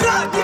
Ради! 0.00 0.37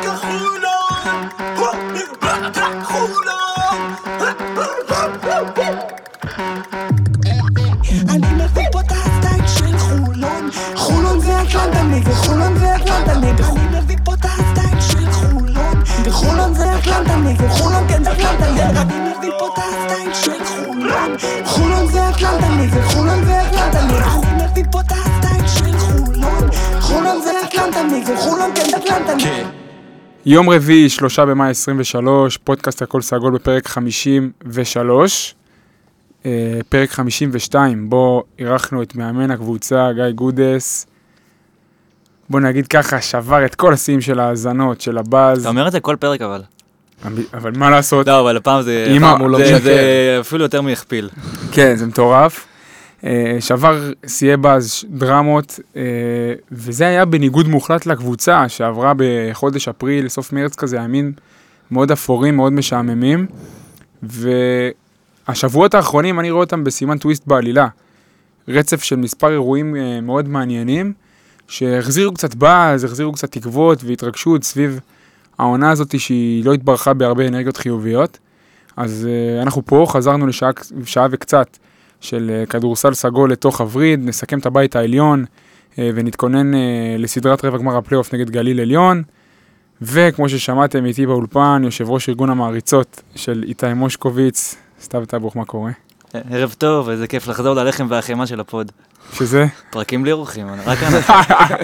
כן 29.18 29.46
יום 30.26 30.50
רביעי, 30.50 30.88
שלושה 30.88 31.24
במאי 31.24 31.50
23, 31.50 32.36
פודקאסט 32.36 32.82
הכל 32.82 33.00
סגול 33.02 33.32
בפרק 33.34 33.68
53. 33.68 35.34
אה, 36.26 36.30
פרק 36.68 36.90
52, 36.90 37.90
בו 37.90 38.22
אירחנו 38.38 38.82
את 38.82 38.96
מאמן 38.96 39.30
הקבוצה, 39.30 39.88
גיא 39.94 40.10
גודס. 40.14 40.86
בוא 42.30 42.40
נגיד 42.40 42.66
ככה, 42.66 43.00
שבר 43.00 43.44
את 43.44 43.54
כל 43.54 43.72
השיאים 43.72 44.00
של 44.00 44.20
ההאזנות, 44.20 44.80
של 44.80 44.98
הבאז. 44.98 45.40
אתה 45.40 45.48
אומר 45.48 45.66
את 45.66 45.72
זה 45.72 45.80
כל 45.80 45.96
פרק 46.00 46.20
אבל. 46.22 46.42
אבל 47.34 47.52
מה 47.56 47.70
לעשות? 47.70 48.06
לא, 48.06 48.20
אבל 48.20 48.36
הפעם 48.36 48.62
זה... 48.62 48.94
הפעם 48.96 49.20
הוא 49.20 49.30
לא 49.30 49.38
זה- 49.38 49.44
משקר. 49.44 49.58
זה 49.64 49.76
אפילו 50.20 50.42
יותר 50.42 50.60
מהכפיל. 50.62 51.08
כן, 51.52 51.76
זה 51.76 51.86
מטורף. 51.86 52.46
אה, 53.04 53.36
שבר 53.40 53.92
שיאי 54.06 54.36
באז, 54.36 54.84
דרמות, 54.90 55.60
אה, 55.76 55.82
וזה 56.52 56.86
היה 56.86 57.04
בניגוד 57.04 57.48
מוחלט 57.48 57.86
לקבוצה 57.86 58.48
שעברה 58.48 58.92
בחודש 58.96 59.68
אפריל, 59.68 60.08
סוף 60.08 60.32
מרץ 60.32 60.56
כזה, 60.56 60.76
ימים 60.76 61.12
מאוד 61.70 61.92
אפורים, 61.92 62.36
מאוד 62.36 62.52
משעממים. 62.52 63.26
והשבועות 64.02 65.74
האחרונים, 65.74 66.20
אני 66.20 66.30
רואה 66.30 66.44
אותם 66.44 66.64
בסימן 66.64 66.98
טוויסט 66.98 67.26
בעלילה. 67.26 67.68
רצף 68.48 68.82
של 68.82 68.96
מספר 68.96 69.30
אירועים 69.30 69.76
אה, 69.76 70.00
מאוד 70.00 70.28
מעניינים, 70.28 70.92
שהחזירו 71.48 72.14
קצת 72.14 72.34
באז, 72.34 72.84
החזירו 72.84 73.12
קצת 73.12 73.32
תקוות 73.32 73.84
והתרגשות 73.84 74.44
סביב 74.44 74.80
העונה 75.38 75.70
הזאת 75.70 76.00
שהיא 76.00 76.44
לא 76.44 76.52
התברכה 76.52 76.94
בהרבה 76.94 77.28
אנרגיות 77.28 77.56
חיוביות. 77.56 78.18
אז 78.76 79.08
אנחנו 79.42 79.62
פה, 79.66 79.86
חזרנו 79.88 80.26
לשעה 80.26 80.50
שעה 80.84 81.06
וקצת 81.10 81.56
של 82.04 82.30
uh, 82.44 82.50
כדורסל 82.50 82.94
סגול 82.94 83.32
לתוך 83.32 83.60
הווריד, 83.60 84.00
נסכם 84.04 84.38
את 84.38 84.46
הבית 84.46 84.76
העליון 84.76 85.24
uh, 85.72 85.76
ונתכונן 85.94 86.54
uh, 86.54 86.56
לסדרת 86.98 87.44
רבע 87.44 87.58
גמר 87.58 87.76
הפלייאוף 87.76 88.14
נגד 88.14 88.30
גליל 88.30 88.60
עליון. 88.60 89.02
וכמו 89.82 90.28
ששמעתם 90.28 90.84
איתי 90.84 91.06
באולפן, 91.06 91.62
יושב 91.64 91.90
ראש 91.90 92.08
ארגון 92.08 92.30
המעריצות 92.30 93.02
של 93.14 93.44
איתי 93.46 93.74
מושקוביץ, 93.74 94.54
סתיו 94.82 95.04
טבוך, 95.06 95.36
מה 95.36 95.44
קורה? 95.44 95.70
ערב 96.30 96.54
טוב, 96.58 96.88
איזה 96.88 97.06
כיף 97.06 97.28
לחזור 97.28 97.54
ללחם 97.54 97.86
והחמאה 97.90 98.26
של 98.26 98.40
הפוד. 98.40 98.72
שזה? 99.12 99.46
פרקים 99.70 100.02
בלי 100.02 100.12
אורחים, 100.12 100.46
רק 100.66 100.78
אנחנו. 100.82 101.14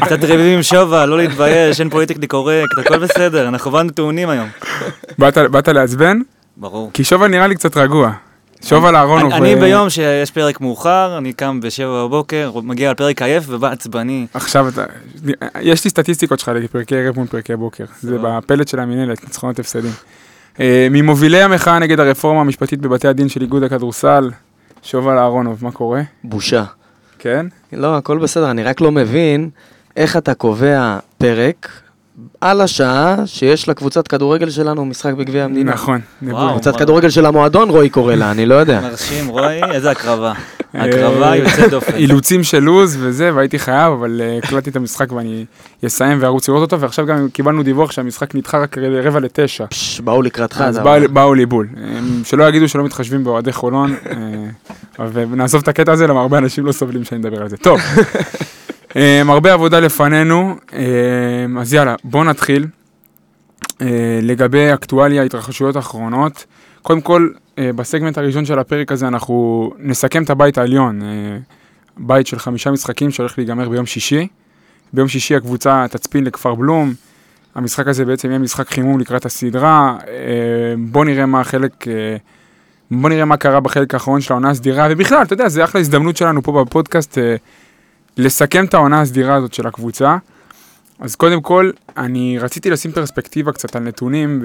קצת 0.05 0.25
ריבים 0.25 0.57
עם 0.57 0.63
שובה, 0.63 1.07
לא 1.07 1.19
להתבייש, 1.19 1.81
אין 1.81 1.91
politically 1.91 2.27
correct, 2.27 2.79
הכל 2.79 2.99
בסדר, 2.99 3.49
אנחנו 3.49 3.71
באנו 3.71 3.91
טעונים 3.91 4.29
היום. 4.29 4.49
באת, 5.19 5.39
באת 5.39 5.69
לעצבן? 5.69 6.19
ברור. 6.57 6.91
כי 6.95 7.05
שובל 7.05 7.29
נראה 7.29 7.47
לי 7.47 7.55
קצת 7.55 7.77
רגוע. 7.77 8.13
שובל 8.65 8.97
אהרונוב. 8.97 9.33
אני 9.33 9.55
אה, 9.55 9.61
ביום 9.61 9.91
שיש 9.91 10.31
פרק 10.31 10.61
מאוחר, 10.61 11.19
אני 11.19 11.33
קם 11.33 11.61
בשבע 11.61 12.05
בבוקר, 12.05 12.53
מגיע 12.63 12.91
לפרק 12.91 13.23
עייף 13.23 13.45
ובא 13.49 13.69
עצבני. 13.69 14.27
עכשיו 14.35 14.69
אתה, 14.69 14.85
יש 15.61 15.85
לי 15.85 15.91
סטטיסטיקות 15.91 16.39
שלך 16.39 16.49
לפרקי 16.49 16.97
ערב 16.97 17.17
מול 17.17 17.27
פרקי 17.27 17.57
בוקר, 17.57 17.85
זה. 18.01 18.19
בפלט 18.23 18.69
של 18.69 18.81
המינהלת, 18.81 19.25
ניצחונות 19.25 19.59
הפסדים. 19.59 19.93
אה, 20.61 20.87
ממובילי 20.91 21.43
המחאה 21.43 21.79
נגד 21.79 22.01
הרפורמה 22.01 22.41
המשפטית 22.41 22.81
בבתי 22.81 23.09
הדין 23.09 23.29
של 23.29 23.43
איגוד 23.43 23.63
הכדורסל, 23.63 24.31
שובל 24.83 25.19
אהרונוב, 25.19 25.59
מה 25.65 25.73
קורה? 25.73 26.03
בושה. 26.25 26.65
כן? 27.19 27.47
לא, 27.73 27.97
הכל 27.97 28.19
בסדר, 28.19 28.51
אני 28.51 28.63
רק 28.63 28.81
לא 28.81 28.93
מבין 28.93 29.51
איך 29.97 30.17
אתה 30.17 30.35
קובע 30.35 30.99
פרק 31.19 31.69
על 32.41 32.61
השעה 32.61 33.17
שיש 33.27 33.69
לקבוצת 33.69 34.09
כדורגל 34.09 34.51
שלנו 34.51 34.85
משחק 34.85 35.13
בגביע 35.15 35.45
המדינה. 35.45 35.73
נכון. 35.73 36.01
קבוצת 36.51 36.77
כדורגל 36.77 37.11
של 37.11 37.27
המועדון, 37.27 37.71
רועי 37.71 37.91
קורא 37.91 38.15
לה, 38.15 38.31
אני 38.31 38.47
לא 38.47 38.55
יודע. 38.55 38.81
מרשים, 38.81 39.29
רועי, 39.29 39.61
איזה 39.73 39.91
הקרבה. 39.91 40.33
אה, 40.75 40.85
הקרבה 40.85 41.37
יוצאת 41.37 41.71
דופן. 41.71 41.95
אילוצים 41.95 42.45
של 42.45 42.59
לוז 42.59 42.97
וזה, 43.01 43.31
והייתי 43.35 43.59
חייב, 43.59 43.93
אבל 43.93 44.21
אה, 44.25 44.39
הקלטתי 44.39 44.71
את 44.71 44.77
המשחק 44.77 45.13
ואני 45.13 45.45
אסיים 45.87 46.19
וארוץ 46.21 46.49
לראות 46.49 46.63
אותו, 46.63 46.81
ועכשיו 46.81 47.07
גם 47.07 47.29
קיבלנו 47.33 47.63
דיווח 47.63 47.91
שהמשחק 47.91 48.35
נדחה 48.35 48.59
רק 48.59 48.79
רבע 48.79 49.21
לתשע. 49.21 49.67
פש, 49.67 50.01
באו 50.01 50.23
לקראתך. 50.23 50.61
אז 50.67 50.79
באו- 51.13 51.35
לי 51.35 51.47
בול. 51.47 51.69
שלא 52.25 52.45
יגידו 52.49 52.69
שלא 52.69 52.85
מתחשבים 52.85 53.25
באוהדי 53.25 53.53
חולון, 53.53 53.95
אה, 55.01 55.07
ונעזוב 55.13 55.63
את 55.63 55.69
הקטע 55.69 55.93
הזה, 55.93 56.07
למה 56.07 56.21
הרבה 56.21 56.39
אנשים 56.39 56.67
לא 56.67 56.73
סובלים 56.73 57.05
שאני 57.05 57.21
אדבר 57.21 57.43
על 57.43 57.49
זה. 57.49 57.57
טוב, 57.57 57.81
הרבה 59.29 59.53
עבודה 59.53 59.81
לפנינו, 59.81 60.57
אה, 60.73 61.61
אז 61.61 61.75
יאללה, 61.75 61.95
בואו 62.05 62.25
נתחיל. 62.25 62.67
אה, 63.83 64.19
לגבי 64.23 64.75
אקטואליה, 64.75 65.23
התרחשויות 65.23 65.77
האחרונות. 65.77 66.45
קודם 66.83 67.01
כל, 67.01 67.29
אה, 67.59 67.73
בסגמנט 67.73 68.19
הראשון 68.19 68.45
של 68.45 68.59
הפרק 68.59 68.93
הזה 68.93 69.09
אנחנו 69.09 69.71
נסכם 69.79 70.23
את 70.23 70.31
הבית 70.31 70.59
העליון, 70.59 71.03
אה, 71.03 71.07
בית 71.97 72.27
של 72.27 72.39
חמישה 72.39 72.71
משחקים 72.71 73.11
שהולך 73.11 73.39
להיגמר 73.39 73.69
ביום 73.69 73.87
שישי. 73.87 74.29
ביום 74.93 75.09
שישי 75.09 75.37
הקבוצה 75.37 75.87
תצפין 75.91 76.25
לכפר 76.25 76.55
בלום. 76.55 76.95
המשחק 77.55 77.87
הזה 77.87 78.05
בעצם 78.05 78.29
יהיה 78.29 78.39
משחק 78.39 78.69
חימום 78.69 79.01
לקראת 79.01 79.27
הסדרה. 79.27 79.97
אה, 80.09 80.15
בוא 80.79 81.05
נראה 81.05 81.27
מה 81.27 81.41
החלק, 81.41 81.89
אה, 81.89 82.17
בוא 82.91 83.09
נראה 83.09 83.25
מה 83.25 83.37
קרה 83.37 83.61
בחלק 83.61 83.95
האחרון 83.95 84.21
של 84.21 84.33
העונה 84.33 84.51
הסדירה, 84.51 84.89
ובכלל, 84.91 85.23
אתה 85.23 85.33
יודע, 85.33 85.49
זה 85.49 85.65
אחלה 85.65 85.81
הזדמנות 85.81 86.17
שלנו 86.17 86.43
פה 86.43 86.65
בפודקאסט 86.65 87.19
אה, 87.19 87.37
לסכם 88.17 88.65
את 88.65 88.75
העונה 88.75 89.01
הסדירה 89.01 89.35
הזאת 89.35 89.55
של 89.55 89.67
הקבוצה. 89.67 90.17
אז 91.01 91.17
קודם 91.17 91.41
כל, 91.41 91.71
אני 91.97 92.39
רציתי 92.39 92.71
לשים 92.71 92.93
פרספקטיבה 92.93 93.53
קצת 93.53 93.77
על 93.77 93.83
נתונים, 93.83 94.43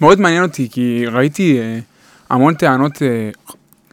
ומאוד 0.00 0.20
מעניין 0.20 0.42
אותי, 0.42 0.68
כי 0.70 1.06
ראיתי 1.06 1.58
אה, 1.60 1.78
המון 2.30 2.54
טענות, 2.54 3.02
אה, 3.02 3.30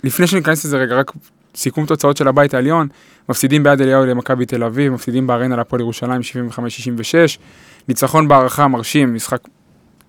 לפני 0.04 0.28
שניכנס 0.28 0.66
לזה 0.66 0.78
רגע, 0.78 0.96
רק 0.96 1.12
סיכום 1.56 1.86
תוצאות 1.86 2.18
של 2.18 2.28
הבית 2.28 2.54
העליון, 2.54 2.88
מפסידים 3.30 3.64
בעד 3.64 3.82
אליהו 3.82 4.06
למכבי 4.06 4.46
תל 4.46 4.64
אביב, 4.64 4.94
מפסידים 4.94 5.28
בארנה 5.28 5.56
להפועל 5.56 5.82
ירושלים 5.82 6.22
75-66, 6.22 7.38
ניצחון 7.88 8.28
בהערכה 8.28 8.68
מרשים, 8.68 9.14
משחק 9.14 9.40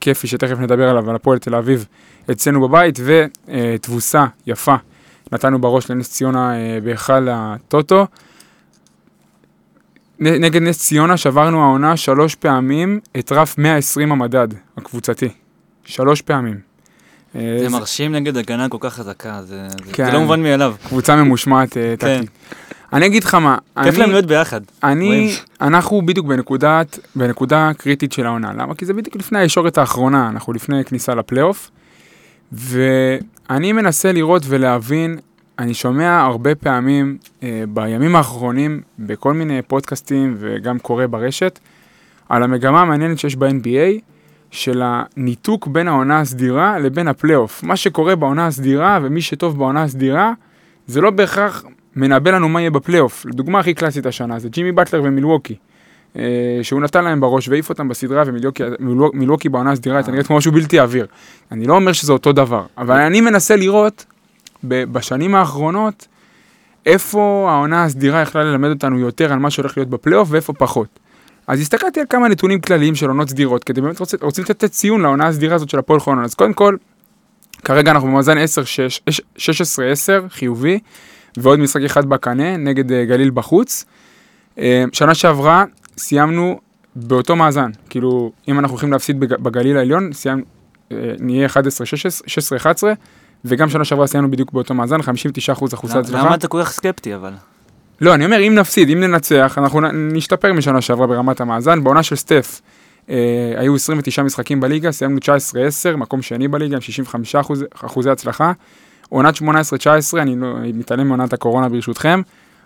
כיפי 0.01 0.27
שתכף 0.27 0.59
נדבר 0.59 0.89
עליו, 0.89 1.11
על 1.11 1.17
הפועל 1.17 1.39
תל 1.39 1.55
אביב 1.55 1.87
אצלנו 2.31 2.69
בבית, 2.69 2.99
ותבוסה 3.05 4.27
יפה 4.47 4.75
נתנו 5.33 5.61
בראש 5.61 5.91
לנס 5.91 6.11
ציונה 6.11 6.55
אה, 6.55 6.79
בהיכל 6.85 7.29
הטוטו. 7.31 8.07
נגד 10.21 10.63
נס 10.63 10.79
ציונה 10.79 11.17
שברנו 11.17 11.63
העונה 11.63 11.97
שלוש 11.97 12.35
פעמים 12.35 13.01
את 13.19 13.33
רף 13.33 13.59
120 13.59 14.13
המדד 14.13 14.49
הקבוצתי. 14.77 15.29
שלוש 15.85 16.23
פעמים. 16.23 16.61
אה, 17.37 17.57
זה 17.61 17.69
מרשים 17.69 18.13
נגד 18.13 18.37
הגנה 18.37 18.69
כל 18.69 18.79
כך 18.81 18.95
חזקה, 18.95 19.43
זה 19.43 19.69
כן. 19.93 20.05
זה 20.07 20.13
לא 20.13 20.21
מובן 20.21 20.43
מאליו. 20.43 20.75
קבוצה 20.89 21.17
ממושמעת 21.17 21.77
אה, 21.77 21.95
כן. 21.99 22.17
טקטית. 22.19 22.31
אני 22.93 23.07
אגיד 23.07 23.25
לך 23.25 23.35
מה, 23.35 23.59
כיף 23.83 23.99
להם 23.99 24.11
להיות 24.11 24.27
ביחד. 24.27 24.61
אני. 24.85 25.37
אנחנו 25.61 26.07
בדיוק 26.07 26.27
בנקודת, 26.27 26.99
בנקודה 27.17 27.71
קריטית 27.79 28.13
של 28.13 28.27
העונה. 28.27 28.53
למה? 28.53 28.75
כי 28.75 28.87
זה 28.87 28.95
בדיוק 28.95 29.17
לפני 29.17 29.39
הישורת 29.39 29.79
האחרונה, 29.79 30.29
אנחנו 30.29 30.53
לפני 30.53 30.85
כניסה 30.85 31.15
לפלייאוף. 31.15 31.71
ואני 33.51 33.73
מנסה 33.73 34.13
לראות 34.13 34.43
ולהבין, 34.47 35.19
אני 35.59 35.75
שומע 35.75 36.21
הרבה 36.21 36.55
פעמים 36.55 37.17
אה, 37.43 37.65
בימים 37.69 38.17
האחרונים, 38.17 38.81
בכל 38.99 39.33
מיני 39.33 39.63
פודקאסטים 39.63 40.35
וגם 40.39 40.79
קורא 40.79 41.07
ברשת, 41.07 41.59
על 42.29 42.43
המגמה 42.43 42.83
המעניינת 42.83 43.19
שיש 43.19 43.37
ב-NBA, 43.37 44.01
של 44.51 44.83
הניתוק 44.85 45.67
בין 45.67 45.89
העונה 45.89 46.21
הסדירה 46.21 46.79
לבין 46.79 47.09
הפלייאוף. 47.09 47.63
מה 47.63 47.77
שקורה 47.77 48.17
בעונה 48.17 48.47
הסדירה 48.47 48.99
ומי 49.03 49.23
שטוב 49.23 49.59
בעונה 49.59 49.83
הסדירה, 49.83 50.33
זה 50.87 51.01
לא 51.01 51.11
בהכרח 51.11 51.65
מנבא 51.97 52.31
לנו 52.31 52.49
מה 52.49 52.61
יהיה 52.61 52.71
בפלייאוף. 52.71 53.27
לדוגמה 53.27 53.59
הכי 53.59 53.75
קלאסית 53.75 54.07
השנה 54.07 54.39
זה 54.39 54.49
ג'ימי 54.49 54.73
באטלר 54.73 55.03
ומילווקי. 55.05 55.57
אה, 56.19 56.23
שהוא 56.63 56.81
נתן 56.81 57.05
להם 57.05 57.21
בראש 57.21 57.49
והעיף 57.49 57.69
אותם 57.69 57.89
בסדרה 57.89 58.23
ומילווקי 58.27 58.63
מילווק- 58.81 59.15
מילווקי 59.15 59.49
בעונה 59.49 59.73
הסדירה 59.73 59.97
הייתה 59.97 60.11
נראית 60.11 60.27
כמו 60.27 60.37
משהו 60.37 60.53
בלתי 60.53 60.79
עביר. 60.79 61.07
אני 61.53 61.67
לא 61.67 61.75
אומר 61.75 61.93
שזה 61.93 62.13
אותו 62.13 62.33
דבר, 62.33 62.67
אבל 62.79 62.97
אני 63.01 63.21
מנסה 63.21 63.57
לראות 63.57 64.05
בשנים 64.65 65.35
האחרונות 65.35 66.07
איפה 66.87 67.47
העונה 67.51 67.85
הסדירה 67.85 68.21
יכלה 68.21 68.45
ללמד 68.45 68.69
אותנו 68.71 68.99
יותר 68.99 69.33
על 69.33 69.39
מה 69.39 69.51
שהולך 69.51 69.77
להיות 69.77 69.91
בפלייאוף 69.91 70.29
ואיפה 70.31 70.53
פחות. 70.53 70.99
אז 71.47 71.61
הסתכלתי 71.61 72.01
על 72.01 72.07
כמה 72.11 72.29
נתונים 72.29 72.61
כלליים 72.61 72.95
של 72.95 73.09
עונות 73.09 73.29
סדירות, 73.29 73.65
כדי 73.65 73.81
באמת 73.81 73.99
רוצה, 74.01 74.17
רוצים 74.21 74.45
לתת 74.51 74.65
ציון 74.71 75.01
לעונה 75.03 75.27
הסדירה 75.27 75.55
הזאת 75.55 75.69
של 75.71 75.79
הפועל 75.79 76.01
חולון. 76.01 76.25
אז 76.25 76.35
קודם 76.35 76.53
כל, 76.53 76.77
כרגע 77.65 77.91
אנחנו 77.91 78.09
במאזן 78.09 78.37
10-6, 78.39 78.41
16-10, 79.37 79.41
חיובי, 80.29 80.79
ועוד 81.37 81.59
משחק 81.59 81.83
אחד 81.83 82.05
בקנה 82.07 82.57
נגד 82.57 82.93
אה, 82.93 83.05
גליל 83.05 83.31
בחוץ. 83.35 83.85
אה, 84.59 84.85
שנה 84.93 85.15
שעברה 85.15 85.65
סיימנו 85.99 86.61
באותו 86.97 87.37
מאזן. 87.37 87.71
כאילו, 87.91 88.33
אם 88.49 88.59
אנחנו 88.59 88.71
הולכים 88.75 88.93
להפסיד 88.93 89.21
בג- 89.21 89.37
בגליל 89.43 89.77
העליון, 89.77 90.13
סיימנו, 90.13 90.43
אה, 90.93 90.97
נהיה 91.19 91.47
11-16, 91.49 92.93
וגם 93.45 93.69
שנה 93.69 93.85
שעברה 93.85 94.07
סיימנו 94.07 94.31
בדיוק 94.31 94.53
באותו 94.53 94.75
מאזן, 94.75 95.01
59% 95.01 95.75
אחוזי 95.75 95.99
הצלחה. 95.99 96.27
למה 96.27 96.35
אתה 96.35 96.49
כל 96.49 96.61
כך 96.63 96.71
סקפטי 96.73 97.15
אבל? 97.15 97.33
לא, 98.01 98.15
אני 98.15 98.25
אומר, 98.25 98.41
אם 98.47 98.55
נפסיד, 98.55 98.91
אם 98.91 99.01
ננצח, 99.01 99.59
אנחנו 99.59 99.81
נשתפר 99.93 100.53
משנה 100.53 100.81
שעברה 100.81 101.07
ברמת 101.07 101.41
המאזן. 101.41 101.85
בעונה 101.85 102.03
של 102.03 102.17
סטף 102.17 102.61
אה, 103.11 103.17
היו 103.57 103.75
29 103.75 104.23
משחקים 104.23 104.61
בליגה, 104.61 104.93
סיימנו 104.93 105.19
19-10, 105.93 105.97
מקום 105.97 106.23
שני 106.23 106.49
בליגה 106.49 106.75
עם 106.77 106.81
65 106.81 107.35
אחוז, 107.37 107.65
אחוזי 107.75 108.11
הצלחה. 108.11 108.53
עונת 109.09 109.35
18-19, 109.37 109.43
אני 110.19 110.37
לא, 110.37 110.55
מתעלם 110.75 111.09
מעונת 111.09 111.33
הקורונה 111.33 111.69
ברשותכם. 111.69 112.21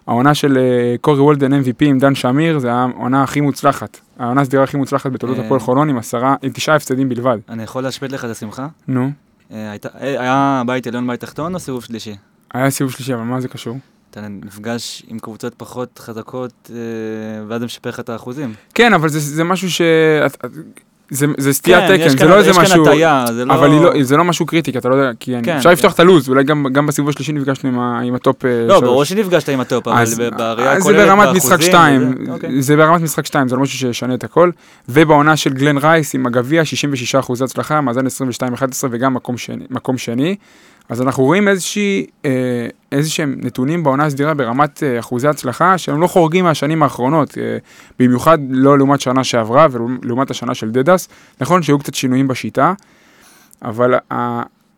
העונה 0.06 0.34
של 0.34 0.58
אה, 0.58 0.94
קורי 1.00 1.20
וולדן 1.20 1.52
MVP 1.52 1.80
עם 1.80 1.98
דן 1.98 2.14
שמיר, 2.14 2.58
זה 2.58 2.72
העונה 2.72 3.22
הכי 3.22 3.40
מוצלחת. 3.40 4.00
העונה 4.18 4.40
הסדירה 4.40 4.64
הכי 4.64 4.76
מוצלחת 4.76 5.12
בתולדות 5.12 5.38
אה. 5.38 5.44
הפועל 5.44 5.60
חולון 5.60 5.88
עם 5.88 5.98
עשרה, 5.98 6.36
עם 6.42 6.52
תשעה 6.52 6.76
הפסדים 6.76 7.08
בלבד. 7.08 7.38
אני 7.48 7.62
יכול 7.62 7.82
להשבית 7.82 8.12
לך 8.12 8.24
את 8.24 8.30
השמחה? 8.30 8.68
נו, 8.88 9.10
אה, 9.52 9.76
היה 10.00 10.62
בית 10.66 10.86
עליון 10.86 11.06
בית 11.06 11.20
תחתון 11.20 11.54
או 11.54 11.60
סיבוב 11.60 11.84
שלישי? 11.84 12.16
היה 12.54 12.70
סיבוב 12.70 12.92
שלישי, 12.92 13.14
אבל 13.14 13.22
מה 13.22 13.40
זה 13.40 13.48
קשור? 13.48 13.78
אתה 14.10 14.20
נפגש 14.28 15.02
עם 15.08 15.18
קבוצות 15.18 15.54
פחות 15.54 15.98
חזקות 15.98 16.70
ואז 17.48 17.60
זה 17.60 17.66
משפר 17.66 17.90
לך 17.90 18.00
את 18.00 18.08
האחוזים. 18.08 18.54
כן, 18.74 18.94
אבל 18.94 19.08
זה, 19.08 19.20
זה 19.20 19.44
משהו 19.44 19.70
ש... 19.70 19.80
זה, 21.10 21.26
זה 21.38 21.52
סטיית 21.52 21.78
כן, 21.88 21.96
תקן, 21.98 22.08
זה 22.08 22.18
כאן- 22.18 22.28
לא 22.28 22.38
איזה 22.38 22.50
משהו... 22.60 22.82
הטעיה, 22.82 23.24
זה 23.32 23.44
לא... 23.44 23.54
אבל 23.54 23.68
לא, 23.70 24.02
זה 24.02 24.16
לא 24.16 24.24
משהו 24.24 24.46
קריטי, 24.46 24.72
כי 24.72 24.78
אתה 24.78 24.88
לא 24.88 24.94
יודע, 24.94 25.10
כי 25.20 25.34
אני, 25.34 25.42
כן, 25.44 25.56
אפשר 25.56 25.68
כן. 25.68 25.72
לפתוח 25.72 25.92
את 25.94 26.00
הלו"ז, 26.00 26.28
אולי 26.28 26.44
גם, 26.44 26.66
גם 26.72 26.86
בסיבוב 26.86 27.08
השלישי 27.10 27.32
נפגשנו 27.32 27.68
עם, 27.68 27.78
ה, 27.78 28.00
עם 28.00 28.14
ה 28.14 28.22
top 28.22 28.44
אה, 28.44 28.66
לא. 28.68 28.80
ברור 28.80 29.04
שנפגשת 29.04 29.48
עם 29.48 29.60
ה 29.60 29.66
top, 29.66 29.88
אבל 29.88 30.02
אז- 30.02 30.18
ב- 30.20 30.36
בראייה 30.38 30.72
אז 30.72 30.82
זה 30.82 30.90
הכוללת, 30.90 31.08
ברמת 31.08 31.36
משחק 31.36 31.60
2, 31.60 32.02
וזה- 32.20 32.32
אוקיי. 32.32 32.62
זה 32.62 32.76
ברמת 32.76 33.00
משחק 33.00 33.26
2, 33.26 33.48
זה 33.48 33.56
לא 33.56 33.62
משהו 33.62 33.78
שישנה 33.78 34.14
את 34.14 34.24
הכל. 34.24 34.50
ובעונה 34.88 35.36
של 35.36 35.52
גלן 35.52 35.78
רייס 35.78 36.14
עם 36.14 36.26
הגביע, 36.26 36.64
66 36.64 37.14
אחוזי 37.14 37.44
הצלחה, 37.44 37.80
מאזן 37.80 38.06
22-11 38.06 38.08
וגם 38.90 39.14
מקום 39.14 39.36
שני, 39.38 39.64
מקום 39.70 39.98
שני. 39.98 40.36
אז 40.88 41.02
אנחנו 41.02 41.24
רואים 41.24 41.48
איזושהי, 41.48 42.06
אה, 42.24 42.68
איזה 42.92 43.10
שהם 43.10 43.36
נתונים 43.38 43.82
בעונה 43.82 44.04
הסדירה 44.04 44.34
ברמת 44.34 44.82
אה, 44.82 44.98
אחוזי 44.98 45.28
הצלחה, 45.28 45.78
שהם 45.78 46.00
לא 46.00 46.06
חורגים 46.06 46.44
מהשנים 46.44 46.82
האחרונות, 46.82 47.38
אה, 47.38 47.56
במיוחד 47.98 48.38
לא 48.50 48.78
לעומת 48.78 49.00
שנה 49.00 49.24
שעברה 49.24 49.66
ולעומת 49.70 50.30
השנה 50.30 50.54
של 50.54 50.70
דדס. 50.70 51.08
נכון 51.40 51.62
שהיו 51.62 51.78
קצת 51.78 51.94
שינויים 51.94 52.28
בשיטה, 52.28 52.72
אבל 53.62 53.94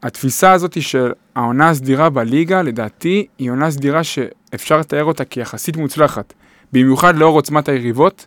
התפיסה 0.03 0.53
הזאת 0.53 0.83
של 0.83 1.13
העונה 1.35 1.69
הסדירה 1.69 2.11
בליגה, 2.11 2.63
לדעתי, 2.63 3.27
היא 3.39 3.51
עונה 3.51 3.71
סדירה 3.71 4.05
שאפשר 4.05 4.79
לתאר 4.79 5.05
אותה 5.05 5.25
כיחסית 5.25 5.77
מוצלחת. 5.77 6.33
במיוחד 6.73 7.17
לאור 7.17 7.35
עוצמת 7.35 7.69
היריבות. 7.69 8.27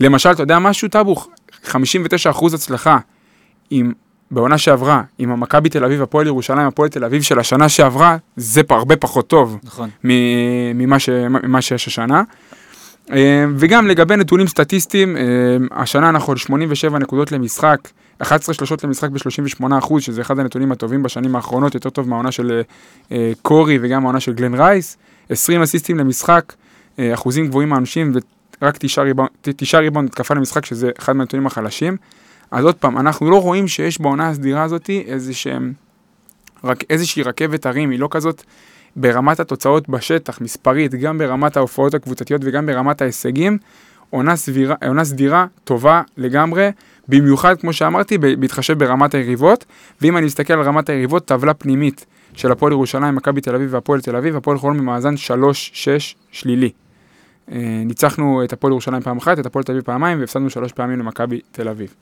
למשל, 0.00 0.30
אתה 0.30 0.42
יודע 0.42 0.58
משהו, 0.58 0.88
טאבוך? 0.88 1.28
59% 1.64 2.54
הצלחה 2.54 2.98
עם, 3.70 3.92
בעונה 4.30 4.58
שעברה, 4.58 5.02
עם 5.18 5.30
המכבי 5.30 5.68
תל 5.68 5.84
אביב, 5.84 6.02
הפועל 6.02 6.26
ירושלים, 6.26 6.66
הפועל 6.66 6.88
תל 6.88 7.04
אביב 7.04 7.22
של 7.22 7.38
השנה 7.38 7.68
שעברה, 7.68 8.16
זה 8.36 8.60
הרבה 8.70 8.96
פחות 8.96 9.26
טוב 9.28 9.58
נכון. 9.64 9.90
מ- 10.04 10.78
ממה, 10.78 10.98
ש, 10.98 11.08
ממה 11.08 11.62
שיש 11.62 11.86
השנה. 11.86 12.22
אה, 13.12 13.44
וגם 13.56 13.86
לגבי 13.86 14.16
נתונים 14.16 14.46
סטטיסטיים, 14.46 15.16
אה, 15.16 15.22
השנה 15.72 16.08
אנחנו 16.08 16.32
על 16.32 16.38
87 16.38 16.98
נקודות 16.98 17.32
למשחק, 17.32 17.78
11 18.18 18.54
שלושות 18.54 18.84
למשחק 18.84 19.10
ב-38 19.10 19.78
אחוז, 19.78 20.02
שזה 20.02 20.20
אחד 20.20 20.38
הנתונים 20.38 20.72
הטובים 20.72 21.02
בשנים 21.02 21.36
האחרונות, 21.36 21.74
יותר 21.74 21.90
טוב 21.90 22.08
מהעונה 22.08 22.32
של 22.32 22.62
אה, 23.12 23.32
קורי 23.42 23.78
וגם 23.82 24.02
מהעונה 24.02 24.20
של 24.20 24.32
גלן 24.32 24.54
רייס, 24.54 24.96
20 25.30 25.62
אסיסטים 25.62 25.98
למשחק, 25.98 26.52
אחוזים 26.98 27.46
גבוהים 27.48 27.68
מהאנשים, 27.68 28.12
ורק 28.62 28.76
תשעה 28.78 29.04
ריבאונד, 29.04 29.28
ת- 29.40 29.48
תשעה 29.48 29.80
ריבאונד 29.80 30.08
התקפה 30.08 30.34
למשחק, 30.34 30.64
שזה 30.64 30.90
אחד 30.98 31.12
מהנתונים 31.16 31.46
החלשים. 31.46 31.96
אז 32.50 32.64
עוד 32.64 32.74
פעם, 32.74 32.98
אנחנו 32.98 33.30
לא 33.30 33.42
רואים 33.42 33.68
שיש 33.68 34.00
בעונה 34.00 34.28
הסדירה 34.28 34.62
הזאת 34.62 34.90
איזה 34.90 35.34
שהם, 35.34 35.72
רק, 36.64 36.84
איזושהי 36.90 37.22
רכבת 37.22 37.66
הרים, 37.66 37.90
היא 37.90 37.98
לא 37.98 38.08
כזאת 38.10 38.42
ברמת 38.96 39.40
התוצאות 39.40 39.88
בשטח, 39.88 40.40
מספרית, 40.40 40.94
גם 40.94 41.18
ברמת 41.18 41.56
ההופעות 41.56 41.94
הקבוצתיות 41.94 42.40
וגם 42.44 42.66
ברמת 42.66 43.02
ההישגים, 43.02 43.58
עונה, 44.10 44.36
סבירה, 44.36 44.74
עונה 44.86 45.04
סדירה 45.04 45.46
טובה 45.64 46.02
לגמרי, 46.16 46.70
במיוחד, 47.08 47.60
כמו 47.60 47.72
שאמרתי, 47.72 48.18
בהתחשב 48.18 48.78
ברמת 48.78 49.14
היריבות, 49.14 49.64
ואם 50.00 50.16
אני 50.16 50.26
מסתכל 50.26 50.52
על 50.52 50.62
רמת 50.62 50.88
היריבות, 50.88 51.24
טבלה 51.24 51.54
פנימית 51.54 52.06
של 52.34 52.52
הפועל 52.52 52.72
ירושלים, 52.72 53.14
מכבי 53.14 53.40
תל 53.40 53.54
אביב 53.54 53.74
והפועל 53.74 54.00
תל 54.00 54.16
אביב, 54.16 54.36
הפועל 54.36 54.58
חולון 54.58 54.78
במאזן 54.78 55.14
3-6 55.14 55.16
שלילי. 56.32 56.70
אה, 57.52 57.82
ניצחנו 57.84 58.44
את 58.44 58.52
הפועל 58.52 58.72
ירושלים 58.72 59.02
פעם 59.02 59.18
אחת, 59.18 59.38
את 59.38 59.46
הפועל 59.46 59.62
תל 59.62 59.72
אביב 59.72 59.84
פעמיים, 59.84 60.20
והפסדנו 60.20 60.50
שלוש 60.50 60.72
פעמים 60.72 60.98
למכבי 60.98 61.40
תל 61.52 61.68
אביב. 61.68 61.94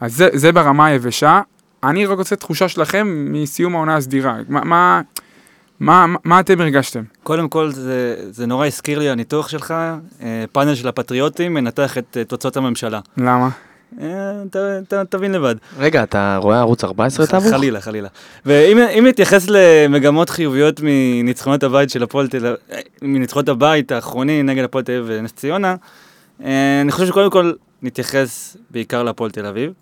אז 0.00 0.16
זה, 0.16 0.28
זה 0.32 0.52
ברמה 0.52 0.86
היבשה. 0.86 1.40
אני 1.84 2.06
רק 2.06 2.18
רוצה 2.18 2.36
תחושה 2.36 2.68
שלכם 2.68 3.26
מסיום 3.32 3.74
העונה 3.74 3.96
הסדירה. 3.96 4.36
מה, 4.48 4.64
מה, 4.64 5.00
מה, 5.80 6.06
מה 6.24 6.40
אתם 6.40 6.60
הרגשתם? 6.60 7.02
קודם 7.22 7.48
כל, 7.48 7.70
זה, 7.70 8.16
זה 8.30 8.46
נורא 8.46 8.66
הזכיר 8.66 8.98
לי 8.98 9.10
הניתוח 9.10 9.48
שלך, 9.48 9.74
אה, 10.22 10.44
פאנל 10.52 10.74
של 10.74 10.88
הפטריוטים 10.88 11.54
מנתח 11.54 11.98
את 11.98 12.16
אה, 12.16 12.24
תוצאות 12.24 12.56
הממשלה. 12.56 13.00
למה? 13.16 13.48
אה, 14.00 14.06
ת, 14.50 14.56
ת, 14.88 14.94
תבין 14.94 15.32
לבד. 15.32 15.54
רגע, 15.78 16.02
אתה 16.02 16.38
רואה 16.42 16.58
ערוץ 16.58 16.84
14 16.84 17.26
טאבוך? 17.26 17.50
חלילה, 17.50 17.80
חלילה. 17.80 18.08
ואם 18.46 18.78
אם 18.78 19.06
נתייחס 19.06 19.46
למגמות 19.48 20.30
חיוביות 20.30 20.80
מניצחונות 20.82 21.62
הבית 21.62 21.90
של 21.90 22.02
הפועל 22.02 22.28
תל 22.28 22.46
אביב, 22.46 22.56
מניצחונות 23.02 23.48
הבית 23.48 23.92
האחרונים 23.92 24.46
נגד 24.46 24.64
הפועל 24.64 24.84
תל 24.84 24.92
אביב 24.92 25.04
ונס 25.08 25.32
ציונה, 25.32 25.74
אני 26.40 26.92
חושב 26.92 27.06
שקודם 27.06 27.30
כל 27.30 27.52
נתייחס 27.82 28.56
בעיקר 28.70 29.02
להפועל 29.02 29.30
תל 29.30 29.46
אביב. 29.46 29.72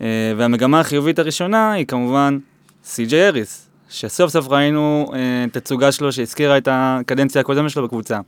אה, 0.00 0.06
והמגמה 0.36 0.80
החיובית 0.80 1.18
הראשונה 1.18 1.72
היא 1.72 1.86
כמובן 1.86 2.38
סי.ג'יי 2.84 3.28
אריס, 3.28 3.68
שסוף 3.88 4.30
סוף 4.30 4.48
ראינו 4.48 5.10
אה, 5.14 5.44
תצוגה 5.52 5.92
שלו 5.92 6.12
שהזכירה 6.12 6.58
את 6.58 6.68
הקדנציה 6.70 7.40
הקודמת 7.40 7.70
שלו 7.70 7.84
בקבוצה. 7.84 8.20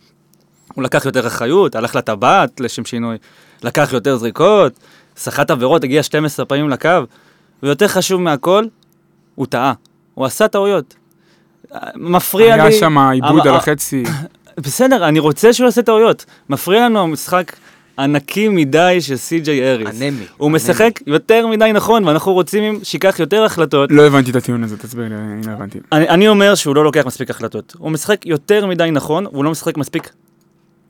הוא 0.74 0.84
לקח 0.84 1.06
יותר 1.06 1.26
אחריות, 1.26 1.76
הלך 1.76 1.96
לטבעת 1.96 2.60
לשם 2.60 2.84
שינוי, 2.84 3.16
לקח 3.62 3.90
יותר 3.92 4.16
זריקות, 4.16 4.72
סחט 5.16 5.50
עבירות, 5.50 5.84
הגיע 5.84 6.02
12 6.02 6.46
פעמים 6.46 6.68
לקו, 6.68 6.90
ויותר 7.62 7.88
חשוב 7.88 8.20
מהכל, 8.20 8.64
הוא 9.34 9.46
טעה. 9.46 9.72
הוא 10.14 10.26
עשה 10.26 10.48
טעויות. 10.48 10.94
מפריע 11.96 12.56
לי... 12.56 12.62
היה 12.62 12.72
שם 12.72 12.98
עיבוד 12.98 13.46
על 13.46 13.54
החצי. 13.54 14.02
בסדר, 14.64 15.08
אני 15.08 15.18
רוצה 15.18 15.52
שהוא 15.52 15.64
יעשה 15.64 15.82
טעויות. 15.82 16.24
מפריע 16.48 16.84
לנו 16.84 17.00
המשחק 17.00 17.52
ענקי 17.98 18.48
מדי 18.48 18.96
של 19.00 19.16
סי.ג'יי 19.16 19.72
אריס. 19.72 20.02
אנמי. 20.02 20.24
הוא 20.36 20.50
משחק 20.50 21.00
יותר 21.06 21.46
מדי 21.46 21.70
נכון, 21.74 22.04
ואנחנו 22.04 22.32
רוצים 22.32 22.80
שייקח 22.82 23.16
יותר 23.20 23.44
החלטות. 23.44 23.90
לא 23.92 24.06
הבנתי 24.06 24.30
את 24.30 24.36
הטיעון 24.36 24.64
הזה, 24.64 24.76
תסביר 24.76 25.04
לי, 25.08 25.14
אני 25.14 25.46
לא 25.46 25.52
הבנתי. 25.52 25.78
אני, 25.92 26.08
אני 26.08 26.28
אומר 26.28 26.54
שהוא 26.54 26.76
לא 26.76 26.84
לוקח 26.84 27.06
מספיק 27.06 27.30
החלטות. 27.30 27.74
הוא 27.78 27.90
משחק 27.90 28.26
יותר 28.26 28.66
מדי 28.66 28.90
נכון, 28.92 29.26
והוא 29.26 29.44
לא 29.44 29.50
משחק 29.50 29.76
מספיק... 29.76 30.10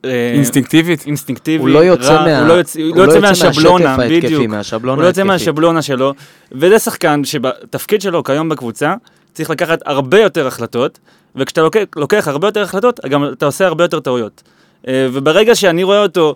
אה, 0.05 0.31
אינסטינקטיבית? 0.33 1.05
אינסטינקטיבי, 1.05 1.57
הוא 1.57 1.69
לא 1.69 1.79
יוצא 1.79 2.13
רע, 2.13 2.25
מה- 2.25 2.39
הוא 2.39 2.47
לא 2.47 2.53
יוצא, 2.53 2.79
הוא 2.79 2.87
הוא 2.89 2.97
לא 2.97 3.05
לא 3.05 3.11
יוצא 3.11 3.27
מהשבלונה, 3.27 3.85
מהשטף 3.97 3.99
ההתקפי, 3.99 4.21
בדיוק. 4.35 4.47
מהשבלונה 4.47 4.95
הוא 4.95 5.03
לא 5.03 5.07
יוצא. 5.07 5.23
מהשבלונה 5.23 5.81
שלו, 5.81 6.13
וזה 6.51 6.79
שחקן 6.79 7.21
שבתפקיד 7.23 8.01
שלו 8.01 8.23
כיום 8.23 8.49
בקבוצה, 8.49 8.93
צריך 9.33 9.49
לקחת 9.49 9.79
הרבה 9.85 10.19
יותר 10.19 10.47
החלטות, 10.47 10.99
וכשאתה 11.35 11.61
לוקח, 11.61 11.79
לוקח 11.95 12.27
הרבה 12.27 12.47
יותר 12.47 12.61
החלטות, 12.63 12.99
גם 13.09 13.25
אתה 13.33 13.45
עושה 13.45 13.65
הרבה 13.67 13.83
יותר 13.83 13.99
טעויות. 13.99 14.43
אה, 14.87 15.07
וברגע 15.13 15.55
שאני 15.55 15.83
רואה 15.83 16.01
אותו 16.01 16.35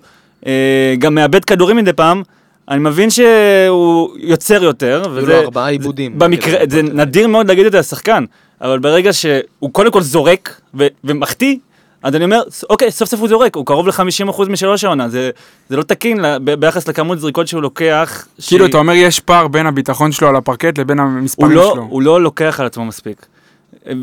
גם 0.99 1.15
מאבד 1.15 1.45
כדורים 1.45 1.77
מדי 1.77 1.93
פעם, 1.93 2.21
אני 2.69 2.79
מבין 2.79 3.09
שהוא 3.09 4.09
יוצר 4.17 4.63
יותר, 4.63 5.01
היו 5.05 5.09
לו 5.09 5.15
וזה... 5.15 5.39
ארבעה 5.39 5.69
עיבודים. 5.69 6.19
במקרה, 6.19 6.59
זה 6.69 6.81
נדיר 6.81 7.27
מאוד 7.27 7.47
להגיד 7.47 7.65
את 7.65 7.71
זה 7.71 7.79
לשחקן, 7.79 8.25
אבל 8.61 8.79
ברגע 8.79 9.13
שהוא 9.13 9.69
קודם 9.71 9.91
כל 9.91 10.01
זורק 10.01 10.61
ו- 10.79 10.87
ומחטיא, 11.03 11.57
אז 12.03 12.15
אני 12.15 12.25
אומר, 12.25 12.41
אוקיי, 12.69 12.91
סוף 12.91 13.09
סוף 13.09 13.19
הוא 13.19 13.29
זורק, 13.29 13.55
הוא 13.55 13.65
קרוב 13.65 13.87
ל-50% 13.87 14.43
משלוש 14.49 14.83
העונה, 14.83 15.09
זה, 15.09 15.29
זה 15.69 15.77
לא 15.77 15.83
תקין 15.83 16.25
ל- 16.25 16.37
ב- 16.43 16.53
ביחס 16.53 16.87
לכמות 16.87 17.19
זריקות 17.19 17.47
שהוא 17.47 17.61
לוקח. 17.61 18.25
כאילו, 18.47 18.63
שהיא- 18.65 18.69
אתה 18.69 18.77
אומר 18.77 18.93
יש 18.93 19.19
פער 19.19 19.47
בין 19.47 19.65
הביטחון 19.67 20.11
שלו 20.11 20.27
על 20.27 20.35
הפרקט 20.35 20.77
לבין 20.77 20.99
הוא 20.99 21.07
המספרים 21.07 21.51
לא, 21.51 21.71
שלו. 21.73 21.83
הוא 21.89 22.01
לא 22.01 22.21
לוקח 22.21 22.59
על 22.59 22.65
עצמו 22.65 22.85
מספיק. 22.85 23.25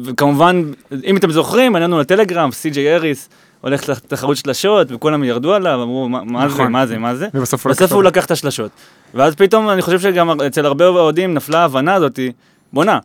וכמובן, 0.05 0.63
אם 1.05 1.17
אתם 1.17 1.31
זוכרים, 1.31 1.77
עלינו 1.77 1.99
לטלגרם, 2.01 2.51
סי.ג'יי 2.53 2.95
אריס 2.95 3.29
הולך 3.61 3.89
לתחרות 3.89 4.37
שלשות, 4.37 4.87
וכולם 4.93 5.25
ירדו 5.25 5.55
עליו, 5.55 5.83
אמרו, 5.83 6.09
מה, 6.09 6.49
זה, 6.49 6.55
נכון. 6.55 6.73
מה 6.73 6.87
זה, 6.87 6.99
מה 6.99 7.15
זה? 7.15 7.29
ובסוף 7.35 7.67
הוא 7.67 7.71
לקח 7.71 7.83
בסוף 7.83 7.93
הוא. 7.93 8.03
לקח 8.03 8.25
את 8.25 8.31
השלשות. 8.31 8.71
ואז 9.15 9.35
פתאום 9.35 9.71
אני 9.71 9.83
חושב 9.83 10.01
שגם 10.01 10.41
אצל 10.41 10.67
הרבה 10.67 10.87
אוהדים 10.89 11.35
נפלה 11.35 11.59
ההבנה 11.61 11.95
הזאתי, 11.95 12.33
בואנה, 12.73 12.99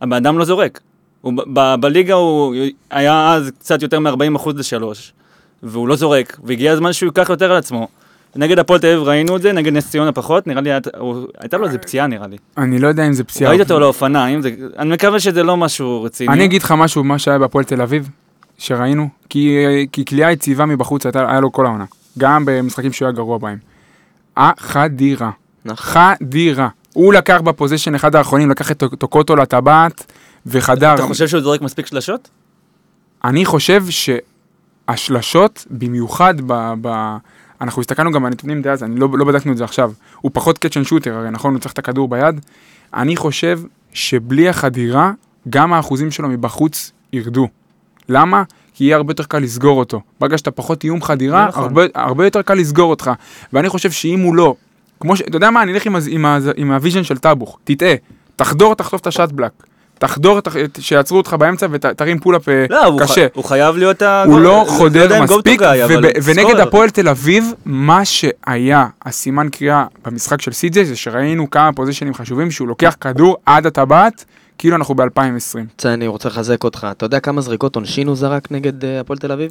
הבן 0.00 0.16
אדם 0.16 0.38
לא 0.38 0.44
זורק. 0.44 0.80
בליגה 1.80 2.14
הוא 2.14 2.54
היה 2.90 3.32
אז 3.34 3.50
קצת 3.58 3.82
יותר 3.82 4.00
מ-40% 4.00 4.50
לשלוש, 4.56 5.12
והוא 5.62 5.88
לא 5.88 5.96
זורק, 5.96 6.38
והגיע 6.44 6.72
הזמן 6.72 6.92
שהוא 6.92 7.06
ייקח 7.06 7.30
יותר 7.30 7.50
על 7.50 7.56
עצמו. 7.56 7.88
נגד 8.36 8.58
הפועל 8.58 8.80
תל 8.80 8.86
אביב 8.86 9.02
ראינו 9.02 9.36
את 9.36 9.42
זה, 9.42 9.52
נגד 9.52 9.72
נס 9.72 9.90
ציונה 9.90 10.12
פחות, 10.12 10.46
נראה 10.46 10.60
לי, 10.60 10.70
הייתה 11.40 11.56
לו 11.56 11.66
איזה 11.66 11.78
פציעה 11.78 12.06
נראה 12.06 12.26
לי. 12.26 12.36
אני 12.58 12.78
לא 12.78 12.88
יודע 12.88 13.06
אם 13.06 13.12
זה 13.12 13.24
פציעה. 13.24 13.50
ראית 13.50 13.60
אותו 13.60 13.78
זה- 14.42 14.50
אני 14.78 14.90
מקווה 14.94 15.20
שזה 15.20 15.42
לא 15.42 15.56
משהו 15.56 16.02
רציני. 16.02 16.32
אני 16.32 16.44
אגיד 16.44 16.62
לך 16.62 16.72
משהו, 16.78 17.04
מה 17.04 17.18
שהיה 17.18 17.38
בהפועל 17.38 17.64
תל 17.64 17.82
אביב, 17.82 18.08
שראינו, 18.58 19.08
כי 19.28 19.58
כי 19.92 20.04
כליאה 20.04 20.32
יציבה 20.32 20.66
מבחוץ 20.66 21.06
הייתה- 21.06 21.30
היה 21.30 21.40
לו 21.40 21.52
כל 21.52 21.66
העונה. 21.66 21.84
גם 22.18 22.42
במשחקים 22.46 22.92
שהוא 22.92 23.06
היה 23.06 23.12
גרוע 23.12 23.38
בהם. 23.38 23.58
החדירה. 24.36 25.30
נכון. 25.64 25.76
חדירה. 26.20 26.68
הוא 26.92 27.14
לקח 27.14 27.40
ב 27.40 27.45
possession 27.45 27.94
אחד 27.94 28.14
האחרונים, 28.16 28.50
לקח 28.50 28.70
את 28.70 28.82
טוקוטו 28.98 29.36
לטבעת, 29.36 30.12
וחדר. 30.46 30.94
אתה 30.94 31.02
חושב 31.02 31.28
שהוא 31.28 31.40
זורק 31.40 31.60
מספיק 31.60 31.86
שלשות? 31.86 32.28
אני 33.24 33.44
חושב 33.44 33.84
שהשלשות, 34.88 35.66
במיוחד 35.70 36.34
ב... 36.46 36.72
ב... 36.80 37.16
אנחנו 37.60 37.80
הסתכלנו 37.80 38.12
גם 38.12 38.22
בנתונים 38.22 38.62
דאז, 38.62 38.82
אני 38.82 39.00
לא, 39.00 39.08
לא 39.12 39.24
בדקנו 39.24 39.52
את 39.52 39.56
זה 39.56 39.64
עכשיו. 39.64 39.92
הוא 40.20 40.30
פחות 40.34 40.58
catch 40.58 40.76
and 40.76 40.86
shooter, 40.86 41.14
הרי 41.14 41.30
נכון, 41.30 41.52
הוא 41.54 41.60
צריך 41.60 41.72
את 41.72 41.78
הכדור 41.78 42.08
ביד. 42.08 42.40
אני 42.94 43.16
חושב 43.16 43.60
שבלי 43.92 44.48
החדירה, 44.48 45.12
גם 45.48 45.72
האחוזים 45.72 46.10
שלו 46.10 46.28
מבחוץ 46.28 46.92
ירדו. 47.12 47.48
למה? 48.08 48.42
כי 48.74 48.84
יהיה 48.84 48.96
הרבה 48.96 49.10
יותר 49.10 49.24
קל 49.24 49.38
לסגור 49.38 49.78
אותו. 49.78 50.00
ברגע 50.20 50.38
שאתה 50.38 50.50
פחות 50.50 50.84
איום 50.84 51.02
חדירה, 51.02 51.46
נכון. 51.48 51.62
הרבה, 51.62 51.82
הרבה 51.94 52.24
יותר 52.24 52.42
קל 52.42 52.54
לסגור 52.54 52.90
אותך. 52.90 53.10
ואני 53.52 53.68
חושב 53.68 53.90
שאם 53.90 54.20
הוא 54.20 54.34
לא, 54.34 54.54
כמו 55.00 55.16
ש... 55.16 55.20
אתה 55.20 55.36
יודע 55.36 55.50
מה, 55.50 55.62
אני 55.62 55.72
אלך 55.72 55.86
עם, 55.86 55.96
עם, 56.08 56.24
עם 56.56 56.72
ה 56.72 56.77
vision 56.77 57.04
של 57.04 57.18
טאבוך. 57.18 57.58
תטעה, 57.64 57.94
תחדור, 58.36 58.74
תחטוף 58.74 59.00
את 59.00 59.06
ה 59.06 59.11
shot 59.11 59.32
block. 59.32 59.52
תחדור, 59.98 60.40
תח... 60.40 60.56
שיעצרו 60.80 61.18
אותך 61.18 61.32
באמצע 61.32 61.66
ותרים 61.70 62.18
pull 62.18 62.38
up 62.38 62.48
אה, 62.48 62.66
לא, 62.70 62.84
הוא, 62.84 63.00
קשה. 63.00 63.26
ח... 63.26 63.30
הוא 63.34 63.44
חייב 63.44 63.76
להיות. 63.76 64.02
הוא 64.02 64.40
לא 64.40 64.48
יודע 64.48 64.70
חודר 64.70 65.22
מספיק, 65.22 65.60
ונגד. 66.24 66.60
הפועל 66.60 66.90
תל 66.90 67.08
אביב, 67.08 67.52
מה 67.64 68.04
שהיה 68.04 68.86
הסימן 69.02 69.48
קריאה 69.48 69.84
במשחק 70.04 70.40
של 70.40 70.52
סי.ג'יי 70.52 70.84
זה 70.84 70.96
שראינו 70.96 71.50
כמה 71.50 71.72
possessionים 71.72 72.14
חשובים 72.14 72.50
שהוא 72.50 72.68
לוקח 72.68 72.96
כדור 73.00 73.36
עד 73.46 73.66
הטבעת, 73.66 74.24
כאילו 74.58 74.76
אנחנו 74.76 74.94
ב-2020. 74.94 75.58
זה 75.78 75.94
אני 75.94 76.06
רוצה 76.06 76.28
לחזק 76.28 76.64
אותך. 76.64 76.86
אתה 76.90 77.06
יודע 77.06 77.20
כמה 77.20 77.40
זריקות 77.40 77.76
עונשין 77.76 78.08
הוא 78.08 78.16
זרק 78.16 78.52
נגד 78.52 78.84
אה, 78.84 79.00
הפועל 79.00 79.18
תל 79.18 79.32
אביב? 79.32 79.50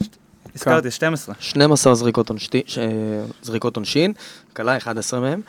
הזכרתי, 0.56 0.92
12. 0.92 1.36
12 1.40 1.96
זריקות, 1.96 2.30
עונשתי, 2.30 2.64
ש... 2.66 2.80
זריקות 3.42 3.76
עונשין, 3.76 4.14
כלה 4.56 4.78
11 4.78 5.20
מהם, 5.20 5.42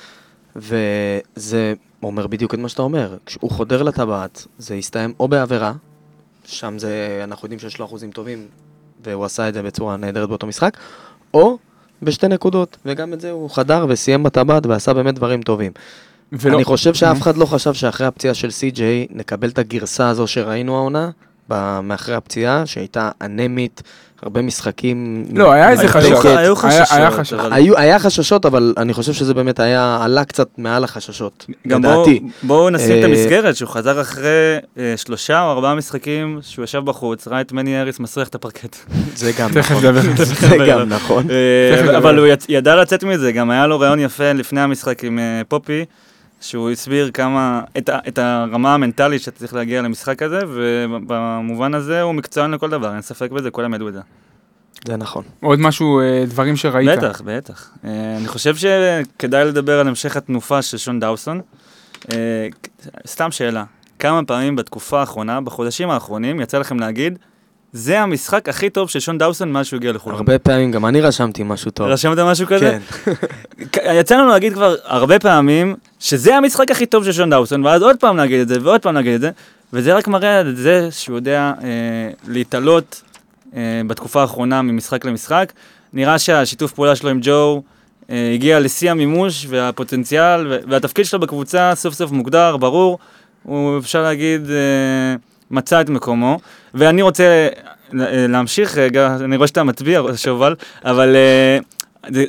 וזה 0.57 1.75
אומר 2.03 2.27
בדיוק 2.27 2.55
את 2.55 2.59
מה 2.59 2.69
שאתה 2.69 2.83
אומר. 2.83 3.17
כשהוא 3.27 3.51
חודר 3.51 3.83
לטבעת, 3.83 4.47
זה 4.59 4.75
יסתיים 4.75 5.15
או 5.21 5.29
בעבירה, 5.29 5.73
שם 6.45 6.79
זה, 6.79 7.21
אנחנו 7.25 7.47
יודעים 7.47 7.59
שיש 7.59 7.79
לו 7.79 7.85
אחוזים 7.85 8.11
טובים, 8.11 8.47
והוא 9.05 9.25
עשה 9.25 9.49
את 9.49 9.55
זה 9.55 9.63
בצורה 9.63 9.97
נהדרת 9.97 10.29
באותו 10.29 10.47
משחק, 10.47 10.77
או 11.35 11.59
בשתי 12.03 12.29
נקודות, 12.29 12.77
וגם 12.85 13.13
את 13.13 13.21
זה 13.21 13.31
הוא 13.31 13.51
חדר 13.51 13.87
וסיים 13.89 14.23
בטבעת 14.23 14.67
ועשה 14.67 14.93
באמת 14.93 15.15
דברים 15.15 15.43
טובים. 15.43 15.73
ולא, 16.33 16.57
אני 16.57 16.65
חושב 16.65 16.95
שאף 16.95 17.23
אחד 17.23 17.37
לא 17.37 17.47
חשב 17.47 17.75
שאחרי 17.75 18.07
הפציעה 18.07 18.35
של 18.35 18.51
סי.ג'יי 18.51 19.07
נקבל 19.11 19.49
את 19.49 19.59
הגרסה 19.59 20.09
הזו 20.09 20.27
שראינו 20.27 20.77
העונה, 20.77 21.11
מאחרי 21.83 22.15
הפציעה, 22.15 22.67
שהייתה 22.67 23.11
אנמית, 23.23 23.83
הרבה 24.23 24.43
משחקים... 24.43 25.25
לא, 25.35 25.53
היה 25.53 25.71
איזה 25.71 25.83
היו- 25.83 25.91
חשש. 25.93 26.07
היו- 26.07 26.39
היה- 26.39 26.55
חששות, 26.55 26.97
היה 26.99 27.11
חשש. 27.11 27.33
אבל- 27.33 27.53
היו, 27.53 27.77
היה 27.79 27.99
חששות, 27.99 28.47
אבל 28.47 28.75
אני 28.77 28.93
חושב 28.93 29.13
שזה 29.13 29.35
באמת 29.35 29.61
היה, 29.61 29.99
עלה 30.03 30.25
קצת 30.25 30.49
מעל 30.59 30.85
החששות, 30.85 31.47
גם 31.69 31.83
בואו 31.83 31.95
לדעתי. 32.03 32.21
בוא 32.43 32.71
נשים 32.71 32.99
את 32.99 33.05
אה, 33.05 33.09
המסגרת, 33.09 33.57
שהוא 33.57 33.69
חזר 33.69 34.01
אחרי 34.01 34.57
אה, 34.79 34.95
שלושה 34.97 35.43
או 35.43 35.51
ארבעה 35.53 35.75
משחקים 35.75 36.39
שהוא 36.43 36.65
ישב 36.65 36.79
בחוץ, 36.85 37.29
ראה 37.29 37.41
את 37.41 37.53
מני 37.53 37.81
אריס 37.81 38.01
מסריח 38.01 38.29
את 38.29 38.35
הפרקט. 38.35 38.77
זה 39.15 39.33
גם 39.39 39.51
נכון. 39.59 39.83
זה. 40.17 40.57
גם 40.69 40.89
נכון. 40.89 41.25
אה. 41.31 41.97
אבל 41.99 42.19
הוא 42.19 42.27
ידע 42.49 42.77
לצאת 42.77 43.05
מזה, 43.05 43.33
גם 43.33 43.51
היה 43.51 43.67
לו 43.67 43.81
רעיון 43.81 44.01
יפה 44.01 44.33
לפני 44.33 44.61
המשחק 44.61 45.05
עם 45.05 45.19
פופי, 45.49 45.85
שהוא 46.41 46.71
הסביר 46.71 47.11
כמה, 47.11 47.61
את 47.79 47.91
את 48.09 48.19
הרמה 48.19 48.75
המנטלית 48.75 49.23
שאתה 49.23 49.39
צריך 49.39 49.55
להגיע 49.55 49.83
למשחק 49.83 50.23
הזה, 50.23 50.41
ובמובן 50.49 51.75
הזה 51.75 52.03
הוא 52.03 52.15
מקצוען 52.15 52.51
לכל 52.51 52.71
דבר, 52.71 52.95
אין 52.95 53.03
ספק 53.03 53.31
בזה, 53.31 53.51
כולם 53.51 53.75
ידעו 53.75 53.89
את 53.89 53.95
זה. 53.95 54.01
זה 54.87 54.97
נכון. 54.97 55.25
עוד 55.43 55.61
משהו, 55.61 56.01
אה, 56.01 56.25
דברים 56.27 56.57
שראית. 56.57 56.99
בטח, 56.99 57.23
בטח. 57.25 57.71
אה, 57.85 58.17
אני 58.17 58.29
חושב 58.29 58.57
שכדאי 58.57 59.45
לדבר 59.45 59.81
על 59.81 59.89
המשך 59.89 60.17
התנופה 60.17 60.63
של 60.63 60.77
שון 60.77 61.01
דאוסון. 61.01 61.41
אה, 62.13 62.49
סתם 63.07 63.31
שאלה, 63.31 63.65
כמה 63.99 64.25
פעמים 64.25 64.57
בתקופה 64.57 65.01
האחרונה, 65.01 65.41
בחודשים 65.41 65.91
האחרונים, 65.91 66.41
יצא 66.41 66.59
לכם 66.59 66.79
להגיד, 66.79 67.19
זה 67.73 68.01
המשחק 68.01 68.49
הכי 68.49 68.71
טוב 68.71 68.91
של 68.91 69.01
שון 69.01 69.19
דאוסון 69.19 69.53
מאז 69.53 69.67
שהוא 69.67 69.77
הגיע 69.77 69.93
לחולון. 69.93 70.19
הרבה 70.19 70.39
פעמים, 70.39 70.71
גם 70.71 70.87
אני 70.87 71.01
רשמתי 71.01 71.43
משהו 71.43 71.71
טוב. 71.71 71.87
רשמת 71.87 72.19
משהו 72.19 72.47
כזה? 72.47 72.79
כן. 73.73 73.91
יצא 74.01 74.17
לנו 74.17 74.29
להגיד 74.29 74.53
כבר 74.53 74.75
הרבה 74.85 75.19
פעמים, 75.19 75.75
שזה 75.99 76.37
המשחק 76.37 76.71
הכי 76.71 76.87
טוב 76.87 77.05
של 77.05 77.13
שון 77.13 77.31
דאוסון, 77.31 77.65
ואז 77.65 77.83
עוד 77.83 77.97
פעם 77.97 78.17
להגיד 78.17 78.41
את 78.41 78.49
זה, 78.49 78.59
ועוד 78.63 78.81
פעם 78.81 78.95
להגיד 78.95 79.15
את 79.15 79.21
זה, 79.21 79.31
וזה 79.73 79.95
רק 79.95 80.09
מראה 80.09 80.41
את 80.41 80.57
זה 80.57 80.89
שהוא 80.91 81.17
יודע 81.17 81.53
אה, 81.63 81.69
להתעלות 82.29 83.03
אה, 83.57 83.81
בתקופה 83.87 84.21
האחרונה 84.21 84.63
ממשחק 84.63 85.05
למשחק. 85.05 85.53
נראה 85.93 86.19
שהשיתוף 86.19 86.73
פעולה 86.73 86.97
שלו 86.97 87.11
עם 87.11 87.19
ג'ו 87.23 87.63
אה, 88.11 88.31
הגיע 88.35 88.61
לשיא 88.61 88.91
המימוש 88.91 89.47
והפוטנציאל, 89.49 90.61
והתפקיד 90.69 91.05
שלו 91.05 91.21
בקבוצה 91.21 91.73
סוף 91.75 91.95
סוף 91.95 92.11
מוגדר, 92.11 92.57
ברור, 92.57 92.99
הוא 93.43 93.79
אפשר 93.79 94.03
להגיד, 94.03 94.51
אה, 94.51 95.17
מצא 95.51 95.81
את 95.81 95.89
מקומו. 95.89 96.39
ואני 96.75 97.03
רוצה 97.03 97.49
אה, 98.01 98.27
להמשיך 98.29 98.79
רגע, 98.79 99.17
אני 99.25 99.37
רואה 99.37 99.47
שאתה 99.49 99.65
מצביע, 99.65 100.03
שובל, 100.17 100.55
אבל 100.85 101.17
אה, 101.17 101.59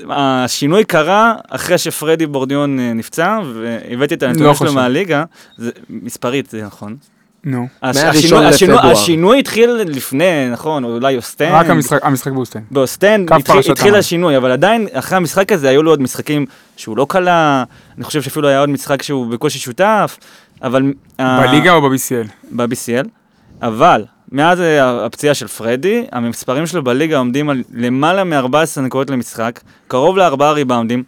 השינוי 0.09 0.83
קרה 0.85 1.33
אחרי 1.49 1.77
שפרדי 1.77 2.25
בורדיון 2.25 2.79
אה, 2.79 2.93
נפצע, 2.93 3.39
והבאתי 3.53 4.13
את 4.15 4.23
הנתונים 4.23 4.47
לא 4.47 4.55
שלו. 4.55 4.73
מהליגה, 4.73 5.23
זה, 5.57 5.71
מספרית 5.89 6.49
זה 6.49 6.63
נכון. 6.65 6.95
נו. 7.43 7.67
השינוי- 7.81 8.45
השינוי- 8.45 8.75
לפברואר. 8.75 8.91
השינוי 8.93 9.39
התחיל 9.39 9.69
לפני, 9.71 10.49
נכון, 10.51 10.83
או 10.83 10.93
אולי 10.95 11.15
אוסטן. 11.17 11.51
רק 11.51 11.69
המשחק- 11.69 11.99
המשחק 12.03 12.31
באוסטן. 12.31 12.59
באוסטן 12.71 13.25
התחיל, 13.71 13.95
השינוי, 13.95 14.37
אבל 14.37 14.51
עדיין 14.51 14.87
אחרי 14.93 15.17
המשחק 15.17 15.51
הזה 15.51 15.69
היו 15.69 15.83
לו 15.83 15.91
עוד 15.91 16.01
משחקים 16.01 16.45
שהוא 16.77 16.97
לא 16.97 17.05
קלה, 17.09 17.63
אני 17.97 18.03
חושב 18.03 18.21
שאפילו 18.21 18.47
היה 18.47 18.59
עוד 18.59 18.69
משחק 18.69 19.01
שהוא 19.01 19.27
בקושי 19.27 19.59
שותף, 19.59 20.17
אבל... 20.63 20.93
אה, 21.19 21.47
בליגה 21.47 21.73
או 21.73 21.81
ב-BCL? 21.81 22.27
ב-BCL, 22.51 23.07
אבל 23.61 24.05
מאז 24.31 24.61
אה, 24.61 25.05
הפציעה 25.05 25.33
של 25.33 25.47
פרדי, 25.47 26.05
המספרים 26.11 26.67
שלו 26.67 26.83
בליגה 26.83 27.17
עומדים 27.17 27.49
על 27.49 27.63
למעלה 27.73 28.23
מ-14 28.23 28.81
נקודות 28.81 29.09
למשחק, 29.09 29.59
קרוב 29.87 30.17
לארבעה 30.17 30.51
ריבאונדים. 30.51 31.03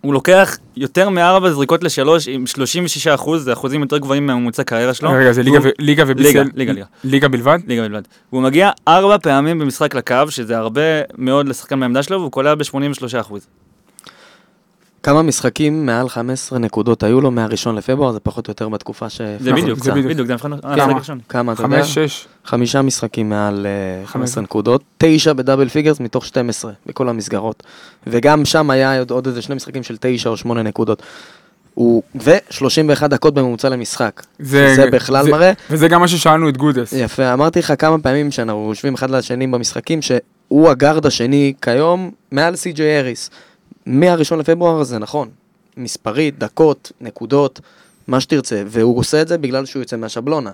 הוא 0.00 0.12
לוקח 0.12 0.56
יותר 0.76 1.08
מארבע 1.08 1.50
זריקות 1.50 1.84
לשלוש 1.84 2.28
עם 2.28 2.46
36 2.46 3.06
אחוז, 3.06 3.44
זה 3.44 3.52
אחוזים 3.52 3.80
יותר 3.80 3.98
גבוהים 3.98 4.26
מהממוצע 4.26 4.62
קריירה 4.62 4.94
שלו. 4.94 5.10
רגע, 5.10 5.32
זה 5.32 5.42
ליגה 5.42 5.58
ו- 5.62 5.68
ליגה 5.78 6.04
ו-BCL? 6.06 6.22
ליגה, 6.22 6.42
ליגה, 6.54 6.72
ליגה. 6.72 6.86
ליגה 7.04 7.28
בלבד? 7.28 7.58
ליגה 7.66 7.82
בלבד. 7.82 8.02
והוא 8.32 8.42
מגיע 8.42 8.70
ארבע 8.88 9.18
פעמים 9.18 9.58
במשחק 9.58 9.94
לקו, 9.94 10.14
שזה 10.28 10.58
הרבה 10.58 10.82
מאוד 11.18 11.48
לשחקן 11.48 11.80
בעמדה 11.80 12.02
שלו, 12.02 12.20
והוא 12.20 12.32
קולע 12.32 12.54
ב-83 12.54 13.20
אחוז. 13.20 13.46
כמה 15.08 15.22
משחקים 15.22 15.86
מעל 15.86 16.08
15 16.08 16.58
נקודות 16.58 17.02
היו 17.02 17.20
לו 17.20 17.30
מהראשון 17.30 17.74
לפברואר, 17.74 18.12
זה 18.12 18.20
פחות 18.20 18.48
או 18.48 18.50
יותר 18.50 18.68
בתקופה 18.68 19.08
ש... 19.10 19.20
זה 19.40 19.52
בדיוק, 19.52 19.84
זה 19.84 19.92
בדיוק. 19.92 20.26
זה 20.26 20.32
המבחן 20.32 20.52
הראשון. 20.52 21.18
כמה, 21.28 21.52
אתה 21.52 21.62
יודע? 21.62 21.76
חמש, 21.82 21.94
שש. 21.98 22.26
חמישה 22.44 22.82
משחקים 22.82 23.28
מעל 23.28 23.66
אה, 23.66 24.06
חמש. 24.06 24.12
15 24.12 24.42
נקודות, 24.42 24.82
תשע 24.98 25.32
ב 25.32 25.37
double 25.37 25.68
figures 25.68 26.00
מתוך 26.00 26.26
12 26.26 26.72
בכל 26.86 27.08
המסגרות. 27.08 27.62
וגם 28.06 28.44
שם 28.44 28.70
היה 28.70 28.98
עוד, 28.98 29.10
עוד 29.10 29.26
איזה 29.26 29.42
שני 29.42 29.54
משחקים 29.54 29.82
של 29.82 29.96
תשע 30.00 30.30
או 30.30 30.36
שמונה 30.36 30.62
נקודות. 30.62 31.02
הוא, 31.74 32.02
ו-31 32.24 33.06
דקות 33.06 33.34
בממוצע 33.34 33.68
למשחק. 33.68 34.22
זה- 34.38 34.74
זה 34.74 34.90
בכלל 34.90 35.24
זה- 35.24 35.30
מראה. 35.30 35.52
וזה 35.70 35.88
גם 35.88 36.00
מה 36.00 36.08
ששאלנו 36.08 36.48
את 36.48 36.56
גודס. 36.56 36.92
יפה, 36.92 37.32
אמרתי 37.32 37.58
לך 37.58 37.72
כמה 37.78 37.98
פעמים 37.98 38.30
שאנחנו 38.30 38.66
יושבים 38.68 38.94
אחד 38.94 39.10
לשני 39.10 39.46
במשחקים, 39.46 40.02
שהוא 40.02 40.68
הגארד 40.70 41.06
השני 41.06 41.52
כיום 41.62 42.10
מעל 42.32 42.56
סי.ג'יי 42.56 42.98
אריס. 42.98 43.30
מהראשון 43.88 44.38
לפברואר 44.38 44.82
זה 44.82 44.98
נכון. 44.98 45.28
מספרית, 45.76 46.38
דקות, 46.38 46.92
נקודות, 47.00 47.60
מה 48.08 48.20
שתרצה. 48.20 48.62
והוא 48.66 48.98
עושה 48.98 49.22
את 49.22 49.28
זה 49.28 49.38
בגלל 49.38 49.66
שהוא 49.66 49.80
יוצא 49.80 49.96
מהשבלונה. 49.96 50.50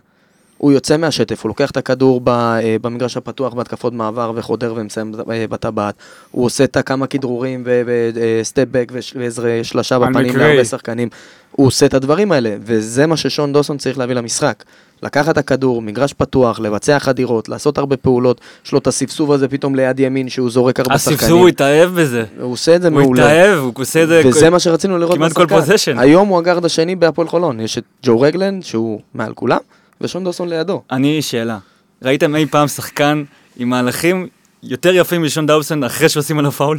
הוא 0.65 0.73
יוצא 0.73 0.97
מהשטף, 0.97 1.43
הוא 1.43 1.49
לוקח 1.49 1.71
את 1.71 1.77
הכדור 1.77 2.21
ב, 2.25 2.29
אה, 2.29 2.77
במגרש 2.83 3.17
הפתוח 3.17 3.55
בהתקפות 3.55 3.93
מעבר 3.93 4.33
וחודר 4.35 4.75
ומסיים 4.77 5.13
אה, 5.31 5.47
בטבעת. 5.51 5.95
הוא 6.31 6.45
עושה 6.45 6.65
את 6.65 6.77
הכמה 6.77 7.07
כדרורים 7.07 7.65
וסטפ 7.67 8.65
בק 8.71 8.93
ואיזה 9.15 9.61
שלושה 9.63 9.97
על 9.97 10.03
בפנים. 10.11 10.37
להרבה 10.37 10.65
שחקנים. 10.65 11.09
הוא 11.53 11.67
עושה 11.67 11.87
את 11.87 11.95
הדברים 11.95 12.33
האלה, 12.33 12.57
וזה 12.61 13.07
מה 13.07 13.17
ששון 13.17 13.53
דוסון 13.53 13.79
צריך 13.79 13.99
להביא 13.99 14.15
למשחק. 14.15 14.65
לקחת 15.03 15.33
את 15.33 15.39
הכדור, 15.39 15.83
מגרש 15.83 16.13
פתוח, 16.13 16.61
לבצע 16.61 16.99
חדירות, 16.99 17.49
לעשות 17.49 17.79
הרבה 17.79 17.97
פעולות, 17.97 18.41
יש 18.67 18.73
לו 18.73 18.79
את 18.79 18.87
הספסוב 18.87 19.33
הזה 19.33 19.49
פתאום 19.49 19.75
ליד 19.75 20.01
ימין 20.01 20.29
שהוא 20.29 20.51
זורק 20.51 20.81
הרבה 20.81 20.99
שחקנים. 20.99 21.19
הספסור 21.19 21.41
הוא 21.41 21.49
התאהב 21.49 21.91
בזה. 21.91 22.25
הוא 22.41 22.53
עושה 22.53 22.77
את 22.77 22.83
זה 22.83 22.89
הוא 22.89 23.01
מעולה. 23.01 23.25
התאהב, 23.25 23.59
הוא 23.59 23.73
עושה 23.77 24.03
את 24.03 24.09
זה... 24.09 24.23
וזה 24.25 24.51
מה 24.51 24.59
שרצינו 24.59 24.99
לראות 24.99 25.17
כמעט 25.17 25.33
כל 25.33 25.47
בשחקן. 25.47 25.73
possession. 25.73 26.01
היום 26.01 26.29
הוא 26.29 26.39
הגארד 26.39 26.65
השני 26.65 26.97
בהפועל 26.97 27.29
חולון. 27.29 27.61
יש 27.61 27.79
את 27.79 27.85
ג'ו 28.03 28.21
רגלנד, 28.21 28.63
שהוא 28.63 29.01
מעל 29.15 29.33
כולם, 29.35 29.59
ושון 30.05 30.25
דוסון 30.25 30.49
לידו. 30.49 30.83
אני, 30.91 31.23
שאלה. 31.23 31.59
ראיתם 32.03 32.37
אי 32.37 32.47
פעם 32.47 32.69
שחקן 32.69 33.25
עם 33.57 33.69
מהלכים 33.69 34.27
יותר 34.63 34.95
יפים 34.95 35.23
משון 35.23 35.47
דוסון 35.47 35.85
אחרי 35.85 36.09
שעושים 36.09 36.39
עליו 36.39 36.53
פאול? 36.53 36.79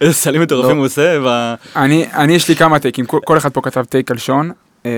איזה 0.00 0.12
סלים 0.12 0.42
מטורפים 0.42 0.70
לא. 0.70 0.76
הוא 0.76 0.86
עושה, 0.86 1.54
אני, 1.76 2.06
אני 2.12 2.32
יש 2.32 2.48
לי 2.48 2.56
כמה 2.56 2.78
takeים, 2.78 3.06
כל, 3.06 3.38
אחד 3.38 3.52
פה 3.52 3.60
כתב 3.60 3.84
take 3.84 4.10
על 4.10 4.18
שון. 4.18 4.50
אה, 4.86 4.90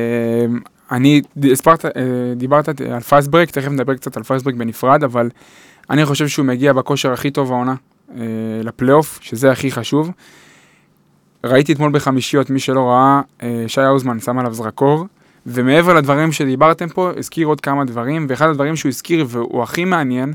אני, 0.90 1.22
אה, 1.44 2.34
דיברת 2.36 2.68
על 2.68 3.00
fast 3.00 3.28
break, 3.28 3.50
תכף 3.50 3.68
נדבר 3.68 3.94
קצת 3.94 4.16
על 4.16 4.22
fast 4.22 4.44
break 4.44 4.58
בנפרד, 4.58 5.04
אבל 5.04 5.28
אני 5.90 6.06
חושב 6.06 6.28
שהוא 6.28 6.46
מגיע 6.46 6.72
בכושר 6.72 7.12
הכי 7.12 7.30
טוב 7.30 7.52
העונה. 7.52 7.74
אה, 8.14 8.24
לפלייאוף, 8.62 9.18
שזה 9.22 9.50
הכי 9.50 9.70
חשוב. 9.70 10.10
ראיתי 11.44 11.72
אתמול 11.72 11.92
בחמישיות, 11.92 12.50
מי 12.50 12.60
שלא 12.60 12.80
ראה, 12.80 13.20
אה, 13.42 13.64
שי 13.66 13.80
האוזמן 13.80 14.20
שם 14.20 14.38
עליו 14.38 14.54
זרקור, 14.54 15.06
ומעבר 15.46 15.94
לדברים 15.94 16.32
שדיברתם 16.32 16.88
פה, 16.88 17.10
הזכיר 17.16 17.46
עוד 17.46 17.60
כמה 17.60 17.84
דברים, 17.84 18.26
ואחד 18.28 18.48
הדברים 18.48 18.76
שהוא 18.76 18.88
הזכיר, 18.88 19.26
והוא 19.28 19.62
הכי 19.62 19.84
מעניין, 19.84 20.32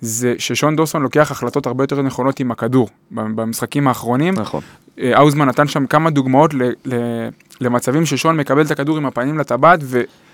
זה 0.00 0.34
ששון 0.38 0.76
דוסון 0.76 1.02
לוקח 1.02 1.30
החלטות 1.30 1.66
הרבה 1.66 1.84
יותר 1.84 2.02
נכונות 2.02 2.40
עם 2.40 2.50
הכדור 2.50 2.88
במשחקים 3.10 3.88
האחרונים. 3.88 4.34
נכון. 4.34 4.60
אה, 5.00 5.16
האוזמן 5.16 5.48
נתן 5.48 5.68
שם 5.68 5.86
כמה 5.86 6.10
דוגמאות 6.10 6.54
ל, 6.54 6.62
ל, 6.84 6.94
למצבים 7.60 8.06
ששון 8.06 8.36
מקבל 8.36 8.62
את 8.62 8.70
הכדור 8.70 8.96
עם 8.96 9.06
הפנים 9.06 9.38
לטבעת, 9.38 9.80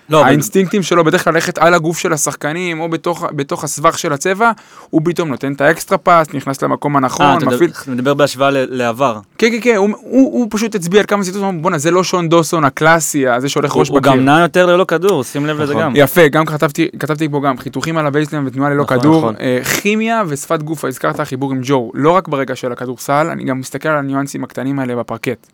לא, 0.09 0.17
והאינסטינקטים 0.17 0.83
שלו 0.83 1.03
בדרך 1.03 1.23
כלל 1.23 1.33
ללכת 1.33 1.57
על 1.57 1.73
הגוף 1.73 1.97
של 1.97 2.13
השחקנים, 2.13 2.79
או 2.79 2.89
בתוך, 2.89 3.25
בתוך 3.35 3.63
הסבך 3.63 3.99
של 3.99 4.13
הצבע, 4.13 4.51
הוא 4.89 5.01
פתאום 5.05 5.29
נותן 5.29 5.53
את 5.53 5.61
האקסטרה 5.61 5.97
פס, 5.97 6.33
נכנס 6.33 6.61
למקום 6.61 6.95
אה, 6.95 7.01
הנכון, 7.01 7.37
אתה 7.37 7.45
מפעיל... 7.45 7.69
מדבר- 7.69 7.93
מדבר 7.93 8.13
בהשוואה 8.13 8.51
ל- 8.51 8.65
לעבר. 8.69 9.19
כן, 9.37 9.47
כן, 9.51 9.57
כן, 9.61 9.75
הוא, 9.75 9.89
הוא, 10.01 10.39
הוא 10.39 10.47
פשוט 10.49 10.75
הצביע 10.75 10.99
על 10.99 11.05
כמה 11.07 11.23
הוא 11.35 11.49
אמר, 11.49 11.61
בואנה, 11.61 11.77
זה 11.77 11.91
לא 11.91 12.03
שון 12.03 12.29
דוסון 12.29 12.65
הקלאסי, 12.65 13.25
זה 13.37 13.49
שהולך 13.49 13.71
עם 13.71 13.79
הראש 13.79 13.99
בקיר. 13.99 14.11
גם 14.11 14.25
נע 14.25 14.39
יותר 14.41 14.65
ללא 14.65 14.83
כדור, 14.83 15.23
שים 15.23 15.45
לב 15.45 15.61
לזה 15.61 15.73
נכון. 15.73 15.83
גם. 15.83 15.91
יפה, 15.95 16.27
גם 16.27 16.45
כתבתי, 16.45 16.87
כתבתי 16.99 17.29
פה 17.29 17.41
גם 17.45 17.57
חיתוכים 17.57 17.97
על 17.97 18.05
ה 18.05 18.10
baseline 18.10 18.47
ותנועה 18.47 18.69
ללא 18.69 18.83
נכון, 18.83 18.99
כדור, 18.99 19.17
נכון. 19.17 19.35
אה, 19.39 19.59
כימיה 19.81 20.23
ושפת 20.27 20.63
גוף, 20.63 20.85
הזכרת 20.85 21.19
חיבור 21.21 21.51
עם 21.51 21.59
ג'ו, 21.63 21.91
לא 21.93 22.11
רק 22.11 22.27
ברגע 22.27 22.55
של 22.55 22.71
הכדורסל, 22.71 23.27
אני 23.31 23.43
גם 23.43 23.59
מסתכל 23.59 23.89
על 23.89 23.97
הניואנסים 23.97 24.43
הקטנים 24.43 24.79
האלה 24.79 24.95
בפרקט. 24.95 25.47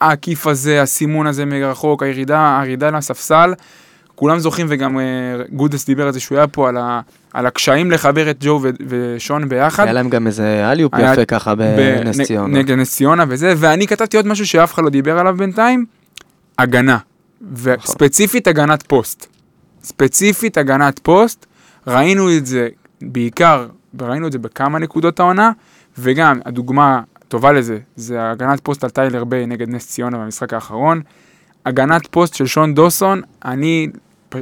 העקיף 0.00 0.46
הזה, 0.46 0.82
הסימון 0.82 1.26
הזה 1.26 1.44
מרחוק, 1.44 2.02
הירידה, 2.02 2.60
הירידה 2.60 2.90
לספסל, 2.90 3.54
כולם 4.14 4.38
זוכרים 4.38 4.66
וגם 4.70 4.98
אה, 4.98 5.04
גודס 5.52 5.86
דיבר 5.86 6.06
על 6.06 6.12
זה 6.12 6.20
שהוא 6.20 6.38
היה 6.38 6.46
פה, 6.46 6.68
על, 6.68 6.76
ה, 6.76 7.00
על 7.32 7.46
הקשיים 7.46 7.90
לחבר 7.90 8.30
את 8.30 8.36
ג'ו 8.40 8.60
ו- 8.62 8.68
ושון 8.88 9.48
ביחד. 9.48 9.84
היה 9.84 9.92
להם 9.92 10.08
גם 10.08 10.26
איזה 10.26 10.70
alley-oop 10.72 10.92
יפה 10.98 11.24
ככה 11.24 11.54
בנס 11.54 12.20
בנ- 12.20 12.24
ציונה. 12.24 12.58
נגד 12.58 12.78
נס 12.78 12.94
ציונה 12.96 13.24
וזה, 13.28 13.54
ואני 13.56 13.86
כתבתי 13.86 14.16
עוד 14.16 14.26
משהו 14.26 14.46
שאף 14.46 14.74
אחד 14.74 14.82
לא 14.84 14.90
דיבר 14.90 15.18
עליו 15.18 15.36
בינתיים, 15.36 15.84
הגנה. 16.58 16.98
וספציפית 17.52 18.46
הגנת 18.46 18.82
פוסט. 18.86 19.26
ספציפית 19.82 20.58
הגנת 20.58 20.98
פוסט, 20.98 21.46
ראינו 21.86 22.36
את 22.36 22.46
זה 22.46 22.68
בעיקר, 23.02 23.66
וראינו 23.98 24.26
את 24.26 24.32
זה 24.32 24.38
בכמה 24.38 24.78
נקודות 24.78 25.20
העונה, 25.20 25.50
וגם 25.98 26.40
הדוגמה 26.44 27.00
טובה 27.28 27.52
לזה, 27.52 27.78
זה 27.96 28.30
הגנת 28.30 28.60
פוסט 28.60 28.84
על 28.84 28.90
טיילר 28.90 29.24
ביי 29.24 29.46
נגד 29.46 29.68
נס 29.68 29.88
ציונה 29.88 30.18
במשחק 30.18 30.52
האחרון. 30.52 31.00
הגנת 31.66 32.06
פוסט 32.06 32.34
של 32.34 32.46
שון 32.46 32.74
דוסון, 32.74 33.22
אני, 33.44 33.88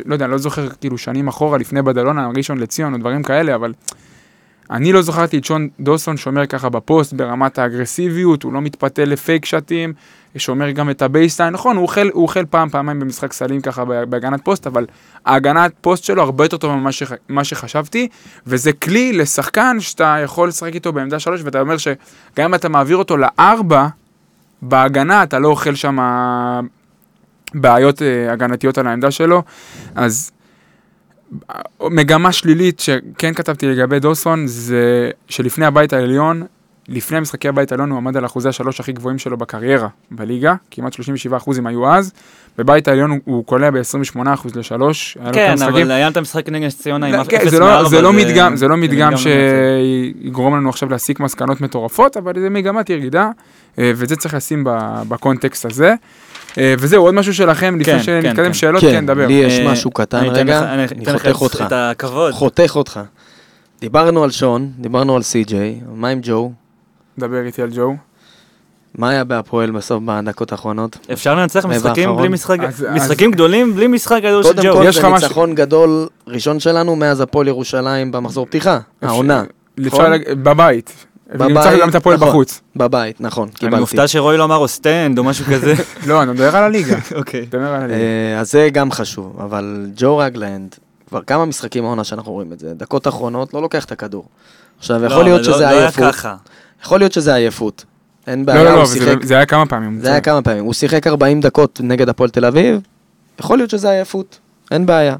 לא 0.06 0.14
יודע, 0.14 0.24
אני 0.24 0.32
לא 0.32 0.38
זוכר 0.38 0.68
כאילו 0.68 0.98
שנים 0.98 1.28
אחורה, 1.28 1.58
לפני 1.58 1.82
בדלונה, 1.82 2.28
ראשון 2.36 2.58
לציון 2.58 2.94
או 2.94 2.98
דברים 2.98 3.22
כאלה, 3.22 3.54
אבל 3.54 3.72
אני 4.70 4.92
לא 4.92 5.02
זכרתי 5.02 5.38
את 5.38 5.44
שון 5.44 5.68
דוסון 5.80 6.16
שומר 6.16 6.46
ככה 6.46 6.68
בפוסט 6.68 7.12
ברמת 7.12 7.58
האגרסיביות, 7.58 8.42
הוא 8.42 8.52
לא 8.52 8.60
מתפתה 8.60 9.04
ל 9.04 9.12
fake 9.12 9.44
shotים, 9.44 9.92
שומר 10.36 10.70
גם 10.70 10.90
את 10.90 11.02
ה 11.02 11.07
baseline, 11.07 11.54
נכון, 11.54 11.76
הוא 11.76 11.82
אוכל, 11.82 12.08
הוא 12.12 12.22
אוכל 12.22 12.44
פעם, 12.44 12.68
פעמיים 12.68 13.00
במשחק 13.00 13.32
סלים 13.32 13.60
ככה 13.60 13.84
בהגנת 13.84 14.40
פוסט, 14.44 14.66
אבל 14.66 14.86
ההגנת 15.26 15.72
פוסט 15.80 16.04
שלו 16.04 16.22
הרבה 16.22 16.44
יותר 16.44 16.56
טובה 16.56 16.76
ממה 16.76 16.92
שח, 16.92 17.12
שחשבתי, 17.42 18.08
וזה 18.46 18.72
כלי 18.72 19.12
לשחקן 19.12 19.76
שאתה 19.80 20.16
יכול 20.24 20.48
לשחק 20.48 20.74
איתו 20.74 20.92
בעמדה 20.92 21.18
שלוש, 21.18 21.40
ואתה 21.44 21.60
אומר 21.60 21.76
שגם 21.76 21.94
אם 22.38 22.54
אתה 22.54 22.68
מעביר 22.68 22.96
אותו 22.96 23.16
לארבע, 23.16 23.86
בהגנה 24.62 25.22
אתה 25.22 25.38
לא 25.38 25.48
אוכל 25.48 25.74
שם 25.74 25.98
בעיות 27.54 28.02
אה, 28.02 28.32
הגנתיות 28.32 28.78
על 28.78 28.86
העמדה 28.86 29.10
שלו, 29.10 29.42
אז 29.94 30.30
מגמה 31.82 32.32
שלילית 32.32 32.80
שכן 32.80 33.34
כתבתי 33.34 33.66
לגבי 33.66 34.00
דוסון 34.00 34.46
זה 34.46 35.10
שלפני 35.28 35.66
הבית 35.66 35.92
העליון, 35.92 36.42
לפני 36.88 37.20
משחקי 37.20 37.48
הבית 37.48 37.72
העליון 37.72 37.90
הוא 37.90 37.96
עמד 37.98 38.16
על 38.16 38.26
אחוזי 38.26 38.48
השלוש 38.48 38.80
הכי 38.80 38.92
גבוהים 38.92 39.18
שלו 39.18 39.36
בקריירה 39.36 39.88
בליגה, 40.10 40.54
כמעט 40.70 40.92
37 40.92 41.36
אחוזים 41.36 41.66
היו 41.66 41.92
אז, 41.92 42.12
בבית 42.58 42.88
העליון 42.88 43.10
הוא- 43.10 43.18
הוא 43.24 43.44
קולע 43.44 43.70
ב-28 43.70 44.34
אחוז 44.34 44.56
לשלוש, 44.56 45.18
כן. 45.32 45.54
אבל 45.62 45.90
היה 45.90 46.08
את 46.08 46.16
המשחק 46.16 46.48
נגד 46.48 46.66
נס 46.66 46.78
ציונה 46.78 47.06
עם 47.06 47.12
לא, 47.12 47.20
אפס 47.20 47.28
כן, 47.28 47.48
זה 47.48 47.58
לא, 47.58 48.02
לא 48.02 48.12
מדגם, 48.12 48.56
זה 48.56 48.68
לא 48.68 48.76
מדגם 48.76 49.12
שיגרום 49.16 50.56
לנו 50.56 50.68
עכשיו 50.68 50.88
להסיק 50.90 51.20
מסקנות 51.20 51.60
מטורפות, 51.60 52.16
אבל 52.16 52.32
זה 52.40 52.50
מגמת 52.50 52.90
ירידה, 52.90 53.30
אה, 53.78 53.92
וזה 53.96 54.16
צריך 54.16 54.34
לשים 54.34 54.64
בקונטקסט 55.08 55.64
הזה. 55.64 55.94
אה, 56.58 56.74
וזהו, 56.78 57.02
עוד 57.04 57.14
משהו 57.14 57.34
שלכם, 57.34 57.80
לפני 57.80 57.92
כן, 57.94 58.02
שנתקדם 58.02 58.44
כן, 58.46 58.52
שאלות, 58.54 58.80
כן, 58.80 58.90
כן, 58.92 59.06
דבר. 59.06 59.26
לי 59.26 59.32
יש 59.32 59.58
אה, 59.60 59.72
משהו 59.72 59.90
קטן 59.90 60.24
רגע, 60.24 60.72
אני 60.72 60.86
חותך 61.18 61.40
אותך. 61.42 61.64
את 61.66 61.72
הכבוד. 61.72 62.32
חותך 62.32 62.72
אותך. 62.76 63.00
דיברנו 63.80 64.24
על 64.24 64.30
שון, 64.30 64.70
דיברנו 64.78 65.16
על 65.16 65.22
סי.ג'יי, 65.22 65.80
מה 65.94 66.08
עם 66.08 66.18
ג'ו? 66.22 66.52
דבר 67.18 67.42
איתי 67.46 67.62
על 67.62 67.70
ג'ו. 67.74 67.94
מה 68.98 69.10
היה 69.10 69.24
בהפועל 69.24 69.70
בסוף 69.70 70.02
בדקות 70.04 70.52
האחרונות? 70.52 70.98
אפשר 71.12 71.34
לנצח 71.34 71.64
משחקים. 71.66 72.16
בלי 72.16 72.28
משחק, 72.28 72.60
אז- 72.60 72.86
משחקים 72.94 73.30
גדולים 73.30 73.74
בלי 73.74 73.86
משחק 73.86 74.20
גדול 74.22 74.42
של 74.42 74.48
קודם 74.48 74.62
ג'ו. 74.62 74.72
כל 74.74 74.84
יש 74.88 74.98
זה 74.98 75.08
ניצחון 75.08 75.54
גדול 75.54 76.06
ראשון 76.26 76.60
שלנו 76.60 76.96
מאז 76.96 77.20
הפועל 77.20 77.48
ירושלים 77.48 78.12
במחזור 78.12 78.46
פתיחה, 78.46 78.78
העונה, 79.02 79.44
אפשר 79.80 79.86
נכון? 79.86 80.10
בבית. 80.42 81.06
בבית, 81.34 81.40
וניצחנו 81.56 81.78
גם 81.80 81.88
את 81.88 81.94
הפועל 81.94 82.16
נכון. 82.16 82.28
בחוץ. 82.28 82.60
בבית, 82.76 83.20
נכון, 83.20 83.48
אני 83.48 83.56
קיבלתי. 83.56 83.80
מופתע 83.80 84.08
שרוי 84.08 84.36
לא 84.36 84.44
אמר 84.44 84.56
או 84.56 84.68
סטנד 84.68 85.18
או 85.18 85.24
משהו 85.24 85.44
כזה. 85.44 85.74
לא, 86.08 86.22
אני 86.22 86.32
מדבר 86.32 86.56
על 86.56 86.64
הליגה. 86.64 86.96
אוקיי. 87.16 87.40
מדבר 87.40 87.66
על 87.74 87.82
הליגה. 87.82 87.94
אה, 88.00 88.40
אז 88.40 88.52
זה 88.52 88.68
גם 88.72 88.90
חשוב, 88.92 89.36
אבל 89.44 89.86
ג'ו 89.96 90.16
רגלנד, 90.18 90.74
כבר 91.08 91.22
כמה 91.22 91.44
משחקים 91.44 91.84
העונה 91.84 92.04
שאנחנו 92.04 92.32
רואים 92.32 92.52
את 92.52 92.58
זה, 92.58 92.72
דקות 92.74 93.08
אחרונות 93.08 93.54
לא 93.54 93.62
לוקח 93.62 93.84
את 93.84 93.92
הכדור. 93.92 94.24
עכשיו, 94.78 95.00
לא, 95.02 95.06
יכול 95.06 95.24
להיות 95.24 95.46
לא- 95.46 95.52
שזה 95.52 95.62
לא 95.62 95.68
היה 95.68 95.80
עייפות, 95.82 96.04
ככה. 96.14 96.34
יכול 96.84 96.98
להיות 97.00 97.12
שזה 97.12 97.34
עייפות. 97.34 97.84
אין 98.26 98.38
לא, 98.40 98.44
בעיה, 98.46 98.64
לא, 98.64 98.76
לא, 98.76 98.84
זה- 98.86 98.98
שיחק, 98.98 99.24
זה 99.24 99.34
היה 99.34 99.46
כמה 99.46 99.66
פעמים. 99.66 100.00
זה 100.00 100.10
היה 100.10 100.20
כמה 100.20 100.42
פעמים, 100.42 100.64
הוא 100.64 100.72
שיחק 100.72 101.06
40 101.06 101.40
דקות 101.40 101.80
נגד 101.84 102.08
הפועל 102.08 102.30
תל 102.30 102.44
אביב, 102.44 102.80
יכול 103.40 103.58
להיות 103.58 103.70
שזה 103.70 103.90
עייפות, 103.90 104.38
אין 104.70 104.86
בעיה. 104.86 105.16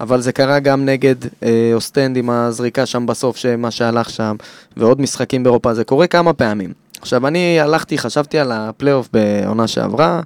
אבל 0.00 0.20
זה 0.20 0.32
קרה 0.32 0.58
גם 0.58 0.84
נגד 0.84 1.14
אה, 1.42 1.70
אוסטנד 1.74 2.16
עם 2.16 2.30
הזריקה 2.30 2.86
שם 2.86 3.06
בסוף, 3.06 3.36
שמה 3.36 3.70
שהלך 3.70 4.10
שם, 4.10 4.36
ועוד 4.76 5.00
משחקים 5.00 5.42
באירופה, 5.42 5.74
זה 5.74 5.84
קורה 5.84 6.06
כמה 6.06 6.32
פעמים. 6.32 6.72
עכשיו, 7.00 7.26
אני 7.26 7.60
הלכתי, 7.60 7.98
חשבתי 7.98 8.38
על 8.38 8.52
הפלייאוף 8.52 9.08
בעונה 9.12 9.66
שעברה, 9.66 10.20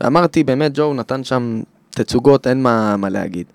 ואמרתי, 0.00 0.44
באמת, 0.44 0.72
ג'ו 0.74 0.94
נתן 0.94 1.24
שם 1.24 1.60
תצוגות, 1.90 2.46
אין 2.46 2.62
מה, 2.62 2.96
מה 2.96 3.08
להגיד. 3.08 3.46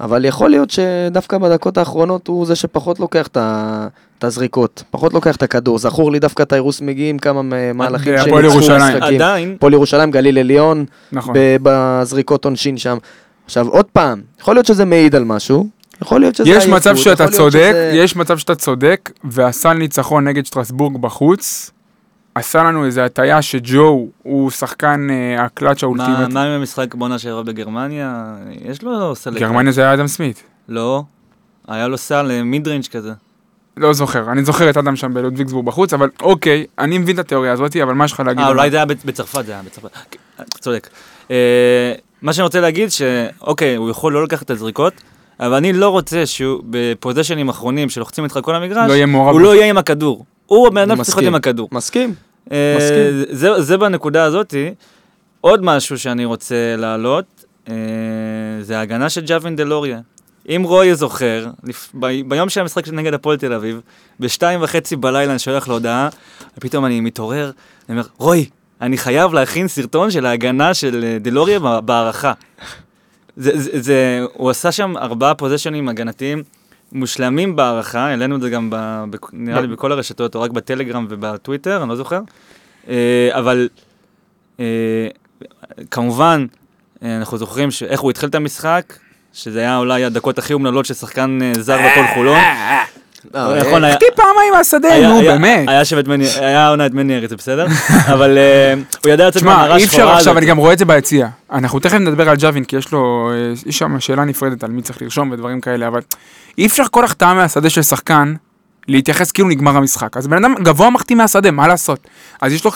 אבל 0.00 0.24
יכול 0.24 0.50
להיות 0.50 0.70
שדווקא 0.70 1.38
בדקות 1.38 1.78
האחרונות 1.78 2.26
הוא 2.28 2.46
זה 2.46 2.56
שפחות 2.56 3.00
לוקח 3.00 3.26
את 3.26 3.36
ה- 3.36 3.86
את 4.18 4.24
הזריקות, 4.24 4.82
פחות 4.90 5.14
לוקח 5.14 5.36
את 5.36 5.42
הכדור. 5.42 5.78
זכור 5.78 6.12
לי 6.12 6.18
דווקא 6.18 6.44
טיירוס 6.44 6.80
מגיעים 6.80 7.18
כמה 7.18 7.42
מהלכים 7.74 8.14
בהפועל 8.14 8.42
שניצחו 8.42 8.58
ירושלים. 8.58 8.96
משחקים. 8.96 9.14
עדיין, 9.14 9.52
הפועל 9.56 9.72
ירושלים, 9.72 10.10
גליל 10.10 10.38
עליון, 10.38 10.84
נכון. 11.12 11.34
ב- 11.36 11.56
בזריקות 11.62 12.44
עונשין 12.44 12.76
שם. 12.78 12.96
עכשיו, 13.44 13.68
עוד 13.68 13.84
פעם, 13.92 14.20
יכול 14.40 14.54
להיות 14.54 14.66
שזה 14.66 14.84
מעיד 14.84 15.14
על 15.14 15.24
משהו, 15.24 15.66
יכול 16.02 16.20
להיות 16.20 16.34
שזה 16.34 16.50
יש 16.50 16.66
מצב 16.66 16.96
שאתה 16.96 17.28
צודק, 17.28 17.52
שזה- 17.72 17.90
יש 17.94 18.16
מצב 18.16 18.38
שאתה 18.38 18.54
צודק, 18.54 19.10
והסל 19.24 19.72
ניצחון 19.72 20.28
נגד 20.28 20.46
שטרסבורג 20.46 20.96
בחוץ, 20.96 21.70
עשה 22.34 22.62
לנו 22.62 22.84
איזה 22.84 23.04
הטיה 23.04 23.42
שג'ו 23.42 24.08
הוא 24.22 24.50
שחקן 24.50 25.06
אה, 25.10 25.44
הקלאץ' 25.44 25.82
מה 25.82 25.86
ultimate. 25.86 26.32
מה 26.32 26.42
עם 26.42 26.50
המשחק 26.50 26.94
בעונה 26.94 27.18
שעברה 27.18 27.42
בגרמניה? 27.42 28.24
יש 28.64 28.82
לו 28.82 29.14
סלקציה. 29.14 29.46
גרמניה 29.48 29.72
זה 29.72 29.80
היה 29.82 29.94
אדם 29.94 30.06
סמית. 30.06 30.42
לא. 30.68 31.02
היה 31.68 31.88
לו 31.88 31.98
סל 31.98 32.42
mid 32.42 32.68
range 32.68 32.86
כזה. 32.86 33.12
לא 33.76 33.92
זוכר, 33.92 34.32
אני 34.32 34.44
זוכר 34.44 34.70
את 34.70 34.76
אדם 34.76 34.96
שם 34.96 35.14
בלודוויגסבורג 35.14 35.66
בחוץ, 35.66 35.92
אבל 35.92 36.08
אוקיי, 36.22 36.66
אני 36.78 36.98
מבין 36.98 37.14
את 37.14 37.20
התיאוריה 37.20 37.52
הזאת, 37.52 37.76
אבל 37.76 37.94
מה 37.94 38.04
יש 38.04 38.12
לך 38.12 38.20
להגיד? 38.20 38.44
אה, 38.44 38.48
אולי 38.48 38.70
זה 38.70 38.76
היה 38.76 38.86
בצ- 38.86 39.04
בצרפת, 39.06 39.46
זה 39.46 39.52
היה 39.52 39.62
בצרפת. 39.62 39.90
צודק. 40.60 40.88
אה, 41.30 41.92
מה 42.22 42.32
שאני 42.32 42.42
רוצה 42.44 42.60
להגיד, 42.60 42.88
שאוקיי, 42.90 43.74
הוא 43.74 43.90
יכול 43.90 44.12
לא 44.12 44.22
לקחת 44.24 44.42
את 44.42 44.50
הזריקות, 44.50 44.92
אבל 45.40 45.54
אני 45.54 45.72
לא 45.72 45.88
רוצה 45.88 46.26
שהוא 46.26 46.62
בפוזיישנים 46.70 47.48
אחרונים 47.48 47.88
שלוחצים 47.90 48.24
איתך 48.24 48.38
כל 48.42 48.54
המגרש, 48.54 48.90
לא 48.90 48.94
הוא. 49.32 49.40
לא 49.40 49.54
יהיה 49.54 49.66
עם 49.70 49.78
הכדור. 49.78 50.24
הוא 50.46 50.66
הבן 50.66 50.90
אדם 50.90 51.04
שצריך 51.04 51.18
להיות. 51.18 51.28
עם 51.28 51.34
הכדור. 51.34 51.68
מסכים. 51.72 52.14
אה, 52.52 52.76
מסכים. 52.78 53.36
זה, 53.36 53.62
זה 53.62 53.78
בנקודה 53.78 54.24
הזאתי. 54.24 54.74
עוד 55.40 55.64
משהו 55.64 55.98
שאני 55.98 56.24
רוצה 56.24 56.76
להעלות, 56.78 57.44
אה, 57.68 57.74
זה 58.60 58.78
ההגנה 58.78 59.08
של 59.08 59.20
ג'אווין 59.20 59.56
דלוריה. 59.56 60.00
אם 60.48 60.62
רוי 60.64 60.94
זוכר, 60.94 61.46
לפ... 61.64 61.90
ב... 61.94 62.06
ביום 62.28 62.48
של 62.48 62.60
המשחק 62.60 62.88
נגד 62.88 63.14
הפועל 63.14 63.36
תל 63.36 63.52
אביב, 63.52 63.80
בשתיים 64.20 64.62
וחצי 64.62 64.96
בלילה 64.96 65.32
אני 65.32 65.38
שולח 65.38 65.68
לו 65.68 65.74
הודעה, 65.74 66.08
ופתאום 66.58 66.86
אני 66.86 67.00
מתעורר, 67.00 67.50
אני 67.88 67.98
אומר, 67.98 68.08
רוי, 68.18 68.48
אני 68.80 68.98
חייב 68.98 69.34
להכין 69.34 69.68
סרטון 69.68 70.10
של 70.10 70.26
ההגנה 70.26 70.74
של 70.74 71.04
אה, 71.04 71.18
דלוריה 71.20 71.58
בהערכה. 71.58 72.32
זה, 73.36 73.50
זה, 73.54 73.80
זה, 73.80 74.20
הוא 74.32 74.50
עשה 74.50 74.72
שם 74.72 74.96
ארבעה 74.96 75.34
פוזיישנים 75.34 75.88
הגנתיים 75.88 76.42
מושלמים 76.94 77.56
בהערכה, 77.56 78.06
העלינו 78.06 78.36
את 78.36 78.40
זה 78.40 78.50
גם, 78.50 78.70
ב, 78.70 79.04
ב, 79.10 79.16
נראה 79.32 79.60
לי 79.60 79.66
בכל 79.66 79.92
הרשתות, 79.92 80.34
או 80.34 80.40
רק 80.40 80.50
בטלגרם 80.50 81.06
ובטוויטר, 81.08 81.82
אני 81.82 81.88
לא 81.88 81.96
זוכר. 81.96 82.20
אה, 82.88 83.28
אבל 83.32 83.68
אה, 84.60 85.08
כמובן, 85.90 86.46
אה, 87.02 87.16
אנחנו 87.16 87.38
זוכרים 87.38 87.68
איך 87.86 88.00
הוא 88.00 88.10
התחיל 88.10 88.28
את 88.28 88.34
המשחק, 88.34 88.98
שזה 89.32 89.60
היה 89.60 89.78
אולי 89.78 90.04
הדקות 90.04 90.38
הכי 90.38 90.52
אומללות 90.52 90.86
של 90.86 90.94
שחקן 90.94 91.38
זר 91.60 91.76
בפועל 91.76 92.06
חולון. 92.14 92.38
היה- 93.34 93.90
החטיא 93.90 94.06
פעמיים 94.16 94.52
מהשדה, 94.52 94.88
נו 95.08 95.20
באמת. 95.20 95.68
היה 95.68 95.84
שם 95.84 95.98
את 95.98 96.08
מני, 96.08 96.24
היה 96.40 96.68
עונה 96.68 96.86
את 96.86 96.94
מני 96.94 97.16
אריס, 97.16 97.30
זה 97.30 97.36
בסדר? 97.36 97.66
אבל 98.14 98.38
אה, 98.38 98.74
הוא 99.04 99.12
ידע 99.12 99.26
לצאת 99.28 99.36
תשמע, 99.42 99.52
מהמערה 99.54 99.76
אי 99.76 99.84
אפשר 99.84 99.96
עכשיו, 100.08 100.16
הזאת. 100.32 100.36
אני 100.36 100.46
גם 100.46 100.56
רואה 100.56 100.72
את 100.72 100.78
זה 100.78 100.84
ביציע. 100.84 101.28
אנחנו 101.52 101.80
תכף 101.80 101.94
נדבר 101.94 102.28
על 102.30 102.36
ג'אווין, 102.36 102.64
כי 102.64 102.76
יש 102.76 102.92
לו, 102.92 103.30
אה, 103.34 103.52
יש 103.66 103.78
שם 103.78 104.00
שאלה 104.00 104.24
נפרדת 104.24 104.64
על 104.64 104.70
מי 104.70 104.82
צריך 104.82 105.02
לרשום 105.02 105.30
ודברים 105.30 105.60
כאלה, 105.60 105.88
אבל 105.88 106.00
אי 106.58 106.66
אפשר 106.66 106.82
כל 106.90 107.04
החטאה 107.04 107.34
מהשדה 107.34 107.70
של 107.70 107.82
שחקן, 107.82 108.34
להתייחס 108.88 109.32
כאילו 109.32 109.48
נגמר 109.48 109.76
המשחק. 109.76 110.16
אז 110.16 110.26
בן 110.26 110.44
אדם 110.44 110.54
גבוה 110.62 110.90
מחטיא 110.90 111.16
מהשדה, 111.16 111.50
מה 111.50 111.68
לעשות? 111.68 111.98
אז 112.40 112.52
יש 112.52 112.64
לו, 112.64 112.70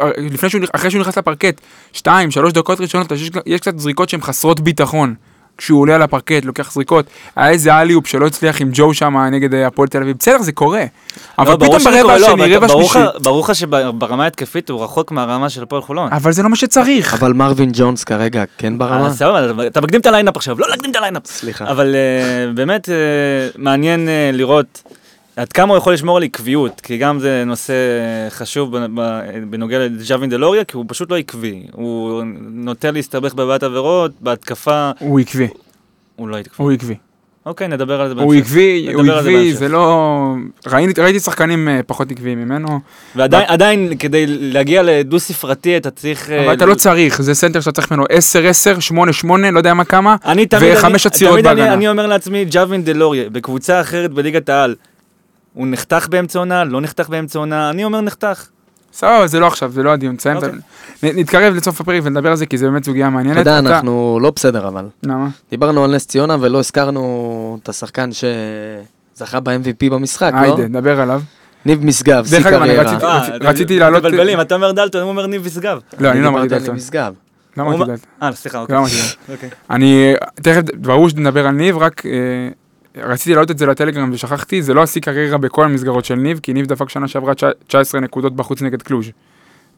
אה, 0.00 0.10
לפני 0.18 0.50
שהוא, 0.50 0.62
נכ- 0.62 0.68
אחרי 0.72 0.90
שהוא 0.90 1.00
נכנס 1.00 1.18
לפרקט, 1.18 1.60
שתיים, 1.92 2.30
שלוש 2.30 2.52
דקות 2.52 2.80
ראשונות, 2.80 3.12
יש 3.46 3.60
קצת 3.60 3.78
זריקות 3.78 4.08
שהן 4.08 4.20
חסרות 4.20 4.60
ביטחון. 4.60 5.14
כשהוא 5.58 5.80
עולה 5.80 5.94
על 5.94 6.02
הפרקט, 6.02 6.44
לוקח 6.44 6.72
זריקות, 6.72 7.06
היה 7.36 7.50
איזה 7.50 7.80
אליופ 7.80 8.06
שלא 8.06 8.26
הצליח 8.26 8.60
עם 8.60 8.70
ג'ו 8.72 8.94
שם 8.94 9.16
נגד 9.32 9.54
הפועל 9.54 9.88
תל 9.88 10.02
אביב, 10.02 10.16
בסדר, 10.18 10.42
זה 10.42 10.52
קורה. 10.52 10.84
אבל 11.38 11.50
לא, 11.50 11.56
פתאום 11.56 11.84
ברבע 11.84 12.18
לא, 12.18 12.26
השני, 12.26 12.56
רבע 12.56 12.68
שלישי, 12.68 12.98
ברור 13.22 13.44
לך 13.44 13.54
שברמה 13.54 14.24
ההתקפית 14.24 14.70
הוא 14.70 14.84
רחוק 14.84 15.12
מהרמה 15.12 15.48
של 15.48 15.62
הפועל 15.62 15.82
חולון. 15.82 16.12
אבל 16.12 16.32
זה 16.32 16.42
לא 16.42 16.48
מה 16.48 16.56
שצריך. 16.56 17.14
אבל 17.14 17.32
מרווין 17.32 17.70
ג'ונס 17.72 18.04
כרגע 18.04 18.44
כן 18.58 18.78
ברמה? 18.78 19.06
אה, 19.06 19.12
סבבה, 19.12 19.66
אתה 19.66 19.80
מקדים 19.80 20.00
את 20.00 20.06
ה 20.06 20.10
lineup 20.10 20.36
עכשיו, 20.36 20.58
לא 20.58 20.68
להקדים 20.68 20.90
את 20.90 20.96
ה 20.96 21.00
lineup. 21.00 21.26
סליחה. 21.26 21.70
אבל 21.70 21.94
אה, 21.94 22.52
באמת 22.52 22.88
אה, 22.88 22.94
מעניין 23.56 24.08
לראות 24.32 24.82
עד 25.36 25.52
כמה 25.52 25.72
הוא 25.72 25.78
יכול 25.78 25.92
לשמור 25.92 26.16
על 26.16 26.22
עקביות, 26.22 26.80
כי 26.80 26.98
גם 26.98 27.20
זה 27.20 27.42
נושא 27.46 27.74
חשוב 28.30 28.76
בנוגע 29.50 29.78
לג'אבין 29.78 30.30
דלוריה, 30.30 30.64
כי 30.64 30.76
הוא 30.76 30.84
פשוט 30.88 31.10
לא 31.10 31.16
עקבי. 31.16 31.62
הוא 31.72 32.22
נוטה 32.40 32.90
להסתבך 32.90 33.34
בבעיית 33.34 33.62
עבירות, 33.62 34.12
בהתקפה, 34.20 34.90
הוא 34.98 35.20
עקבי, 35.20 35.48
הוא 36.16 36.28
לא 36.28 36.36
עקבי. 36.36 36.54
הוא 36.56 36.72
עקבי. 36.72 36.94
אוקיי, 37.46 37.68
נדבר 37.68 38.00
על 38.00 38.08
זה 38.08 38.14
הוא 38.22 38.34
עקבי, 38.34 38.88
הוא 38.94 39.02
עקבי, 39.02 39.34
בהמשך. 39.34 39.58
זה 39.58 39.68
לא... 39.68 40.34
ראיתי 40.66 41.00
ראיתי 41.00 41.20
שחקנים 41.20 41.68
אה, 41.68 41.80
פחות 41.86 42.10
עקביים 42.10 42.38
ממנו, 42.38 42.80
ועדיין, 43.16 43.44
עדיין, 43.48 43.96
כדי 43.98 44.24
להגיע 44.26 44.82
לדו 44.82 45.20
ספרתי, 45.20 45.76
אתה 45.76 45.90
צריך... 45.90 46.30
אה, 46.30 46.44
אבל 46.44 46.54
אתה 46.54 46.66
לא 46.66 46.74
צריך, 46.74 47.22
זה 47.22 47.34
סנטר 47.34 47.60
שאתה 47.60 47.72
צריך 47.72 47.90
ממנו 47.90 48.04
10, 48.10 48.46
10, 48.46 48.80
8, 48.80 49.12
8, 49.12 49.50
לא 49.50 49.58
יודע 49.58 49.74
מה 49.74 49.84
כמה, 49.84 50.16
אני 50.24 50.46
תמיד, 50.46 50.76
וחמש 50.76 51.06
עצירות 51.06 51.34
תמיד 51.34 51.46
אני, 51.46 51.60
בהגנה. 51.60 51.74
אני 51.74 51.88
אומר 51.88 52.06
לעצמי, 52.06 52.44
ג'אווין 52.44 52.84
דלוריה, 52.84 53.30
בקבוצה 53.30 53.80
אחרת 53.80 54.10
בליגת 54.10 54.48
העל, 54.48 54.74
הוא 55.54 55.66
נחתך 55.70 56.06
באמצע 56.10 56.38
עונה, 56.38 56.64
לא 56.64 56.80
נחתך 56.80 57.08
באמצע 57.08 57.38
עונה, 57.38 57.70
אני 57.70 57.84
אומר 57.84 58.00
נחתך. 58.00 58.46
סבבה, 58.92 59.26
זה 59.26 59.40
לא 59.40 59.46
עכשיו, 59.46 59.70
זה 59.72 59.82
לא 59.82 59.90
הדיון, 59.90 60.16
תסיים, 60.16 60.38
את 60.38 60.42
ה- 60.42 60.46
אוקיי. 60.46 61.12
נתקרב 61.22 61.54
לסוף 61.54 61.80
הפרק 61.80 62.00
ונדבר 62.04 62.30
על 62.30 62.36
זה, 62.36 62.46
כי 62.46 62.58
זה 62.58 62.66
באמת 62.70 62.84
סוגיה 62.84 63.06
אתה 63.06 63.14
מעניינת. 63.14 63.38
יודע, 63.38 63.58
אנחנו 63.58 64.18
לא 64.22 64.32
בסדר 64.36 64.68
אבל. 64.68 64.84
למה? 65.02 65.28
דיברנו 65.50 65.84
על 65.84 65.94
נס 65.94 66.06
ציונה 66.06 66.36
ולא 66.40 66.58
הזכרנו 66.58 67.58
את 67.62 67.68
השחקן 67.68 68.10
שזכה 68.12 69.40
ב-MVP 69.40 69.90
במשחק, 69.90 70.30
לא? 70.34 70.38
היידה, 70.38 70.80
דבר 70.80 71.00
עליו. 71.00 71.22
ניב 71.66 71.84
משגב, 71.84 72.26
שיא 72.26 72.31
קריירה 72.31 72.38
דרך 72.38 72.46
אגב, 72.46 72.62
אני. 72.62 72.90
רציתי- 72.92 73.06
אה, 73.06 73.50
רציתי 73.50 73.74
אתם 73.76 73.80
לעלות- 73.84 74.04
מבלבלים, 74.04 74.40
אתה 74.40 74.54
אומר 74.54 74.72
דלטון, 74.72 75.00
הוא 75.02 75.10
אומר 75.10 75.26
ניב 75.26 75.42
ושגב. 75.44 75.78
לא, 75.98 76.10
אני 76.10 76.20
לא 76.20 76.28
אמרתי 76.28 76.42
דיברתי 76.42 76.54
על 76.54 76.60
דלתון. 76.60 76.74
ניב 76.74 76.84
משגב. 76.84 77.14
לא 77.56 77.62
אמרתי 77.62 77.76
אמר- 77.76 77.86
דלתון. 77.86 78.06
אה, 78.22 78.32
סליחה, 78.32 78.58
אוקיי. 78.60 78.74
לא 78.74 78.80
אמרתי 78.80 78.94
דלתון. 78.94 79.34
אוקיי. 79.34 79.48
אני, 79.70 80.12
תכף, 80.34 80.60
ברור 80.74 81.08
שנדבר 81.08 81.46
על 81.46 81.54
ניב, 81.54 81.76
רק 81.78 82.06
אה, 82.06 82.10
רציתי 82.96 83.30
להעלות 83.30 83.50
את 83.50 83.58
זה 83.58 83.66
לטלגרם 83.66 84.10
ושכחתי, 84.12 84.62
זה 84.62 84.74
לא 84.74 84.82
השיא 84.82 85.00
קריירה 85.00 85.38
בכל 85.38 85.64
המסגרות 85.64 86.04
של 86.04 86.14
ניב, 86.14 86.40
כי 86.42 86.52
ניב 86.52 86.66
דפק 86.66 86.88
שנה 86.88 87.08
שעברה 87.08 87.34
תשע- 87.34 87.50
19 87.66 88.00
נקודות 88.00 88.36
בחוץ 88.36 88.62
נגד 88.62 88.82
קלוז'. 88.82 89.06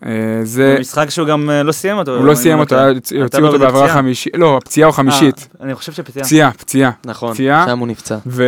אה, 0.07 0.11
זה, 0.43 0.77
משחק 0.81 1.11
שהוא 1.11 1.27
גם 1.29 1.51
אה, 1.51 1.63
לא 1.63 1.73
סיים 1.73 1.97
אותו. 1.99 2.17
הוא 2.17 2.25
לא 2.25 2.35
סיים 2.35 2.59
אותו, 2.59 2.77
הייתה 2.77 2.91
הוציאו 3.23 3.41
לו 3.41 3.47
אותו 3.47 3.59
בעברה. 3.59 3.89
חמישית, 3.89 4.33
לא, 4.37 4.61
פציעה 4.65 4.87
או 4.89 4.93
חמישית, 4.93 5.49
אה, 5.61 5.65
אני 5.67 5.75
חושב 5.75 5.93
שפציעה. 5.93 6.25
פציעה, 6.25 6.51
פציעה. 6.53 6.91
נכון. 7.05 7.35
שם 7.67 7.79
הוא 7.79 7.89
נפצע. 7.89 8.17
ו... 8.27 8.45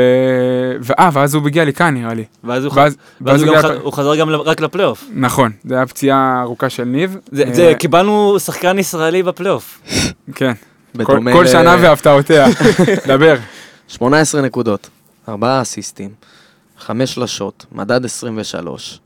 ואה, 0.80 1.10
ואז 1.12 1.34
הוא 1.34 1.46
הגיע 1.46 1.64
לכאן 1.64 1.94
נראה 1.94 2.14
לי. 2.14 2.24
ואז 2.44 2.64
הוא 3.82 3.92
חזר 3.92 4.16
גם 4.16 4.28
רק 4.30 4.60
לפלייאוף. 4.60 5.04
נכון, 5.14 5.52
זה 5.64 5.74
היה 5.74 5.86
פציעה 5.86 6.40
ארוכה 6.42 6.68
של 6.70 6.84
ניב. 6.84 7.16
זה- 7.32 7.44
זה- 7.52 7.72
קיבלנו 7.78 8.36
שחקן 8.40 8.78
ישראלי 8.78 9.22
בפלייאוף. 9.22 9.80
כן, 10.34 10.52
כל- 11.32 11.46
שנה 11.46 11.76
והפתעותיה. 11.80 12.46
דבר. 13.06 13.36
18 13.88 14.40
נקודות, 14.40 14.88
4 15.28 15.62
אסיסטים, 15.62 16.10
5 16.78 17.14
שלשות, 17.14 17.66
מדד 17.72 18.04
23. 18.04 19.00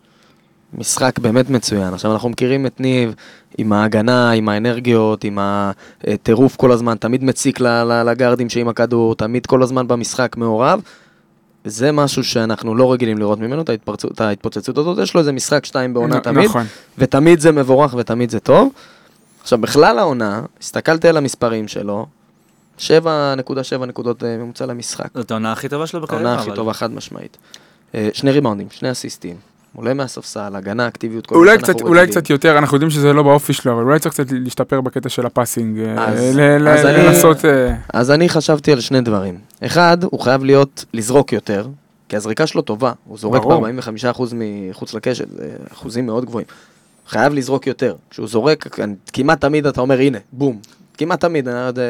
משחק 0.74 1.18
באמת 1.18 1.50
מצוין. 1.50 1.94
עכשיו 1.94 2.12
אנחנו 2.12 2.28
מכירים 2.28 2.66
את 2.66 2.80
ניב 2.80 3.14
עם 3.58 3.72
ההגנה, 3.72 4.30
עם 4.30 4.48
האנרגיות, 4.48 5.24
עם 5.24 5.38
הטירוף 5.40 6.56
כל 6.56 6.72
הזמן, 6.72 6.96
תמיד 6.96 7.24
מציק 7.24 7.60
לגארדים 8.06 8.48
שעם 8.50 8.68
הכדור, 8.68 9.14
תמיד 9.14 9.46
כל 9.46 9.62
הזמן 9.62 9.88
במשחק 9.88 10.36
מעורב. 10.36 10.80
זה 11.64 11.92
משהו 11.92 12.24
שאנחנו 12.24 12.74
לא 12.74 12.92
רגילים 12.92 13.18
לראות 13.18 13.38
ממנו, 13.38 13.62
את 13.62 13.68
ההתפרצות- 13.68 14.12
את 14.12 14.20
ההתפוצצות 14.20 14.78
הזאת, 14.78 14.98
יש 15.02 15.14
לו 15.14 15.20
איזה 15.20 15.32
משחק 15.32 15.64
שתיים 15.64 15.94
בעונה 15.94 16.16
נ- 16.16 16.20
תמיד, 16.20 16.44
נכון. 16.48 16.66
ותמיד 16.98 17.40
זה 17.40 17.52
מבורך 17.52 17.94
ותמיד 17.98 18.30
זה 18.30 18.40
טוב. 18.40 18.72
עכשיו, 19.42 19.58
בכלל 19.58 19.98
העונה, 19.98 20.42
הסתכלתי 20.60 21.08
על 21.08 21.16
המספרים 21.16 21.68
שלו, 21.68 22.06
7.7 22.86 23.86
נקודות 23.86 24.24
אה, 24.24 24.36
ממוצע 24.36 24.66
למשחק. 24.66 25.08
זאת 25.14 25.30
העונה 25.30 25.52
הכי 25.52 25.68
טובה 25.68 25.86
שלו 25.86 26.00
בקריירה. 26.00 26.28
העונה 26.28 26.42
הכי 26.42 26.50
טובה 26.54 26.72
חד 26.72 26.92
משמעית. 26.92 27.36
אה, 27.94 28.08
שני 28.12 28.30
ריבאונדים, 28.30 28.66
שני 28.70 28.90
אסיסטים. 28.90 29.36
עולה 29.76 29.94
מהספסל, 29.94 30.56
הגנה, 30.56 30.88
אקטיביות, 30.88 31.26
כל 31.26 31.34
אולי 31.34 31.52
מה 31.52 31.60
שאנחנו 31.60 31.74
קצת, 31.74 31.86
אולי. 31.86 32.06
קצת 32.06 32.30
יותר, 32.30 32.58
אנחנו 32.58 32.76
יודעים 32.76 32.90
שזה 32.90 33.12
לא 33.12 33.22
באופי 33.22 33.52
שלו, 33.52 33.72
אבל 33.72 33.82
אולי 33.82 33.98
צריך 33.98 34.14
קצת 34.14 34.24
להשתפר 34.30 34.80
בקטע 34.80 35.08
של 35.08 35.26
הפאסינג. 35.26 35.78
אה, 35.78 36.14
לנסות... 36.58 37.36
אז 37.92 38.10
אני 38.10 38.28
חשבתי 38.28 38.72
על 38.72 38.80
שני 38.80 39.00
דברים. 39.00 39.38
אחד, 39.66 40.04
הוא 40.04 40.20
חייב 40.20 40.44
להיות, 40.44 40.84
לזרוק 40.94 41.32
יותר, 41.32 41.66
כי 42.08 42.16
הזריקה 42.16 42.46
שלו 42.46 42.62
טובה. 42.62 42.92
הוא 43.04 43.18
זורק 43.18 43.42
ברור. 43.42 43.66
ב-45% 43.66 44.22
מחוץ 44.34 44.94
לקשת, 44.94 45.28
אחוזים 45.72 46.06
מאוד 46.06 46.24
גבוהים. 46.24 46.46
חייב 47.08 47.32
לזרוק 47.32 47.66
יותר. 47.66 47.94
כשהוא 48.10 48.28
זורק, 48.28 48.78
כמעט 49.12 49.40
תמיד 49.40 49.66
אתה 49.66 49.80
אומר, 49.80 49.98
הנה, 49.98 50.18
בום. 50.32 50.58
כמעט 50.98 51.20
תמיד, 51.20 51.48
אני 51.48 51.57
לא 51.57 51.61
יודע, 51.61 51.83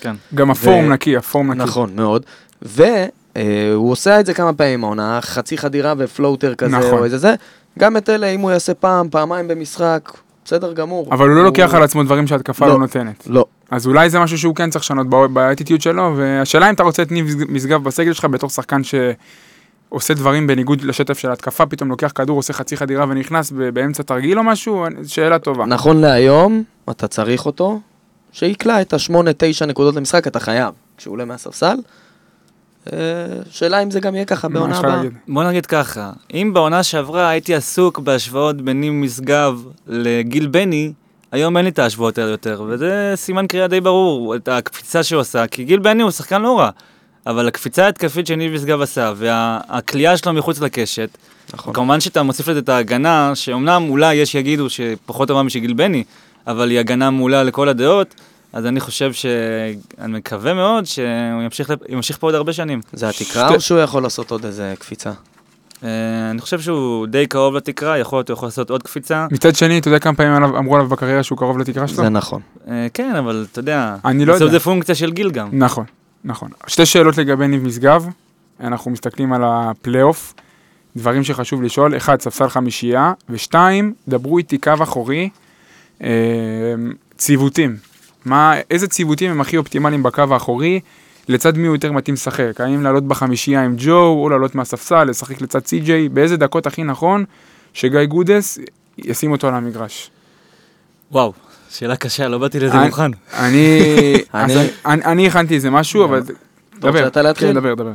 כן. 0.00 0.14
גם 0.34 0.50
הפורם 0.50 0.92
נקי, 0.92 1.16
הפורם 1.16 1.50
נקי. 1.52 1.62
נכון, 1.62 1.90
מאוד. 1.96 2.26
והוא 2.62 3.90
עושה 3.90 4.20
את 4.20 4.26
זה 4.26 4.34
כמה 4.34 4.52
פעמים 4.52 4.84
העונה, 4.84 5.18
חצי 5.22 5.58
חדירה 5.58 5.94
ופלוטר 5.98 6.54
כזה 6.54 6.78
נכון. 6.78 6.98
או 6.98 7.04
איזה 7.04 7.18
זה. 7.18 7.34
גם 7.78 7.96
את 7.96 8.08
אלה, 8.08 8.26
אם 8.26 8.40
הוא 8.40 8.50
יעשה 8.50 8.74
פעם, 8.74 9.08
פעמיים 9.10 9.48
במשחק, 9.48 10.12
בסדר 10.44 10.72
גמור. 10.72 11.08
אבל 11.10 11.28
הוא 11.28 11.36
לא 11.36 11.44
לוקח 11.44 11.74
על 11.74 11.82
עצמו 11.82 12.02
דברים 12.02 12.26
שהתקפה 12.26 12.66
לא. 12.66 12.72
לא 12.72 12.78
נותנת. 12.78 13.26
לא. 13.26 13.44
אז 13.70 13.86
אולי 13.86 14.10
זה 14.10 14.20
משהו 14.20 14.38
שהוא 14.38 14.54
כן 14.54 14.70
צריך 14.70 14.84
לשנות 14.84 15.06
באטיטיוד 15.32 15.80
שלו, 15.80 16.14
והשאלה 16.16 16.68
אם 16.68 16.74
אתה 16.74 16.82
רוצה 16.82 17.02
את 17.02 17.12
ניב 17.12 17.26
משגב 17.48 17.84
בסגל 17.84 18.12
שלך 18.12 18.24
בתור 18.24 18.50
שחקן 18.50 18.80
שעושה 18.84 20.14
דברים 20.14 20.46
בניגוד 20.46 20.82
לשטף 20.82 21.18
של 21.18 21.30
התקפה, 21.30 21.66
פתאום 21.66 21.90
לוקח 21.90 22.12
כדור, 22.14 22.36
עושה 22.36 22.52
חצי 22.52 22.76
חדירה 22.76 23.06
ונכנס 23.08 23.50
באמצע 23.50 24.02
תרגיל 24.02 24.38
או 24.38 24.44
משהו, 24.44 24.86
שאלה 25.06 25.38
טובה. 25.38 25.66
נכון 25.66 26.00
להיום, 26.00 26.62
אתה 26.90 27.08
צריך 27.08 27.46
אותו, 27.46 27.80
שיקלע 28.32 28.80
את 28.80 28.92
השמונה, 28.92 29.30
תשע 29.36 29.66
נקודות 29.66 29.94
למשחק, 29.96 30.26
אתה 30.26 30.40
חייב. 30.40 30.74
כשהוא 30.96 31.12
עולה 31.12 31.24
מהספסל. 31.24 31.76
אה, 32.92 32.98
שאלה 33.50 33.82
אם 33.82 33.90
זה 33.90 34.00
גם 34.00 34.14
יהיה 34.14 34.24
ככה 34.24 34.48
מה 34.48 34.54
בעונה 34.54 34.78
הבאה. 34.78 35.02
בוא 35.28 35.44
נגיד 35.44 35.66
ככה, 35.66 36.12
אם 36.34 36.50
בעונה 36.54 36.82
שעברה 36.82 37.28
הייתי 37.28 37.54
עסוק 37.54 37.98
בהשוואות 37.98 38.62
בין 38.62 38.80
ניב 38.80 38.92
משגב 38.92 39.62
לגיל 39.86 40.46
בני, 40.46 40.92
היום 41.32 41.56
אין 41.56 41.64
לי 41.64 41.70
את 41.70 41.78
ההשוואות 41.78 42.18
האלה 42.18 42.30
יותר, 42.30 42.62
וזה 42.68 43.12
סימן 43.16 43.46
קריאה 43.46 43.68
די 43.68 43.80
ברור, 43.80 44.36
את 44.36 44.48
הקפיצה 44.48 45.02
שהוא 45.02 45.20
עשה, 45.20 45.46
כי 45.46 45.64
גיל 45.64 45.78
בני 45.78 46.02
הוא 46.02 46.10
שחקן 46.10 46.42
לא 46.42 46.58
רע, 46.58 46.70
אבל 47.26 47.48
הקפיצה 47.48 47.84
ההתקפית 47.84 48.26
שניב 48.26 48.52
משגב 48.52 48.80
עשה, 48.80 49.12
והכלייה 49.16 50.16
שלו 50.16 50.32
מחוץ 50.32 50.60
לקשת, 50.60 51.18
נכון. 51.54 51.74
כמובן 51.74 52.00
שאתה 52.00 52.22
מוסיף 52.22 52.48
לזה 52.48 52.58
את 52.58 52.68
ההגנה, 52.68 53.32
שאומנם 53.34 53.86
אולי 53.88 54.14
יש 54.14 54.32
שיגידו 54.32 54.70
שפחות 54.70 55.28
טובה 55.28 55.42
משל 55.42 55.58
גיל 55.58 55.72
בני, 55.72 56.04
אבל 56.48 56.70
היא 56.70 56.78
הגנה 56.78 57.10
מעולה 57.10 57.42
לכל 57.44 57.68
הדעות, 57.68 58.14
אז 58.52 58.66
אני 58.66 58.80
חושב 58.80 59.12
ש... 59.12 59.26
אני 60.00 60.18
מקווה 60.18 60.54
מאוד 60.54 60.84
שהוא 60.84 61.06
ימשיך, 61.44 61.70
לפ- 61.70 61.88
ימשיך 61.88 62.18
פה 62.18 62.26
עוד 62.26 62.34
הרבה 62.34 62.52
שנים. 62.52 62.80
זה 62.92 63.08
התקרה 63.08 63.46
שתי- 63.46 63.54
או 63.54 63.60
שהוא 63.60 63.78
יכול 63.78 64.02
לעשות 64.02 64.30
עוד 64.30 64.44
איזה 64.44 64.74
קפיצה? 64.78 65.10
אה, 65.84 65.88
אני 66.30 66.40
חושב 66.40 66.60
שהוא 66.60 67.06
די 67.06 67.26
קרוב 67.26 67.54
לתקרה, 67.54 67.98
יכול 67.98 68.18
להיות 68.18 68.28
הוא 68.28 68.34
יכול 68.34 68.46
לעשות 68.46 68.70
עוד 68.70 68.82
קפיצה. 68.82 69.26
מצד 69.30 69.56
שני, 69.56 69.78
אתה 69.78 69.88
יודע 69.88 69.98
כמה 69.98 70.14
פעמים 70.14 70.32
עליו- 70.34 70.58
אמרו 70.58 70.74
עליו 70.76 70.88
בקריירה 70.88 71.22
שהוא 71.22 71.38
קרוב 71.38 71.58
לתקרה 71.58 71.88
שלו? 71.88 71.96
זה 71.96 72.08
נכון. 72.08 72.40
אה, 72.68 72.86
כן, 72.94 73.14
אבל 73.16 73.46
אתה 73.52 73.58
יודע, 73.58 73.96
אני 74.04 74.24
לא 74.24 74.32
בסוף 74.32 74.40
יודע. 74.42 74.52
זה 74.52 74.64
פונקציה 74.64 74.94
של 74.94 75.12
גיל 75.12 75.30
גם. 75.30 75.48
נכון, 75.52 75.84
נכון. 76.24 76.48
שתי 76.66 76.86
שאלות 76.86 77.18
לגבי 77.18 77.48
ניב 77.48 77.64
משגב, 77.64 78.06
אנחנו 78.60 78.90
מסתכלים 78.90 79.32
על 79.32 79.42
הפלייאוף, 79.44 80.34
דברים 80.96 81.24
שחשוב 81.24 81.62
לשאול, 81.62 81.96
אחד, 81.96 82.20
ספסל 82.20 82.48
חמישייה, 82.48 83.12
ושתיים, 83.30 83.94
דברו 84.08 84.38
איתי 84.38 84.58
קו 84.58 84.72
אחורי, 84.82 85.28
ציוותים. 87.16 87.76
מה, 88.24 88.54
איזה 88.70 88.88
ציוותים 88.88 89.30
הם 89.30 89.40
הכי 89.40 89.56
אופטימליים 89.56 90.02
בקו 90.02 90.24
האחורי, 90.30 90.80
לצד 91.28 91.56
מי 91.56 91.66
הוא 91.66 91.76
יותר 91.76 91.92
מתאים 91.92 92.14
לשחק? 92.14 92.60
האם 92.60 92.82
לעלות 92.82 93.04
בחמישייה 93.04 93.64
עם 93.64 93.74
ג'ו, 93.78 94.16
או 94.22 94.28
לעלות 94.28 94.54
מהספסל, 94.54 95.04
לשחק 95.04 95.40
לצד 95.40 95.66
סי.ג'יי, 95.66 96.08
באיזה 96.08 96.36
דקות 96.36 96.66
הכי 96.66 96.84
נכון 96.84 97.24
שגיא 97.72 98.04
גודס 98.04 98.58
ישים 98.98 99.32
אותו 99.32 99.48
על 99.48 99.54
המגרש? 99.54 100.10
וואו, 101.12 101.32
שאלה 101.70 101.96
קשה, 101.96 102.28
לא 102.28 102.38
באתי 102.38 102.60
לזה 102.60 102.76
מוכן. 102.76 103.10
אני, 104.86 105.26
הכנתי 105.26 105.54
איזה 105.54 105.70
משהו, 105.70 106.04
אבל... 106.04 106.22
כן, 107.46 107.54
דבר, 107.54 107.74
דבר. 107.74 107.92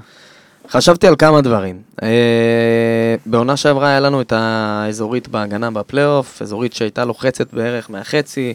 חשבתי 0.70 1.08
על 1.08 1.16
כמה 1.16 1.42
דברים. 1.42 1.82
אה, 2.04 3.16
בעונה 3.26 3.58
שעברה 3.58 3.88
היה 3.88 4.00
לנו 4.00 4.22
את 4.22 4.34
האזורית 4.36 5.28
בהגנה 5.28 5.72
בפלייאוף, 5.72 6.42
אזורית 6.42 6.74
שהייתה 6.74 7.06
לוחצת 7.06 7.54
בערך 7.54 7.90
מהחצי, 7.90 8.54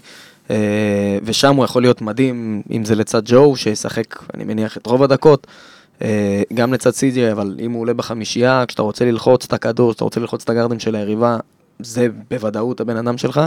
אה, 0.51 0.57
ושם 1.23 1.57
הוא 1.57 1.65
יכול 1.65 1.83
להיות 1.83 2.03
מדהים, 2.03 2.63
אם 2.71 2.85
זה 2.85 2.95
לצד 2.95 3.23
ג'ו, 3.25 3.57
שישחק, 3.57 4.23
אני 4.35 4.45
מניח, 4.45 4.77
את 4.77 4.87
רוב 4.87 5.03
הדקות. 5.03 5.47
אה, 6.03 6.43
גם 6.55 6.73
לצד 6.73 6.91
סי.ג'י, 6.91 7.33
אבל 7.33 7.57
אם 7.61 7.73
הוא 7.73 7.81
עולה 7.81 7.95
בחמישייה, 7.95 8.65
כשאתה 8.69 8.83
רוצה 8.83 9.05
ללחוץ 9.05 9.45
את 9.45 9.53
הכדור, 9.53 9.91
כשאתה 9.91 10.05
רוצה 10.05 10.21
ללחוץ 10.21 10.43
את 10.43 10.51
הגרדים 10.51 10.81
של 10.81 10.95
היריבה, 10.95 11.37
זה 11.81 12.09
בוודאות 12.31 12.81
הבן 12.81 12.97
אדם 12.97 13.19
שלך. 13.19 13.41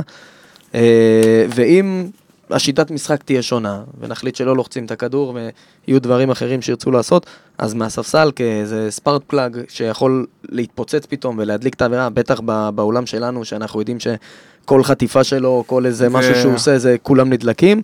אה, 0.76 1.46
ואם 1.50 2.10
השיטת 2.52 2.92
משחק 2.92 3.24
תהיה 3.24 3.42
שונה, 3.42 3.82
ונחליט 4.00 4.36
שלא 4.36 4.56
לוחצים 4.56 4.86
את 4.86 4.92
הכדור 4.92 5.36
ויהיו 5.88 6.02
דברים 6.02 6.30
אחרים 6.32 6.62
שירצו 6.62 6.92
לעשות, 6.92 7.26
אז 7.58 7.74
מהספסל 7.74 8.32
כאיזה 8.36 8.88
ספארט 8.92 9.22
פלאג 9.28 9.58
שיכול 9.70 10.26
להתפוצץ 10.50 11.06
פתאום 11.10 11.36
ולהדליק 11.40 11.74
את 11.74 11.82
האווירה, 11.82 12.10
בטח 12.10 12.40
באולם 12.76 13.06
שלנו, 13.06 13.46
שאנחנו 13.46 13.80
יודעים 13.80 13.98
שכל 14.00 14.84
חטיפה 14.84 15.24
שלו, 15.24 15.64
כל 15.68 15.86
איזה 15.86 15.98
זה- 15.98 16.10
משהו 16.10 16.36
שהוא 16.36 16.54
עושה, 16.54 16.78
זה 16.78 16.96
כולם 17.04 17.30
נדלקים. 17.30 17.82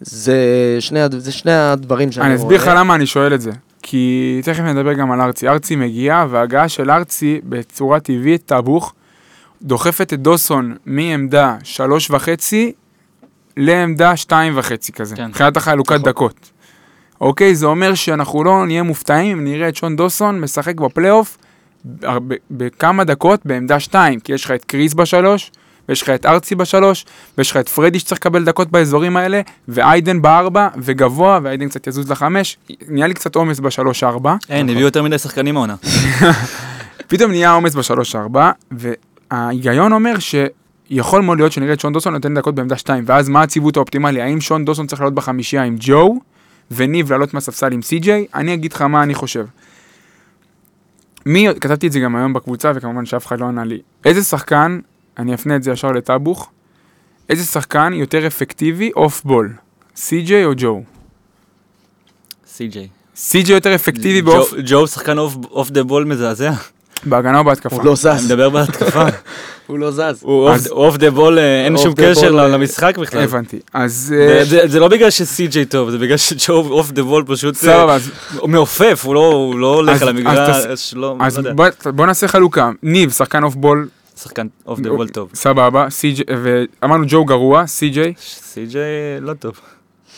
זה 0.00 0.36
שני, 0.80 1.00
זה 1.18 1.32
שני 1.32 1.52
הדברים 1.52 2.12
שאני 2.12 2.26
אני 2.26 2.34
רואה. 2.34 2.44
אסביר 2.46 2.62
לך 2.62 2.70
למה 2.76 2.94
אני 2.94 3.06
שואל 3.06 3.34
את 3.34 3.40
זה. 3.40 3.50
כי 3.82 4.40
תכף 4.44 4.60
נדבר 4.62 4.92
גם 4.92 5.12
על 5.12 5.20
ארצי. 5.20 5.48
ארצי 5.48 5.76
מגיע, 5.76 6.26
וההגעה 6.30 6.68
של 6.68 6.90
ארצי 6.90 7.40
בצורה 7.44 8.00
טבעית, 8.00 8.42
טבוך, 8.46 8.94
דוחפת 9.62 10.12
את 10.12 10.20
דוסון 10.22 10.76
מעמדה 10.86 11.56
שלוש 11.64 12.10
וחצי 12.10 12.72
לעמדה 13.56 14.16
שתיים 14.16 14.52
וחצי 14.56 14.92
כזה, 14.92 15.16
כן. 15.16 15.26
מבחינת 15.26 15.56
החלוקת 15.56 15.92
נכון. 15.92 16.02
דקות. 16.08 16.50
אוקיי, 17.20 17.54
זה 17.54 17.66
אומר 17.66 17.94
שאנחנו 17.94 18.44
לא 18.44 18.66
נהיה 18.66 18.82
מופתעים 18.82 19.38
אם 19.38 19.44
נראה 19.44 19.68
את 19.68 19.76
שון 19.76 19.96
דוסון 19.96 20.40
משחק 20.40 20.80
בפלייאוף 20.80 21.38
בכמה 22.50 23.04
דקות 23.04 23.40
בעמדה 23.44 23.80
שתיים, 23.80 24.20
כי 24.20 24.32
יש 24.32 24.44
לך 24.44 24.50
את 24.50 24.64
קריס 24.64 24.94
בשלוש, 24.94 25.50
ויש 25.88 26.02
לך 26.02 26.10
את 26.10 26.26
ארצי 26.26 26.54
בשלוש, 26.54 27.04
ויש 27.38 27.50
לך 27.50 27.56
את 27.56 27.68
פרדי 27.68 27.98
שצריך 27.98 28.20
לקבל 28.20 28.44
דקות 28.44 28.70
באזורים 28.70 29.16
האלה, 29.16 29.40
ואיידן 29.68 30.22
בארבע, 30.22 30.68
וגבוה, 30.76 31.38
ואיידן 31.42 31.68
קצת 31.68 31.86
יזוז 31.86 32.10
לחמש, 32.10 32.58
נהיה 32.88 33.06
לי 33.06 33.14
קצת 33.14 33.34
עומס 33.36 33.60
בשלוש-ארבע, 33.60 34.36
אין, 34.48 34.68
הביאו 34.68 34.84
יותר 34.84 35.02
מדי 35.02 35.18
שחקנים 35.18 35.56
העונה. 35.56 35.74
פתאום 37.08 37.30
נהיה 37.30 37.52
עומס 37.52 37.74
בשלוש-ארבע, 37.74 38.50
וההיגיון 38.70 39.92
אומר 39.92 40.18
שיכול 40.92 41.22
מאוד 41.22 41.38
להיות 41.38 41.52
שנראה 41.52 41.72
את 41.72 41.80
שון 41.80 41.92
דוסון 41.92 42.12
נותן 42.12 42.34
דקות 42.34 42.54
בעמדה 42.54 42.76
שתיים, 42.76 43.04
ואז 43.06 43.28
מה 43.28 43.42
הציוות 43.42 43.76
האופטימלי? 43.76 44.22
האם 44.22 44.40
שון 44.40 44.64
דוסון 44.64 44.86
צריך 44.86 45.00
לעלות 45.00 45.14
בחמישייה 45.14 45.62
עם 45.62 45.76
ג'ו, 45.80 46.20
וניב 46.70 47.12
לעלות 47.12 47.34
מהספסל 47.34 47.72
עם 47.72 47.82
סי.ג'יי? 47.82 48.26
אני 48.34 48.54
אגיד 48.54 48.72
לך 48.72 48.82
מה 48.82 49.02
אני 49.02 49.14
חושב. 49.14 49.46
מי, 51.26 51.48
כתבתי 51.60 51.86
את 51.86 51.92
זה 51.92 52.00
גם 52.00 52.16
היום 52.16 52.32
בקבוצה, 52.32 52.72
וכמובן 52.74 53.06
שאף 53.06 53.26
אחד 53.26 53.40
לא 53.40 53.46
ענה 53.46 53.64
לי. 53.64 53.78
איזה 54.04 54.22
שחקן, 54.22 54.80
אני 55.18 55.34
אפנה 55.34 55.56
את 55.56 55.62
זה 55.62 55.70
ישר 55.70 55.92
לטאבוך, 55.92 56.50
איזה 57.28 57.44
שחקן 57.44 57.92
יותר 57.94 58.26
אפקטיבי 58.26 58.90
off 58.96 59.24
ball? 59.24 59.52
סי.ג'יי 59.96 60.44
או 60.44 60.52
ג'ו? 60.56 60.82
סי.ג'יי. 62.46 62.88
סי.ג'יי 63.16 63.54
יותר 63.54 63.74
אפקטיבי 63.74 64.22
ב 64.22 64.28
off, 64.28 64.54
ג'ו 64.66 64.86
שחקן 64.86 65.18
off 65.18 65.70
the 65.70 65.82
ball 65.82 66.04
מזעזע. 66.04 66.52
בהגנה 67.04 67.38
או 67.38 67.44
בהתקפה? 67.44 67.76
הוא 67.76 67.84
לא 67.84 67.90
אני 67.90 67.96
זז, 68.18 68.26
מדבר 68.26 68.50
בהתקפה. 68.50 69.04
הוא 69.66 69.78
לא 69.78 69.90
זז. 69.90 70.18
הוא 70.22 70.50
אז- 70.50 70.68
off 70.70 70.96
the 70.96 71.10
ball, 71.10 71.38
אין 71.38 71.78
שום 71.78 71.94
קשר 71.96 72.38
אה, 72.38 72.48
למשחק 72.48 72.98
בכלל. 72.98 73.22
הבנתי. 73.22 73.58
אז... 73.74 74.14
זה- 74.42 74.60
אה, 74.74 74.78
לא 74.80 74.88
בגלל 74.88 75.10
שסי.ג'יי 75.10 75.64
טוב, 75.64 75.90
זה 75.90 75.98
בגלל 75.98 76.16
שג'ו 76.16 76.52
off 76.70 76.90
the 76.90 77.02
ball 77.02 77.24
פשוט 77.26 77.54
אה, 77.54 77.60
סבבה, 77.60 77.94
אז 77.94 78.10
הוא 78.38 78.50
מעופף, 78.50 79.02
הוא 79.04 79.14
לא- 79.14 79.54
לא 79.58 79.74
הולך 79.74 79.94
אז- 79.96 80.02
על 80.02 80.08
אז 80.08 80.14
המגרש, 80.14 80.94
לא 80.94 81.16
אז 81.20 81.36
יודע. 81.38 81.52
בוא, 81.52 81.66
בוא 81.86 82.06
נעשה 82.06 82.28
חלוקה. 82.28 82.70
ניב, 82.82 83.10
שחקן 83.10 83.42
off 83.42 83.54
ball, 83.54 83.88
שחקן 84.22 84.46
off 84.66 84.80
the 84.80 84.90
ball 84.90 85.08
טוב. 85.08 85.30
סבבה, 85.34 85.86
סי.ג'יי, 85.90 86.24
ואמרנו 86.82 87.04
ג'ו 87.08 87.24
גרוע, 87.24 87.66
סי.ג'יי, 87.66 88.12
סי.ג'יי 88.20 88.80
לא 89.20 89.32
טוב. 89.34 89.60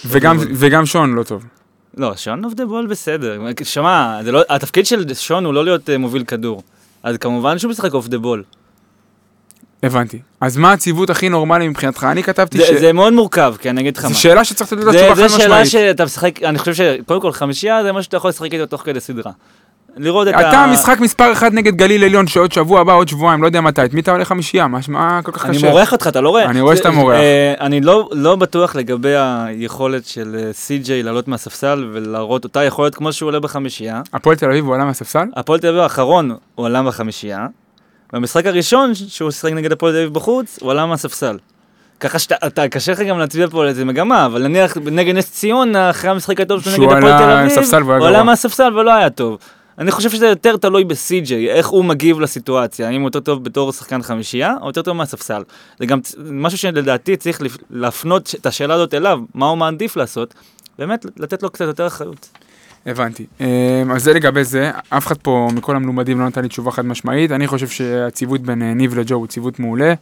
וגם, 0.06 0.38
שון 0.86 1.14
לא 1.14 1.22
טוב. 1.22 1.44
לא, 1.96 2.12
שון 2.16 2.44
off 2.44 2.54
the 2.54 2.66
ball 2.66 2.86
בסדר. 2.86 3.40
שמע, 3.62 4.18
זה 4.24 4.32
לא- 4.32 4.42
התפקיד 4.48 4.86
של 4.86 5.14
שון 5.14 5.44
הוא 5.44 5.54
לא 5.54 5.64
להיות 5.64 5.90
מוביל 5.98 6.24
כדור. 6.24 6.62
אז 7.04 7.16
כמובן 7.16 7.58
שהוא 7.58 7.70
משחק 7.70 7.94
off 7.94 8.08
the 8.08 8.18
ball. 8.18 8.42
הבנתי. 9.82 10.18
אז 10.40 10.56
מה 10.56 10.72
הציוות 10.72 11.10
הכי 11.10 11.28
נורמלי 11.28 11.68
מבחינתך? 11.68 12.06
אני 12.10 12.22
כתבתי 12.22 12.58
ש... 12.58 12.70
זה 12.70 12.78
זה 12.80 12.92
מאוד 12.92 13.12
מורכב, 13.12 13.54
כי 13.60 13.70
אני 13.70 13.80
אגיד 13.80 13.96
לך 13.96 14.04
מה. 14.04 14.10
זו 14.10 14.20
שאלה 14.20 14.44
שצריך 14.44 14.72
לתת 14.72 14.84
לה 14.84 14.92
זה- 14.92 14.98
תשובה 14.98 15.14
זה 15.14 15.28
חד 15.34 15.40
שאלה 15.40 15.62
משמעית. 15.62 15.90
שאתה 15.90 16.04
משחק, 16.04 16.42
אני 16.42 16.58
חושב 16.58 16.74
שקודם 16.74 17.20
כל 17.20 17.32
חמישייה 17.32 17.82
זה 17.82 17.92
מה 17.92 18.02
שאתה 18.02 18.16
יכול 18.16 18.30
לשחק 18.30 18.52
איתו 18.52 18.66
תוך 18.66 18.82
כדי 18.84 19.00
סדרה. 19.00 19.32
לראות 19.96 20.28
את 20.28 20.34
ה... 20.34 20.40
אתה 20.50 20.66
משחק 20.72 21.00
מספר 21.00 21.32
אחד 21.32 21.54
נגד 21.54 21.74
גליל 21.76 22.04
עליון 22.04 22.26
שעוד 22.26 22.52
שבוע 22.52 22.80
הבא, 22.80 22.92
עוד 22.92 23.08
שבועיים, 23.08 23.42
לא 23.42 23.46
יודע 23.46 23.60
מתי, 23.60 23.84
את 23.84 23.94
מי 23.94 24.00
אתה 24.00 24.10
עולה 24.10 24.24
חמישייה? 24.24 24.66
מה- 24.66 25.22
כל 25.22 25.32
כך 25.32 25.46
אני 25.46 25.56
קשה? 25.56 25.68
מורח 25.70 25.92
אותך, 25.92 26.06
אתה 26.06 26.20
לא 26.20 26.28
רואה? 26.28 26.44
אני 26.44 26.60
רואה 26.60 26.76
שאתה 26.76 26.90
מורח. 26.90 27.16
אה, 27.16 27.54
אני 27.60 27.80
לא 27.80 28.08
לא 28.12 28.36
בטוח 28.36 28.76
לגבי 28.76 29.14
היכולת 29.16 30.06
של 30.06 30.36
אה, 30.38 30.52
סי.ג'יי 30.52 31.02
לעלות 31.02 31.28
מהספסל 31.28 31.88
ולהראות 31.92 32.44
אותה 32.44 32.64
יכולת 32.64 32.94
כמו 32.94 33.12
שהוא 33.12 33.26
עולה 33.28 33.40
בחמישייה. 33.40 34.02
הפועל 34.12 34.36
תל 34.36 34.46
אביב 34.46 34.66
הוא 34.66 34.74
עלה 34.74 34.84
מהספסל? 34.84 35.24
הפועל 35.36 35.58
תל 35.60 35.66
אביב 35.68 35.80
האחרון 35.80 36.30
הוא 36.54 36.66
עלה 36.66 36.82
בחמישייה. 36.82 37.46
במשחק 38.12 38.46
הראשון 38.46 38.92
שהוא 38.94 39.30
שיחק 39.30 39.52
נגד 39.52 39.72
הפועל 39.72 39.92
תל 39.92 39.98
אביב 39.98 40.14
בחוץ, 40.14 40.58
הוא 40.62 40.70
עלה 40.70 40.86
מהספסל. 40.86 41.38
ככה 42.00 42.18
שאתה, 42.18 42.34
אתה- 42.46 42.68
קשה 42.68 42.92
לך 42.92 43.00
גם 43.00 43.18
להצביע 43.18 43.46
פה 43.50 43.62
על 43.62 43.68
איזה 43.68 43.84
מגמה, 43.84 44.26
אבל 44.26 44.42
נניח 44.42 44.76
נגד 44.92 45.14
נס 45.14 45.30
ציונה, 45.32 45.90
אחרי 45.90 46.10
המשחק 46.10 46.40
הטוב 46.40 46.62
שלו 46.62 46.72
שהוא 46.72 46.86
נגד 46.86 46.96
הפועל 46.96 47.18
תל 47.18 47.24
אביב, 47.24 47.88
הוא 47.88 48.06
עלה. 48.08 48.22
מהספסל 48.22 48.78
ולא 48.78 48.94
היה 48.94 49.10
טוב. 49.10 49.38
אני 49.78 49.90
חושב 49.90 50.10
שזה 50.10 50.26
יותר 50.26 50.56
תלוי 50.56 50.84
בסי.ג'יי, 50.84 51.50
איך 51.50 51.66
הוא 51.68 51.84
מגיב 51.84 52.20
לסיטואציה, 52.20 52.88
האם 52.88 53.00
הוא 53.00 53.06
יותר 53.08 53.20
טוב 53.20 53.44
בתור 53.44 53.72
שחקן 53.72 54.02
חמישייה, 54.02 54.54
או 54.60 54.66
יותר 54.66 54.82
טוב 54.82 54.96
מהספסל. 54.96 55.42
זה 55.78 55.86
גם 55.86 55.98
משהו 56.30 56.58
שלדעתי 56.58 57.16
צריך 57.16 57.40
להפנות 57.70 58.34
את 58.40 58.46
השאלה 58.46 58.74
הזאת 58.74 58.94
אליו, 58.94 59.18
מה 59.34 59.46
הוא 59.46 59.58
מעדיף 59.58 59.96
לעשות, 59.96 60.34
באמת 60.78 61.06
לתת 61.16 61.42
לו 61.42 61.50
קצת 61.50 61.64
יותר 61.64 61.86
אחריות. 61.86 62.28
הבנתי. 62.86 63.26
אמ, 63.40 63.46
אז 63.94 64.02
זה 64.04 64.12
לגבי 64.12 64.44
זה, 64.44 64.70
אף 64.88 65.06
אחד 65.06 65.16
פה 65.16 65.48
מכל 65.54 65.76
המלומדים 65.76 66.20
לא 66.20 66.26
נתן 66.26 66.42
לי 66.42 66.48
תשובה 66.48 66.70
חד 66.70 66.86
משמעית, 66.86 67.32
אני 67.32 67.46
חושב 67.46 67.68
שהציוות 67.68 68.40
בין 68.40 68.62
אה, 68.62 68.74
ניב 68.74 68.98
לג'ו 68.98 69.14
הוא 69.14 69.26
ציוות 69.26 69.58
מעולה. 69.58 69.94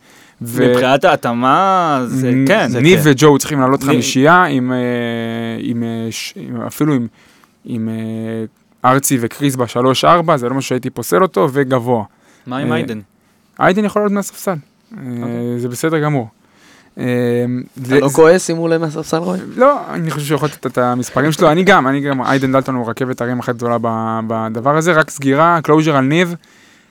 ו- 0.43 0.69
מבחינת 0.71 1.05
ההתאמה, 1.05 2.01
זה 2.07 2.31
נ- 2.31 2.47
כן. 2.47 2.69
זה 2.71 2.81
ניב 2.81 3.01
כן. 3.03 3.11
וג'ו 3.11 3.39
צריכים 3.39 3.61
לעלות 3.61 3.81
ניב- 3.81 3.89
חמישייה, 3.93 4.45
עם, 4.45 4.73
אה, 4.73 4.79
עם, 5.61 5.83
אה, 5.83 5.89
ש- 6.11 6.35
עם- 6.37 6.61
אפילו 6.61 6.95
עם, 6.95 7.07
עם 7.65 7.89
אה, 7.89 7.95
ארצי 8.85 9.19
וקריס 9.21 9.57
בשלוש 9.57 10.05
ארבע, 10.05 10.37
זה 10.37 10.49
לא 10.49 10.55
משהו 10.55 10.69
שהייתי 10.69 10.91
פוסל 10.91 11.23
אותו, 11.23 11.49
וגבוה. 11.53 12.05
מה 12.47 12.59
עם 12.59 12.73
אה, 12.73 12.77
איידן? 12.77 13.01
איידן 13.61 13.85
יכול 13.85 14.03
לעלות 14.03 14.13
מהספסל, 14.13 14.51
אה, 14.51 14.57
אוקיי. 14.97 15.59
זה 15.59 15.69
בסדר 15.69 15.99
גמור. 15.99 16.29
אה, 16.99 17.05
אתה 17.83 17.99
לא 17.99 18.09
כועס 18.09 18.51
אם 18.51 18.57
הוא 18.57 18.65
עולה 18.65 18.79
מהספסל 18.79 19.17
רועי? 19.17 19.41
לא, 19.57 19.81
אני 19.95 20.11
חושב 20.11 20.27
שהוא 20.27 20.37
יכול 20.37 20.49
לתת 20.49 20.67
את 20.67 20.79
המספרים 20.79 21.33
שלו, 21.33 21.51
אני 21.51 21.65
גם, 21.65 21.89
אני 21.89 22.01
גם, 22.01 22.23
איידן 22.23 22.53
דלטון 22.53 22.75
הוא 22.75 22.91
רכבת 22.91 23.21
הרים 23.21 23.39
אחת 23.39 23.57
גדולה 23.57 23.77
בדבר 24.27 24.77
הזה, 24.77 24.93
רק 24.93 25.11
סגירה, 25.11 25.61
closure 25.63 25.97
על 25.97 26.05
ניב, 26.05 26.35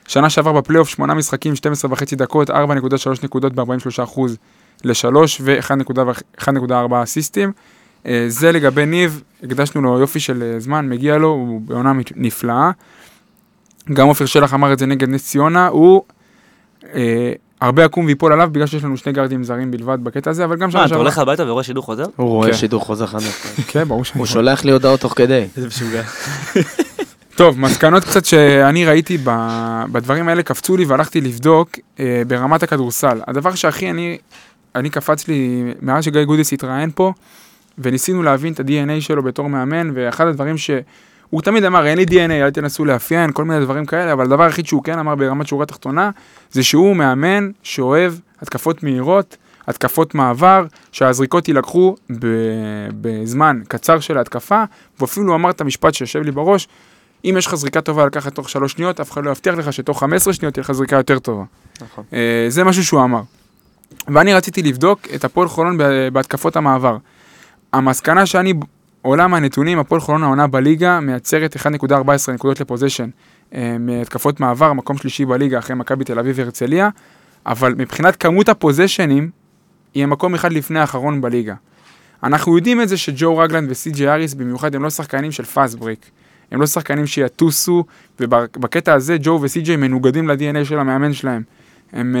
שנה 0.08 0.30
שעבר 0.30 0.52
בפלייאוף, 0.52 0.88
שמונה 0.88 1.14
משחקים, 1.14 1.54
12 1.56 1.92
וחצי 1.92 2.16
דקות, 2.16 2.50
4.3 2.50 2.54
נקודות 3.22 3.52
ב-43 3.54 4.02
אחוז 4.02 4.36
לשלוש 4.84 5.40
ו-1.4 5.44 7.02
אסיסטים. 7.02 7.52
אה, 8.06 8.24
זה 8.28 8.52
לגבי 8.52 8.86
ניב, 8.86 9.22
הקדשנו 9.42 9.82
לו 9.82 9.98
יופי 9.98 10.20
של 10.20 10.42
אה, 10.42 10.60
זמן, 10.60 10.88
מגיע 10.88 11.18
לו, 11.18 11.28
הוא 11.28 11.60
בעונה 11.60 11.92
נפלאה. 12.16 12.70
גם 13.92 14.06
עופר 14.06 14.26
שלח 14.26 14.54
אמר 14.54 14.72
את 14.72 14.78
זה 14.78 14.86
נגד 14.86 15.08
נס 15.08 15.28
ציונה, 15.28 15.66
הוא 15.66 16.02
אה, 16.94 17.32
הרבה 17.60 17.84
יקום 17.84 18.06
ויפול 18.06 18.32
עליו 18.32 18.48
בגלל 18.52 18.66
שיש 18.66 18.84
לנו 18.84 18.96
שני 18.96 19.12
גארדים 19.12 19.44
זרים 19.44 19.70
בלבד 19.70 19.98
בקטע 20.02 20.30
הזה, 20.30 20.44
אבל 20.44 20.56
גם 20.56 20.68
מה, 20.68 20.72
שנה 20.72 20.86
אתה. 20.86 20.94
הולך 20.96 21.18
הביתה 21.18 21.42
ורואה 21.46 21.64
שידור 21.64 21.84
חוזר? 21.84 22.04
הוא 22.16 22.28
רואה 22.28 22.48
כן. 22.48 22.54
שידור 22.56 22.80
חוזר 22.80 23.06
חד 23.06 23.16
משמעית. 23.18 23.68
כן, 23.68 23.84
ברור 23.84 24.04
שאני 24.04 24.18
הוא 24.18 24.26
רואה. 24.26 24.32
שולח 24.32 24.64
לי 24.64 24.72
הודעות 24.72 25.00
תוך 25.00 25.12
כדי. 25.16 25.46
איזה 25.56 25.66
משוגע. 25.66 26.02
טוב, 27.36 27.60
מסקנות 27.60 28.04
קצת 28.04 28.24
שאני 28.24 28.86
ראיתי 28.86 29.18
ב- 29.24 29.84
בדברים 29.92 30.28
האלה 30.28 30.42
קפצו 30.42 30.76
לי 30.76 30.84
והלכתי 30.84 31.20
לבדוק 31.20 31.70
אה, 32.00 32.22
ברמת 32.26 32.62
הכדורסל. 32.62 33.20
הדבר 33.26 33.54
שהכי 33.54 33.90
אני, 33.90 34.18
אני 34.74 34.90
קפץ 34.90 35.28
לי 35.28 35.64
מאז 35.82 36.04
שגיא 36.04 36.24
גודיס 36.24 36.52
התראיין 36.52 36.90
פה, 36.94 37.12
וניסינו 37.78 38.22
להבין 38.22 38.52
את 38.52 38.60
ה-DNA 38.60 39.00
שלו 39.00 39.22
בתור 39.22 39.48
מאמן, 39.48 39.90
ואחד 39.94 40.26
הדברים 40.26 40.58
שהוא 40.58 41.42
תמיד 41.42 41.64
אמר, 41.64 41.86
אין 41.86 41.98
לי 41.98 42.04
DNA, 42.04 42.32
אל 42.32 42.50
תנסו 42.50 42.84
לאפיין, 42.84 43.32
כל 43.32 43.44
מיני 43.44 43.64
דברים 43.64 43.86
כאלה, 43.86 44.12
אבל 44.12 44.24
הדבר 44.24 44.42
היחיד 44.42 44.66
שהוא 44.66 44.82
כן 44.82 44.98
אמר 44.98 45.14
ברמת 45.14 45.46
שורה 45.46 45.66
תחתונה, 45.66 46.10
זה 46.50 46.62
שהוא 46.62 46.96
מאמן 46.96 47.50
שאוהב 47.62 48.14
התקפות 48.42 48.82
מהירות, 48.82 49.36
התקפות 49.66 50.14
מעבר, 50.14 50.66
שהזריקות 50.92 51.48
יילקחו 51.48 51.96
בזמן 53.00 53.60
קצר 53.68 54.00
של 54.00 54.18
ההתקפה, 54.18 54.64
ואפילו 55.00 55.34
אמר 55.34 55.50
את 55.50 55.60
המשפט 55.60 55.94
שיושב 55.94 56.22
לי 56.22 56.30
בראש, 56.30 56.68
אם 57.24 57.34
יש 57.38 57.46
לך 57.46 57.54
זריקה 57.54 57.80
טובה 57.80 58.06
לקחת 58.06 58.34
תוך 58.34 58.48
שלוש 58.48 58.72
שניות, 58.72 59.00
אף 59.00 59.10
אחד 59.12 59.24
לא 59.24 59.30
יבטיח 59.30 59.54
לך 59.54 59.72
שתוך 59.72 60.00
15 60.00 60.32
שניות 60.32 60.54
תהיה 60.54 60.62
לך 60.62 60.72
זריקה 60.72 60.96
יותר 60.96 61.18
טובה. 61.18 61.44
נכון. 61.82 62.04
אה, 62.12 62.46
זה 62.48 62.64
משהו 62.64 62.84
שהוא 62.84 63.04
אמר. 63.04 63.20
ואני 64.08 64.34
רציתי 64.34 64.62
לבדוק 64.62 65.00
את 65.14 65.24
הפועל 65.24 65.48
חולון 65.48 65.78
בהתקפות 66.12 66.56
המעבר. 66.56 66.96
המסקנה 67.72 68.26
שאני 68.26 68.54
בעולם 69.02 69.34
הנתונים, 69.34 69.78
הפועל 69.78 70.00
חולון 70.00 70.22
העונה 70.22 70.46
בליגה 70.46 71.00
מייצרת 71.00 71.56
1.14 71.56 72.32
נקודות 72.32 72.60
לפוזיישן 72.60 73.10
אה, 73.54 73.76
מהתקפות 73.80 74.40
מעבר, 74.40 74.72
מקום 74.72 74.96
שלישי 74.96 75.24
בליגה 75.24 75.58
אחרי 75.58 75.76
מכבי 75.76 76.04
תל 76.04 76.18
אביב 76.18 76.38
והרצליה, 76.38 76.88
אבל 77.46 77.74
מבחינת 77.74 78.16
כמות 78.16 78.48
הפוזיישנים, 78.48 79.30
היא 79.94 80.02
המקום 80.02 80.34
אחד 80.34 80.52
לפני 80.52 80.80
האחרון 80.80 81.20
בליגה. 81.20 81.54
אנחנו 82.22 82.56
יודעים 82.56 82.80
את 82.80 82.88
זה 82.88 82.96
שג'ו 82.96 83.38
רגלנד 83.38 83.70
וסי.ג'יי 83.70 84.08
האריס 84.08 84.34
במיוחד 84.34 84.74
הם 84.74 84.82
לא 84.82 84.90
שחקנים 84.90 85.32
של 85.32 85.44
fast 85.44 85.74
break. 85.74 86.10
הם 86.52 86.60
לא 86.60 86.66
שחקנים 86.66 87.06
שיטוסו, 87.06 87.84
ובקטע 88.20 88.94
הזה 88.94 89.16
ג'ו 89.22 89.38
וסי.ג'י 89.42 89.76
מנוגדים 89.76 90.28
ל-DNA 90.28 90.64
של 90.64 90.78
המאמן 90.78 91.12
שלהם. 91.12 91.42
הם 91.92 92.16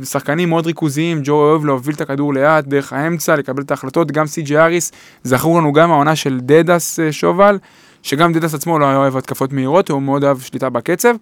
uh, 0.00 0.04
שחקנים 0.04 0.48
מאוד 0.48 0.66
ריכוזיים, 0.66 1.20
ג'ו 1.24 1.32
אוהב 1.32 1.64
להוביל 1.64 1.94
את 1.94 2.00
הכדור 2.00 2.34
לאט, 2.34 2.64
דרך 2.64 2.92
האמצע, 2.92 3.36
לקבל 3.36 3.62
את 3.62 3.70
ההחלטות, 3.70 4.12
גם 4.12 4.26
סי.ג'יי 4.26 4.58
האריס, 4.58 4.92
זכור 5.24 5.58
לנו 5.58 5.72
גם 5.72 5.90
העונה 5.90 6.16
של 6.16 6.40
דדאס 6.40 6.98
uh, 6.98 7.12
שובל, 7.12 7.58
שגם 8.02 8.32
דדס 8.32 8.54
עצמו 8.54 8.78
לא 8.78 8.86
היה 8.86 8.96
אוהב 8.96 9.16
התקפות 9.16 9.52
מהירות, 9.52 9.90
הוא 9.90 10.02
מאוד 10.02 10.24
אוהב 10.24 10.40
שליטה 10.40 10.70
בקצב, 10.70 11.14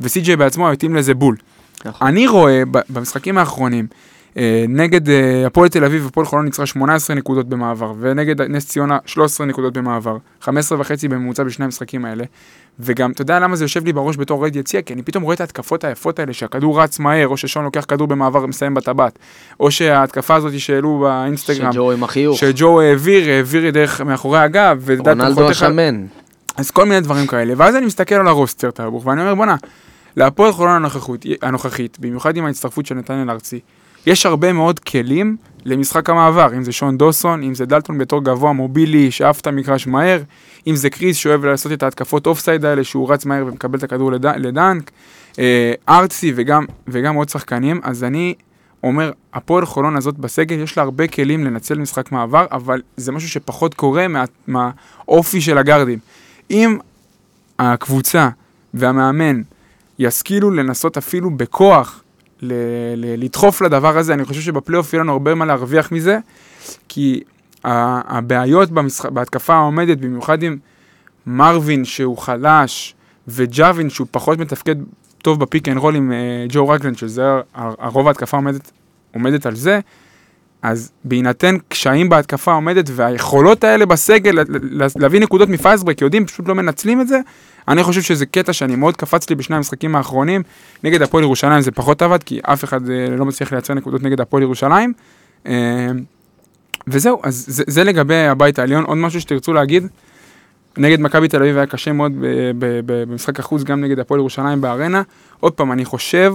וסי.ג'י 0.00 0.36
בעצמו 0.36 0.70
התאים 0.70 0.94
לזה 0.94 1.14
בול. 1.14 1.36
נכון. 1.84 2.06
אני 2.06 2.26
רואה 2.26 2.62
במשחקים 2.90 3.38
האחרונים, 3.38 3.86
אה, 3.92 3.98
נגד 4.68 5.08
אה, 5.08 5.46
הפועל 5.46 5.68
תל 5.68 5.84
אביב 5.84 6.06
הפועל 6.06 6.26
חולון 6.26 6.44
ניצחה 6.44 6.66
18 6.66 7.16
נקודות 7.16 7.48
במעבר, 7.48 7.92
ונגד 8.00 8.42
נס 8.42 8.66
ציונה 8.66 8.98
13 9.06 9.46
נקודות 9.46 9.72
במעבר, 9.72 10.16
15 10.40 10.80
וחצי 10.80 11.08
בממוצע 11.08 11.44
בשני 11.44 11.64
המשחקים 11.64 12.04
האלה. 12.04 12.24
וגם, 12.80 13.10
אתה 13.10 13.22
יודע 13.22 13.40
למה 13.40 13.56
זה 13.56 13.64
יושב 13.64 13.84
לי 13.84 13.92
בראש 13.92 14.16
בתור 14.16 14.40
אוהד 14.40 14.56
יציע? 14.56 14.82
כי 14.82 14.94
אני 14.94 15.02
פתאום 15.02 15.22
רואה 15.22 15.34
את 15.34 15.40
ההתקפות 15.40 15.84
היפות 15.84 16.18
האלה, 16.18 16.32
שהכדור 16.32 16.82
רץ 16.82 16.98
מהר, 16.98 17.28
או 17.28 17.36
ששון 17.36 17.64
לוקח 17.64 17.84
כדור 17.88 18.06
במעבר 18.06 18.44
ומסיים 18.44 18.74
בטבעת, 18.74 19.18
או 19.60 19.70
שההתקפה 19.70 20.34
הזאת 20.34 20.58
שהעלו 20.58 20.98
באינסטגרם, 20.98 21.72
שג'ו 21.72 21.92
עם 21.92 22.04
החיוך. 22.04 22.38
שג'ו 22.38 22.80
העביר, 22.80 23.30
העביר 23.30 23.70
דרך 23.70 24.00
מאחורי 24.00 24.38
הגב, 24.38 24.88
רונלדו 24.98 25.48
השמן. 25.48 26.06
אז 26.56 26.70
כל 26.70 26.84
מיני 26.84 27.00
דברים 27.00 27.26
כאלה, 27.26 27.54
ואז 27.56 27.76
אני 27.76 27.86
מסתכל 27.86 28.14
על 28.14 28.28
הרוסטר 28.28 28.70
טאבוך, 28.70 29.06
ואני 29.06 29.20
אומר 29.20 29.34
בואנה, 29.34 29.56
להפועל 30.16 30.52
חולון 30.52 30.84
הנוכחית, 31.42 31.98
במיוחד 32.00 32.36
עם 32.36 32.44
ההצטרפות 32.44 32.86
של 32.86 32.94
נתנאל 32.94 33.30
ארצי, 33.30 33.60
יש 34.06 34.26
הרבה 34.26 34.52
מאוד 34.52 34.78
כלים 34.78 35.36
למשחק 35.64 36.10
המעבר, 36.10 36.54
אם 36.56 36.64
זה 36.64 36.72
שון 36.72 36.98
דוסון, 36.98 37.42
אם 37.42 37.54
זה 37.54 37.66
דלטון 37.66 37.98
בתור 37.98 38.24
גבוה 38.24 38.52
מובילי, 38.52 39.10
שאף 39.10 39.40
את 39.40 39.46
המגרש 39.46 39.86
מהר, 39.86 40.22
אם 40.66 40.76
זה 40.76 40.90
קריס 40.90 41.16
שאוהב 41.16 41.44
לעשות 41.44 41.72
את 41.72 41.82
ההתקפות 41.82 42.26
אופסייד 42.26 42.64
האלה, 42.64 42.84
שהוא 42.84 43.12
רץ 43.12 43.24
מהר 43.24 43.46
ומקבל 43.46 43.78
את 43.78 43.82
הכדור 43.82 44.12
לד... 44.12 44.26
לדנק, 44.26 44.90
אה, 45.38 45.72
ארצי 45.88 46.32
וגם, 46.36 46.64
וגם 46.88 47.14
עוד 47.14 47.28
שחקנים, 47.28 47.80
אז 47.82 48.04
אני 48.04 48.34
אומר, 48.82 49.12
הפועל 49.34 49.66
חולון 49.66 49.96
הזאת 49.96 50.18
בסגל, 50.18 50.58
יש 50.58 50.76
לה 50.76 50.82
הרבה 50.82 51.06
כלים 51.06 51.44
לנצל 51.44 51.78
משחק 51.78 52.12
מעבר, 52.12 52.46
אבל 52.52 52.82
זה 52.96 53.12
משהו 53.12 53.28
שפחות 53.28 53.74
קורה 53.74 54.08
מה, 54.08 54.24
מהאופי 54.46 55.40
של 55.40 55.58
הגארדים. 55.58 55.98
אם 56.50 56.78
הקבוצה 57.58 58.28
והמאמן 58.74 59.42
ישכילו 59.98 60.50
לנסות 60.50 60.96
אפילו 60.96 61.30
בכוח 61.30 62.01
ל- 62.42 62.52
ל- 62.96 63.24
לדחוף 63.24 63.62
לדבר 63.62 63.98
הזה, 63.98 64.14
אני 64.14 64.24
חושב 64.24 64.40
שבפלייאוף 64.40 64.92
יהיה 64.92 65.02
לנו 65.02 65.12
הרבה 65.12 65.34
מה 65.34 65.44
להרוויח 65.44 65.92
מזה, 65.92 66.18
כי 66.88 67.20
הבעיות 67.64 68.70
במשח... 68.70 69.06
בהתקפה 69.06 69.54
העומדת, 69.54 69.98
במיוחד 69.98 70.42
עם 70.42 70.58
מרווין 71.26 71.84
שהוא 71.84 72.18
חלש, 72.18 72.94
וג'אבין 73.28 73.90
שהוא 73.90 74.06
פחות 74.10 74.38
מתפקד 74.38 74.76
טוב 75.18 75.40
ב 75.40 75.46
pick 75.46 75.68
and 75.68 75.78
roll 75.78 75.96
עם 75.96 76.12
uh, 76.12 76.52
ג'ו 76.52 76.68
רגלנד, 76.68 76.98
שזה 76.98 77.22
הרוב 77.54 78.08
ההתקפה 78.08 78.36
עומדת, 78.36 78.70
עומדת 79.14 79.46
על 79.46 79.54
זה, 79.54 79.80
אז 80.62 80.92
בהינתן 81.04 81.56
קשיים 81.68 82.08
בהתקפה 82.08 82.52
העומדת 82.52 82.90
והיכולות 82.92 83.64
האלה 83.64 83.86
בסגל 83.86 84.38
להביא 84.96 85.20
נקודות 85.20 85.48
מפייסברק, 85.48 86.00
יודעים, 86.00 86.26
פשוט 86.26 86.48
לא 86.48 86.54
מנצלים 86.54 87.00
את 87.00 87.08
זה, 87.08 87.20
אני 87.68 87.82
חושב 87.82 88.02
שזה 88.02 88.26
קטע 88.26 88.52
שאני 88.52 88.76
מאוד 88.76 88.96
קפץ 88.96 89.30
לי 89.30 89.36
בשני 89.36 89.56
המשחקים 89.56 89.96
האחרונים. 89.96 90.42
נגד 90.84 91.02
הפועל 91.02 91.24
ירושלים 91.24 91.60
זה 91.60 91.70
פחות 91.70 92.02
עבד, 92.02 92.22
כי 92.22 92.40
אף 92.42 92.64
אחד 92.64 92.90
אה, 92.90 93.06
לא 93.16 93.24
מצליח 93.24 93.52
לייצר 93.52 93.74
נקודות 93.74 94.02
נגד 94.02 94.20
הפועל 94.20 94.42
ירושלים. 94.42 94.92
אה, 95.46 95.88
וזהו, 96.86 97.20
אז 97.22 97.44
זה, 97.48 97.64
זה 97.66 97.84
לגבי 97.84 98.26
הבית 98.26 98.58
העליון. 98.58 98.84
עוד 98.84 98.98
משהו 98.98 99.20
שתרצו 99.20 99.52
להגיד? 99.52 99.86
נגד 100.76 101.00
מכבי 101.00 101.28
תל 101.28 101.42
אביב 101.42 101.56
היה 101.56 101.66
קשה 101.66 101.92
מאוד 101.92 102.12
במשחק 102.86 103.40
החוץ, 103.40 103.62
גם 103.62 103.80
נגד 103.80 103.98
הפועל 103.98 104.20
ירושלים 104.20 104.60
בארנה. 104.60 105.02
עוד 105.40 105.52
פעם, 105.52 105.72
אני 105.72 105.84
חושב 105.84 106.34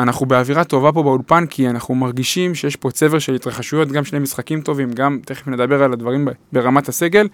שאנחנו 0.00 0.26
באווירה 0.26 0.64
טובה 0.64 0.92
פה 0.92 1.02
באולפן, 1.02 1.46
כי 1.46 1.68
אנחנו 1.68 1.94
מרגישים 1.94 2.54
שיש 2.54 2.76
פה 2.76 2.90
צבר 2.90 3.18
של 3.18 3.34
התרחשויות, 3.34 3.88
גם 3.88 4.04
שני 4.04 4.18
משחקים 4.18 4.60
טובים, 4.60 4.92
גם 4.92 5.18
תכף 5.24 5.48
נדבר 5.48 5.82
על 5.82 5.92
הדברים 5.92 6.28
ברמת 6.52 6.88
הסגל, 6.88 7.28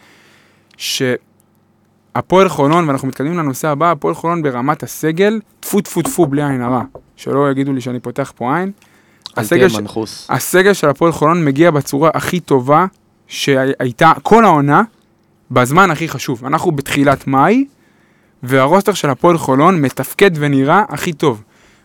שהפועל 0.76 2.48
חולון, 2.48 2.88
ואנחנו 2.88 3.08
מתקדמים 3.08 3.38
לנושא 3.38 3.68
הבא, 3.68 3.90
הפועל 3.90 4.14
חולון 4.14 4.42
ברמת 4.42 4.82
הסגל, 4.82 5.40
טפו 5.60 5.80
טפו 5.80 6.02
טפו 6.02 6.26
בלי 6.26 6.42
עין 6.42 6.62
הרע. 6.62 6.82
שלא 7.16 7.50
יגידו 7.50 7.72
לי 7.72 7.80
שאני 7.80 8.00
פותח 8.00 8.32
פה 8.36 8.56
עין. 8.56 8.72
הסגל 9.36 9.68
ש-. 9.68 9.76
הסגל 10.28 10.72
של 10.72 10.88
הפועל 10.88 11.12
חולון 11.12 11.44
מגיע 11.44 11.70
בצורה 11.70 12.10
הכי 12.14 12.40
טובה 12.40 12.86
שהייתה 13.26 14.12
כל 14.22 14.44
העונה, 14.44 14.82
בזמן 15.50 15.90
הכי 15.90 16.08
חשוב. 16.08 16.44
אנחנו 16.44 16.72
בתחילת 16.72 17.26
מאי, 17.26 17.64
והרוסטר 18.42 18.92
של 18.92 19.10
הפועל 19.10 19.38
חולון 19.38 19.80
מתפקד 19.80 20.30
ונראה 20.34 20.84
הכי 20.88 21.12
טוב. 21.12 21.42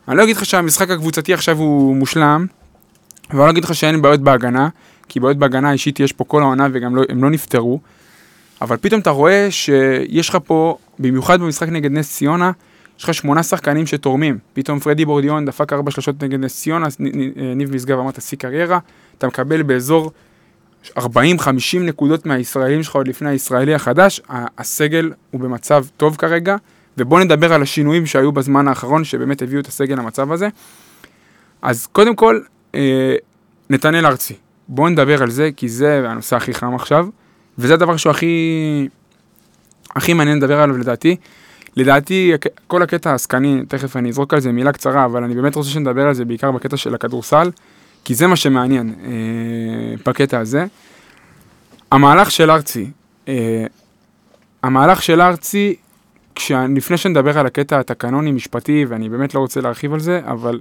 אני 0.07 0.17
לא 0.17 0.23
אגיד 0.23 0.35
לך 0.37 0.45
שהמשחק 0.45 0.89
הקבוצתי 0.89 1.33
עכשיו 1.33 1.57
הוא 1.57 1.95
מושלם, 1.95 2.45
ואני 3.29 3.39
לא 3.39 3.49
אגיד 3.49 3.63
לך 3.63 3.75
שאין 3.75 4.01
בעיות 4.01 4.21
בהגנה, 4.21 4.69
כי 5.09 5.19
בעיות 5.19 5.37
בהגנה 5.37 5.71
אישית 5.71 5.99
יש 5.99 6.13
פה 6.13 6.23
כל 6.23 6.41
העונה 6.41 6.67
וגם 6.73 6.95
לא, 6.95 7.03
לא 7.15 7.29
נפתרו, 7.29 7.79
אבל 8.61 8.77
פתאום 8.77 9.01
אתה 9.01 9.09
רואה 9.09 9.47
שיש 9.51 10.29
לך 10.29 10.37
פה, 10.45 10.77
במיוחד 10.99 11.39
במשחק 11.41 11.67
נגד 11.69 11.91
נס 11.91 12.15
ציונה, 12.15 12.51
יש 12.99 13.03
לך 13.03 13.13
שמונה 13.13 13.43
שחקנים 13.43 13.87
שתורמים. 13.87 14.37
פתאום 14.53 14.79
פרדי 14.79 15.05
בורדיון 15.05 15.45
דפק 15.45 15.73
ארבע 15.73 15.91
שלושות 15.91 16.23
נגד 16.23 16.39
נס 16.39 16.55
ציונה, 16.55 16.87
נ- 16.99 17.57
ניב 17.57 17.75
משגב 17.75 17.99
אמרת 17.99 18.21
שיא 18.21 18.37
קריירה, 18.37 18.79
אתה 19.17 19.27
מקבל 19.27 19.61
באזור 19.61 20.11
40-50 20.97 20.99
נקודות 21.81 22.25
מהישראלים 22.25 22.83
שלך 22.83 22.95
עוד 22.95 23.07
לפני 23.07 23.29
הישראלי 23.29 23.73
החדש, 23.73 24.21
הסגל 24.57 25.11
הוא 25.31 25.41
במצב 25.41 25.85
טוב 25.97 26.15
כרגע, 26.15 26.55
ובואו 26.97 27.23
נדבר 27.23 27.53
על 27.53 27.61
השינויים 27.61 28.05
שהיו 28.05 28.31
בזמן 28.31 28.67
האחרון, 28.67 29.03
שבאמת 29.03 29.41
הביאו 29.41 29.61
את 29.61 29.67
הסגל 29.67 29.95
למצב 29.95 30.31
הזה. 30.31 30.47
אז 31.61 31.87
קודם 31.87 32.15
כל, 32.15 32.39
אה, 32.75 33.15
נתנאל 33.69 34.05
ארצי, 34.05 34.33
בואו 34.67 34.89
נדבר 34.89 35.23
על 35.23 35.29
זה, 35.29 35.49
כי 35.55 35.69
זה 35.69 36.09
הנושא 36.09 36.35
הכי 36.35 36.53
חם 36.53 36.75
עכשיו, 36.75 37.07
וזה 37.57 37.73
הדבר 37.73 37.97
שהוא 37.97 38.11
הכי, 38.11 38.87
הכי 39.95 40.13
מעניין 40.13 40.37
לדבר 40.37 40.59
עליו 40.59 40.77
לדעתי. 40.77 41.15
לדעתי, 41.75 42.31
כל 42.67 42.81
הקטע 42.81 43.11
העסקני, 43.11 43.61
תכף 43.67 43.95
אני 43.95 44.09
אזרוק 44.09 44.33
על 44.33 44.39
זה 44.39 44.51
מילה 44.51 44.71
קצרה, 44.71 45.05
אבל 45.05 45.23
אני 45.23 45.35
באמת 45.35 45.55
רוצה 45.55 45.69
שנדבר 45.69 46.07
על 46.07 46.13
זה 46.13 46.25
בעיקר 46.25 46.51
בקטע 46.51 46.77
של 46.77 46.95
הכדורסל, 46.95 47.51
כי 48.03 48.15
זה 48.15 48.27
מה 48.27 48.35
שמעניין 48.35 48.95
אה, 49.05 49.11
בקטע 50.05 50.39
הזה. 50.39 50.65
המהלך 51.91 52.31
של 52.31 52.51
ארצי, 52.51 52.91
אה, 53.27 53.65
המהלך 54.63 55.03
של 55.03 55.21
ארצי, 55.21 55.75
לפני 56.75 56.97
שנדבר 56.97 57.39
על 57.39 57.45
הקטע 57.45 57.79
התקנוני 57.79 58.31
משפטי, 58.31 58.85
ואני 58.85 59.09
באמת 59.09 59.33
לא 59.33 59.39
רוצה 59.39 59.61
להרחיב 59.61 59.93
על 59.93 59.99
זה, 59.99 60.21
אבל 60.25 60.59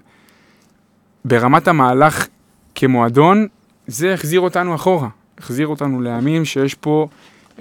ברמת 1.24 1.68
המהלך 1.68 2.26
כמועדון, 2.74 3.46
זה 3.86 4.14
החזיר 4.14 4.40
אותנו 4.40 4.74
אחורה. 4.74 5.08
החזיר 5.38 5.66
אותנו 5.66 6.00
לימים 6.00 6.44
שיש 6.44 6.74
פה, 6.74 7.08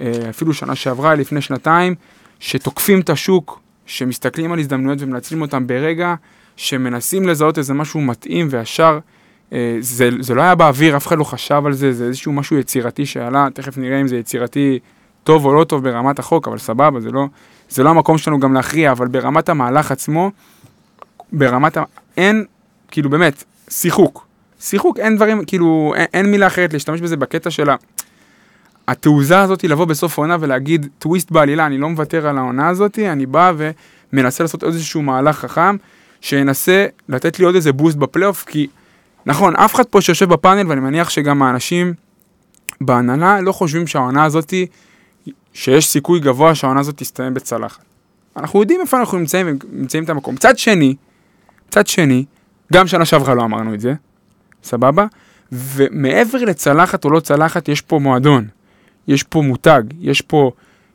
אה, 0.00 0.12
אפילו 0.30 0.54
שנה 0.54 0.74
שעברה, 0.74 1.14
לפני 1.14 1.40
שנתיים, 1.40 1.94
שתוקפים 2.40 3.00
את 3.00 3.10
השוק, 3.10 3.60
שמסתכלים 3.86 4.52
על 4.52 4.58
הזדמנויות 4.58 4.98
ומנצלים 5.02 5.42
אותם 5.42 5.66
ברגע, 5.66 6.14
שמנסים 6.56 7.28
לזהות 7.28 7.58
איזה 7.58 7.74
משהו 7.74 8.00
מתאים 8.00 8.48
וישר. 8.50 8.98
אה, 9.52 9.76
זה, 9.80 10.08
זה 10.20 10.34
לא 10.34 10.42
היה 10.42 10.54
באוויר, 10.54 10.96
אף 10.96 11.06
אחד 11.06 11.18
לא 11.18 11.24
חשב 11.24 11.62
על 11.66 11.72
זה, 11.72 11.92
זה 11.92 12.04
איזשהו 12.04 12.32
משהו 12.32 12.58
יצירתי 12.58 13.06
שעלה, 13.06 13.48
תכף 13.54 13.78
נראה 13.78 14.00
אם 14.00 14.08
זה 14.08 14.16
יצירתי 14.16 14.78
טוב 15.24 15.44
או 15.44 15.54
לא 15.54 15.64
טוב 15.64 15.84
ברמת 15.84 16.18
החוק, 16.18 16.48
אבל 16.48 16.58
סבבה, 16.58 17.00
זה 17.00 17.10
לא, 17.10 17.26
זה 17.68 17.82
לא 17.82 17.90
המקום 17.90 18.18
שלנו 18.18 18.40
גם 18.40 18.54
להכריע, 18.54 18.92
אבל 18.92 19.08
ברמת 19.08 19.48
המהלך 19.48 19.92
עצמו, 19.92 20.30
ברמת 21.32 21.76
ה... 21.76 21.82
אין, 22.16 22.44
כאילו 22.90 23.10
באמת, 23.10 23.44
שיחוק. 23.70 24.26
שיחוק, 24.60 24.98
אין 24.98 25.16
דברים, 25.16 25.44
כאילו, 25.44 25.92
אין, 25.96 26.06
אין 26.14 26.30
מילה 26.30 26.46
אחרת 26.46 26.72
להשתמש 26.72 27.00
בזה 27.00 27.16
בקטע 27.16 27.50
של. 27.50 27.70
התעוזה 28.88 29.40
הזאת 29.40 29.64
לבוא 29.64 29.84
בסוף 29.84 30.18
העונה 30.18 30.36
ולהגיד 30.40 30.86
טוויסט 30.98 31.30
בעלילה, 31.30 31.66
אני 31.66 31.78
לא 31.78 31.88
מוותר 31.88 32.26
על 32.26 32.38
העונה 32.38 32.68
הזאת, 32.68 32.98
אני 32.98 33.26
בא 33.26 33.52
ומנסה 34.12 34.44
לעשות 34.44 34.64
איזשהו 34.64 35.02
מהלך 35.02 35.38
חכם, 35.38 35.76
שינסה 36.20 36.86
לתת 37.08 37.38
לי 37.38 37.44
עוד 37.44 37.54
איזה 37.54 37.72
בוסט 37.72 37.96
בפלייאוף, 37.96 38.44
כי 38.44 38.66
נכון, 39.26 39.56
אף 39.56 39.74
אחד 39.74 39.84
פה 39.84 40.00
שיושב 40.00 40.28
בפאנל, 40.28 40.68
ואני 40.68 40.80
מניח 40.80 41.10
שגם 41.10 41.42
האנשים 41.42 41.94
בהנהלה 42.80 43.40
לא 43.40 43.52
חושבים 43.52 43.86
שהעונה 43.86 44.24
הזאת, 44.24 44.54
שיש 45.52 45.86
סיכוי 45.86 46.20
גבוה 46.20 46.54
שהעונה 46.54 46.80
הזאת 46.80 46.96
תסתיים 46.96 47.34
בצלחת. 47.34 47.84
אנחנו 48.36 48.60
יודעים 48.60 48.80
איפה 48.80 49.00
אנחנו 49.00 49.18
נמצאים, 49.18 49.58
נמצאים 49.72 50.04
את 50.04 50.10
המקום. 50.10 50.34
מצד 50.34 50.58
שני, 50.58 50.94
מצד 51.68 51.86
שני, 51.86 52.24
גם 52.72 52.86
שנה 52.86 53.04
שעברה 53.04 53.34
לא 53.34 53.42
אמרנו 53.42 53.74
את 53.74 53.80
זה, 53.80 53.94
סבבה? 54.62 55.06
ומעבר 55.52 56.38
לצלחת 56.38 57.04
או 57.04 57.10
לא 57.10 57.20
צלחת, 57.20 57.68
יש 57.68 57.80
פה 57.80 57.98
מועדון. 57.98 58.48
יש 59.08 59.22
פה 59.22 59.42
מותג, 59.42 59.82
יש 60.00 60.20
פה, 60.20 60.50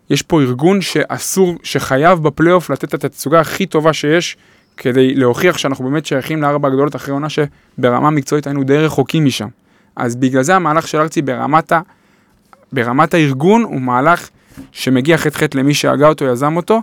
יש 0.10 0.22
פה 0.22 0.42
ארגון 0.42 0.82
שאסור, 0.82 1.56
שחייב 1.64 2.20
בפלייאוף 2.20 2.70
לתת 2.70 2.96
את 2.96 3.04
התצוגה 3.04 3.40
הכי 3.40 3.66
טובה 3.66 3.94
שיש, 3.94 4.38
כדי 4.78 5.16
להוכיח 5.16 5.58
שאנחנו 5.58 5.86
באמת 5.86 6.06
שייכים 6.06 6.42
לארבע 6.42 6.68
הגדולות 6.68 6.96
אחרי 6.96 7.14
עונה 7.14 7.28
שברמה 7.30 8.10
מקצועית 8.10 8.48
היינו 8.48 8.64
די 8.64 8.78
רחוקים 8.78 9.26
משם. 9.26 9.48
אז 9.96 10.16
בגלל 10.16 10.44
זה 10.44 10.56
המהלך 10.56 10.88
של 10.88 10.98
ארצי 10.98 11.22
ברמת, 11.22 11.72
ה, 11.72 11.82
ברמת 12.74 13.14
הארגון 13.14 13.64
הוא 13.64 13.82
מהלך 13.82 14.30
שמגיע 14.72 15.18
חטא 15.18 15.38
חטא 15.38 15.58
למי 15.58 15.74
שהגה 15.74 16.08
אותו, 16.08 16.26
יזם 16.26 16.58
אותו. 16.58 16.82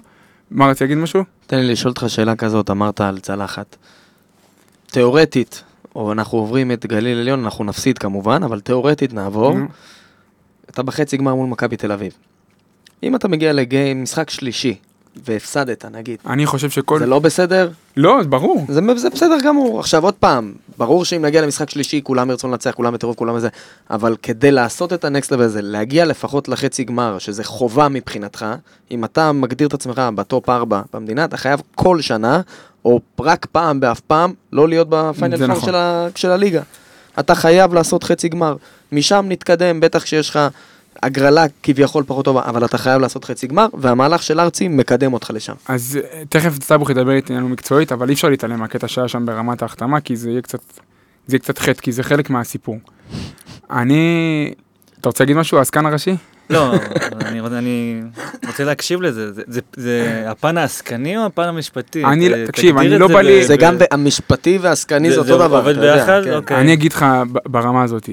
מה 0.51 0.67
רציתי 0.67 0.85
להגיד 0.85 0.99
משהו? 0.99 1.23
תן 1.47 1.59
לי 1.59 1.73
לשאול 1.73 1.91
אותך 1.91 2.05
שאלה 2.09 2.37
כזאת, 2.37 2.71
אמרת 2.71 3.01
על 3.01 3.19
צלחת. 3.19 3.77
תיאורטית, 4.87 5.63
או 5.97 6.13
אנחנו 6.13 6.39
עוברים 6.39 6.73
את 6.73 6.87
גליל 6.87 7.19
עליון, 7.19 7.45
אנחנו 7.45 7.65
נפסיד 7.65 7.99
כמובן, 7.99 8.43
אבל 8.43 8.61
תיאורטית 8.61 9.13
נעבור. 9.13 9.59
נו. 9.59 9.67
אתה 10.71 10.83
בחצי 10.83 11.17
גמר 11.17 11.35
מול 11.35 11.49
מכבי 11.49 11.77
תל 11.77 11.93
אביב. 11.93 12.13
אם 13.03 13.17
אתה 13.17 13.29
מגיע 13.29 13.53
למשחק 13.53 14.31
שלישי, 14.31 14.77
והפסדת 15.25 15.85
נגיד, 15.85 16.19
אני 16.27 16.47
חושב 16.47 16.71
שכל... 16.71 16.99
זה 16.99 17.07
לא 17.07 17.19
בסדר? 17.19 17.71
לא, 17.97 18.23
ברור. 18.29 18.67
זה, 18.69 18.81
זה 18.97 19.11
בסדר 19.11 19.37
גמור. 19.45 19.81
עכשיו 19.81 20.05
עוד 20.05 20.15
פעם, 20.15 20.53
ברור 20.79 21.05
שאם 21.05 21.23
נגיע 21.23 21.43
למשחק 21.43 21.71
שלישי, 21.71 22.01
כולם 22.05 22.31
ירצו 22.31 22.49
לנצח, 22.49 22.71
כולם 22.71 22.95
בטירוף, 22.95 23.17
כולם 23.17 23.35
וזה, 23.35 23.49
אבל 23.91 24.17
כדי 24.23 24.51
לעשות 24.51 24.93
את 24.93 25.05
ה 25.05 25.11
next 25.11 25.33
level 25.33 25.43
הזה, 25.43 25.63
להגיע 25.63 26.05
לפחות 26.05 26.49
לחצי 26.49 26.85
גמר, 26.85 27.19
שזה 27.19 27.45
חובה 27.45 27.89
מבחינתך, 27.89 28.47
אם 28.91 29.05
אתה 29.05 29.33
מגדיר 29.33 29.69
את 29.69 29.75
עצמך 29.75 30.03
בטופ 30.15 30.49
4 30.49 30.83
במדינה, 30.93 31.25
אתה 31.25 31.37
חייב 31.37 31.63
כל 31.75 32.01
שנה, 32.01 32.41
או 32.85 33.01
רק 33.21 33.47
פעם 33.53 33.81
באף 33.81 34.01
פעם, 34.01 34.33
לא 34.53 34.69
להיות 34.69 34.89
ב 34.91 34.99
final 34.99 35.37
זה 35.37 35.47
four 35.47 35.57
נכון. 35.57 35.69
של, 35.69 35.75
ה, 35.75 36.07
של 36.15 36.31
הליגה. 36.31 36.63
אתה 37.19 37.35
חייב 37.35 37.75
לעשות 37.75 38.05
חצי 38.05 38.29
גמר. 38.29 38.57
משם 38.93 39.27
נתקדם, 39.29 39.81
בטח 39.81 40.03
כשיש 40.03 40.31
לך 40.31 40.39
הגרלה 41.03 41.45
כביכול 41.63 42.05
פחות 42.07 42.25
טובה, 42.25 42.43
אבל 42.45 42.65
אתה 42.65 42.79
חייב 42.79 43.01
לעשות 43.03 43.25
חצי 43.25 43.47
גמר, 43.47 43.67
והמהלך 43.75 44.23
של 44.23 44.41
ארצי 44.41 44.69
מקדם 44.69 45.13
אותך 45.13 45.31
לשם. 45.35 45.53
אז 45.69 45.99
אה, 46.13 46.23
תכף 46.29 46.63
סטאבוך 46.63 46.91
ידבר 46.91 47.13
איתנו 47.13 47.49
מקצועית, 47.49 47.93
אבל 47.93 48.09
אי 48.09 48.15
אפשר 48.15 48.29
להתעלם 48.29 48.59
מהקטע 48.61 48.89
שהיה 48.89 49.09
שם 49.09 49.27
ברמת 49.27 49.63
ההחתמה, 49.63 50.01
כי 50.01 50.17
זה 50.17 50.31
יהיה 50.31 50.43
קצת, 50.43 50.59
זה 51.27 51.37
יהיה 51.37 51.41
קצת 51.41 51.59
חטא, 51.59 51.81
כי 51.83 51.93
זה 51.93 52.03
חלק 52.03 52.31
מהסיפור. 52.31 52.79
אני... 53.71 54.53
אתה 55.01 55.09
רוצה 55.09 55.25
להגיד 55.25 55.37
משהו, 55.37 55.59
העסקן 55.59 55.87
הראשי? 55.87 56.15
לא, 56.51 56.73
אני 57.21 57.41
רוצה- 57.41 57.59
אני 57.59 58.03
רוצה 58.47 58.65
להקשיב 58.65 59.03
לזה. 59.03 59.33
זה- 59.33 59.43
זה- 59.47 59.61
זה 59.77 60.25
הפן 60.27 60.59
העסקני 60.59 61.17
או 61.19 61.27
הפן 61.27 61.43
המשפטי? 61.43 62.05
אני- 62.05 62.29
ת- 62.29 62.47
תקשיב, 62.47 62.75
תגדיר 62.77 62.91
אני 62.93 62.99
לא 63.01 63.09
בא 63.09 63.21
לי- 63.21 63.45
זה 63.47 63.57
ב- 63.57 63.61
גם 63.61 63.77
המשפטי 63.91 64.59
והעסקני 64.59 65.11
זה 65.11 65.19
אותו 65.19 65.39
דבר. 65.39 65.59
עובד 65.59 65.71
אתה 65.77 65.87
יודע, 65.87 65.97
ביחד? 65.97 66.21
כן. 66.25 66.35
אוקיי. 66.37 66.57
אני 66.61 66.73
אגיד 66.73 66.93
לך 66.93 67.07
ברמה 67.47 67.83
הזאת, 67.83 68.09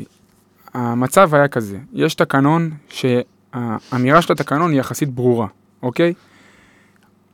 המצב 0.76 1.36
היה 1.36 1.48
כזה, 1.48 1.78
יש 1.94 2.16
תקנון 2.16 2.72
שהאמירה 2.90 4.22
של 4.22 4.34
התקנון 4.34 4.72
היא 4.72 4.80
יחסית 4.80 5.10
ברורה, 5.10 5.48
אוקיי? 5.84 6.14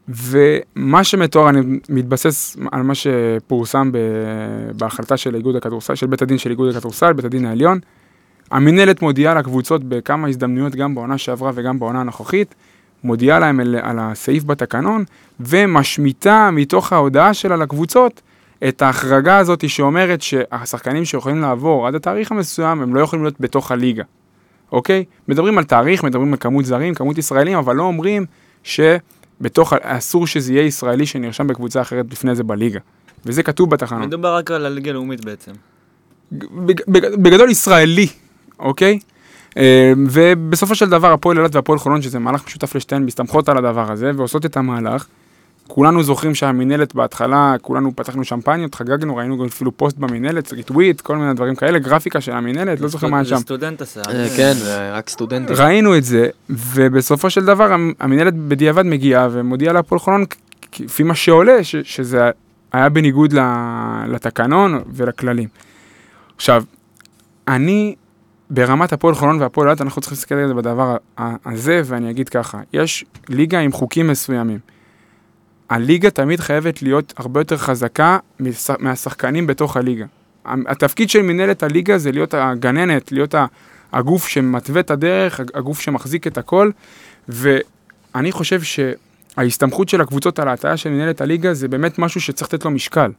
ומה 0.10 1.04
שמתואר, 1.04 1.50
אני 1.50 1.80
מתבסס 1.90 2.58
על 2.72 2.82
מה 2.82 2.94
שפורסם 2.96 3.92
ב- 3.92 3.98
בהחלטה 4.78 5.18
של 5.18 5.36
איגוד 5.36 5.56
הכדורסל, 5.56 5.96
של 5.96 6.08
בית 6.08 6.22
הדין 6.22 6.38
של 6.38 6.50
איגוד 6.50 6.76
הכדורסל, 6.76 7.14
בית 7.14 7.26
הדין 7.26 7.46
העליון. 7.46 7.80
המינהלת 8.52 9.02
מודיעה 9.02 9.36
לקבוצות 9.36 9.84
בכמה 9.84 10.28
הזדמנויות, 10.28 10.76
גם 10.76 10.96
בעונה 10.96 11.18
שעברה 11.18 11.52
וגם 11.56 11.80
בעונה 11.80 12.02
הנוכחית, 12.02 12.56
מודיעה 13.04 13.40
להם 13.40 13.60
על, 13.60 13.76
על 13.82 13.98
הסעיף 14.00 14.44
בתקנון, 14.44 15.04
ומשמיטה 15.40 16.50
מתוך 16.52 16.94
ההודעה 16.94 17.34
שלה 17.34 17.56
לקבוצות 17.56 18.22
את 18.68 18.82
ההחרגה 18.82 19.38
הזאת 19.38 19.70
שאומרת 19.70 20.22
שהשחקנים 20.22 21.06
שיכולים 21.06 21.42
לעבור 21.42 21.88
עד 21.88 21.96
התאריך 21.96 22.32
המסוים, 22.32 22.82
הם 22.82 22.96
לא 22.96 23.02
יכולים 23.02 23.26
להיות 23.26 23.40
בתוך 23.40 23.72
הליגה, 23.72 24.04
אוקיי? 24.72 25.04
מדברים 25.28 25.58
על 25.58 25.64
תאריך, 25.64 26.04
מדברים 26.04 26.34
על 26.34 26.40
כמות 26.40 26.66
זרים, 26.66 26.94
כמות 26.96 27.18
ישראלים, 27.18 27.58
אבל 27.58 27.76
לא 27.76 27.84
אומרים 27.84 28.26
שבתוך, 28.64 29.74
אסור 29.82 30.28
שזה 30.28 30.54
יהיה 30.54 30.66
ישראלי 30.66 31.06
שנרשם 31.06 31.48
בקבוצה 31.48 31.82
אחרת 31.82 32.06
לפני 32.12 32.36
זה 32.36 32.44
בליגה. 32.44 32.80
וזה 33.26 33.44
כתוב 33.44 33.70
בתחנות. 33.70 34.08
מדובר 34.08 34.36
רק 34.36 34.52
על 34.52 34.66
הליגה 34.66 34.90
הלאומית 34.92 35.26
בעצם. 35.26 35.52
בג- 36.32 36.82
בג- 36.88 37.16
בגדול 37.16 37.50
ישראלי, 37.50 38.08
אוקיי? 38.60 39.00
אה, 39.58 39.94
ובסופו 40.10 40.76
של 40.76 40.90
דבר 40.90 41.12
הפועל 41.14 41.38
אילת 41.38 41.56
והפועל 41.56 41.80
חולון, 41.80 42.02
שזה 42.02 42.20
מהלך 42.20 42.46
משותף 42.48 42.76
לשתיהן, 42.76 43.04
מסתמכות 43.04 43.50
על 43.50 43.58
הדבר 43.58 43.92
הזה 43.92 44.12
ועושות 44.16 44.46
את 44.46 44.58
המהלך. 44.58 45.08
כולנו 45.74 46.04
זוכרים 46.04 46.36
שהמינהלת 46.36 46.96
בהתחלה, 46.96 47.56
כולנו 47.62 47.96
פתחנו 47.96 48.24
שמפניות, 48.24 48.76
חגגנו, 48.76 49.16
ראינו 49.16 49.38
גם 49.38 49.46
אפילו 49.46 49.78
פוסט 49.78 49.98
במינהלת, 49.98 50.54
ריטוויט, 50.54 51.02
כל 51.02 51.18
מיני 51.18 51.34
דברים 51.34 51.56
כאלה, 51.56 51.80
גרפיקה 51.80 52.22
של 52.22 52.32
המינהלת, 52.32 52.80
לא 52.80 52.88
זוכר 52.88 53.08
מה 53.08 53.18
היה 53.18 53.26
שם. 53.26 53.36
זה 53.36 53.42
סטודנט 53.42 53.82
עשה. 53.82 54.02
אה, 54.10 54.28
כן, 54.38 54.54
רק 54.94 55.10
סטודנטים. 55.10 55.56
ראינו 55.56 55.98
את 55.98 56.04
זה, 56.04 56.28
ובסופו 56.50 57.30
של 57.30 57.46
דבר 57.46 57.74
המ- 57.74 57.94
המינהלת 58.00 58.34
בדיעבד 58.36 58.86
מגיעה 58.86 59.28
ומודיעה 59.32 59.74
להפועל 59.74 60.00
חולון, 60.00 60.24
כפי 60.72 61.04
מה 61.04 61.16
שעולה, 61.16 61.64
שזה 61.64 62.30
היה 62.74 62.90
בניגוד 62.90 63.34
לתקנון 64.08 64.82
ולכללים. 64.94 65.48
עכשיו, 66.36 66.64
אני, 67.48 67.96
ברמת 68.50 68.94
הפועל 68.94 69.16
חולון 69.16 69.42
והפועל 69.42 69.68
אילת, 69.68 69.82
אנחנו 69.82 70.02
צריכים 70.02 70.16
להסתכל 70.16 70.36
על 70.36 70.48
זה 70.48 70.54
בדבר 70.54 70.96
הזה, 71.46 71.82
ואני 71.86 72.10
אגיד 72.12 72.30
ככה, 72.30 72.60
יש 72.74 73.06
ליגה 73.30 73.60
עם 73.60 73.72
חוקים 73.72 74.08
מסוימים. 74.08 74.60
הליגה 75.72 76.10
תמיד 76.10 76.40
חייבת 76.40 76.82
להיות 76.82 77.14
הרבה 77.18 77.40
יותר 77.40 77.58
חזקה 77.58 78.18
מהשחקנים 78.80 79.48
בתוך 79.48 79.78
הליגה. 79.78 80.06
התפקיד 80.46 81.10
של 81.10 81.22
מנהלת 81.22 81.64
הליגה 81.64 81.98
זה 81.98 82.12
להיות 82.12 82.34
הגננת, 82.34 83.12
להיות. 83.12 83.36
הגוף 83.94 84.28
שמתווה 84.28 84.82
את 84.82 84.92
הדרך, 84.92 85.40
הגוף 85.54 85.80
שמחזיק 85.80 86.28
את 86.28 86.38
הכל, 86.38 86.72
ואני 87.28 88.32
חושב 88.32 88.62
שההסתמכות 88.62 89.90
של 89.90 90.02
הקבוצות 90.02 90.40
על 90.40 90.48
ההטיה 90.48 90.78
של 90.78 90.90
מנהלת 90.90 91.22
הליגה 91.22 91.54
זה 91.54 91.68
באמת 91.68 92.00
משהו 92.00 92.22
שצריך 92.22 92.54
לתת 92.54 92.66
לו 92.66 92.72
משקל. 92.72 93.12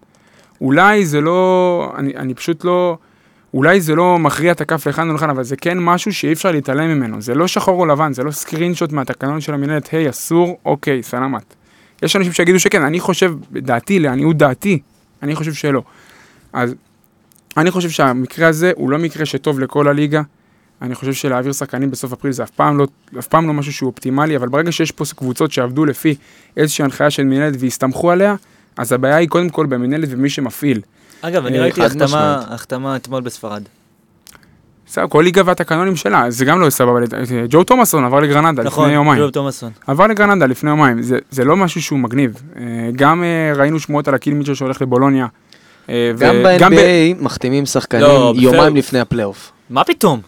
אולי 0.61 1.07
זה 1.07 1.21
לא, 1.21 1.93
אני, 1.97 2.17
אני 2.17 2.35
פשוט 2.35 2.65
לא, 2.65 2.97
אולי 3.55 3.81
זה 3.81 3.95
לא 3.95 4.19
מכריע 4.19 4.53
את 4.53 4.61
הכף 4.61 4.87
לכאן 4.87 5.11
או 5.11 5.15
לכאן, 5.15 5.31
אבל 5.31 5.43
זה 5.43 5.57
כן 5.57 5.79
משהו 5.79 6.13
שאי 6.13 6.33
אפשר 6.33 6.53
להתעלם 6.53 6.89
ממנו. 6.89 7.23
זה 7.23 7.35
לא 7.35 7.47
שחור 7.47 7.81
או 7.81 7.87
לבן, 7.87 8.13
זה 8.13 8.25
לא 8.25 8.31
סקרין 8.31 8.75
שוט 8.75 8.93
מהתקנון 8.93 9.41
של 9.41 9.55
המנהלת, 9.55 9.89
היי, 9.93 10.11
אסור, 10.11 10.59
אוקיי, 10.65 11.03
סלמת. 11.03 11.55
יש 12.03 12.17
אנשים 12.17 12.33
שיגידו 12.33 12.61
שכן, 12.61 12.83
אני 12.83 13.01
חושב, 13.01 13.35
דעתי, 13.53 13.99
לעניות 13.99 14.37
דעתי, 14.37 14.79
אני 15.23 15.35
חושב 15.35 15.53
שלא. 15.53 15.83
אז 16.53 16.75
אני 17.57 17.71
חושב 17.71 17.91
שהמקרה 17.91 18.49
הזה 18.49 18.73
הוא 18.77 18.91
לא 18.91 18.99
מקרה 18.99 19.27
שטוב 19.27 19.61
לכל 19.61 19.89
הליגה. 19.89 20.23
אני 20.83 20.95
חושב 20.95 21.13
שלהעביר 21.13 21.53
שחקנים 21.53 21.91
בסוף 21.91 22.13
אפריל 22.13 22.33
זה 22.33 22.43
אף 22.43 22.51
פעם 22.51 22.79
לא, 22.79 22.87
אף 23.19 23.27
פעם 23.27 23.47
לא 23.47 23.53
משהו 23.53 23.73
שהוא 23.73 23.87
אופטימלי, 23.87 24.37
אבל 24.37 24.49
ברגע 24.49 24.73
שיש 24.73 24.91
פה 24.91 25.05
קבוצות 25.17 25.53
שעבדו 25.53 25.85
לפי 25.85 26.15
איזושהי 26.57 26.85
הנחיה 26.85 27.11
של 27.11 27.25
מנהלת 27.25 27.55
והסתמכו 27.59 28.11
עליה, 28.11 28.35
אז 28.77 28.93
הבעיה 28.93 29.17
היא 29.17 29.29
קודם 29.29 29.49
כל 29.49 29.67
במנהלת 29.67 30.09
ומי 30.13 30.31
שמפעיל. 30.31 30.81
אגב, 31.21 31.47
אני 31.47 31.59
אה, 31.59 31.63
ראיתי. 31.63 31.81
החתמה 32.51 32.97
אתמול 32.97 33.21
בספרד. 33.21 33.63
בסדר, 34.93 35.07
כל 35.09 35.23
ליגה 35.25 35.43
והתקנונים 35.45 35.97
שלה, 35.97 36.31
זה 36.31 36.45
גם 36.45 36.61
לא 36.61 36.71
סבבה. 36.71 36.99
אה, 37.01 37.45
ג'ו 37.49 37.65
תומאסון 37.65 38.05
עבר 38.05 38.21
לגרנדה 38.21 38.63
נכון, 38.63 38.85
לפני 38.85 38.95
יומיים. 38.95 39.23
ג'וב 39.23 39.31
תומאסון. 39.31 39.71
עבר 39.87 40.07
לגרנדה 40.07 40.47
לפני 40.47 40.71
יומיים, 40.71 41.03
זה, 41.03 41.19
זה 41.31 41.45
לא 41.45 41.57
משהו 41.57 41.83
שהוא 41.83 41.99
מגניב. 41.99 42.43
אה, 42.57 42.63
גם 42.97 43.25
אה, 43.25 43.53
ראינו 43.57 43.81
שמועות 43.81 44.09
על 44.09 44.15
הקיל 44.15 44.35
מיטשל 44.35 44.55
שהולך 44.55 44.83
לבולוניה. 44.83 45.27
גם 45.89 45.95
וגם 46.17 46.75
ב- 46.75 46.77
ב-NBA 46.77 47.23
מחתימים 47.23 47.67
שחקנים 47.67 48.03
לא, 48.03 48.35
יומיים 48.37 48.63
בסדר. 48.63 48.79
לפני 48.79 49.01
הפלייאוף. 49.01 49.53
מה 49.71 49.85
פתאום? 49.85 50.21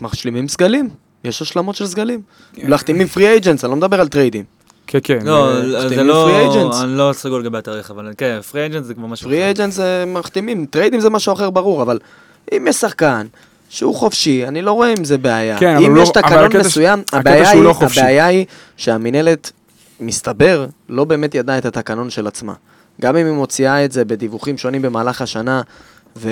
משלימים 0.00 0.48
סגלים, 0.48 0.88
יש 1.24 1.42
השלמות 1.42 1.76
של 1.76 1.86
סגלים. 1.86 2.20
מחתימים 2.68 3.06
free 3.06 3.28
agents, 3.28 3.64
אני 3.64 3.70
לא 3.70 3.76
מדבר 3.76 4.00
על 4.00 4.08
טריידים. 4.08 4.44
כן, 4.86 4.98
כן. 5.02 5.18
לא, 5.22 5.88
זה 5.88 6.02
לא. 6.02 6.70
אני 6.82 6.98
לא 6.98 7.10
סגור 7.12 7.38
לגבי 7.38 7.58
התאריך, 7.58 7.90
אבל 7.90 8.12
כן, 8.18 8.38
free 8.50 8.66
agent 8.66 8.84
זה 8.84 8.94
כבר 8.94 9.06
משהו 9.06 9.28
פרי 9.28 9.38
אחר. 9.38 9.44
אייג'נס 9.44 9.74
זה 9.74 10.04
מחתימים, 10.06 10.66
טריידים 10.66 11.00
זה 11.00 11.10
משהו 11.10 11.32
אחר 11.32 11.50
ברור, 11.50 11.82
אבל 11.82 11.98
אם 12.56 12.66
יש 12.68 12.76
שחקן 12.76 13.26
שהוא 13.68 13.94
חופשי, 13.94 14.46
אני 14.48 14.62
לא 14.62 14.72
רואה 14.72 14.92
עם 14.98 15.04
זה 15.04 15.18
בעיה. 15.18 15.58
כן, 15.58 15.76
אם 15.76 15.94
הוא 15.96 16.02
יש 16.02 16.08
לא- 16.08 16.12
תקנון 16.22 16.44
הקטע 16.44 16.62
ש- 16.62 16.66
מסוים, 16.66 16.98
הקטע 17.00 17.18
הבעיה 17.18 17.50
היא, 17.50 17.62
לא 17.62 17.72
חופשי. 17.72 18.00
הבעיה 18.00 18.26
היא 18.26 18.46
שהמינהלת, 18.76 19.52
מסתבר, 20.00 20.66
לא 20.88 21.04
באמת 21.04 21.34
ידעה 21.34 21.58
את 21.58 21.66
התקנון 21.66 22.10
של 22.10 22.26
עצמה. 22.26 22.52
גם 23.00 23.16
אם 23.16 23.26
היא 23.26 23.34
מוציאה 23.34 23.84
את 23.84 23.92
זה 23.92 24.04
בדיווחים 24.04 24.58
שונים 24.58 24.82
במהלך 24.82 25.22
השנה, 25.22 25.62
ו, 26.18 26.28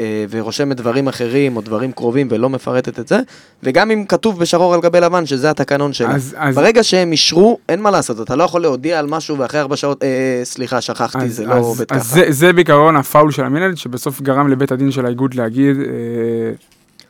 אה, 0.00 0.24
ורושמת 0.30 0.76
דברים 0.76 1.08
אחרים 1.08 1.56
או 1.56 1.60
דברים 1.60 1.92
קרובים 1.92 2.28
ולא 2.30 2.50
מפרטת 2.50 2.98
את 2.98 3.08
זה, 3.08 3.18
וגם 3.62 3.90
אם 3.90 4.04
כתוב 4.08 4.38
בשחור 4.38 4.74
על 4.74 4.80
גבי 4.80 5.00
לבן 5.00 5.26
שזה 5.26 5.50
התקנון 5.50 5.92
שלה. 5.92 6.14
אז- 6.14 6.34
אז- 6.38 6.54
ברגע 6.54 6.82
שהם 6.82 7.12
אישרו, 7.12 7.58
אין 7.68 7.80
מה 7.80 7.90
לעשות, 7.90 8.20
אתה 8.20 8.36
לא 8.36 8.44
יכול 8.44 8.60
להודיע 8.62 8.98
על 8.98 9.06
משהו 9.06 9.38
ואחרי 9.38 9.60
ארבע 9.60 9.76
שעות, 9.76 10.02
אה, 10.02 10.08
סליחה, 10.44 10.80
שכחתי, 10.80 11.24
אז, 11.24 11.36
זה 11.36 11.46
לא 11.46 11.54
אז, 11.54 11.64
עובד 11.64 11.84
אז 11.90 12.00
ככה. 12.06 12.14
זה, 12.14 12.26
זה 12.28 12.52
בעיקרון 12.52 12.96
הפאול 12.96 13.30
של 13.30 13.44
המנהלת, 13.44 13.78
שבסוף 13.78 14.20
גרם 14.20 14.48
לבית 14.48 14.72
הדין 14.72 14.90
של 14.90 15.06
האיגוד 15.06 15.34
להגיד, 15.34 15.76
אה, 15.76 15.84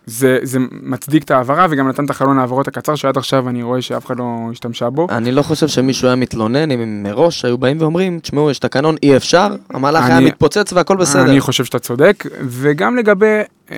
זה, 0.07 0.38
זה 0.42 0.59
מצדיק 0.82 1.22
את 1.24 1.30
ההעברה, 1.30 1.66
וגם 1.70 1.88
נתן 1.88 2.05
את 2.05 2.11
החלון 2.11 2.38
ההעברות 2.38 2.68
הקצר, 2.68 2.94
שעד 2.94 3.16
עכשיו 3.16 3.48
אני 3.48 3.62
רואה 3.62 3.82
שאף 3.82 4.07
אחד 4.07 4.18
לא 4.18 4.48
השתמשה 4.53 4.90
בו. 4.90 5.07
אני 5.11 5.32
לא 5.32 5.42
חושב 5.42 5.68
שמישהו 5.68 6.07
היה 6.09 6.16
מתלונן 6.16 6.70
אם 6.70 6.80
הם 6.80 7.03
מראש 7.03 7.44
היו 7.44 7.59
באים 7.59 7.76
ואומרים, 7.80 8.18
תשמעו, 8.20 8.50
יש 8.50 8.59
תקנון, 8.59 8.94
אי 9.03 9.16
אפשר, 9.16 9.46
המהלך 9.70 10.05
היה 10.05 10.16
אני- 10.18 10.26
מתפוצץ 10.26 10.72
והכל 10.72 10.96
בסדר. 10.96 11.22
אני 11.30 11.40
חושב 11.40 11.64
שאתה 11.64 11.78
צודק, 11.78 12.24
וגם 12.40 12.96
לגבי... 12.96 13.26
אה, 13.72 13.76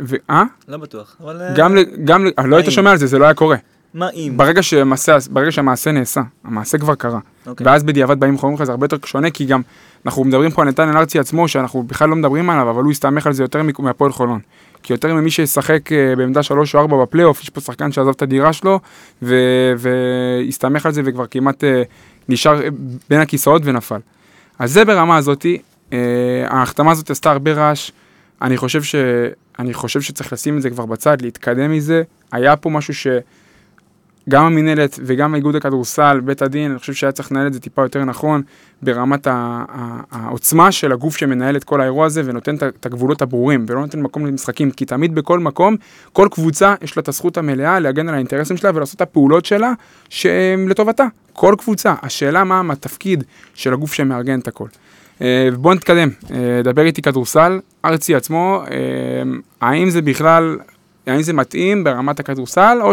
ו- 0.00 0.16
אה? 0.30 0.42
לא 0.68 0.76
בטוח, 0.76 1.16
אבל... 1.24 1.40
אה, 1.42 1.54
גם, 1.56 1.76
גם, 2.04 2.26
ל- 2.26 2.30
לא 2.44 2.56
היית? 2.56 2.70
שומע 2.70 2.90
על 2.90 2.96
זה, 2.96 3.06
זה 3.06 3.18
לא 3.18 3.24
היה 3.24 3.34
קורה. 3.34 3.56
מה 3.94 4.08
אם? 4.10 4.32
ברגע 4.36 4.62
שהמעשה, 4.62 5.16
ברגע 5.30 5.52
שהמעשה 5.52 5.92
נעשה, 5.92 6.20
המעשה 6.44 6.78
כבר 6.78 6.94
קרה. 6.94 7.18
אוקיי. 7.46 7.66
ואז 7.66 7.82
בדיעבד 7.82 8.20
באים 8.20 8.34
ואומרים 8.36 8.54
לך 8.54 8.64
זה 8.64 8.72
הרבה 8.72 8.84
יותר 8.84 8.96
שונה, 9.04 9.30
כי 9.30 9.44
גם 9.44 9.60
אנחנו 10.06 10.24
מדברים 10.24 10.50
פה 10.50 10.62
על 10.62 10.68
נתניה 10.68 10.98
ארצי 10.98 11.18
עצמו, 11.18 11.48
שאנחנו 11.48 11.82
בכלל 11.82 12.08
לא 12.08 12.16
מדברים 12.16 12.50
עליו, 12.50 12.70
אבל 12.70 12.82
הוא 12.82 12.90
הסתמך 12.90 13.26
על 13.26 13.32
זה 13.32 13.42
יותר 13.44 13.60
מהפועל 13.78 14.12
חולון. 14.12 14.38
כי 14.82 14.92
יותר 14.92 15.14
ממי 15.14 15.30
שישחק 15.30 15.92
אה, 15.92 16.16
בעמדה 16.16 16.42
3 16.42 16.74
או 16.74 16.80
4 16.80 17.02
בפלייאוף, 17.02 17.42
יש 17.42 17.50
פה 17.50 17.60
שחקן 17.60 17.92
שעזב 17.92 18.10
את 18.10 18.22
הדירה 18.22 18.52
שלו, 18.52 18.80
ו- 19.22 19.72
והסתמך 19.78 20.86
על 20.86 20.92
זה 20.92 21.02
וכבר 21.04 21.26
כמעט 21.26 21.64
אה, 21.64 21.82
נשאר 22.28 22.62
אה, 22.62 22.68
בין 23.10 23.20
הכיסאות 23.20 23.62
ונפל. 23.64 24.00
אז 24.58 24.72
זה 24.72 24.84
ברמה 24.84 25.16
הזאתי, 25.16 25.58
ההחתמה 26.46 26.90
הזאת 26.90 27.10
עשתה 27.10 27.30
הרבה 27.30 27.52
רעש, 27.52 27.90
אני 28.42 28.56
חושב, 28.56 28.82
ש... 28.82 28.94
אני 29.58 29.74
חושב 29.74 30.00
שצריך 30.00 30.32
לשים 30.32 30.56
את 30.56 30.62
זה 30.62 30.70
כבר 30.70 30.86
בצד, 30.86 31.22
להתקדם 31.22 31.72
מזה. 31.72 32.02
היה 32.32 32.56
פה 32.56 32.70
משהו 32.70 32.94
ש... 32.94 33.06
גם 34.28 34.44
המינהלת 34.44 34.98
וגם 35.02 35.34
איגוד 35.34 35.56
הכדורסל, 35.56 36.20
בית 36.20 36.42
הדין, 36.42 36.70
אני 36.70 36.78
חושב 36.78 36.92
שהיה 36.92 37.12
צריך 37.12 37.32
לנהל 37.32 37.46
את 37.46 37.52
זה 37.52 37.60
טיפה 37.60 37.82
יותר 37.82 38.04
נכון, 38.04 38.42
ברמת 38.82 39.28
העוצמה 40.10 40.72
של 40.72 40.92
הגוף 40.92 41.16
שמנהל 41.16 41.56
את 41.56 41.64
כל 41.64 41.80
האירוע 41.80 42.06
הזה 42.06 42.22
ונותן 42.24 42.54
את 42.54 42.86
הגבולות 42.86 43.22
הברורים, 43.22 43.66
ולא 43.68 43.80
נותן 43.80 44.00
מקום 44.00 44.26
למשחקים, 44.26 44.70
כי 44.70 44.84
תמיד 44.84 45.14
בכל 45.14 45.38
מקום, 45.38 45.76
כל 46.12 46.28
קבוצה 46.30 46.74
יש 46.82 46.96
לה 46.96 47.00
את 47.00 47.08
הזכות 47.08 47.36
המלאה 47.36 47.80
להגן 47.80 48.08
על 48.08 48.14
האינטרסים 48.14 48.56
שלה 48.56 48.70
ולעשות 48.74 48.96
את 48.96 49.00
הפעולות 49.00 49.44
שלה 49.44 49.72
שהם 50.08 50.68
לטובתה. 50.68 51.06
כל 51.32 51.54
קבוצה. 51.58 51.94
השאלה 52.02 52.44
מה 52.44 52.72
התפקיד 52.72 53.24
של 53.54 53.72
הגוף 53.72 53.92
שמארגן 53.92 54.38
את 54.38 54.48
הכל. 54.48 54.66
אה, 55.22 55.48
בואו 55.56 55.74
נתקדם, 55.74 56.08
אה, 56.30 56.60
דבר 56.64 56.82
איתי 56.82 57.02
כדורסל, 57.02 57.60
ארצי 57.84 58.14
עצמו, 58.14 58.62
אה, 58.70 58.76
האם 59.60 59.90
זה 59.90 60.02
בכלל, 60.02 60.58
האם 61.06 61.22
זה 61.22 61.32
מתאים 61.32 61.84
ברמת 61.84 62.20
הכדורסל, 62.20 62.78
או 62.80 62.92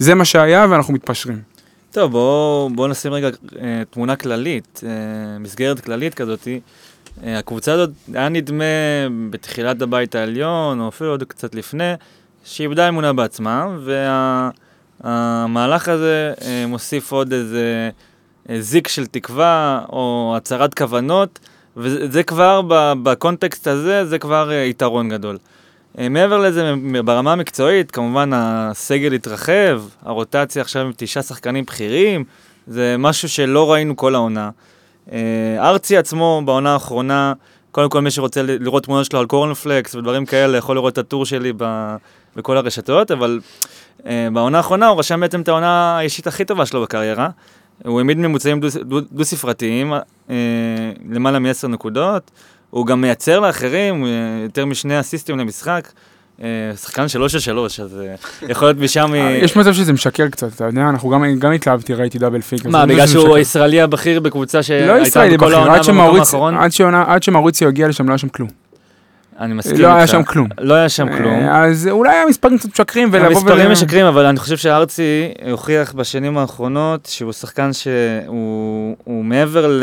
שזה 0.00 0.14
מה 0.14 0.24
שהיה 0.24 0.66
ואנחנו 0.70 0.94
מתפשרים. 0.94 1.42
טוב, 1.90 2.12
בואו 2.12 2.70
בוא 2.74 2.88
נשים 2.88 3.12
רגע 3.12 3.28
אה, 3.28 3.82
תמונה 3.90 4.16
כללית, 4.16 4.80
אה, 4.86 5.38
מסגרת 5.38 5.80
כללית 5.80 6.14
כזאתי. 6.14 6.60
אה, 7.24 7.38
הקבוצה 7.38 7.72
הזאת, 7.72 7.90
היה 8.14 8.28
נדמה 8.28 8.64
בתחילת 9.30 9.82
הבית 9.82 10.14
העליון, 10.14 10.80
או 10.80 10.88
אפילו 10.88 11.10
עוד 11.10 11.22
קצת 11.22 11.54
לפני, 11.54 11.92
שהיא 12.44 12.64
איבדה 12.64 12.88
אמונה 12.88 13.12
בעצמה, 13.12 13.66
והמהלך 15.00 15.88
הזה 15.88 16.32
אה, 16.44 16.64
מוסיף 16.68 17.12
עוד 17.12 17.32
איזה 17.32 17.90
אה, 18.50 18.60
זיק 18.60 18.88
של 18.88 19.06
תקווה, 19.06 19.84
או 19.92 20.34
הצהרת 20.36 20.74
כוונות, 20.74 21.38
וזה 21.76 22.22
כבר, 22.22 22.60
בקונטקסט 23.02 23.66
הזה, 23.66 24.04
זה 24.04 24.18
כבר 24.18 24.50
אה, 24.52 24.56
יתרון 24.56 25.08
גדול. 25.08 25.38
אה, 25.98 26.08
מעבר 26.08 26.38
לזה, 26.38 26.74
ברמה 27.04 27.32
המקצועית, 27.32 27.90
כמובן 27.90 28.30
הסגל 28.34 29.12
התרחב, 29.12 29.82
הרוטציה 30.02 30.62
עכשיו 30.62 30.82
עם 30.82 30.92
תשעה 30.96 31.22
שחקנים 31.22 31.64
בכירים, 31.64 32.24
זה 32.66 32.96
משהו 32.98 33.28
שלא 33.28 33.72
ראינו 33.72 33.96
כל 33.96 34.14
העונה. 34.14 34.50
אה, 35.12 35.18
ארצי 35.60 35.96
עצמו 35.96 36.42
בעונה 36.44 36.72
האחרונה, 36.72 37.32
קודם 37.72 37.90
כל 37.90 38.00
מי 38.00 38.10
שרוצה 38.10 38.42
לראות 38.42 38.84
תמונות 38.84 39.06
שלו 39.06 39.18
על 39.20 39.26
קורנפלקס 39.26 39.94
ודברים 39.94 40.26
כאלה, 40.26 40.58
יכול 40.58 40.76
לראות 40.76 40.92
את 40.92 40.98
הטור 40.98 41.26
שלי 41.26 41.52
ב, 41.56 41.96
בכל 42.36 42.56
הרשתות, 42.56 43.10
אבל 43.10 43.40
אה, 44.06 44.28
בעונה 44.32 44.56
האחרונה 44.56 44.88
הוא 44.88 44.98
רשם 44.98 45.20
בעצם 45.20 45.40
את 45.40 45.48
העונה 45.48 45.98
האישית 45.98 46.26
הכי 46.26 46.44
טובה 46.44 46.66
שלו 46.66 46.82
בקריירה. 46.82 47.28
הוא 47.84 47.98
העמיד 48.00 48.18
ממוצעים 48.18 48.60
דו- 48.60 48.68
דו- 48.82 49.00
דו-ספרתיים, 49.12 49.92
אה, 50.30 50.36
למעלה 51.10 51.38
מ-10 51.38 51.68
נקודות. 51.68 52.30
הוא 52.72 52.86
גם 52.86 53.00
מייצר 53.00 53.40
לאחרים 53.40 54.04
אה, 54.04 54.10
יותר 54.42 54.66
משני 54.66 55.00
אסיסטים 55.00 55.38
למשחק. 55.38 55.88
אה, 56.42 56.48
שחקן 56.82 57.08
שלוש 57.08 57.32
של 57.32 57.38
שלוש, 57.38 57.80
אז 57.80 58.00
אה, 58.00 58.14
יכול 58.48 58.68
להיות 58.68 58.78
משם... 58.78 59.12
יש 59.44 59.56
מצב 59.56 59.72
שזה 59.72 59.92
משקר 59.92 60.28
קצת, 60.28 60.54
אתה 60.54 60.64
יודע, 60.64 60.88
אנחנו 60.88 61.08
גם, 61.08 61.24
גם 61.38 61.52
התלהבתי, 61.52 61.94
ראיתי 61.94 62.18
דאבל 62.18 62.40
פיק. 62.40 62.66
מה, 62.66 62.86
בגלל 62.86 63.06
שהוא 63.06 63.36
הישראלי 63.36 63.80
הבכיר 63.80 64.20
בקבוצה 64.20 64.58
לא 64.58 64.62
שהייתה 64.62 64.98
ישראלי 65.02 65.36
בכל 65.36 65.46
בכיר, 65.46 65.58
העונה 65.58 65.78
במקום 65.78 66.20
האחרון? 66.20 66.56
עד 66.56 66.72
שעונה- 66.72 67.04
עד 67.06 67.22
שמאוריציו 67.22 67.68
הגיע 67.68 67.88
לשם 67.88 68.06
לא 68.06 68.12
היה 68.12 68.18
שם 68.18 68.28
כלום. 68.28 68.48
אני 69.42 69.54
מסכים 69.54 69.76
לא 69.80 69.86
היה 69.86 70.02
איתך. 70.02 70.12
שם 70.12 70.22
כלום. 70.22 70.48
לא 70.60 70.74
היה 70.74 70.88
שם 70.88 71.16
כלום. 71.16 71.34
אה, 71.34 71.64
אז 71.64 71.88
אולי 71.90 72.16
המספרים 72.16 72.58
קצת 72.58 72.68
משקרים 72.68 73.08
ולבוא 73.12 73.26
המספרים 73.28 73.70
משקרים, 73.70 74.06
אבל 74.06 74.26
אני 74.26 74.38
חושב 74.38 74.56
שארצי 74.56 75.02
הוכיח 75.50 75.92
בשנים 75.92 76.38
האחרונות 76.38 77.08
שהוא 77.12 77.32
שחקן 77.32 77.72
שהוא 77.72 78.96
הוא 79.04 79.24
מעבר 79.24 79.80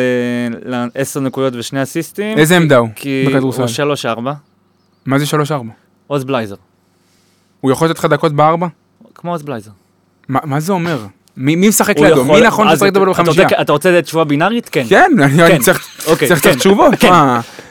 לעשר 0.65 1.19
נקודות 1.19 1.53
ושני 1.55 1.83
אסיסטים. 1.83 2.37
איזה 2.37 2.55
עמדה 2.57 2.77
הוא 2.77 2.89
כי? 2.95 3.25
הוא 3.41 3.67
שלוש 3.67 4.05
ארבע, 4.05 4.33
מה 5.05 5.19
זה 5.19 5.25
3-4? 5.49 5.51
עוז 6.07 6.23
בלייזר. 6.23 6.55
הוא 7.61 7.71
יכול 7.71 7.89
לתת 7.89 7.99
לך 7.99 8.05
דקות 8.05 8.33
בארבע? 8.33 8.67
כמו 9.15 9.31
עוז 9.31 9.43
בלייזר. 9.43 9.71
מה 10.29 10.59
זה 10.59 10.71
אומר? 10.73 10.99
מי 11.37 11.55
משחק 11.69 11.99
לידו? 11.99 12.25
מי 12.25 12.41
נכון 12.41 12.67
אז 12.67 12.83
לשחק 12.83 12.97
רוצה- 12.97 13.21
בחמישייה? 13.23 13.47
אתה 13.61 13.71
רוצה 13.71 14.01
תשובה 14.01 14.23
בינארית? 14.23 14.69
כן. 14.69 14.83
כן, 14.89 15.11
אני 15.23 15.37
כן. 15.37 15.57
צריך 15.61 15.87
אוקיי, 16.07 16.29
כן. 16.35 16.55
תשובות. 16.55 16.93
כן. 16.99 17.11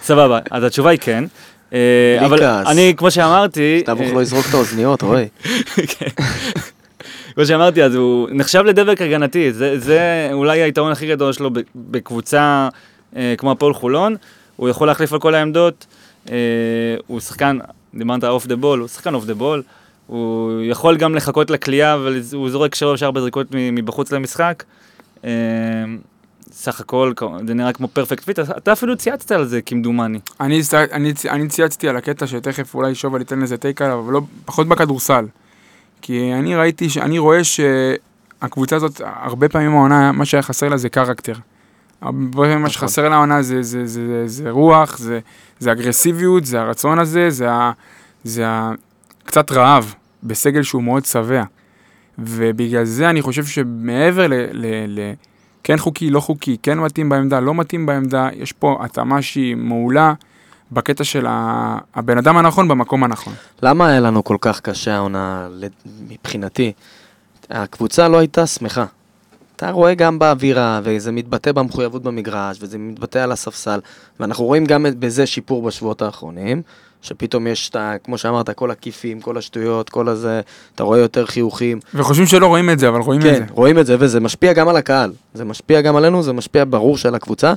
סבבה, 0.02 0.38
אז 0.50 0.64
התשובה 0.64 0.90
היא 0.90 0.98
כן. 1.02 1.24
אה, 1.72 2.26
אבל. 2.26 2.44
אני, 2.44 2.94
כמו 2.96 3.10
שאמרתי... 3.10 3.82
תבוך 3.86 4.06
אה, 4.06 4.12
לא 4.12 4.22
יזרוק 4.22 4.46
את 4.48 4.54
האוזניות, 4.54 5.02
רועי. 5.02 5.28
כמו 7.34 7.46
שאמרתי, 7.46 7.82
אז 7.82 7.94
הוא 7.94 8.28
נחשב 8.32 8.62
לדבק 8.64 9.02
הגנתי, 9.02 9.52
זה, 9.52 9.78
זה 9.78 10.28
אולי 10.32 10.62
היתרון 10.62 10.92
הכי 10.92 11.06
גדול 11.06 11.32
שלו 11.32 11.50
בקבוצה 11.76 12.68
אה, 13.16 13.34
כמו 13.38 13.52
הפועל 13.52 13.74
חולון, 13.74 14.16
הוא 14.56 14.68
יכול 14.68 14.86
להחליף 14.86 15.12
על 15.12 15.18
כל 15.18 15.34
העמדות, 15.34 15.86
אה, 16.30 16.36
הוא 17.06 17.20
שחקן, 17.20 17.58
דיברת 17.94 18.24
off 18.24 18.46
the 18.46 18.56
ball, 18.56 18.78
הוא 18.78 18.88
שחקן 18.88 19.14
off 19.14 19.24
the 19.24 19.34
ball, 19.34 19.62
הוא 20.06 20.62
יכול 20.62 20.96
גם 20.96 21.14
לחכות 21.14 21.50
לקליעה 21.50 21.98
והוא 21.98 22.50
זורק 22.50 22.74
שלוש-ארבע 22.74 23.20
זריקות 23.20 23.46
מ- 23.54 23.74
מבחוץ 23.74 24.12
למשחק. 24.12 24.64
אה, 25.24 25.30
סך 26.52 26.80
הכל 26.80 27.12
זה 27.46 27.54
נראה 27.54 27.72
כמו 27.72 27.88
perfect 27.88 28.24
fit, 28.24 28.38
אתה 28.38 28.72
אפילו 28.72 28.96
צייצת 28.96 29.30
על 29.30 29.46
זה 29.46 29.62
כמדומני. 29.62 30.18
אני 30.40 30.60
אני 30.92 31.12
אני 31.30 31.48
צייצתי 31.48 31.88
על 31.88 31.96
הקטע 31.96 32.26
שתכף 32.26 32.74
אולי 32.74 32.94
שובל 32.94 33.18
ייתן 33.18 33.38
לזה 33.38 33.56
take 33.56 33.82
עליו, 33.82 34.00
אבל 34.00 34.12
לא, 34.12 34.20
פחות 34.44 34.68
בכדורסל. 34.68 35.26
כי 36.02 36.32
אני 36.34 36.56
ראיתי, 36.56 36.88
אני 37.00 37.18
רואה 37.18 37.40
שהקבוצה 37.44 38.76
הזאת, 38.76 39.00
הרבה 39.04 39.48
פעמים 39.48 39.72
העונה, 39.72 40.12
מה 40.12 40.24
שהיה 40.24 40.42
חסר 40.42 40.68
לה 40.68 40.76
זה 40.76 40.88
character. 40.88 41.34
הרבה 42.00 42.26
פעמים 42.32 42.50
מה 42.50 42.58
נכון. 42.58 42.70
שחסר 42.70 43.08
לעונה 43.08 43.42
זה, 43.42 43.62
זה, 43.62 43.86
זה, 43.86 44.06
זה, 44.06 44.22
זה 44.26 44.50
רוח, 44.50 44.98
זה, 44.98 45.20
זה 45.58 45.72
אגרסיביות, 45.72 46.44
זה 46.44 46.60
הרצון 46.60 46.98
הזה, 46.98 47.30
זה, 47.30 47.50
ה, 47.50 47.72
זה 48.24 48.48
ה, 48.48 48.72
קצת 49.24 49.52
רעב 49.52 49.94
בסגל 50.22 50.62
שהוא 50.62 50.82
מאוד 50.82 51.04
שבע. 51.04 51.42
ובגלל 52.18 52.84
זה 52.84 53.10
אני 53.10 53.22
חושב 53.22 53.44
שמעבר 53.44 54.26
ל... 54.26 54.34
ל, 54.52 54.66
ל 54.88 55.12
כן 55.68 55.78
חוקי, 55.78 56.10
לא 56.10 56.20
חוקי, 56.20 56.56
כן 56.62 56.78
מתאים 56.78 57.08
בעמדה, 57.08 57.40
לא 57.40 57.54
מתאים 57.54 57.86
בעמדה, 57.86 58.28
יש 58.32 58.52
פה 58.52 58.78
התאמה 58.80 59.22
שהיא 59.22 59.56
מעולה 59.56 60.14
בקטע 60.72 61.04
של 61.04 61.26
הבן 61.94 62.18
אדם 62.18 62.36
הנכון 62.36 62.68
במקום 62.68 63.04
הנכון. 63.04 63.32
למה 63.62 63.88
היה 63.88 64.00
לנו 64.00 64.24
כל 64.24 64.36
כך 64.40 64.60
קשה 64.60 64.94
העונה 64.96 65.48
מבחינתי? 66.08 66.72
הקבוצה 67.50 68.08
לא 68.08 68.18
הייתה 68.18 68.46
שמחה. 68.46 68.84
אתה 69.56 69.70
רואה 69.70 69.94
גם 69.94 70.18
באווירה, 70.18 70.80
וזה 70.84 71.12
מתבטא 71.12 71.52
במחויבות 71.52 72.02
במגרש, 72.02 72.58
וזה 72.60 72.78
מתבטא 72.78 73.18
על 73.18 73.32
הספסל, 73.32 73.80
ואנחנו 74.20 74.44
רואים 74.44 74.64
גם 74.64 74.86
בזה 74.98 75.26
שיפור 75.26 75.62
בשבועות 75.62 76.02
האחרונים, 76.02 76.62
שפתאום 77.02 77.46
יש 77.46 77.68
את 77.68 77.76
ה... 77.76 77.92
כמו 78.04 78.18
שאמרת, 78.18 78.50
כל 78.50 78.70
הכיפים, 78.70 79.20
כל 79.20 79.38
השטויות, 79.38 79.90
כל 79.90 80.08
הזה, 80.08 80.40
אתה 80.74 80.82
רואה 80.82 80.98
יותר 80.98 81.26
חיוכים. 81.26 81.78
וחושבים 81.94 82.26
שלא 82.26 82.46
רואים 82.46 82.70
את 82.70 82.78
זה, 82.78 82.88
אבל 82.88 83.00
רואים 83.00 83.20
את 83.20 83.26
כן, 83.26 83.34
זה. 83.34 83.44
רואים 83.50 83.78
את 83.78 83.86
זה, 83.86 83.96
וזה 83.98 84.20
משפיע 84.20 84.52
גם 84.52 84.68
על 84.68 84.76
הקהל. 84.76 85.12
זה 85.34 85.44
משפיע 85.44 85.80
גם 85.80 85.96
עלינו, 85.96 86.22
זה 86.22 86.32
משפיע 86.32 86.64
ברור 86.68 86.98
של 86.98 87.14
הקבוצה. 87.14 87.54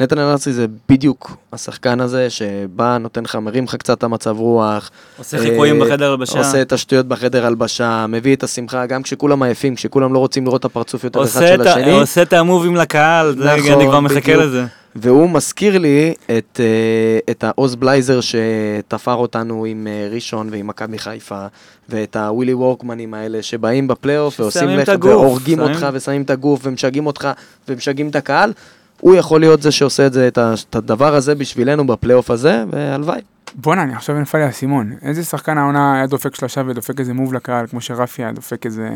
נתן 0.00 0.18
אלארסי 0.18 0.52
זה 0.52 0.66
בדיוק 0.88 1.36
השחקן 1.52 2.00
הזה, 2.00 2.30
שבא, 2.30 2.98
נותן 2.98 3.24
לך, 3.24 3.36
מרים 3.36 3.64
לך 3.64 3.74
קצת 3.74 3.98
את 3.98 4.02
המצב 4.04 4.36
רוח. 4.38 4.90
עושה 5.18 5.38
חיקויים 5.38 5.82
אה, 5.82 5.88
בחדר 5.88 6.10
הלבשה. 6.10 6.38
עושה 6.38 6.62
את 6.62 6.72
השטויות 6.72 7.06
בחדר 7.06 7.46
הלבשה, 7.46 8.06
מביא 8.08 8.36
את 8.36 8.42
השמחה, 8.42 8.86
גם 8.86 9.02
כשכולם 9.02 9.42
עייפים, 9.42 9.74
כשכולם 9.74 10.14
לא 10.14 10.18
רוצים 10.18 10.44
לראות 10.44 10.60
את 10.60 10.64
הפרצוף 10.64 11.04
יותר 11.04 11.24
אחד 11.24 11.40
של 11.40 11.62
את 11.62 11.66
השני. 11.66 11.90
עושה 11.90 12.22
את 12.22 12.32
המובים 12.32 12.76
לקהל, 12.76 13.34
זה- 13.38 13.56
נכון, 13.56 13.72
אני 13.72 13.86
כבר 13.86 14.00
מחכה 14.00 14.20
בדיוק. 14.20 14.42
לזה. 14.42 14.64
והוא 15.00 15.30
מזכיר 15.30 15.78
לי 15.78 16.14
את, 16.38 16.60
אה, 16.60 17.18
את 17.30 17.44
העוז 17.44 17.74
בלייזר 17.76 18.20
שתפר 18.20 19.14
אותנו 19.14 19.64
עם 19.64 19.86
אה, 19.86 20.08
ראשון 20.12 20.48
ועם 20.50 20.66
מכבי 20.66 20.98
חיפה, 20.98 21.46
ואת 21.88 22.16
הווילי 22.16 22.54
וורקמנים 22.54 23.14
האלה 23.14 23.42
שבאים 23.42 23.88
בפלייאוף 23.88 24.40
ועושים 24.40 24.68
לך, 24.68 24.92
והורגים 25.02 25.60
אותך 25.60 25.86
ושמים 25.92 26.22
את 26.22 26.30
הגוף 26.30 26.60
ומשגעים 26.62 27.06
אותך 27.06 27.28
ומשגעים 27.68 28.08
את 28.08 28.16
הקהל. 28.16 28.52
הוא 29.00 29.14
יכול 29.14 29.40
להיות 29.40 29.62
זה 29.62 29.70
שעושה 29.70 30.06
את 30.06 30.12
זה, 30.12 30.28
את 30.28 30.76
הדבר 30.76 31.14
הזה 31.14 31.34
בשבילנו 31.34 31.86
בפלייאוף 31.86 32.30
הזה, 32.30 32.64
והלוואי. 32.70 33.20
בואנה, 33.54 33.82
אני 33.82 33.94
עכשיו 33.94 34.20
נפל 34.20 34.38
לי 34.38 34.44
האסימון. 34.44 34.92
איזה 35.02 35.24
שחקן 35.24 35.58
העונה 35.58 35.94
היה 35.94 36.06
דופק 36.06 36.34
שלושה 36.34 36.62
ודופק 36.66 37.00
איזה 37.00 37.14
move 37.14 37.34
לקהל, 37.34 37.66
כמו 37.66 37.80
שרפי 37.80 38.22
היה 38.22 38.32
דופק 38.32 38.66
איזה 38.66 38.88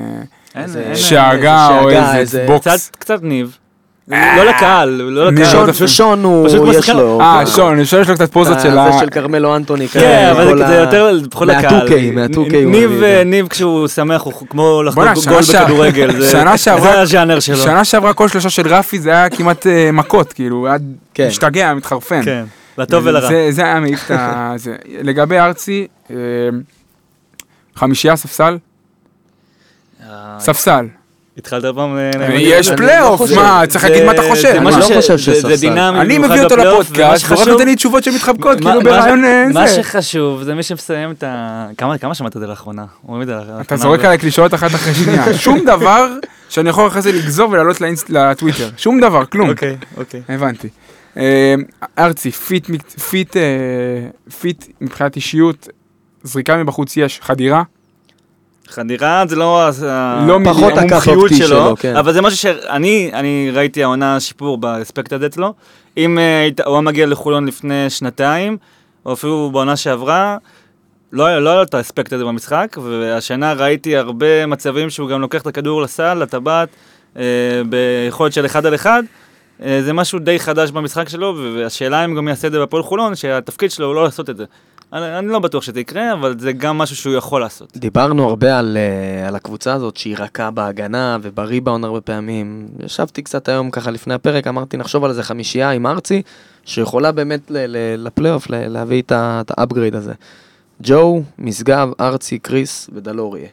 אין, 0.55 0.63
איזה 0.63 0.81
אין, 0.83 0.97
שאגה 0.97 1.79
או 1.81 1.91
איזה 1.91 2.17
איזה- 2.17 2.45
בוקס. 2.49 2.89
קצת, 2.91 2.97
קצת 2.97 3.23
ניב. 3.23 3.57
לא 4.09 4.45
לקהל, 4.45 4.89
לא. 4.89 5.31
לקהל. 5.33 5.45
שון, 5.73 5.87
שון 5.89 6.25
הוא, 6.25 6.49
פשוט 6.49 6.61
כמו 6.61 6.73
יש 6.73 6.89
לו. 6.91 7.21
אה, 7.21 7.47
שון, 7.47 7.85
חושב 7.85 7.97
שיש 7.99 8.09
לו 8.09 8.15
קצת 8.15 8.33
פוזות 8.33 8.61
של 8.61 8.79
ה... 8.79 8.93
זה 8.93 8.99
של 8.99 9.11
כרמלו 9.11 9.57
אנטוני. 9.57 9.89
כן, 9.89 10.01
כזה, 10.01 10.33
אבל 10.33 10.67
זה- 10.67 10.75
יותר 10.75 11.19
פחות 11.31 11.49
לקהל. 11.49 11.75
מה-2K, 11.89 11.93
מה-2K 12.15 12.37
הוא 12.57 12.71
ניב, 12.71 13.03
אה. 13.03 13.25
ניב 13.25 13.49
כשהוא 13.49 13.89
שמח 13.89 14.23
הוא 14.23 14.33
כמו 14.51 14.83
לחגוג 14.83 15.05
גול 15.29 15.43
בכדורגל. 15.43 16.21
זה- 16.21 16.31
שנה 16.31 16.59
שעברה- 16.59 16.93
זה 16.93 17.01
הז'אנר 17.01 17.41
שלו. 17.41 17.57
שנה 17.57 17.85
שעברה 17.85 18.13
כל 18.15 18.29
שלושה 18.29 18.51
של 18.51 18.69
רפי 18.69 18.99
זה 18.99 19.11
היה 19.11 19.31
כמעט 19.31 19.67
אה, 19.67 19.91
מכות, 19.93 20.33
כאילו, 20.33 20.67
היה 20.67 20.77
כן. 21.15 21.27
משתגע, 21.29 21.75
מתחרפן. 21.75 22.23
כן, 22.25 22.45
לטוב 22.79 23.07
ולרע. 23.07 23.29
זה- 23.29 23.47
זה 23.51 23.63
היה 23.65 23.81
מעיף 23.81 24.07
את 24.07 24.17
ה... 24.19 24.53
זה. 24.57 24.77
לגבי 25.03 25.39
ארצי, 25.39 25.87
אה, 26.11 26.17
חמישייה 27.77 28.17
ספסל? 28.17 28.59
אה, 30.03 30.37
ספסל. 30.39 30.87
התחלת 31.39 31.65
פעם... 31.75 31.99
אה, 31.99 32.35
יש 32.35 32.69
אני 32.69 32.77
פלייאוף. 32.77 33.21
מה, 33.37 33.63
צריך 33.69 33.85
להגיד 33.85 34.05
מה 34.05 34.13
אתה 34.13 34.23
חושב. 34.31 34.59
מה? 34.61 34.71
משהו 34.71 34.81
לא 34.81 34.85
חושב 35.01 35.17
זה- 35.17 35.41
זה. 35.41 35.57
דינמי. 35.61 36.01
אני 36.01 36.19
מביא 36.19 36.41
אותו 36.43 36.57
לפודקאסט, 36.57 36.93
ורק 36.97 37.17
שחשוב- 37.17 37.49
נותן 37.49 37.67
לי 37.67 37.77
תשובות 37.77 38.05
שמתחבקות, 38.05 38.61
מה- 38.61 38.71
כאילו 38.71 38.83
מה- 38.83 38.91
ברעיון 38.99 39.25
אה, 39.25 39.45
מה 39.55 39.67
זה. 39.67 39.83
שחשוב 39.83 40.43
זה 40.43 40.55
מי 40.55 40.63
שמסיים 40.63 41.11
את 41.11 41.23
ה... 41.23 41.67
כמה 41.99 42.15
שמעת 42.15 42.37
את 42.37 42.41
זה 42.41 42.47
לאחרונה? 42.47 42.85
אתה 43.61 43.77
זורק 43.77 44.05
עליי 44.05 44.19
קלישאות 44.19 44.55
אחת 44.55 44.75
אחרי 44.75 44.95
שנייה. 44.95 45.35
שום 45.39 45.65
דבר 45.65 46.07
שאני 46.49 46.69
יכול 46.69 46.87
אחרי 46.87 47.03
זה 47.03 47.13
לגזור 47.13 47.51
ולעלות 47.51 47.77
לטוויטר. 48.09 48.69
שום 48.77 49.01
דבר, 49.01 49.25
כלום. 49.25 49.51
אוקיי, 49.51 49.77
אוקיי. 49.97 50.23
הבנתי. 50.29 50.69
אה, 51.17 51.55
ארצי, 51.99 52.31
fit 54.41 54.65
מבחינת 54.81 55.17
אישיות, 55.17 55.69
זריקה 56.23 56.57
מבחוץ 56.57 56.97
יש, 56.97 57.21
חדירה, 57.23 57.63
חדירה 58.73 59.25
זה 59.27 59.37
לא 59.37 59.69
לא 60.27 60.39
פחות 60.45 60.73
המומחיות 60.77 61.29
שלו, 61.29 61.47
שלו, 61.47 61.75
כן. 61.79 61.97
אבל 61.97 62.13
זה 62.13 62.23
משהו 62.23 62.39
שאני 62.39 63.11
אני 63.13 63.51
ראיתי 63.53 63.83
העונה 63.83 64.21
שיפור 64.21 64.59
באספקט 64.59 65.13
הזה 65.13 65.27
אצלו. 65.27 65.55
אם 65.97 66.19
אה, 66.19 66.49
הוא 66.65 66.75
היה 66.75 66.81
מגיע 66.81 67.07
לחולון 67.07 67.47
לפני 67.47 67.91
שנתיים, 67.91 68.57
או 69.07 69.13
אפילו 69.13 69.51
בעונה 69.53 69.77
שעברה, 69.77 70.37
לא 71.13 71.27
היה 71.27 71.41
לא 71.41 71.57
לו 71.57 71.63
את 71.63 71.75
האספקט 71.75 72.13
הזה 72.13 72.25
במשחק, 72.25 72.77
והשנה 72.83 73.53
ראיתי 73.53 73.97
הרבה 73.97 74.47
מצבים 74.47 74.91
שהוא 74.91 75.09
גם 75.09 75.21
לוקח 75.21 75.43
את 75.43 75.47
הכדור 75.47 75.83
לסל, 75.83 76.15
לטבעת, 76.15 76.69
אה, 77.17 77.23
ביכולת 77.69 78.33
של 78.33 78.47
אחד 78.47 78.67
על 78.67 78.75
אחד. 78.75 79.03
אה, 79.63 79.81
זה 79.83 79.93
משהו 79.93 80.19
די 80.19 80.39
חדש 80.39 80.71
במשחק 80.71 81.09
שלו, 81.09 81.37
והשאלה 81.55 82.05
אם 82.05 82.15
גם 82.15 82.29
יעשה 82.29 82.47
את 82.49 82.53
זה 82.53 82.61
בפועל 82.61 82.83
חולון, 82.83 83.15
שהתפקיד 83.15 83.71
שלו 83.71 83.87
הוא 83.87 83.95
לא 83.95 84.05
לעשות 84.05 84.31
את 84.31 84.37
זה. 84.37 84.45
אני, 84.93 85.19
אני 85.19 85.27
לא 85.29 85.39
בטוח 85.39 85.63
שזה 85.63 85.81
יקרה, 85.81 86.13
אבל 86.13 86.39
זה 86.39 86.53
גם 86.53 86.79
משהו 86.79 86.97
שהוא 86.97 87.15
יכול 87.15 87.41
לעשות. 87.41 87.77
דיברנו 87.77 88.29
הרבה 88.29 88.59
על, 88.59 88.77
אה, 88.77 89.29
על 89.29 89.37
הקבוצה 89.37 89.75
הזאת 89.75 89.97
שהיא 89.97 90.17
רכה 90.19 90.51
בהגנה 90.51 91.19
ובריבאונד 91.23 91.85
הרבה 91.85 92.01
פעמים. 92.01 92.69
ישבתי 92.85 93.23
קצת 93.23 93.49
היום 93.49 93.71
ככה 93.71 93.91
לפני 93.91 94.15
הפרק, 94.15 94.47
אמרתי 94.47 94.77
נחשוב 94.77 95.05
על 95.05 95.11
איזה 95.11 95.23
חמישייה 95.23 95.71
עם 95.71 95.87
ארצי, 95.87 96.23
שיכולה 96.65 97.13
באמת 97.13 97.41
לפלייאוף 97.99 98.47
להביא 98.51 99.03
את 99.03 99.51
ה 99.59 99.63
upgrade 99.63 99.95
הזה. 99.95 100.13
ג'ו, 100.83 101.23
משגב, 101.39 101.89
ארצי, 102.01 102.39
קריס 102.39 102.91
ודלוריה. 102.93 103.49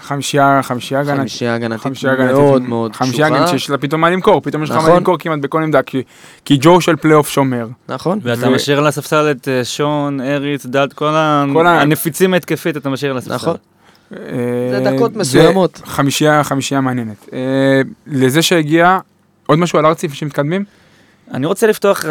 חמישייה, 0.00 0.60
חמישייה 0.62 1.00
הגנתית. 1.00 1.18
חמישייה 1.20 1.54
הגנתית 1.54 1.80
חמישייה 1.82 2.12
הגנתית. 2.12 2.34
מאוד 2.36 2.62
מאוד 2.62 2.96
חמישייה 2.96 3.26
קשוחה. 3.26 3.40
הגנתית 3.40 3.60
שיש 3.60 3.70
לה 3.70 3.78
פתאום 3.78 4.00
מה 4.00 4.10
למכור, 4.10 4.40
פתאום 4.40 4.62
יש 4.62 4.70
לך 4.70 4.76
מה 4.76 4.82
נכון. 4.82 4.96
למכור 4.96 5.18
כמעט 5.18 5.38
בכל 5.38 5.62
עמדה, 5.62 5.82
כי- 5.82 6.02
כי 6.44 6.56
ג'ו 6.60 6.80
של 6.80 6.96
פלייאוף 6.96 7.28
שומר. 7.28 7.66
נכון? 7.88 8.18
ואתה 8.22 8.48
ו- 8.48 8.54
משאיר 8.54 8.78
על 8.78 8.86
הספסל 8.86 9.30
את 9.30 9.48
אה, 9.48 9.64
שון, 9.64 10.20
אריץ, 10.20 10.66
דלת, 10.66 10.92
כל 10.92 11.08
ה- 11.14 11.44
כל 11.52 11.66
ה- 11.66 11.80
הנפיצים 11.80 12.34
ההתקפית 12.34 12.76
אתה 12.76 12.88
משאיר 12.90 13.10
על 13.10 13.16
הספסל. 13.18 13.34
נכון. 13.34 13.56
אה, 14.12 14.18
זה 14.70 14.90
דקות 14.90 15.16
מסוימות. 15.16 15.82
חמישייה, 15.84 16.44
חמישייה 16.44 16.80
מעניינת. 16.80 17.28
אה, 17.32 17.38
לזה 18.06 18.42
שהגיע, 18.42 18.98
עוד 19.46 19.58
משהו 19.58 19.78
על 19.78 19.86
ארצי 19.86 20.06
לפני 20.06 20.16
שמתקדמים? 20.18 20.64
אני 21.34 21.46
רוצה 21.46 21.66
לפתוח, 21.66 22.04
אה, 22.04 22.10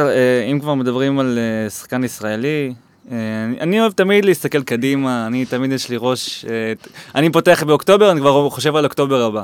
אם 0.52 0.60
כבר 0.60 0.74
מדברים 0.74 1.20
על 1.20 1.38
אה, 1.66 1.70
שחקן 1.70 2.04
ישראלי, 2.04 2.74
אני- 3.12 3.60
אני 3.60 3.82
אוהב 3.82 3.92
תמיד 3.92 4.26
להסתכל 4.26 4.64
קדימה, 4.64 5.28
אני 5.28 5.46
תמיד 5.46 5.72
יש 5.72 5.90
לי 5.90 5.98
ראש, 6.00 6.46
אה, 6.46 6.74
אני 7.16 7.30
פותח 7.32 7.64
באוקטובר, 7.68 8.12
אני 8.12 8.20
כבר 8.20 8.50
חושב 8.50 8.76
על 8.76 8.86
אוקטובר 8.86 9.22
הבא. 9.26 9.44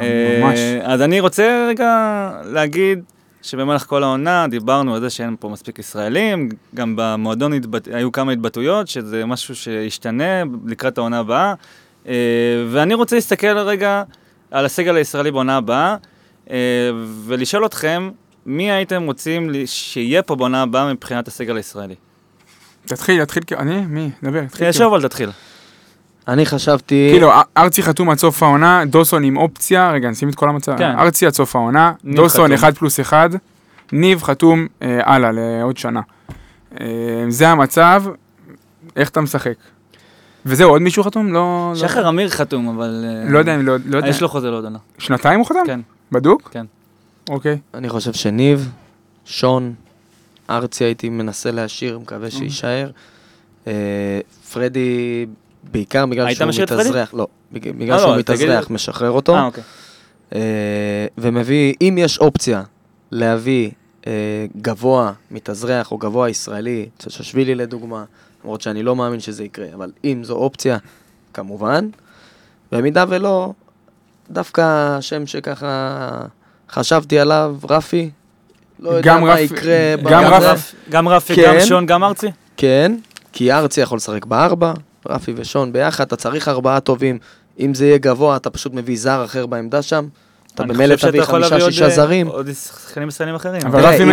אה, 0.00 0.38
ממש. 0.42 0.58
אה, 0.58 0.92
אז 0.92 1.02
אני 1.02 1.20
רוצה 1.20 1.66
רגע 1.68 1.94
להגיד 2.44 2.98
שבמהלך 3.42 3.82
כל 3.86 4.02
העונה 4.02 4.46
דיברנו 4.50 4.94
על 4.94 5.00
זה 5.00 5.10
שאין 5.10 5.36
פה 5.40 5.48
מספיק 5.48 5.78
ישראלים, 5.78 6.48
גם 6.74 6.94
במועדון 6.96 7.52
התבט... 7.52 7.88
היו 7.88 8.12
כמה 8.12 8.32
התבטאויות, 8.32 8.88
שזה 8.88 9.26
משהו 9.26 9.56
שישתנה 9.56 10.42
לקראת 10.66 10.98
העונה 10.98 11.18
הבאה, 11.18 11.54
אה, 12.08 12.14
ואני 12.70 12.94
רוצה 12.94 13.16
להסתכל 13.16 13.58
רגע 13.58 14.02
על 14.50 14.64
הסגל 14.64 14.96
הישראלי 14.96 15.30
בעונה 15.30 15.56
הבאה, 15.56 15.96
אה, 16.50 16.56
ולשאול 17.26 17.66
אתכם, 17.66 18.10
מי 18.46 18.70
הייתם 18.72 19.02
רוצים 19.06 19.50
שיהיה 19.66 20.22
פה 20.22 20.36
בעונה 20.36 20.62
הבאה 20.62 20.92
מבחינת 20.92 21.28
הסגל 21.28 21.56
הישראלי? 21.56 21.94
תתחיל, 22.86 23.24
תתחיל, 23.24 23.42
כי- 23.42 23.54
אני? 23.56 23.80
מי? 23.86 24.10
דבר, 24.22 24.44
תתחיל. 24.44 24.70
תחשוב 24.70 24.94
אבל 24.94 25.02
תתחיל. 25.08 25.30
אני 26.28 26.46
חשבתי... 26.46 27.08
כאילו, 27.12 27.30
א- 27.32 27.42
ארצי 27.56 27.82
חתום 27.82 28.10
עד 28.10 28.18
סוף 28.18 28.42
העונה, 28.42 28.84
דוסון 28.84 29.24
עם 29.24 29.36
אופציה, 29.36 29.90
רגע, 29.90 30.10
נשים 30.10 30.28
את 30.28 30.34
כל 30.34 30.48
המצב. 30.48 30.78
כן. 30.78 30.98
ארצי 30.98 31.26
עד 31.26 31.32
סוף 31.32 31.56
העונה, 31.56 31.92
דוסון 32.04 32.44
חתום. 32.56 32.64
1 32.68 32.78
פלוס 32.78 33.00
1, 33.00 33.30
ניב 33.92 34.22
חתום 34.22 34.66
אה, 34.82 35.00
הלאה 35.04 35.30
לעוד 35.32 35.76
שנה. 35.76 36.00
אה, 36.80 36.86
זה 37.28 37.48
המצב, 37.48 38.02
איך 38.96 39.08
אתה 39.08 39.20
משחק? 39.20 39.54
וזהו, 40.46 40.70
עוד 40.70 40.82
מישהו 40.82 41.02
חתום? 41.04 41.32
לא... 41.32 41.70
לא- 41.74 41.80
שחר 41.80 42.08
אמיר 42.08 42.28
חתום, 42.28 42.68
אבל... 42.68 43.04
אה, 43.26 43.32
לא 43.32 43.38
יודע 43.38 43.54
אם 43.54 43.66
לא... 43.66 43.76
לא 43.86 43.96
יודע. 43.96 44.08
יש 44.08 44.20
לו 44.20 44.28
חוזה 44.28 44.50
לעוד 44.50 44.64
עונה. 44.64 44.78
שנתיים 44.98 45.38
הוא 45.40 45.46
חתם? 45.46 45.58
כן. 45.66 45.80
בדוק? 46.12 46.48
כן. 46.52 46.64
אוקיי. 47.28 47.58
אני 47.74 47.88
חושב 47.88 48.12
שניב, 48.12 48.70
שון, 49.24 49.74
ארצי 50.50 50.84
הייתי 50.84 51.08
מנסה 51.08 51.50
להשאיר, 51.50 51.98
מקווה 51.98 52.26
אוקיי. 52.26 52.38
שיישאר. 52.38 52.90
אה, 53.66 53.72
פרדי, 54.52 55.26
בעיקר 55.72 56.06
בגלל 56.06 56.34
שהוא 56.34 56.50
את 56.50 56.68
פרדי? 56.68 56.82
מתאזרח, 56.82 57.14
לא, 57.14 57.26
בג- 57.52 57.70
בגלל 57.78 57.98
שהוא 57.98 58.16
לא, 58.16 58.22
תגיד- 58.22 58.36
מתאזרח, 58.48 58.70
משחרר 58.70 59.10
אותו. 59.10 59.34
אה, 59.36 59.44
אוקיי. 59.46 59.62
אה, 60.34 60.40
ומביא, 61.18 61.74
אם 61.80 61.94
יש 62.00 62.18
אופציה 62.18 62.62
להביא 63.10 63.70
אה, 64.06 64.12
גבוה 64.62 65.12
מתאזרח 65.30 65.92
או 65.92 65.98
גבוה 65.98 66.28
ישראלי, 66.30 66.88
צ'שווילי 66.98 67.54
לדוגמה, 67.54 68.04
למרות 68.44 68.60
שאני 68.60 68.82
לא 68.82 68.96
מאמין 68.96 69.20
שזה 69.20 69.44
יקרה, 69.44 69.66
אבל 69.74 69.90
אם 70.04 70.20
זו 70.24 70.34
אופציה, 70.34 70.78
כמובן. 71.34 71.88
במידה 72.72 73.04
ולא, 73.08 73.52
דווקא 74.30 74.60
השם 74.98 75.26
שככה 75.26 76.08
חשבתי 76.70 77.18
עליו, 77.18 77.56
רפי, 77.70 78.10
לא 78.82 78.90
יודע 78.90 79.00
גם 79.14 79.20
מה 79.20 79.32
רפי- 79.32 79.42
יקרה. 79.42 79.74
גם 80.10 80.24
בזה. 80.36 80.50
רפי- 80.52 80.76
גם 80.90 81.08
רפי, 81.08 81.34
כן. 81.36 81.54
גם 81.60 81.66
שון, 81.66 81.86
גם 81.86 82.04
ארצי? 82.04 82.26
כן, 82.56 82.92
כי 83.32 83.52
ארצי 83.52 83.80
יכול 83.80 83.96
לשחק 83.96 84.24
בארבע, 84.26 84.72
רפי 85.08 85.32
ושון 85.36 85.72
ביחד, 85.72 86.04
אתה 86.04 86.16
צריך 86.16 86.48
ארבעה 86.48 86.80
טובים. 86.80 87.18
אם 87.60 87.74
זה 87.74 87.86
יהיה 87.86 87.98
גבוה, 87.98 88.36
אתה 88.36 88.50
פשוט 88.50 88.74
מביא 88.74 88.96
זר 88.98 89.24
אחר 89.24 89.46
בעמדה 89.46 89.82
שם. 89.82 90.04
אתה 90.54 90.62
במילא 90.62 90.94
תביא 90.96 91.22
חמישה, 91.22 91.60
שישה 91.60 91.84
אה, 91.84 91.90
זרים. 91.90 92.26
עוד 92.26 92.48
שחקנים 92.52 93.08
ישראלים 93.08 93.34
אחרים. 93.34 93.60
אבל 93.66 93.80
רפי 93.86 94.04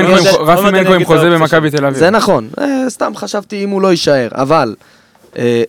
מנקו 0.72 0.94
עם- 0.94 1.06
חוזה 1.06 1.30
במכבי 1.30 1.72
תל 1.72 1.86
אביב. 1.86 2.00
זה 2.00 2.10
נכון, 2.10 2.50
אה, 2.60 2.66
סתם 2.90 3.12
חשבתי 3.16 3.64
אם 3.64 3.70
הוא 3.70 3.82
לא 3.82 3.88
יישאר, 3.92 4.28
אבל 4.32 4.76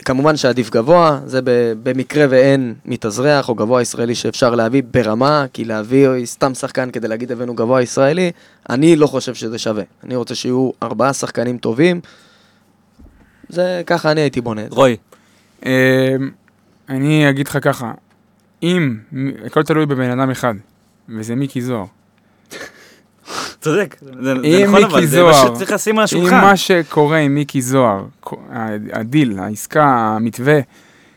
כמובן 0.05 0.37
שעדיף 0.37 0.71
גבוה, 0.71 1.21
זה 1.27 1.41
במקרה 1.83 2.27
ואין 2.31 2.75
מתאזרח 2.85 3.49
או 3.49 3.55
גבוה 3.55 3.83
ישראלי 3.83 4.15
שאפשר 4.15 4.55
להביא 4.55 4.83
ברמה, 4.91 5.47
כי 5.53 5.65
להביא 5.65 6.09
סתם 6.25 6.55
שחקן 6.55 6.91
כדי 6.91 7.09
להגיד 7.09 7.33
הבאנו 7.33 7.55
גבוה 7.55 7.83
ישראלי, 7.83 8.33
אני 8.71 8.97
לא 8.97 9.07
חושב 9.07 9.35
שזה 9.35 9.59
שווה. 9.59 9.83
אני 10.05 10.17
רוצה 10.17 10.35
שיהיו 10.35 10.71
ארבעה 10.83 11.13
שחקנים 11.13 11.59
טובים, 11.59 12.01
זה 13.49 13.83
ככה 13.87 14.13
אני 14.13 14.21
הייתי 14.21 14.41
בונה 14.41 14.65
את 14.65 14.71
זה. 14.71 14.77
רועי, 14.77 14.97
אה, 15.67 16.17
אני 16.89 17.31
אגיד 17.31 17.49
לך 17.49 17.59
ככה, 17.63 17.93
אם, 18.63 18.97
הכל 19.47 19.63
תלוי 19.63 19.87
בבן 19.87 20.11
אדם 20.11 20.31
אחד, 20.31 20.55
וזה 21.09 21.35
מיקי 21.35 21.61
זוהר. 21.61 21.85
צודק. 23.61 23.97
זה 24.01 24.11
זה 24.23 24.33
אם 24.33 24.67
נכון, 24.69 24.85
אבל 24.85 25.07
זה 25.07 25.23
מה 25.23 25.35
שצריך 25.35 25.73
לשים 25.73 25.99
על 25.99 26.01
אם 26.01 26.05
השולחן. 26.05 26.41
מה 26.41 26.57
שקורה 26.57 27.19
עם 27.19 27.35
מיקי 27.35 27.63
זוהר, 27.63 28.05
הדיל, 28.93 29.39
העסקה, 29.39 29.85
המתווה, 29.85 30.61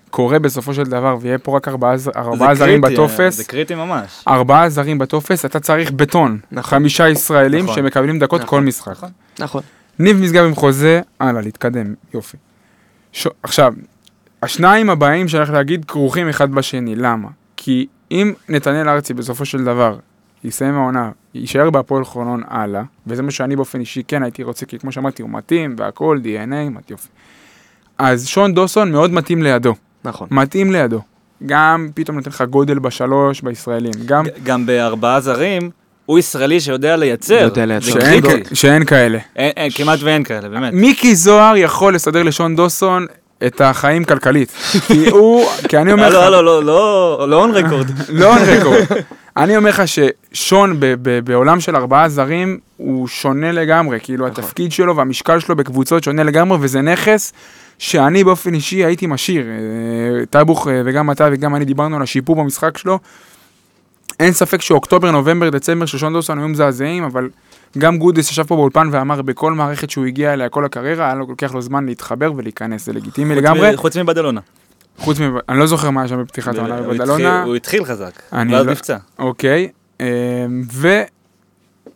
קורה 0.09 0.39
בסופו 0.39 0.73
של 0.73 0.83
דבר, 0.83 1.17
ויהיה 1.21 1.37
פה 1.37 1.57
רק 1.57 1.67
ארבעה 2.15 2.55
זרים 2.55 2.81
בטופס, 2.81 3.37
זה 3.37 3.43
קריטי 3.43 3.75
ממש. 3.75 4.23
ארבעה 4.27 4.69
זרים 4.69 4.97
בטופס, 4.97 5.45
אתה 5.45 5.59
צריך 5.59 5.91
בטון. 5.91 6.39
נכון. 6.51 6.69
חמישה 6.69 7.09
ישראלים 7.09 7.63
נכון. 7.63 7.75
שמקבלים 7.75 8.19
דקות 8.19 8.41
נכון. 8.41 8.59
כל 8.59 8.65
משחק. 8.65 8.91
נכון. 8.91 9.09
נכון. 9.39 9.61
ניב 9.99 10.17
משגב 10.21 10.43
עם 10.43 10.55
חוזה, 10.55 11.01
הלאה, 11.19 11.41
להתקדם, 11.41 11.93
יופי. 12.13 12.37
ש... 13.11 13.27
עכשיו, 13.43 13.73
השניים 14.43 14.89
הבאים 14.89 15.27
שאני 15.27 15.39
הולך 15.39 15.53
להגיד 15.53 15.85
כרוכים 15.85 16.29
אחד 16.29 16.51
בשני, 16.51 16.95
למה? 16.95 17.27
כי 17.57 17.87
אם 18.11 18.33
נתנאל 18.49 18.89
ארצי 18.89 19.13
בסופו 19.13 19.45
של 19.45 19.63
דבר 19.63 19.97
יסיים 20.43 20.75
העונה, 20.75 21.09
יישאר 21.33 21.69
בהפועל 21.69 22.03
חולון 22.05 22.41
הלאה, 22.47 22.81
וזה 23.07 23.21
מה 23.23 23.31
שאני 23.31 23.55
באופן 23.55 23.79
אישי 23.79 24.01
כן 24.07 24.23
הייתי 24.23 24.43
רוצה, 24.43 24.65
כי 24.65 24.79
כמו 24.79 24.91
שאמרתי, 24.91 25.21
הוא 25.21 25.29
מתאים 25.33 25.75
והכל, 25.77 26.19
DNA, 26.23 26.69
מת- 26.69 26.91
יופי. 26.91 27.07
אז 27.97 28.27
שון 28.27 28.53
דוסון 28.53 28.91
מאוד 28.91 29.11
מתאים 29.13 29.43
לידו, 29.43 29.73
נכון. 30.05 30.27
מתאים 30.31 30.71
לידו. 30.71 30.99
גם 31.45 31.87
פתאום 31.95 32.17
נותן 32.17 32.29
לך 32.29 32.41
גודל 32.49 32.79
בשלוש 32.79 33.41
בישראלים, 33.41 33.91
גם 34.05 34.25
גם 34.43 34.65
בארבעה 34.65 35.19
זרים, 35.21 35.69
הוא 36.05 36.19
ישראלי 36.19 36.59
שיודע 36.59 36.95
לייצר. 36.95 37.33
יודע 37.41 37.65
לייצר. 37.65 37.91
שאין. 37.99 38.21
כ- 38.23 38.53
שאין 38.53 38.85
כאלה. 38.85 39.17
אין- 39.35 39.51
אין, 39.57 39.71
כמעט 39.71 39.99
ואין 40.03 40.23
כאלה, 40.23 40.49
באמת. 40.49 40.73
מיקי 40.73 41.15
זוהר 41.15 41.57
יכול 41.57 41.95
לסדר 41.95 42.23
לשון 42.23 42.55
דוסון 42.55 43.05
את 43.45 43.61
החיים 43.61 44.03
כלכלית. 44.03 44.51
כי 44.87 45.09
הוא, 45.09 45.45
כי 45.69 45.77
אני 45.77 45.91
אומר 45.91 46.09
לך, 46.09 46.13
לא, 46.15 46.29
לא, 46.31 46.43
לא, 46.45 46.63
לא, 46.63 47.25
לא 47.29 47.35
און 47.41 47.51
רקורד. 47.51 47.87
לא 48.09 48.35
on 48.35 48.39
record. 48.39 48.93
אני 49.37 49.57
אומר 49.57 49.69
לך 49.69 49.83
ששון 49.87 50.79
ב- 50.79 50.85
ב- 51.01 51.19
בעולם 51.19 51.59
של 51.59 51.75
ארבעה 51.75 52.09
זרים 52.09 52.59
הוא 52.77 53.07
שונה 53.07 53.51
לגמרי, 53.51 53.99
כאילו 54.03 54.27
נכון. 54.27 54.43
התפקיד 54.43 54.71
שלו 54.71 54.95
והמשקל 54.95 55.39
שלו 55.39 55.55
בקבוצות 55.55 56.03
שונה 56.03 56.23
לגמרי, 56.23 56.57
וזה 56.61 56.81
נכס 56.81 57.33
שאני 57.77 58.23
באופן 58.23 58.53
אישי 58.53 58.85
הייתי 58.85 59.07
משאיר. 59.07 59.45
אה, 59.45 60.25
טייבוך 60.25 60.67
אה, 60.67 60.81
וגם 60.85 61.11
אתה 61.11 61.27
וגם 61.31 61.55
אני 61.55 61.65
דיברנו 61.65 61.95
על 61.95 62.01
השיפור 62.01 62.35
במשחק 62.35 62.77
שלו. 62.77 62.99
אין 64.19 64.33
ספק 64.33 64.61
שאוקטובר, 64.61 65.11
נובמבר, 65.11 65.49
דצמבר 65.49 65.85
של 65.85 65.97
שון 65.97 66.13
דוסון 66.13 66.39
היו 66.39 66.47
מזעזעים, 66.47 67.03
אבל 67.03 67.29
גם 67.77 67.97
גודס 67.97 68.31
ישב 68.31 68.43
פה 68.43 68.55
באולפן 68.55 68.89
ואמר 68.91 69.21
בכל 69.21 69.53
מערכת 69.53 69.89
שהוא 69.89 70.05
הגיע 70.05 70.33
אליה 70.33 70.49
כל 70.49 70.65
הקריירה, 70.65 71.05
היה 71.05 71.15
לו 71.15 71.25
לוקח 71.29 71.53
לו 71.53 71.61
זמן 71.61 71.85
להתחבר 71.85 72.31
ולהיכנס, 72.35 72.85
זה 72.85 72.93
לגיטימי 72.93 73.35
לגמרי. 73.35 73.77
חוץ 73.77 73.97
מבדלונה. 73.97 74.41
חוץ 74.97 75.19
מ... 75.19 75.37
אני 75.49 75.59
לא 75.59 75.67
זוכר 75.67 75.89
מה 75.89 76.01
היה 76.01 76.07
שם 76.07 76.23
בפתיחת 76.23 76.55
העונה 76.55 76.81
בבדלונה. 76.81 77.43
הוא 77.43 77.55
התחיל 77.55 77.85
חזק, 77.85 78.21
ואז 78.31 78.47
לא- 78.49 78.71
נפצע. 78.71 78.97
אוקיי, 79.19 79.69
אמ, 79.99 80.05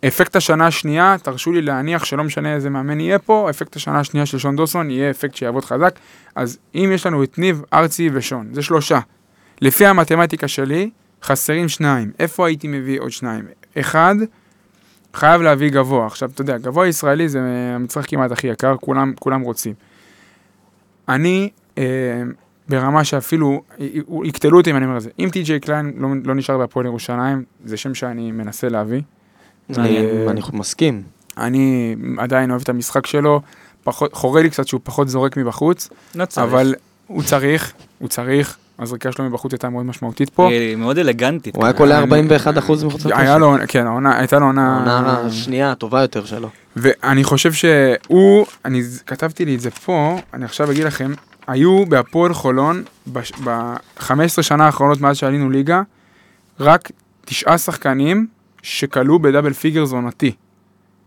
ואפקט 0.03 0.35
השנה 0.35 0.67
השנייה, 0.67 1.15
תרשו 1.23 1.51
לי 1.51 1.61
להניח 1.61 2.05
שלא 2.05 2.23
משנה 2.23 2.53
איזה 2.53 2.69
מאמן 2.69 2.99
יהיה 2.99 3.19
פה, 3.19 3.49
אפקט 3.49 3.75
השנה 3.75 3.99
השנייה 3.99 4.25
של 4.25 4.37
שון 4.37 4.55
דוסון 4.55 4.89
יהיה 4.89 5.09
אפקט 5.09 5.35
שיעבוד 5.35 5.65
חזק. 5.65 5.99
אז 6.35 6.57
אם 6.75 6.91
יש 6.93 7.05
לנו 7.05 7.23
את 7.23 7.37
ניב, 7.37 7.61
ארצי 7.73 8.09
ושון, 8.13 8.47
זה 8.51 8.61
שלושה. 8.61 8.99
לפי 9.61 9.85
המתמטיקה 9.85 10.47
שלי, 10.47 10.89
חסרים 11.23 11.69
שניים. 11.69 12.11
איפה 12.19 12.47
הייתי 12.47 12.67
מביא 12.67 12.99
עוד 12.99 13.11
שניים? 13.11 13.45
אחד, 13.79 14.15
חייב 15.13 15.41
להביא 15.41 15.69
גבוה. 15.69 16.05
עכשיו, 16.05 16.29
אתה 16.33 16.41
יודע, 16.41 16.57
גבוה 16.57 16.87
ישראלי 16.87 17.29
זה 17.29 17.39
המצרך 17.75 18.09
כמעט 18.09 18.31
הכי 18.31 18.47
יקר, 18.47 18.75
כולם, 18.77 19.13
כולם 19.19 19.41
רוצים. 19.41 19.73
אני, 21.09 21.49
אה, 21.77 21.83
ברמה 22.69 23.03
שאפילו, 23.03 23.61
יקטלו 24.23 24.57
אותי 24.57 24.71
אם 24.71 24.77
אני 24.77 24.85
אומר 24.85 24.97
את 24.97 25.01
זה. 25.01 25.09
אם 25.19 25.29
טי.ג'יי 25.31 25.59
קליין 25.59 25.93
לא, 25.97 26.09
לא 26.23 26.35
נשאר 26.35 26.57
בהפועל 26.57 26.85
ירושלים, 26.85 27.43
זה 27.65 27.77
שם 27.77 27.93
שאני 27.95 28.31
מנסה 28.31 28.69
להביא. 28.69 29.01
אני 29.77 29.97
אה, 29.97 30.31
אני 30.31 30.41
מסכים. 30.53 31.03
אני 31.37 31.95
עדיין 32.17 32.51
אוהב 32.51 32.61
את 32.61 32.69
המשחק 32.69 33.05
שלו, 33.05 33.41
פחות, 33.83 34.13
חורה 34.13 34.41
לי 34.41 34.49
קצת 34.49 34.67
שהוא 34.67 34.81
פחות 34.83 35.09
זורק 35.09 35.37
מבחוץ, 35.37 35.89
לא 36.15 36.25
צריך. 36.25 36.47
אבל 36.47 36.75
הוא 37.07 37.23
צריך, 37.23 37.73
הוא 37.99 38.09
צריך, 38.09 38.57
הזריקה 38.79 39.11
שלו 39.11 39.25
מבחוץ 39.25 39.53
הייתה 39.53 39.69
מאוד 39.69 39.85
משמעותית 39.85 40.29
פה. 40.29 40.49
היא 40.49 40.75
מאוד 40.75 40.97
אלגנטית. 40.97 41.55
הוא 41.55 41.65
היה. 41.65 41.73
קולע 41.73 42.03
41% 42.03 42.05
מחוץ 42.57 42.83
לכושר. 42.83 43.17
היה 43.17 43.37
לו, 43.37 43.55
כן, 43.67 43.87
העונה, 43.87 44.19
הייתה 44.19 44.39
לו 44.39 44.45
עונה... 44.45 44.77
העונה 44.77 45.19
השנייה 45.19 45.71
הטובה 45.71 46.01
יותר 46.01 46.25
שלו. 46.25 46.49
ואני 46.75 47.23
חושב 47.23 47.53
שהוא, 47.53 48.45
אני 48.65 48.81
כתבתי 49.05 49.45
לי 49.45 49.55
את 49.55 49.59
זה 49.59 49.71
פה, 49.71 50.19
אני 50.33 50.45
עכשיו 50.45 50.71
אגיד 50.71 50.83
לכם, 50.83 51.11
היו 51.47 51.85
בהפועל 51.85 52.33
חולון, 52.33 52.83
ב-15 53.13 54.41
שנה 54.41 54.65
האחרונות 54.65 55.01
מאז 55.01 55.17
שעלינו 55.17 55.49
ליגה, 55.49 55.81
רק 56.59 56.91
תשעה 57.25 57.57
שחקנים 57.57 58.27
שקלעו 58.63 59.19
ב 59.19 59.24
double 59.24 59.53
figure 59.53 59.83
עונתי. 59.91 60.31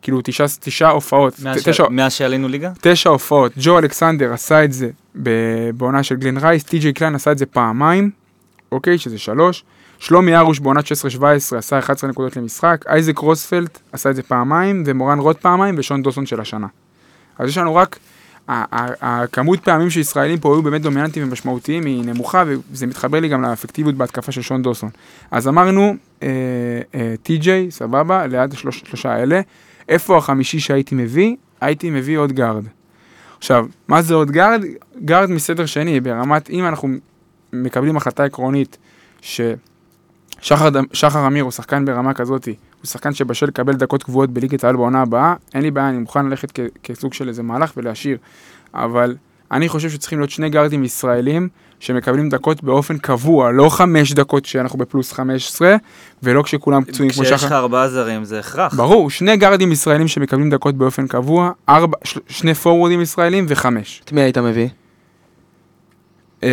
כאילו 0.03 0.20
תשעה, 0.24 0.47
תשעה 0.61 0.91
הופעות, 0.91 1.41
מאז 1.41 1.62
תשע, 1.64 1.88
מאז 1.88 2.12
שעלינו 2.12 2.49
ליגה? 2.49 2.72
תשע 2.80 3.11
הופעות. 3.11 3.53
ג'ו 3.57 3.78
אלכסנדר 3.78 4.32
עשה 4.32 4.64
את 4.64 4.72
זה 4.72 4.91
ב- 5.22 5.70
בעונה 5.70 6.03
של 6.03 6.16
גלן 6.16 6.38
רייס, 6.38 6.64
טי.ג'יי 6.64 6.93
קליין 6.93 7.14
עשה 7.14 7.32
את 7.32 7.38
זה 7.38 7.47
פעמיים, 7.47 8.11
אוקיי, 8.72 8.99
שזה 8.99 9.18
שלוש. 9.18 9.64
שלומי 9.99 10.36
ארוש 10.36 10.59
בעונת 10.59 10.84
16-17 10.84 11.57
עשה 11.57 11.78
11 11.78 12.11
נקודות 12.11 12.36
למשחק, 12.36 12.84
אייזק 12.88 13.18
רוזפלד 13.18 13.68
עשה 13.93 14.11
את 14.11 14.16
זה 14.16 14.22
פעמיים, 14.22 14.82
ומורן 14.86 15.18
רוט 15.18 15.38
פעמיים, 15.41 15.74
ושון 15.78 16.03
דוסון 16.03 16.26
של 16.26 16.41
השנה. 16.41 16.66
אז 17.38 17.49
יש 17.49 17.59
לנו 17.59 17.74
רק, 17.74 17.99
הכמות 19.01 19.61
פעמים 19.61 19.90
שישראלים 19.90 20.38
פה 20.38 20.55
היו 20.55 20.62
באמת 20.62 20.82
דומיננטיים 20.82 21.28
ומשמעותיים 21.28 21.84
היא 21.84 22.05
נמוכה, 22.05 22.44
וזה 22.70 22.86
מתחבר 22.86 23.20
לי 23.20 23.28
גם 23.28 23.42
לאפקטיביות 23.42 23.94
בהתקפה 23.94 24.32
של 24.32 24.42
שון 24.42 24.62
דוסון. 24.62 24.90
אז 25.30 25.48
אמרנו, 25.48 25.94
אה, 26.22 26.28
אה, 26.94 27.14
טי.ג'יי, 27.22 27.70
סבבה, 27.70 28.26
ליד 28.26 28.53
השלוש, 28.53 28.82
שלושה 28.86 29.12
האלה. 29.12 29.40
איפה 29.88 30.16
החמישי 30.16 30.61
שהייתי 30.61 30.94
מביא? 30.94 31.36
הייתי 31.61 31.90
מביא 31.90 32.18
עוד 32.18 32.32
גארד. 32.32 32.64
עכשיו, 33.38 33.66
מה 33.88 34.03
זה 34.03 34.14
עוד 34.14 34.30
גארד? 34.30 34.64
גארד 35.05 35.30
מסדר 35.30 35.66
שני, 35.66 36.01
ברמת, 36.01 36.51
אם 36.51 36.66
אנחנו 36.66 36.88
מקבלים 37.53 37.96
החלטה 37.96 38.24
עקרונית 38.24 38.78
ששחר 39.20 40.68
אמיר 41.26 41.44
הוא 41.44 41.53
שחקן 41.53 41.84
ברמה 41.84 42.14
כזאת, 42.14 42.48
הוא 42.83 42.87
שחקן 42.89 43.14
שבשל 43.14 43.47
לקבל 43.47 43.72
דקות 43.72 44.03
קבועות 44.03 44.31
בליגת 44.31 44.64
העל 44.64 44.76
בעונה 44.76 45.03
הבאה, 45.03 45.35
אין 45.55 45.62
לי 45.62 45.70
בעיה, 45.70 45.89
אני 45.89 45.99
מוכן 45.99 46.26
ללכת 46.26 46.51
כ- 46.55 46.61
כסוג 46.83 47.14
של 47.14 47.28
איזה 47.28 47.43
מהלך 47.43 47.72
ולהשאיר. 47.76 48.16
אבל 48.74 49.16
אני 49.53 49.68
חושב 49.68 49.91
שצריכים 49.91 50.18
להיות 50.18 50.31
שני 50.31 50.51
גארדים 50.51 50.85
ישראלים 50.85 51.49
שמקבלים 51.81 52.28
דקות 52.28 52.62
באופן 52.64 52.99
קבוע, 52.99 53.51
לא 53.53 53.68
חמש 53.68 54.12
דקות 54.12 54.45
שאנחנו 54.45 54.78
בפלוס 54.78 55.12
15, 55.12 55.76
ולא 56.22 56.43
כשכולם 56.43 56.85
פצועים 56.85 57.11
כמו 57.12 57.22
כשיש 57.22 57.33
לך 57.33 57.41
שחר. 57.41 57.57
ארבעה 57.57 57.89
זרים 57.89 58.24
זה 58.24 58.39
הכרח. 58.39 58.74
ברור, 58.74 59.11
שני 59.11 59.37
גארדים 59.37 59.72
ישראלים 59.72 60.09
שמקבלים 60.09 60.51
דקות 60.51 60.74
באופן 60.74 61.07
קבוע, 61.07 61.51
ארבע, 61.68 61.97
של, 62.05 62.20
שני 62.28 62.55
פורוורדים 62.55 63.01
ישראלים 63.01 63.47
וחמש. 63.49 64.03
את 64.05 64.12
מי 64.12 64.20
היית 64.20 64.39
מביא? 64.39 64.68
Um, 66.41 66.45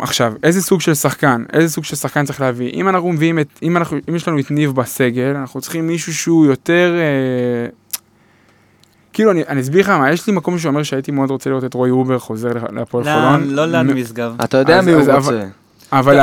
עכשיו, 0.00 0.32
איזה 0.42 0.62
סוג 0.62 0.80
של 0.80 0.94
שחקן, 0.94 1.44
איזה 1.52 1.68
סוג 1.74 1.84
של 1.84 1.96
שחקן 1.96 2.24
צריך 2.24 2.40
להביא? 2.40 2.70
אם 2.70 2.88
אנחנו 2.88 3.12
מביאים 3.12 3.38
את, 3.38 3.46
אם, 3.62 3.76
אנחנו, 3.76 3.98
אם 4.08 4.14
יש 4.16 4.28
לנו 4.28 4.38
את 4.38 4.50
ניב 4.50 4.72
בסגל, 4.74 5.34
אנחנו 5.36 5.60
צריכים 5.60 5.86
מישהו 5.86 6.14
שהוא 6.14 6.46
יותר... 6.46 6.94
Uh, 6.96 7.96
כאילו, 9.12 9.30
אני, 9.30 9.42
אני 9.48 9.60
אסביר 9.60 9.80
לך 9.80 9.88
מה, 9.90 10.12
יש 10.12 10.26
לי 10.26 10.32
מקום 10.32 10.58
שאומר 10.58 10.82
שהייתי 10.82 11.10
מאוד 11.10 11.30
רוצה 11.30 11.50
לראות 11.50 11.64
את 11.64 11.74
רועי 11.74 11.90
אובר 11.90 12.18
חוזר 12.18 12.48
לה- 12.52 12.60
להפועל 12.72 13.04
לא, 13.04 13.10
חולון. 13.10 13.44
לא 13.50 13.66
ליד 13.66 13.82
מ- 13.82 13.96
משגב. 14.00 14.34
אתה 14.44 14.56
יודע 14.56 14.80
מי 14.80 14.92
הוא 14.92 15.00
רוצה. 15.00 15.44
אבל 15.92 16.20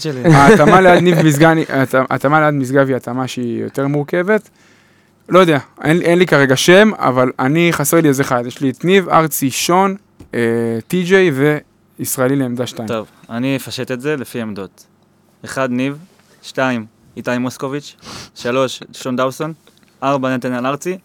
שלי. 0.00 0.20
ההתאמה 0.34 0.80
ליד 0.84 1.02
ניב 1.02 1.22
משגב, 1.26 1.50
ההתאמה 2.10 2.40
ליד 2.40 2.54
משגב 2.54 2.88
היא 2.88 2.96
התאמה 2.96 3.26
שהיא 3.28 3.62
יותר 3.62 3.86
מורכבת. 3.86 4.48
לא 5.28 5.38
יודע, 5.38 5.58
אין, 5.84 6.00
אין 6.02 6.18
לי 6.18 6.26
כרגע 6.26 6.56
שם, 6.56 6.90
אבל 6.98 7.30
אני, 7.38 7.68
חסר 7.72 8.00
לי 8.00 8.08
איזה 8.08 8.22
אחד. 8.22 8.42
יש 8.46 8.60
לי 8.60 8.70
את 8.70 8.84
ניב, 8.84 9.08
ארצי, 9.08 9.50
שון, 9.50 9.94
אה, 10.34 10.40
טי.ג'יי 10.88 11.30
וישראלי 12.00 12.36
לעמדה 12.36 12.66
2. 12.66 12.88
טוב, 12.88 13.06
אני 13.30 13.56
אפשט 13.56 13.90
את 13.90 14.00
זה 14.00 14.16
לפי 14.16 14.40
עמדות. 14.40 14.86
אחד, 15.44 15.70
ניב. 15.70 15.98
שתיים, 16.42 16.86
איתי 17.16 17.38
מוסקוביץ'. 17.38 17.96
שלוש, 18.34 18.82
שון 18.92 19.16
דאוסון. 19.16 19.52
ארבע, 20.02 20.36
נתנאל 20.36 20.66
ארצי. 20.66 20.98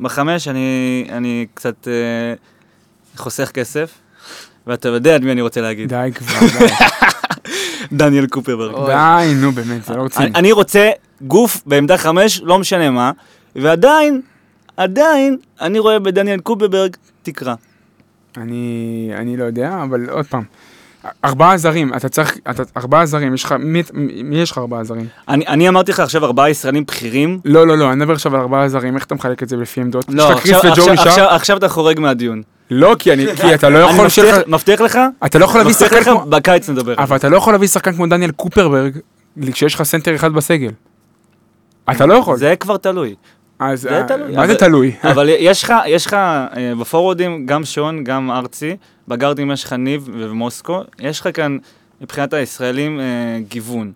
בחמש, 0.00 0.48
אני, 0.48 1.06
אני 1.12 1.46
קצת 1.54 1.88
אה, 1.88 2.34
חוסך 3.16 3.50
כסף, 3.50 3.98
ואתה 4.66 4.88
יודע 4.88 5.16
את 5.16 5.22
מי 5.22 5.32
אני 5.32 5.40
רוצה 5.40 5.60
להגיד. 5.60 5.88
די 5.88 6.10
כבר, 6.14 6.46
די. 6.58 6.66
דניאל 7.98 8.26
קופרברג. 8.26 8.86
די, 8.86 9.34
נו 9.34 9.52
באמת, 9.52 9.84
זה 9.84 9.94
לא 9.94 9.98
אני, 9.98 10.04
רציני. 10.06 10.30
אני 10.34 10.52
רוצה 10.52 10.90
גוף 11.20 11.62
בעמדה 11.66 11.98
חמש, 11.98 12.40
לא 12.44 12.58
משנה 12.58 12.90
מה, 12.90 13.10
ועדיין, 13.56 14.20
עדיין, 14.76 15.36
אני 15.60 15.78
רואה 15.78 15.98
בדניאל 15.98 16.40
קופרברג 16.40 16.96
תקרה. 17.22 17.54
אני, 18.36 19.10
אני 19.16 19.36
לא 19.36 19.44
יודע, 19.44 19.82
אבל 19.82 20.10
עוד 20.10 20.26
פעם. 20.26 20.42
ארבעה 21.24 21.56
זרים, 21.56 21.94
אתה 21.94 22.08
צריך, 22.08 22.38
אתה, 22.50 22.62
ארבעה 22.76 23.06
זרים, 23.06 23.34
יש 23.34 23.44
לך, 23.44 23.54
מי, 23.58 23.82
מי 24.24 24.36
יש 24.36 24.50
לך 24.50 24.58
ארבעה 24.58 24.84
זרים? 24.84 25.06
אני, 25.28 25.46
אני 25.46 25.68
אמרתי 25.68 25.92
לך 25.92 26.00
עכשיו 26.00 26.24
ארבעה 26.24 26.50
ישראלים 26.50 26.84
בכירים. 26.84 27.40
לא, 27.44 27.66
לא, 27.66 27.78
לא, 27.78 27.88
אני 27.92 27.96
מדבר 27.96 28.12
עכשיו 28.12 28.34
על 28.34 28.40
ארבעה 28.40 28.68
זרים, 28.68 28.94
איך 28.94 29.04
אתה 29.04 29.14
מחלק 29.14 29.42
את 29.42 29.48
זה 29.48 29.56
לפי 29.56 29.80
עמדות? 29.80 30.04
לא, 30.08 30.30
לך 30.30 30.36
עכשיו, 30.36 30.60
עכשיו, 30.70 30.92
נשאר? 30.92 31.08
עכשיו, 31.08 31.28
עכשיו 31.28 31.56
אתה 31.56 31.68
חורג 31.68 32.00
מהדיון. 32.00 32.42
לא, 32.70 32.96
כי 32.98 33.12
אני, 33.12 33.36
כי 33.36 33.54
אתה 33.54 33.68
לא 33.68 33.78
אני 33.78 33.84
יכול 33.84 34.04
מבטיח, 34.04 34.24
שלך, 34.24 34.48
מבטיח 34.48 34.80
לך, 34.80 34.98
אתה 35.26 35.38
לא 35.38 35.44
יכול 35.44 35.60
להביא 35.60 35.72
מבטיח 35.72 35.88
שחקן 35.88 36.00
לך, 36.00 36.08
כמו, 36.08 36.30
בקיץ 36.30 36.68
נדבר. 36.68 36.94
אבל 36.98 37.16
אתה 37.16 37.28
לא 37.28 37.36
יכול 37.36 37.52
להביא 37.52 37.68
שחקן 37.68 37.92
כמו 37.92 38.06
דניאל 38.06 38.30
קופרברג, 38.30 38.98
כשיש 39.52 39.74
לך 39.74 39.82
סנטר 39.82 40.14
אחד 40.14 40.32
בסגל. 40.32 40.70
אתה 41.90 42.06
לא 42.06 42.14
יכול. 42.14 42.36
זה 42.36 42.54
כבר 42.60 42.76
תלוי. 42.76 43.14
אז, 43.70 43.80
זה 43.80 43.98
אה, 43.98 44.08
תלוי. 44.08 44.36
מה 44.36 44.46
זה 44.46 44.54
תלוי? 44.54 44.92
אבל 45.12 45.28
יש 45.38 45.62
לך, 45.62 45.72
יש 45.86 46.06
לך 46.06 46.14
אה, 46.14 46.72
גם 47.44 47.64
שון, 47.64 48.04
גם 48.04 48.30
ארצי, 48.30 48.76
בגארדים 49.08 49.50
יש 49.50 49.64
לך 49.64 49.72
ניב 49.72 50.08
ומוסקו, 50.12 50.80
יש 50.98 51.20
לך 51.20 51.28
כאן 51.34 51.58
מבחינת 52.00 52.32
הישראלים 52.32 53.00
אה, 53.00 53.04
גיוון. 53.48 53.92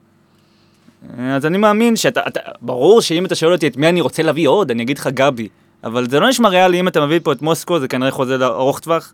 אז 1.19 1.47
אני 1.47 1.59
מאמין 1.59 1.97
שאתה, 1.97 2.21
אתה, 2.27 2.41
ברור 2.61 3.01
שאם 3.01 3.27
אתה 3.27 3.35
שואל 3.35 3.53
אותי 3.53 3.67
את 3.67 3.77
מי 3.77 3.89
אני 3.89 4.01
רוצה 4.01 4.23
להביא 4.23 4.49
עוד, 4.49 4.71
אני 4.71 4.83
אגיד 4.83 4.99
לך 4.99 5.07
גבי. 5.07 5.49
אבל 5.85 6.11
זה 6.11 6.21
לא 6.21 6.29
נשמע 6.29 6.49
ריאלי, 6.49 6.81
אם 6.81 6.89
אתה 6.89 7.07
מביא 7.07 7.21
פה 7.23 7.33
את 7.33 7.43
מוסקו, 7.43 7.81
זה 7.81 7.89
כנראה 7.89 8.11
חוזה 8.11 8.37
ארוך 8.47 8.79
טווח. 8.81 9.13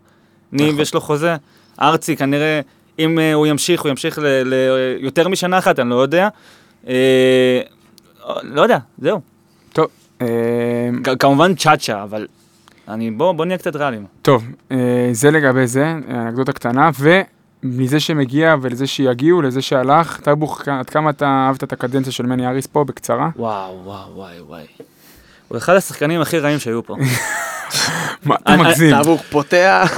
ניב 0.51 0.67
נכון. 0.67 0.81
יש 0.81 0.93
לו 0.93 1.01
חוזה. 1.01 1.35
ארצי 1.81 2.15
כנראה, 2.15 2.61
אם 2.99 3.19
אה, 3.19 3.33
הוא 3.33 3.47
ימשיך, 3.47 3.81
הוא 3.81 3.89
ימשיך 3.89 4.19
ליותר 4.45 5.27
משנה 5.27 5.57
אחת, 5.57 5.79
אני 5.79 5.89
לא 5.89 5.95
יודע. 5.95 6.29
אה, 6.87 7.61
לא 8.43 8.61
יודע, 8.61 8.77
זהו. 8.97 9.21
כ- 11.03 11.09
כמובן 11.19 11.55
צ'אצ'ה, 11.55 12.03
אבל 12.03 12.27
אני, 12.87 13.11
בוא, 13.11 13.31
בוא 13.31 13.45
נהיה 13.45 13.57
קצת 13.57 13.75
ריאליים. 13.75 14.05
טוב, 14.21 14.43
אה, 14.71 14.77
זה 15.11 15.31
לגבי 15.31 15.67
זה, 15.67 15.93
אנקדוטה 16.09 16.51
קטנה, 16.53 16.89
ומזה 17.63 17.99
שמגיע 17.99 18.55
ולזה 18.61 18.87
שיגיעו, 18.87 19.41
לזה 19.41 19.61
שהלך, 19.61 20.19
טרבוך, 20.19 20.67
עד 20.67 20.89
כמה 20.89 21.09
אתה 21.09 21.25
אהבת 21.47 21.63
את 21.63 21.73
הקדנציה 21.73 22.11
של 22.11 22.25
מני 22.25 22.47
אריס 22.47 22.67
פה, 22.67 22.83
בקצרה? 22.83 23.29
וואו, 23.35 23.79
וואו, 23.83 24.15
וואי, 24.15 24.41
וואי. 24.47 24.63
הוא 25.47 25.57
אחד 25.57 25.75
השחקנים 25.75 26.21
הכי 26.21 26.39
רעים 26.39 26.59
שהיו 26.59 26.83
פה. 26.83 26.95
מה, 28.25 28.35
אתה 28.35 28.57
מגזים. 28.57 29.01
טבוך 29.01 29.21
פותח. 29.29 29.97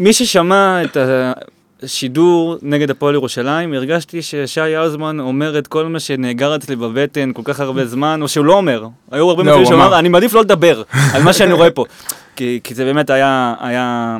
מי- 0.00 0.12
ששמע 0.12 0.82
את 0.84 0.96
השידור 1.82 2.56
נגד 2.62 2.90
הפועל 2.90 3.14
ירושלים, 3.14 3.72
הרגשתי 3.72 4.22
ששי 4.22 4.60
האוזמן 4.60 5.20
אומר 5.20 5.58
את 5.58 5.66
כל 5.66 5.86
מה 5.86 6.00
שנאגר 6.00 6.56
אצלי 6.56 6.76
בבטן 6.76 7.32
כל 7.32 7.42
כך 7.44 7.60
הרבה 7.60 7.86
זמן, 7.86 8.22
או 8.22 8.28
שהוא 8.28 8.44
לא 8.44 8.52
אומר. 8.52 8.86
היו 9.10 9.30
הרבה 9.30 9.42
לא, 9.42 9.52
הוא 9.52 9.64
שהוא 9.64 9.74
אמר. 9.74 9.98
אני 9.98 10.08
מעדיף 10.08 10.34
לא 10.34 10.40
לדבר 10.40 10.82
על 11.14 11.22
מה 11.22 11.32
שאני 11.32 11.52
רואה 11.52 11.70
פה. 11.70 11.84
כי, 12.36 12.60
כי 12.64 12.74
זה 12.74 12.84
באמת 12.84 13.10
היה, 13.10 13.54
היה 13.60 14.16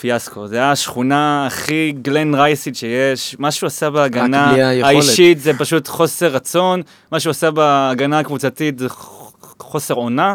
פיאסקו. 0.00 0.46
זה 0.46 0.56
היה 0.56 0.72
השכונה 0.72 1.46
הכי 1.46 1.94
גלן 2.02 2.34
רייסית 2.34 2.76
שיש. 2.76 3.36
מה 3.38 3.50
שהוא 3.50 3.66
עשה 3.66 3.90
בהגנה. 3.90 4.54
האישית 4.82 5.40
זה 5.40 5.52
פשוט 5.58 5.88
חוסר 5.88 6.26
רצון, 6.26 6.82
מה 7.12 7.20
שהוא 7.20 7.30
עשה 7.30 7.50
בהגנה 7.50 8.18
הקבוצתית 8.18 8.78
זה 8.78 8.88
חוסר 9.60 9.94
עונה. 9.94 10.34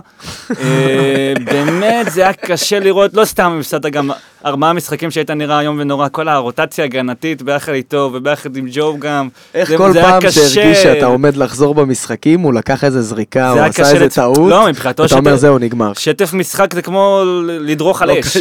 אה, 0.60 1.34
באמת, 1.46 2.12
זה 2.12 2.22
היה 2.22 2.34
קשה 2.34 2.80
לראות, 2.80 3.14
לא 3.14 3.26
סתם 3.26 3.58
הפסדת 3.60 3.86
גם 3.92 4.10
ארבעה 4.46 4.74
משחקים 4.74 5.12
שהיית 5.12 5.30
נראה 5.32 5.60
איום 5.60 5.78
ונורא, 5.80 6.08
כל 6.12 6.28
הרוטציה 6.28 6.84
ההגנתית 6.84 7.42
ביחד 7.42 7.72
איתו 7.72 8.10
וביחד 8.14 8.56
עם 8.58 8.66
ג'ו 8.72 8.96
גם. 9.00 9.30
איך 9.54 9.70
זה- 9.70 9.78
כל 9.78 9.92
זה 9.94 10.02
פעם. 10.02 10.22
שהרגיש 10.32 10.84
שאתה 10.84 11.06
עומד 11.06 11.36
לחזור 11.38 11.76
במשחקים, 11.76 12.40
הוא 12.40 12.54
לקח 12.54 12.84
איזה 12.84 13.02
זריקה, 13.02 13.50
הוא 13.50 13.60
עשה 13.60 13.90
איזה 13.92 14.06
לצ- 14.06 14.16
טעות, 14.16 14.50
לא, 14.50 14.68
מבחינתו 14.68 15.06
אתה 15.06 15.16
אומר 15.16 15.36
זהו, 15.36 15.58
נגמר. 15.60 15.94
שטף 15.94 16.34
משחק 16.34 16.74
זה 16.74 16.82
כמו 16.82 17.22
לדרוך 17.46 18.02
על 18.02 18.08
לא 18.12 18.20
אש. 18.20 18.38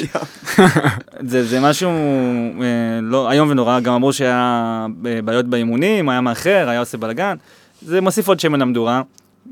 זה, 1.31 1.45
זה 1.45 1.61
משהו 1.61 1.91
אה, 1.91 2.65
לא, 3.03 3.31
איום 3.31 3.51
ונורא, 3.51 3.81
גם 3.81 3.95
אמרו 3.95 4.13
שהיה 4.13 4.87
אה, 5.07 5.23
בעיות 5.25 5.47
באימונים, 5.47 6.09
היה 6.09 6.21
מאחר, 6.21 6.67
היה 6.69 6.81
עושה 6.81 6.99
בלאגן. 6.99 7.35
זה 7.87 8.01
מוסיף 8.01 8.29
עוד 8.29 8.41
שמן 8.41 8.61
למדורה. 8.61 9.03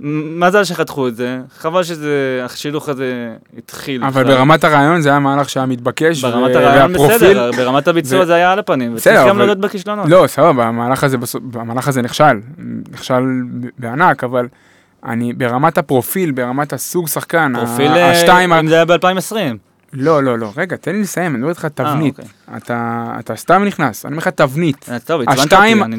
מזל 0.03 0.65
שחתכו 0.65 1.09
את 1.09 1.17
זה, 1.17 1.39
חבל 1.59 1.83
שזה, 1.83 2.11
השילוך 2.45 2.89
הזה 2.89 3.13
התחיל. 3.59 4.05
אבל 4.05 4.23
בכלל. 4.25 4.35
ברמת 4.37 4.65
הרעיון 4.65 5.01
זה 5.01 5.09
היה 5.09 5.19
מהלך 5.19 5.49
שהיה 5.51 5.67
מתבקש, 5.67 6.25
ברמת 6.25 6.57
ו- 6.57 6.59
הרעיון 6.59 6.91
והפרופיל- 6.91 7.15
בסדר, 7.17 7.51
ברמת 7.57 7.89
הביצוע 7.89 8.21
ו- 8.21 8.27
זה 8.27 8.35
היה 8.35 8.53
על 8.53 8.59
הפנים, 8.59 8.95
וצריך 8.95 9.17
גם 9.21 9.29
אבל- 9.29 9.39
להודות 9.39 9.59
בכישלונות. 9.59 10.07
לא, 10.09 10.25
סבבה, 10.27 10.65
המהלך 10.67 11.05
הזה, 11.05 11.19
בסוף- 11.19 11.43
המהלך 11.55 11.89
הזה 11.89 12.03
נכשל, 12.03 12.41
נכשל 12.93 13.23
בענק, 13.79 14.25
אבל 14.25 14.49
אני, 15.05 15.33
ברמת 15.33 15.79
הפרופיל, 15.79 16.31
ברמת 16.31 16.73
הסוג 16.73 17.09
שחקן, 17.09 17.53
ה- 17.57 17.59
פרופיל, 17.67 17.93
אה, 17.93 18.11
השתיים, 18.13 18.53
ה- 18.53 18.61
אם 18.61 18.67
זה 18.67 18.75
היה 18.75 18.85
ב-2020. 18.85 19.35
לא, 19.93 20.23
לא, 20.23 20.39
לא, 20.39 20.53
רגע, 20.57 20.77
תן 20.77 20.93
לי 20.93 21.01
לסיים, 21.01 21.27
אני 21.31 21.39
מדבר 21.39 21.49
איתך 21.51 21.65
תבנית, 21.75 22.19
אוקיי. 22.19 22.57
אתה, 23.19 23.37
סתם 23.37 23.65
נכנס, 23.65 24.05
אני 24.07 24.13
אומר 24.13 24.19
לך 24.19 24.29
תבנית, 24.29 24.87
אה, 24.93 24.99
טוב, 24.99 25.21
עצבנת 25.21 25.53
אותי, 25.53 25.55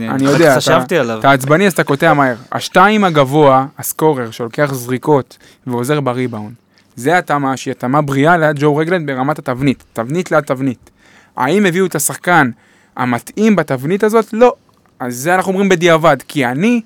אני 0.10 0.26
יודע, 0.26 0.52
אתה- 0.52 0.58
חשבתי 0.58 0.98
עליו. 0.98 1.20
אתה 1.20 1.32
עצבני 1.32 1.68
אז 1.68 1.74
אתה 1.74 1.84
קוטע 1.84 2.14
מהר, 2.14 2.36
השתיים 2.52 3.04
הגבוה, 3.04 3.66
הסקורר, 3.78 4.32
שלוקח 4.32 4.74
זריקות 4.74 5.38
ועוזר 5.68 6.00
בריבאונד, 6.02 6.54
זה 6.96 7.18
התאמה 7.18 7.58
שהיא 7.58 7.72
התאמה 7.72 8.02
בריאה 8.02 8.38
ליד 8.38 8.60
ג'ו 8.60 8.76
רגלנד 8.76 9.08
ברמת 9.12 9.40
התבנית, 9.40 9.84
תבנית 9.94 10.32
ליד 10.32 10.44
תבנית. 10.44 10.90
האם 11.38 11.66
הביאו 11.66 11.86
את 11.86 11.96
השחקן 11.96 12.52
המתאים 12.96 13.56
בתבנית 13.56 14.04
הזאת? 14.04 14.34
לא. 14.34 14.54
אז 15.00 15.16
זה 15.16 15.36
אנחנו 15.36 15.52
אומרים 15.52 15.70
בדיעבד, 15.70 16.18
כי 16.28 16.46
אני 16.46 16.82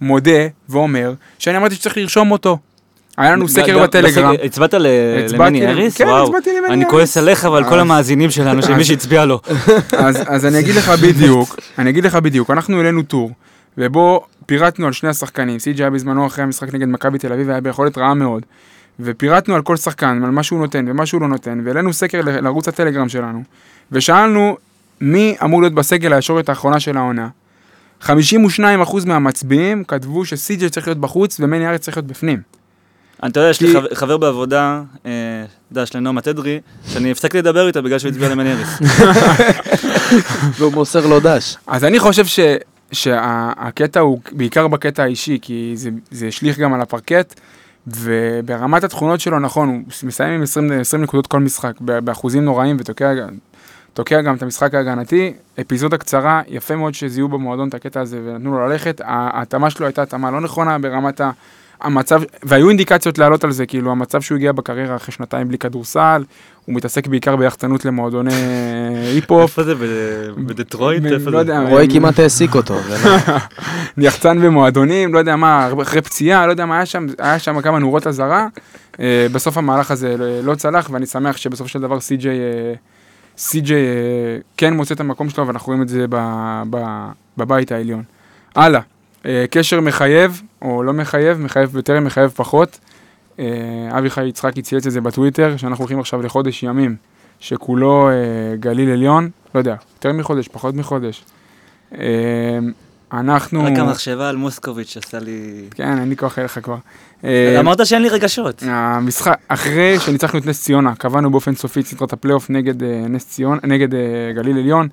מודה 0.00 0.40
ואומר 0.68 1.14
שאני 1.38 1.56
אמרתי 1.56 1.74
שצריך 1.74 1.96
לרשום 1.96 2.30
אותו. 2.30 2.58
היה 3.20 3.32
לנו 3.32 3.48
סקר 3.48 3.82
בטלגרם. 3.82 4.34
הצבעת 4.44 4.74
למני 4.74 5.60
למ- 5.60 5.68
אריס? 5.68 5.96
כן, 5.96 6.04
וואו. 6.08 6.24
הצבעתי 6.24 6.50
למני 6.58 6.72
אני 6.74 6.82
אריס. 6.84 6.90
כועס 6.90 7.16
עליך 7.16 7.48
ועל 7.52 7.64
כל 7.64 7.74
אז- 7.74 7.80
המאזינים 7.80 8.30
שלנו, 8.30 8.62
שמי 8.62 8.84
שהצביע 8.84 9.24
לו. 9.24 9.40
אז, 10.26 10.46
אני 10.46 10.58
אגיד 10.60 10.74
לך 10.74 10.88
בדיוק, 11.02 11.56
אני 11.78 11.90
אגיד 11.90 12.04
לך 12.04 12.16
בדיוק, 12.16 12.50
אנחנו 12.50 12.76
העלינו 12.76 13.02
טור, 13.02 13.30
ובו 13.78 14.20
פירטנו 14.46 14.86
על 14.86 14.92
שני 14.92 15.08
השחקנים, 15.08 15.58
סי.ג'י 15.58 15.82
היה 15.82 15.90
בזמנו 15.90 16.26
אחרי 16.26 16.44
המשחק 16.44 16.74
נגד 16.74 16.88
מכבי 16.88 17.18
תל 17.18 17.32
אביב, 17.32 17.50
היה 17.50 17.60
ביכולת 17.60 17.98
רעה 17.98 18.14
מאוד, 18.14 18.42
ופירטנו 19.00 19.54
על 19.54 19.62
כל 19.62 19.76
שחקן, 19.76 20.20
על 20.24 20.30
מה 20.30 20.42
שהוא 20.42 20.60
נותן 20.60 20.84
ומה 20.88 21.06
שהוא 21.06 21.20
לא 21.20 21.28
נותן, 21.28 21.60
והעלינו 21.64 21.92
סקר 21.92 22.20
לערוץ 22.24 22.68
הטלגרם 22.68 23.08
שלנו, 23.08 23.42
ושאלנו 23.92 24.56
מי 25.00 25.36
אמור 25.44 25.60
להיות 25.60 25.74
בסגל 25.74 26.12
הישורת 26.12 26.48
האחרונה 26.48 26.80
של 26.80 26.96
העונה. 26.96 27.28
52% 28.02 28.10
מהמצביעים 29.06 29.84
כתבו 29.84 30.24
שסי.ג'י 30.24 30.68
צריך 30.70 30.86
להיות 30.88 30.98
בחוץ 30.98 31.36
ומני 31.40 31.68
ארץ 31.68 31.80
צריך 31.80 31.96
להיות 31.96 32.06
בפנים. 32.06 32.38
אתה 33.26 33.40
יודע, 33.40 33.50
יש 33.50 33.60
לי 33.60 33.72
חבר- 33.94 34.16
בעבודה, 34.16 34.82
דש 35.72 35.94
לנעמה 35.94 36.20
תדרי, 36.20 36.60
שאני 36.88 37.10
הפסקתי 37.10 37.38
לדבר 37.38 37.66
איתה 37.66 37.80
בגלל 37.82 37.98
שהוא 37.98 38.08
הצביע 38.10 38.28
למני 38.28 38.52
אריס. 38.52 38.78
והוא 40.58 40.72
מוסר 40.72 41.06
לו 41.06 41.20
דש. 41.20 41.56
אז 41.66 41.84
אני 41.84 41.98
חושב 41.98 42.26
ש, 42.26 42.40
שהקטע 42.92 44.00
הוא 44.00 44.20
בעיקר 44.32 44.68
בקטע 44.68 45.02
האישי, 45.02 45.38
כי 45.42 45.72
זה, 45.74 45.90
זה 46.10 46.26
השליך 46.26 46.58
גם 46.58 46.74
על 46.74 46.80
הפרקט, 46.80 47.40
וברמת 47.86 48.84
התכונות 48.84 49.20
שלו, 49.20 49.38
נכון, 49.38 49.68
הוא 49.68 49.78
מסיים 50.02 50.32
עם 50.32 50.42
20, 50.42 50.72
20 50.80 51.02
נקודות 51.02 51.26
כל 51.26 51.40
משחק, 51.40 51.72
באחוזים 51.80 52.44
נוראים, 52.44 52.76
ותוקע 52.80 53.12
תוקע 53.94 54.20
גם 54.20 54.34
את 54.34 54.42
המשחק 54.42 54.74
ההגנתי. 54.74 55.32
אפיזודה 55.60 55.96
קצרה, 55.96 56.42
יפה 56.48 56.76
מאוד 56.76 56.94
שזיהו 56.94 57.28
במועדון 57.28 57.68
את 57.68 57.74
הקטע 57.74 58.00
הזה 58.00 58.20
ונתנו 58.24 58.52
לו 58.58 58.68
ללכת. 58.68 59.00
ההתאמה 59.04 59.70
שלו 59.70 59.86
הייתה 59.86 60.02
התאמה 60.02 60.30
לא 60.30 60.40
נכונה 60.40 60.78
ברמת 60.78 61.20
ה... 61.20 61.30
המצב, 61.82 62.22
והיו 62.42 62.68
אינדיקציות 62.68 63.18
לעלות 63.18 63.44
על 63.44 63.52
זה, 63.52 63.66
כאילו 63.66 63.90
המצב 63.90 64.20
שהוא 64.20 64.36
הגיע 64.36 64.52
בקריירה 64.52 64.96
אחרי 64.96 65.12
שנתיים 65.14 65.48
בלי 65.48 65.58
כדורסל, 65.58 66.24
הוא 66.64 66.74
מתעסק 66.76 67.06
בעיקר 67.06 67.36
ביחצנות 67.36 67.84
למועדוני 67.84 68.32
היפ-הופ. 69.14 69.42
איפה 69.58 69.62
זה? 69.62 69.74
בדטרויט? 70.38 71.04
איפה 71.04 71.30
לא 71.30 71.44
זה? 71.44 71.52
יודע, 71.52 71.68
רועי 71.70 71.88
כמעט 71.92 72.18
העסיק 72.18 72.54
אותו. 72.54 72.74
לא- 72.74 73.36
יחצן 74.06 74.40
במועדונים, 74.40 75.14
לא 75.14 75.18
יודע 75.18 75.36
מה, 75.36 75.70
אחרי 75.82 76.02
פציעה, 76.02 76.46
לא 76.46 76.50
יודע 76.50 76.66
מה 76.66 76.76
היה 76.76 76.86
שם, 76.86 77.06
היה 77.18 77.38
שם 77.38 77.60
כמה 77.60 77.78
נורות 77.78 78.06
אזהרה. 78.06 78.46
אה, 79.00 79.26
בסוף 79.32 79.56
המהלך 79.58 79.90
הזה 79.90 80.16
לא- 80.16 80.40
לא 80.40 80.54
צלח, 80.54 80.88
ואני 80.92 81.06
שמח 81.06 81.36
שבסופו 81.36 81.68
של 81.68 81.80
דבר 81.80 82.00
סי.ג'יי 82.00 82.38
אה, 82.40 82.74
סי.ג'יי 83.36 83.76
אה, 83.76 83.82
כן 84.56 84.74
מוצא 84.74 84.94
את 84.94 85.00
המקום 85.00 85.30
שלו, 85.30 85.46
ואנחנו 85.46 85.66
רואים 85.66 85.82
את 85.82 85.88
זה 85.88 86.06
בבית 87.36 87.72
העליון. 87.72 88.02
הלאה, 88.56 88.80
אה, 88.80 88.84
קשר 89.50 89.80
מחייב, 89.80 90.42
או 90.62 90.82
לא 90.82 90.92
מחייב, 90.92 91.38
מחייב 91.38 91.76
יותר, 91.76 92.00
מחייב 92.00 92.30
פחות. 92.30 92.78
אה, 93.38 93.44
אביחי 93.98 94.26
יצחקי 94.26 94.62
צייץ 94.62 94.86
את 94.86 94.92
זה 94.92 95.00
בטוויטר, 95.00 95.56
שאנחנו 95.56 95.82
הולכים 95.82 96.00
עכשיו 96.00 96.22
לחודש 96.22 96.62
ימים, 96.62 96.96
שכולו 97.40 98.08
אה, 98.08 98.56
גליל 98.56 98.90
עליון, 98.90 99.30
לא 99.54 99.60
יודע, 99.60 99.74
יותר 99.94 100.12
מחודש, 100.12 100.48
פחות 100.48 100.74
מחודש. 100.74 101.24
אה, 101.98 102.58
אנחנו... 103.12 103.64
רק 103.64 103.78
המחשבה 103.78 104.28
על 104.28 104.36
מוסקוביץ' 104.36 104.96
עשה 104.96 105.18
לי... 105.18 105.68
כן, 105.74 105.98
אין 105.98 106.08
לי 106.08 106.16
כוח 106.16 106.38
אליך 106.38 106.58
כבר. 106.62 106.76
אה, 107.24 107.60
אמרת 107.60 107.86
שאין 107.86 108.02
לי 108.02 108.08
רגשות. 108.08 108.62
המשחק, 108.66 109.38
אחרי 109.48 109.98
שניצחנו 109.98 110.38
את 110.38 110.46
נס 110.46 110.62
ציונה, 110.62 110.94
קבענו 110.94 111.30
באופן 111.30 111.54
סופי 111.54 111.80
את 111.80 111.86
סדרת 111.86 112.12
הפלייאוף 112.12 112.50
נגד 112.50 112.82
אה, 112.82 113.04
נס 113.08 113.26
ציונה, 113.28 113.58
נגד 113.62 113.94
אה, 113.94 114.00
גליל 114.34 114.58
עליון. 114.58 114.88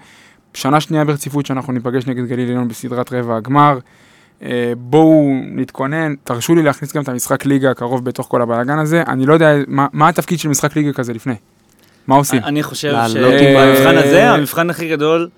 שנה 0.54 0.80
שנייה 0.80 1.06
ברציפות 1.06 1.46
שאנחנו 1.46 1.74
ניפגש 1.74 2.08
נגד 2.08 2.26
גליל 2.26 2.50
עליון 2.50 2.68
בסדרת 2.68 3.14
רבע 3.14 3.38
הגמר. 3.38 3.80
אה, 4.44 4.74
בואו 4.78 5.24
נתכונן, 5.56 6.14
תרשו 6.24 6.56
לי 6.56 6.64
להכניס 6.64 6.94
גם 6.94 7.04
את 7.04 7.10
המשחק 7.10 7.46
ליגה 7.46 7.72
הקרוב 7.72 8.06
בתוך 8.06 8.28
כל 8.30 8.42
הבלאגן 8.42 8.80
הזה. 8.80 9.04
אני 9.08 9.26
לא 9.26 9.34
יודע 9.34 9.52
מה, 9.68 9.88
מה 9.94 10.08
התפקיד 10.10 10.40
של 10.40 10.50
משחק 10.50 10.76
ליגה 10.76 10.94
כזה 10.94 11.14
לפני. 11.14 11.34
מה 12.08 12.16
עושים? 12.16 12.44
אני 12.44 12.64
חושב 12.64 12.94
שבמבחן 13.08 13.24
עם 13.90 13.98
ה- 13.98 14.00
הזה, 14.04 14.30
המבחן 14.32 14.70
הכי 14.70 14.90
גדול, 14.90 15.30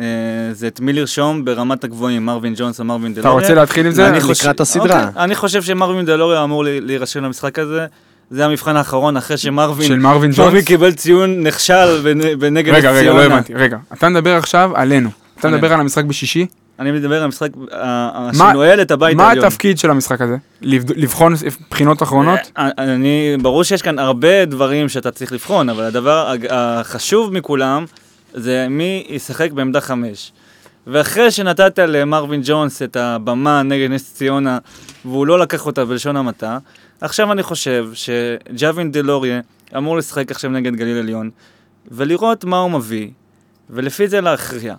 אה, 0.00 0.04
זה 0.52 0.66
את 0.66 0.80
מי 0.80 0.92
לרשום 0.92 1.44
ברמת 1.44 1.84
הגבוהים, 1.84 2.26
מרווין 2.26 2.54
ג'ונס 2.56 2.80
או 2.80 2.84
מרווין 2.84 3.12
או 3.12 3.20
דלוריה. 3.20 3.40
רוצה 3.40 3.54
להתחיל 3.54 3.86
עם 3.86 3.92
זה? 3.92 4.08
אני 4.08 4.16
לקראת 4.18 4.36
חושב- 4.36 4.50
הסדרה. 4.60 5.06
אוקיי, 5.08 5.22
אני 5.24 5.34
חושב 5.34 5.62
שמרווין 5.62 6.06
דלוריה 6.06 6.44
אמור 6.44 6.64
להירשם 6.66 7.24
למשחק 7.24 7.58
הזה. 7.58 7.86
זה 8.30 8.44
המבחן 8.46 8.76
האחרון, 8.76 9.16
אחרי 9.16 9.36
שמרווין 9.36 9.88
של 9.88 9.98
מרווין 9.98 10.30
ג'ונס? 10.30 10.38
מרווין 10.38 10.64
קיבל 10.64 10.92
ציון 10.92 11.46
נכשל 11.46 12.00
בנ- 12.04 12.36
בנגד 12.38 12.72
רגע, 12.72 12.90
נס 12.92 12.96
רגע, 12.98 13.12
לא 13.12 13.18
ציונה. 13.20 13.34
הבנתי. 13.34 13.54
רגע, 13.54 13.76
אתה 13.92 14.08
מדבר 14.08 14.36
עכשיו 14.36 14.70
עלינו. 14.74 15.10
אתה. 15.40 15.48
מדבר 15.48 15.72
על 15.72 15.80
המשחק 15.80 16.04
בשישי? 16.04 16.46
אני 16.82 16.92
מדבר 16.92 17.16
על 17.16 17.22
המשחק 17.22 17.48
אה, 17.72 18.10
מה- 18.38 18.50
שנועל 18.50 18.82
את 18.82 18.90
הבית 18.90 19.16
מה 19.16 19.28
העליון. 19.28 19.44
התפקיד 19.46 19.78
של 19.78 19.90
המשחק 19.90 20.20
הזה? 20.20 20.36
לבחון 20.62 21.34
בחינות 21.70 22.02
אחרונות? 22.02 22.38
אה, 22.58 22.68
אני, 22.78 23.36
ברור 23.42 23.62
שיש 23.64 23.82
כאן 23.82 23.98
הרבה 23.98 24.44
דברים 24.44 24.88
שאתה 24.88 25.10
צריך 25.10 25.32
לבחון, 25.32 25.68
אבל 25.68 25.84
הדבר 25.84 26.32
החשוב 26.50 27.32
מכולם 27.32 27.84
זה 28.34 28.66
מי 28.70 29.04
ישחק 29.08 29.52
בעמדה 29.52 29.80
חמש. 29.80 30.32
ואחרי 30.86 31.30
שנתת 31.30 31.78
למרווין 31.78 32.40
ג'ונס 32.44 32.82
את 32.82 32.96
הבמה 32.96 33.62
נגד 33.62 33.90
נס 33.90 34.14
ציונה, 34.14 34.58
והוא 35.04 35.26
לא 35.26 35.38
לקח 35.38 35.66
אותה 35.66 35.84
בלשון 35.84 36.16
המעטה, 36.16 36.58
עכשיו 37.00 37.32
אני 37.32 37.42
חושב 37.42 37.88
שג'אווין 37.94 38.92
דלוריה 38.92 39.40
אמור 39.76 39.96
לשחק 39.96 40.30
עכשיו 40.30 40.50
נגד 40.50 40.76
גליל 40.76 40.96
עליון, 40.98 41.30
ולראות 41.90 42.44
מה 42.44 42.58
הוא 42.58 42.70
מביא, 42.70 43.08
ולפי 43.70 44.08
זה 44.08 44.20
להכריע. 44.20 44.74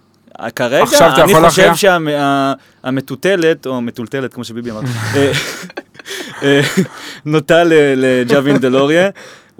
כרגע, 0.55 0.85
אני 1.23 1.35
חושב? 1.49 1.71
שהמטוטלת, 2.83 3.65
או 3.67 3.81
מטולטלת, 3.81 4.33
כמו 4.33 4.43
שביבי 4.43 4.71
אמר, 4.71 4.81
אה, 5.15 5.31
אה, 6.43 6.61
נוטה 7.25 7.63
ל- 7.63 7.73
לג'אבין 7.95 8.57
דלוריה. 8.57 9.09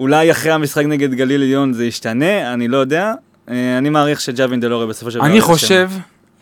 אולי 0.00 0.30
אחרי 0.30 0.52
המשחק 0.52 0.84
נגד 0.84 1.14
גליל 1.14 1.42
עליון 1.42 1.72
זה 1.72 1.84
ישתנה, 1.84 2.52
אני 2.54 2.68
לא 2.68 2.76
יודע. 2.76 3.12
אה, 3.50 3.78
אני 3.78 3.90
מעריך 3.90 4.20
שג'אבין 4.20 4.60
דלוריה 4.60 4.86
בסופו 4.86 5.10
של 5.10 5.18
דבר... 5.18 5.26
אני. 5.26 5.40
חושב 5.40 5.90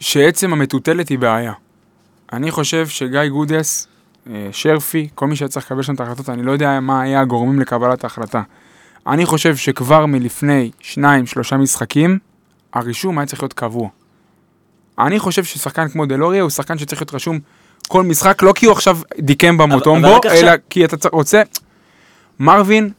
שעצם 0.01 0.53
המטוטלת 0.53 1.09
היא 1.09 1.18
בעיה. 1.18 1.53
אני 2.33 2.51
חושב 2.51 2.87
שגיא 2.87 3.28
גודס, 3.28 3.89
שרפי, 4.53 5.09
כל 5.14 5.26
מי 5.26 5.37
שצריך 5.37 5.66
לקבל 5.66 5.83
שם 5.83 5.95
את 5.95 6.01
ההחלטות, 6.01 6.28
אני 6.28 6.43
לא 6.43 6.53
יודע 6.53 6.80
מה 6.80 7.03
היה 7.03 7.20
הגורמים 7.20 7.61
לקבלת 7.61 8.05
ההחלטה. 8.05 8.43
אני 9.07 9.26
חושב 9.26 9.57
שכבר 9.57 10.07
מלפני 10.07 10.70
שניים, 10.80 11.26
שלושה 11.26 11.57
משחקים, 11.57 12.18
הרישום 12.74 13.18
היה 13.18 13.26
צריך 13.26 13.43
להיות 13.43 13.53
קבוע. 13.53 13.89
אני 14.99 15.18
חושב 15.18 15.45
ששחקן 15.45 15.88
כמו 15.88 16.07
דלוריה 16.07 16.43
הוא 16.43 16.51
שחקן 16.51 16.78
שצריך 16.78 17.01
להיות 17.03 17.14
רשום 17.14 17.38
כל 17.88 18.03
משחק, 18.03 18.43
לא 18.43 18.53
כי 18.53 18.66
הוא 18.66 18.72
עכשיו 18.72 18.99
דיקם 19.18 19.59
במוטומבו, 19.59 20.16
עכשיו- 20.16 20.32
אלא 20.32 20.53
כי 20.70 20.84
אתה 20.84 21.09
רוצה... 21.12 21.43
מרווין 22.40 22.90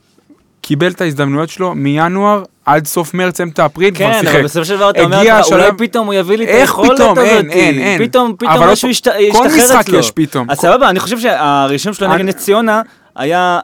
קיבל 0.62 0.92
את 0.92 1.02
ההזדמנויות 1.02 1.50
שלו 1.50 1.76
מינואר 1.76 2.44
עד 2.66 2.88
סוף 2.88 3.14
מרץ, 3.14 3.42
אמצע 3.42 3.66
אפריל, 3.66 3.96
כבר 3.96 4.12
כן, 4.14 4.20
שיחק. 4.22 4.36
אבל 4.36 4.44
בסופו 4.44 4.66
של 4.66 4.76
דבר 4.76 4.90
אתה 4.90 5.02
אומר 5.04 5.18
לך, 5.18 5.28
אולי 5.28 5.40
השלב- 5.40 5.78
פתאום 5.78 6.08
הוא 6.08 6.14
יביא 6.14 6.38
לי 6.38 6.44
את 6.44 6.50
איך 6.50 6.70
היכולת 6.70 6.92
פתאום? 6.96 7.12
הזאת. 7.18 7.26
אין, 7.30 7.50
אין, 7.52 7.80
אין. 7.80 8.08
פתאום, 8.08 8.36
פתאום 8.40 8.64
משהו 8.64 8.88
לא- 8.88 8.92
ישת- 8.92 9.08
כל 9.14 9.20
ישתחרר 9.20 9.48
משחק 9.56 9.80
אצלו. 9.80 10.00
יש 10.00 10.12
פתאום. 10.12 10.50
אז 10.52 10.58
סבבה, 10.58 10.90
אני 10.90 11.00
חושב 11.00 11.20
שהרישום 11.20 11.94
שלו 11.94 12.08
נגד 12.08 12.16
אני- 12.20 12.24
נס 12.24 12.36
ציונה 12.36 12.82
היה 13.16 13.60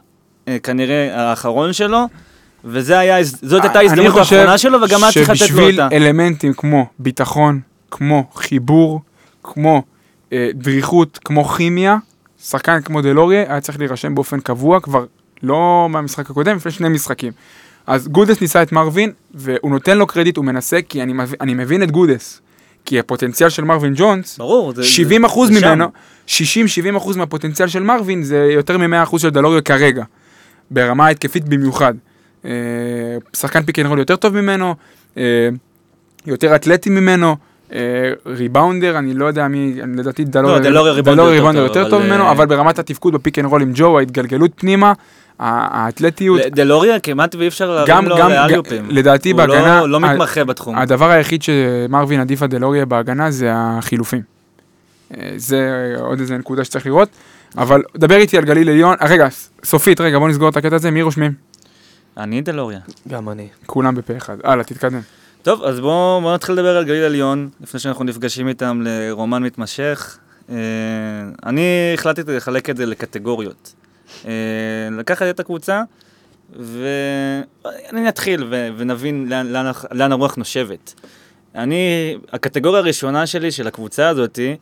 אה, 0.47 0.57
כנראה 0.63 1.09
האחרון 1.29 1.73
שלו, 1.73 2.05
וזה 2.65 2.99
היה, 2.99 3.23
זאת 3.23 3.63
הייתה 3.63 3.79
אני 3.79 3.87
ההזדמנות 3.89 4.11
חושב 4.13 4.35
האחרונה 4.35 4.57
שלו, 4.57 4.81
וגם 4.81 5.03
היה 5.03 5.11
צריך 5.13 5.29
לתת 5.29 5.41
לו 5.41 5.47
שבשביל 5.47 5.81
אותה. 5.81 5.95
אלמנטים 5.95 6.53
כמו 6.53 6.85
ביטחון, 6.99 7.59
כמו 7.91 8.23
חיבור, 8.35 9.01
כמו 9.43 9.83
אה, 10.33 10.49
דריכות, 10.53 11.19
כמו 11.25 11.45
כימיה, 11.45 11.97
שחקן 12.43 12.81
כמו 12.81 13.01
דלוריה 13.01 13.41
היה 13.41 13.61
צריך 13.61 13.79
להירשם 13.79 14.15
באופן 14.15 14.39
קבוע 14.39 14.79
כבר 14.79 15.05
לא 15.43 15.87
מהמשחק 15.89 16.29
הקודם, 16.29 16.55
לפני 16.55 16.71
שני 16.71 16.89
משחקים. 16.89 17.31
אז 17.87 18.07
גודס 18.07 18.41
ניסה 18.41 18.61
את 18.61 18.71
מרווין, 18.71 19.11
והוא 19.33 19.71
נותן 19.71 19.97
לו 19.97 20.07
קרדיט, 20.07 20.37
הוא 20.37 20.45
מנסה, 20.45 20.79
כי 20.89 21.03
אני, 21.03 21.13
מבין- 21.13 21.35
אני 21.41 21.53
מבין 21.53 21.83
את 21.83 21.91
גודס. 21.91 22.41
כי 22.85 22.99
הפוטנציאל 22.99 23.49
של 23.49 23.63
מרווין 23.63 23.93
ג'ונס, 23.95 24.37
ברור, 24.37 24.73
זה... 24.75 24.83
70 24.83 25.25
אחוז. 25.25 25.49
ממנו, 25.51 25.85
60-70 26.27 26.31
אחוז 26.97 27.17
מהפוטנציאל 27.17 27.67
של 27.67 27.83
מרווין 27.83 28.23
זה 28.23 28.49
יותר 28.53 28.77
מ-100 28.77 29.03
אחוז 29.03 29.21
של 29.21 29.29
דלוריו 29.29 29.63
כרגע, 29.63 30.03
ברמה 30.71 31.05
ההתקפית 31.05 31.49
במיוחד. 31.49 31.93
אה, 32.45 32.51
שחקן 33.35 33.63
pick 33.63 33.79
and 33.79 33.87
roll 33.87 33.99
יותר 33.99 34.15
טוב 34.15 34.41
ממנו, 34.41 34.75
אה, 35.17 35.49
יותר 36.25 36.55
אתלטי 36.55 36.89
ממנו, 36.89 37.35
ריבאונדר, 38.25 38.97
אני 38.97 39.13
לא 39.13 39.25
יודע 39.25 39.47
מי, 39.47 39.75
לדעתי 39.95 40.23
דלוריו 40.23 40.59
דלוריו 40.63 40.93
ריבאונדר 41.31 41.61
יותר 41.63 41.89
טוב, 41.89 42.03
ממנו, 42.03 42.23
אה, 42.25 42.31
אבל 42.31 42.45
ברמת 42.45 42.79
התפקוד 42.79 43.13
ב 43.13 43.18
pick 43.18 43.39
and 43.39 43.45
roll 43.47 43.61
עם 43.61 43.71
ג'ו, 43.75 43.99
ההתגלגלות 43.99 44.51
פנימה, 44.55 44.93
האתלטיות, 45.39 46.41
דלוריה 46.41 46.99
כמעט 46.99 47.35
ואי 47.35 47.47
אפשר 47.47 47.71
להרים 47.85 48.05
לו 48.09 48.17
גם, 48.17 48.29
לאליופים. 48.29 48.85
לדעתי 48.89 49.31
הוא 49.31 49.37
בהגנה, 49.37 49.81
לא- 49.81 49.89
לא 49.89 49.97
ה- 49.97 49.99
מתמחה 50.13 50.43
בתחום. 50.43 50.77
הדבר 50.77 51.09
היחיד 51.09 51.41
שמרווין 51.43 52.19
עדיף 52.19 52.41
על 52.41 52.47
דלוריה 52.47 52.85
בהגנה 52.85 53.31
זה 53.31 53.49
החילופים. 53.53 54.21
אה, 55.17 55.31
זה 55.37 55.69
עוד 55.99 56.19
איזה 56.19 56.37
נקודה 56.37 56.63
שצריך 56.63 56.85
לראות. 56.85 57.09
אבל 57.57 57.81
דבר 57.97 58.15
איתי 58.15 58.37
על 58.37 58.43
גליל 58.45 58.69
עליון, 58.69 58.95
אה, 59.01 59.07
רגע, 59.07 59.27
סופית, 59.63 60.01
רגע, 60.01 60.19
בוא 60.19 60.29
נסגור 60.29 60.49
את 60.49 60.57
הקטע 60.57 60.75
הזה, 60.75 60.91
מי 60.91 61.01
רושמים? 61.01 61.31
אני 62.17 62.41
דלוריה. 62.41 62.79
גם 63.07 63.29
אני. 63.29 63.47
כולם 63.65 63.95
בפה 63.95 64.17
אחד. 64.17 64.37
הלאה, 64.43 64.63
תתקדם. 64.63 64.99
טוב, 65.43 65.63
אז 65.63 65.79
בואו 65.79 66.21
בוא 66.21 66.33
נתחיל 66.33 66.55
לדבר 66.55 66.77
על 66.77 66.83
גליל 66.83 67.03
עליון, 67.03 67.49
לפני 67.61 67.79
שאנחנו 67.79 68.03
נפגשים 68.03 68.47
איתם 68.47 68.81
לרומן 68.85 69.43
מתמשך. 69.43 70.17
אה, 70.49 70.55
אני 71.45 71.91
החלטתי 71.93 72.31
לחלק 72.35 72.69
את 72.69 72.77
זה 72.77 72.85
לקטגוריות. 72.85 73.73
אה, 74.25 74.31
לקחת 74.91 75.25
את 75.29 75.39
הקבוצה, 75.39 75.81
ואני 76.59 78.09
אתחיל 78.09 78.43
ו- 78.43 78.69
ונבין 78.77 79.29
לאן, 79.29 79.47
לאן, 79.47 79.71
לאן 79.91 80.11
הרוח 80.11 80.35
נושבת. 80.35 80.93
אני, 81.55 82.17
הקטגוריה 82.31 82.79
הראשונה 82.79 83.27
שלי 83.27 83.51
של 83.51 83.67
הקבוצה 83.67 84.09
הזאתי, 84.09 84.55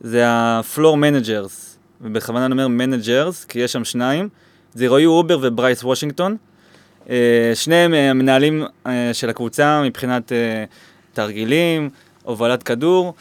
זה 0.00 0.28
ה-floor 0.28 0.96
managers, 0.96 1.76
ובכוונה 2.00 2.46
אני 2.46 2.52
אומר 2.52 2.66
managers, 2.84 3.46
כי 3.48 3.58
יש 3.58 3.72
שם 3.72 3.84
שניים, 3.84 4.28
זה 4.74 4.88
רועי 4.88 5.06
אובר 5.06 5.38
וברייס 5.42 5.84
וושינגטון. 5.84 6.36
אה, 7.10 7.52
שניהם 7.54 7.94
אה, 7.94 8.10
המנהלים 8.10 8.64
אה, 8.86 9.10
של 9.12 9.30
הקבוצה 9.30 9.82
מבחינת 9.84 10.32
תרגילים, 11.12 11.90
הובלת 12.22 12.62
כדור. 12.62 13.14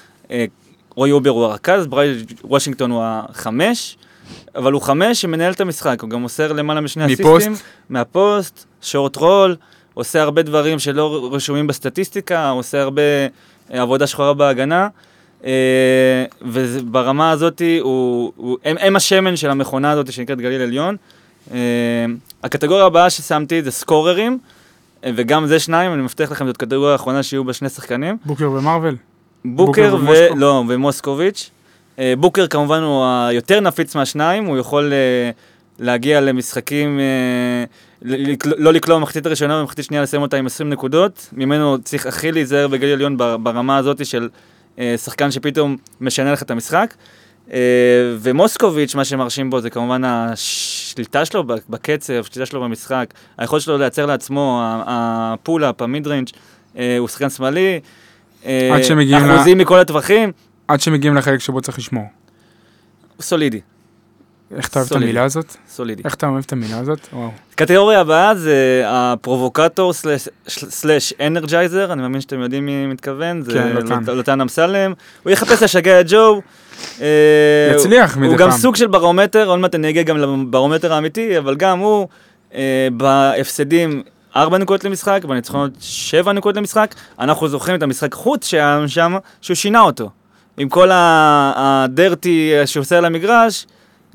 רועי 0.96 1.12
אובר 1.12 1.30
הוא 1.30 1.44
הרכז, 1.44 1.88
ברייס 1.88 2.24
וושינגטון 2.44 2.92
הוא 2.92 3.04
החמש, 3.06 3.98
אבל 4.56 4.74
הוא 4.74 4.82
חמש 4.82 5.22
שמנהל 5.22 5.52
את 5.52 5.62
המשחק, 5.62 6.02
הוא 6.02 6.10
גם 6.10 6.22
מוסר 6.22 6.52
למעלה 6.54 6.82
משני 6.82 7.14
מפוסט? 7.14 7.48
אסיסטים. 7.48 7.68
מהפוסט, 7.90 8.66
short 8.82 9.16
roll, 9.16 9.56
עושה 9.94 10.22
הרבה 10.22 10.42
דברים 10.42 10.80
שלא 10.80 11.30
רשומים 11.32 11.68
בסטטיסטיקה, 11.68 12.50
עושה 12.50 12.82
הרבה 12.82 13.02
עבודה 13.70 14.08
שחורה 14.08 14.34
בהגנה. 14.34 14.88
אה, 15.46 16.26
וברמה 16.42 17.32
הזאת, 17.32 17.62
הוא, 17.82 18.34
הוא, 18.36 18.58
הם, 18.66 18.76
הם 18.80 18.96
השמן 18.96 19.36
של 19.36 19.50
המכונה 19.50 19.92
הזאת 19.92 20.14
שנקראת 20.14 20.42
גליל 20.42 20.62
עליון. 20.62 20.96
אה, 21.54 21.58
הקטגוריה 22.44 22.86
הבאה 22.86 23.10
ששמתי 23.10 23.62
זה 23.62 23.72
סקוררים, 23.72 24.38
אה, 25.06 25.12
וגם 25.16 25.48
זה 25.48 25.60
שניים, 25.60 25.94
אני 25.94 26.02
מבטיח 26.02 26.32
לכם, 26.32 26.48
זאת 26.48 26.58
קטגוריה 26.58 26.92
האחרונה 26.92 27.24
שיהיו 27.24 27.44
בה 27.44 27.54
שני 27.54 27.70
שחקנים. 27.70 28.18
בוקר 28.26 28.52
ומרוויל. 28.52 28.96
בוקר, 29.46 29.96
בוקר 29.98 30.12
ו... 30.12 30.36
לא, 30.36 30.64
ומוסקוביץ'. 30.68 31.50
אה, 32.00 32.14
בוקר 32.18 32.48
כמובן 32.48 32.82
הוא 32.82 33.06
היותר 33.06 33.60
נפיץ 33.60 33.96
מהשניים, 33.96 34.46
הוא 34.46 34.58
יכול 34.58 34.94
להגיע 35.80 36.22
למשחקים, 36.22 37.00
לא 38.46 38.74
לקלוע 38.74 38.98
במחצית 38.98 39.26
הראשונה 39.26 39.58
ובמחצית 39.58 39.86
שנייה 39.86 40.04
לסיים 40.04 40.22
אותה 40.22 40.38
עם 40.38 40.46
20 40.46 40.70
נקודות. 40.70 41.30
ממנו 41.34 41.78
צריך 41.84 42.06
הכי 42.06 42.32
להיזהר 42.32 42.68
בגליל 42.68 42.94
עליון 42.94 43.18
בר- 43.18 43.38
ברמה 43.38 43.78
הזאת 43.78 44.06
של 44.06 44.30
שחקן 44.98 45.32
שפתאום 45.32 45.78
משנה 46.02 46.32
לך 46.34 46.42
את 46.42 46.52
המשחק. 46.52 46.94
אה, 47.54 47.58
ומוסקוביץ', 48.20 48.96
מה 48.96 49.06
שמרשים 49.06 49.50
בו 49.50 49.62
זה 49.62 49.70
כמובן 49.70 50.02
השליטה 50.04 51.26
שלו 51.26 51.44
בקצב, 51.70 52.14
השליטה 52.14 52.46
שלו 52.46 52.62
במשחק, 52.62 53.14
היכולת 53.38 53.62
שלו 53.62 53.78
לייצר 53.78 54.06
לעצמו, 54.06 54.62
ה 54.64 54.77
pull-up, 54.77 55.82
ה 55.82 55.88
mid 55.88 56.08
range, 56.08 56.30
אה, 56.78 56.98
הוא 56.98 57.08
שחקן 57.08 57.30
שמאלי. 57.30 57.80
אה, 58.46 58.80
אחוזים 59.18 59.58
מכל 59.58 59.80
הטווחים, 59.80 60.32
עד 60.68 60.82
שמגיעים 60.82 61.16
לחלק 61.16 61.40
שבו 61.40 61.62
צריך 61.62 61.78
לשמור. 61.78 62.06
סולידי, 63.22 63.62
איך 64.58 64.68
אתה 64.68 64.80
אוהב 64.80 64.88
את. 64.92 64.96
המילה 64.96 65.24
הזאת? 65.24 65.56
סולידי. 65.70 66.02
איך 66.06 66.14
אתה 66.16 66.28
אוהב 66.28 66.44
את 66.48 66.54
המילה 66.54 66.78
הזאת? 66.80 67.00
וואו. 67.14 67.32
קטגוריה 67.56 68.00
הבאה 68.00 68.36
זה 68.36 68.84
הפרובוקטור 68.86 69.94
slash 70.48 71.14
energizer, 71.28 71.94
אני 71.94 72.02
מאמין 72.02 72.22
שאתם 72.22 72.40
יודעים 72.42 72.66
מי 72.66 72.88
מתכוון, 72.88 73.42
זה 73.42 73.52
כן, 73.54 73.72
לוטן. 73.74 74.00
לוט- 74.00 74.10
לוטן 74.10 74.42
אמסלם, 74.42 74.94
הוא 75.24 75.32
יחפש 75.32 75.64
לשגע 75.64 76.02
את 76.02 76.06
ג'ו. 76.10 76.42
אה, 77.02 77.08
יצליח 77.76 78.16
הוא 78.16 78.24
מדי 78.24 78.36
גם 78.36 78.50
פעם. 78.50 78.60
סוג 78.60 78.76
של 78.76 78.88
ברומטר, 78.88 79.48
עוד 79.50 79.60
מעט 79.60 79.76
אני 79.76 79.90
אגיע 79.90 80.04
גם 80.04 80.18
לברומטר 80.18 80.94
האמיתי, 80.94 81.38
אבל 81.38 81.56
גם 81.56 81.80
הוא 81.80 82.08
אה, 82.54 82.88
בהפסדים 82.98 84.04
4 84.36 84.58
נקודות 84.58 84.84
למשחק, 84.84 85.26
בניצחונות 85.26 85.72
7 85.80 86.32
נקודות 86.34 86.58
למשחק. 86.58 86.96
אנחנו 87.20 87.48
זוכרים 87.48 87.78
את 87.78 87.84
המשחק 87.84 88.14
חוץ 88.14 88.46
שהיה 88.48 88.84
שם, 88.88 89.16
שהוא 89.42 89.56
שינה 89.56 89.82
אותו. 89.82 90.10
עם 90.58 90.70
כל 90.70 90.90
הדרטי 90.94 92.52
שהוא 92.66 92.82
עושה 92.82 92.98
על 92.98 93.06
המגרש, 93.06 93.66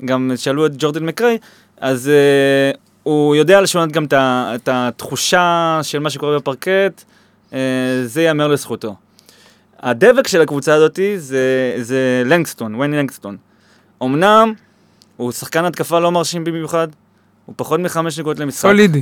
גם 0.05 0.31
שאלו 0.35 0.65
את 0.65 0.71
ג'ורדן 0.77 1.05
מקריי, 1.05 1.37
אז 1.77 2.11
uh, 2.73 2.77
הוא 3.03 3.35
יודע 3.35 3.61
לשנות 3.61 3.91
גם 3.91 4.05
את 4.15 4.69
התחושה 4.71 5.79
של 5.83 5.99
מה 5.99 6.09
שקורה 6.09 6.37
בפרקט, 6.39 7.03
uh, 7.49 7.53
זה 8.05 8.21
ייאמר 8.21 8.47
לזכותו. 8.47 8.95
הדבק 9.79 10.27
של 10.27 10.41
הקבוצה 10.41 10.73
הזאת 10.73 10.99
זה, 11.17 11.75
זה 11.81 12.23
לנגסטון, 12.25 12.75
וויין 12.75 12.91
לנגסטון. 12.91 13.37
אמנם 14.03 14.53
הוא 15.17 15.31
שחקן 15.31 15.65
התקפה 15.65 15.99
לא 15.99 16.11
מרשים 16.11 16.43
במיוחד, 16.43 16.87
הוא 17.45 17.53
פחות 17.57 17.79
מחמש 17.79 18.19
נקודות 18.19 18.39
למשחק. 18.39 18.61
סולידי. 18.61 19.01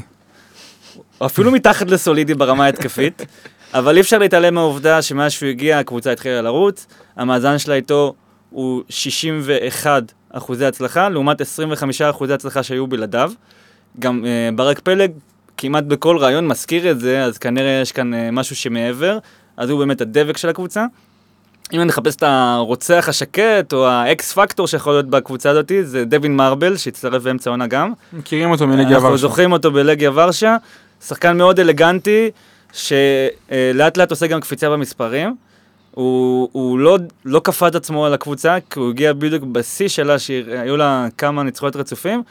אפילו 1.26 1.52
מתחת 1.52 1.90
לסולידי 1.90 2.34
ברמה 2.34 2.66
ההתקפית, 2.66 3.22
אבל 3.74 3.96
אי 3.96 4.02
אפשר 4.02 4.18
להתעלם 4.18 4.54
מהעובדה 4.54 5.02
שמאז 5.02 5.32
שהוא 5.32 5.50
הגיע 5.50 5.80
הקבוצה 5.80 6.12
התחילה 6.12 6.42
לרוץ, 6.42 6.88
המאזן 7.16 7.58
שלה 7.58 7.76
איתו 7.76 8.14
הוא 8.50 8.84
61 8.90 10.12
אחוזי 10.38 10.66
הצלחה, 10.66 11.10
לעומת 11.10 11.42
25 11.42 12.02
אחוזי 12.02 12.34
הצלחה 12.34 12.64
שהיו 12.64 12.88
בלעדיו. 12.88 13.32
גם 14.00 14.24
uh, 14.24 14.56
ברק 14.56 14.80
פלג 14.80 15.12
כמעט 15.58 15.84
בכל 15.84 16.18
רעיון 16.18 16.48
מזכיר 16.48 16.92
את 16.92 17.00
זה, 17.00 17.24
אז 17.24 17.38
כנראה 17.38 17.80
יש 17.82 17.92
כאן 17.92 18.14
uh, 18.14 18.18
משהו 18.32 18.56
שמעבר, 18.56 19.18
אז 19.58 19.70
הוא 19.70 19.80
באמת 19.80 20.02
הדבק 20.02 20.38
של 20.38 20.50
הקבוצה. 20.50 20.86
אם 21.74 21.80
אני 21.80 21.88
מחפש 21.88 22.16
את 22.16 22.24
הרוצח 22.24 23.06
השקט, 23.10 23.74
או 23.74 23.88
האקס 23.88 24.34
פקטור 24.34 24.68
שיכול 24.68 24.94
להיות 24.94 25.10
בקבוצה 25.10 25.50
הזאת, 25.50 25.72
זה 25.84 26.06
דווין 26.06 26.36
מרבל, 26.36 26.78
שהצטרף 26.78 27.24
באמצע 27.24 27.50
העונה 27.50 27.68
גם. 27.68 27.94
מכירים 28.14 28.52
אותו 28.52 28.68
מלגיה 28.68 28.96
אנחנו 28.96 29.10
ורשה. 29.10 29.22
זוכרים 29.22 29.52
אותו 29.52 29.72
בלגיה 29.72 30.12
ורשה, 30.14 30.58
שחקן 31.08 31.38
מאוד 31.38 31.60
אלגנטי, 31.60 32.32
שלאט 32.74 33.98
לאט 33.98 34.12
עושה 34.12 34.28
גם 34.28 34.42
קפיצה 34.42 34.70
במספרים. 34.70 35.36
הוא, 35.96 36.50
הוא 36.52 36.80
לא, 36.80 36.98
לא 37.26 37.42
כפה 37.44 37.68
את 37.68 37.76
עצמו 37.76 38.06
על 38.06 38.14
הקבוצה, 38.14 38.58
כי 38.70 38.80
הוא 38.80 38.90
הגיע 38.90 39.14
בדיוק 39.14 39.44
בשיא 39.44 39.88
שלה, 39.88 40.20
שהיו 40.20 40.78
לה 40.78 41.08
כמה 41.18 41.44
ניצחונות 41.44 41.76
רצופים, 41.76 42.24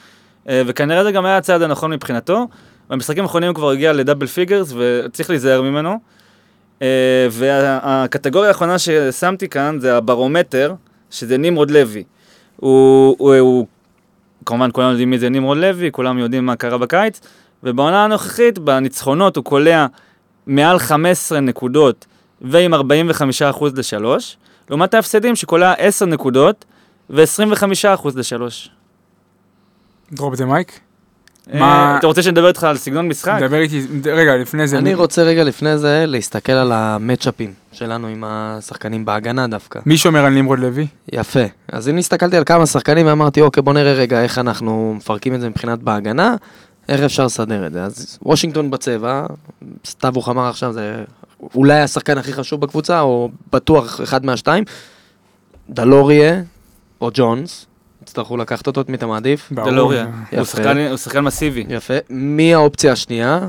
אה, 0.48 0.62
וכנראה 0.66 1.04
זה 1.04 1.12
גם 1.12 1.24
היה 1.24 1.36
הצעד 1.36 1.62
הנכון 1.62 1.92
מבחינתו. 1.92 2.48
במשחקים 2.90 3.22
האחרונים 3.22 3.48
הוא 3.48 3.54
כבר 3.54 3.70
הגיע 3.70 3.92
ל 3.92 3.97
double 3.97 4.26
figures, 4.26 4.72
וצריך 4.76 5.30
להיזהר 5.30 5.62
ממנו. 5.62 5.98
אה, 6.82 7.26
והקטגוריה 7.30 8.48
האחרונה 8.48 8.78
ששמתי 8.78 9.48
כאן 9.48 9.76
זה 9.80 9.96
הברומטר, 9.96 10.74
שזה 11.10 11.38
נמרוד 11.38 11.70
לוי. 11.70 12.04
הוא, 12.56 13.16
הוא, 13.18 13.34
הוא 13.34 13.66
כמובן 14.46 14.68
כולם 14.72 14.90
יודעים 14.90 15.10
מי 15.10 15.18
זה 15.18 15.28
נמרוד 15.28 15.58
לוי, 15.58 15.92
כולם 15.92 16.18
יודעים 16.18 16.46
מה 16.46 16.56
קרה 16.56 16.78
בקיץ, 16.78 17.20
ובעונה 17.62 18.04
הנוכחית, 18.04 18.58
בניצחונות 18.58 19.36
הוא 19.36 19.44
קולע 19.44 19.86
מעל 20.46 20.78
15 20.78 21.40
נקודות 21.40 22.06
ועם 22.51 22.74
45% 22.74 22.78
ל-3, 23.74 24.05
לעומת 24.70 24.95
ההפסדים 24.95 25.36
שקולע 25.36 25.72
10 25.78 26.07
נקודות 26.07 26.64
ו-25% 27.11 28.09
ל-3. 28.14 28.68
drop 30.12 30.32
את 30.32 30.38
זה 30.38 30.45
mic. 30.45 30.80
מה... 31.53 31.59
מה- 31.61 31.97
אתה 31.99 32.07
רוצה 32.07 32.22
שנדבר 32.22 32.49
איתך 32.49 32.64
על 32.64 32.76
סגנון 32.76 33.09
משחק? 33.09 33.36
דבר 33.40 33.57
איתי, 33.61 33.86
רגע, 34.12 34.36
לפני 34.36 34.68
זה. 34.68 34.78
אני 34.78 34.95
רוצה 34.95 35.22
רגע 35.22 35.45
לפני 35.45 35.78
זה 35.78 36.05
להסתכל 36.07 36.53
על 36.53 36.72
המאצ'אפים 36.72 37.53
שלנו 37.72 38.07
עם 38.07 38.24
השחקנים 38.26 39.05
בהגנה 39.05 39.47
דווקא. 39.47 39.80
מי 39.86 39.99
שומר 39.99 40.24
על 40.24 40.32
נמרוד 40.32 40.59
לוי? 40.59 40.86
יפה. 41.12 41.40
אז 41.72 41.88
אם 41.88 41.97
הסתכלתי 41.97 42.36
על 42.36 42.45
כמה 42.45 42.66
שחקנים 42.66 43.07
ואמרתי, 43.07 43.40
אוקיי, 43.40 43.62
בוא 43.62 43.72
נראה 43.72 43.92
רגע 43.92 44.22
איך 44.22 44.38
אנחנו 44.38 44.95
מפרקים 44.97 45.34
את 45.34 45.40
זה 45.40 45.49
מבחינת 45.49 45.78
בהגנה, 45.78 46.34
איך 46.88 47.01
אפשר 47.01 47.24
לסדר 47.24 47.66
את 47.66 47.72
זה. 47.72 47.84
אז 47.84 48.18
וושינגטון 48.22 48.70
בצבע, 48.70 49.26
סטאבוך 49.84 50.28
אמר 50.28 50.49
עכשיו, 50.49 50.72
זה 50.72 51.05
אולי 51.55 51.80
השחקן 51.80 52.18
הכי 52.18 52.32
חשוב 52.32 52.61
בקבוצה, 52.61 53.01
או 53.01 53.30
בטוח 53.53 54.01
אחד 54.03 54.24
מהשתיים. 54.26 54.64
דלוריה 55.70 56.43
או 57.01 57.11
ג'ונס, 57.14 57.66
יצטרכו 58.03 58.37
לקחת 58.37 58.66
אותו, 58.66 58.80
את 58.80 58.89
מי 58.89 58.97
אתה 58.97 59.07
מעדיף? 59.07 59.53
דלוריה. 59.53 60.07
הוא 60.37 60.45
שחקן- 60.45 60.78
הוא 60.89 60.97
שחקן 60.97 61.20
מסיבי. 61.20 61.64
יפה. 61.68 61.95
מי 62.11 62.55
האופציה 62.55 62.93
השנייה? 62.93 63.41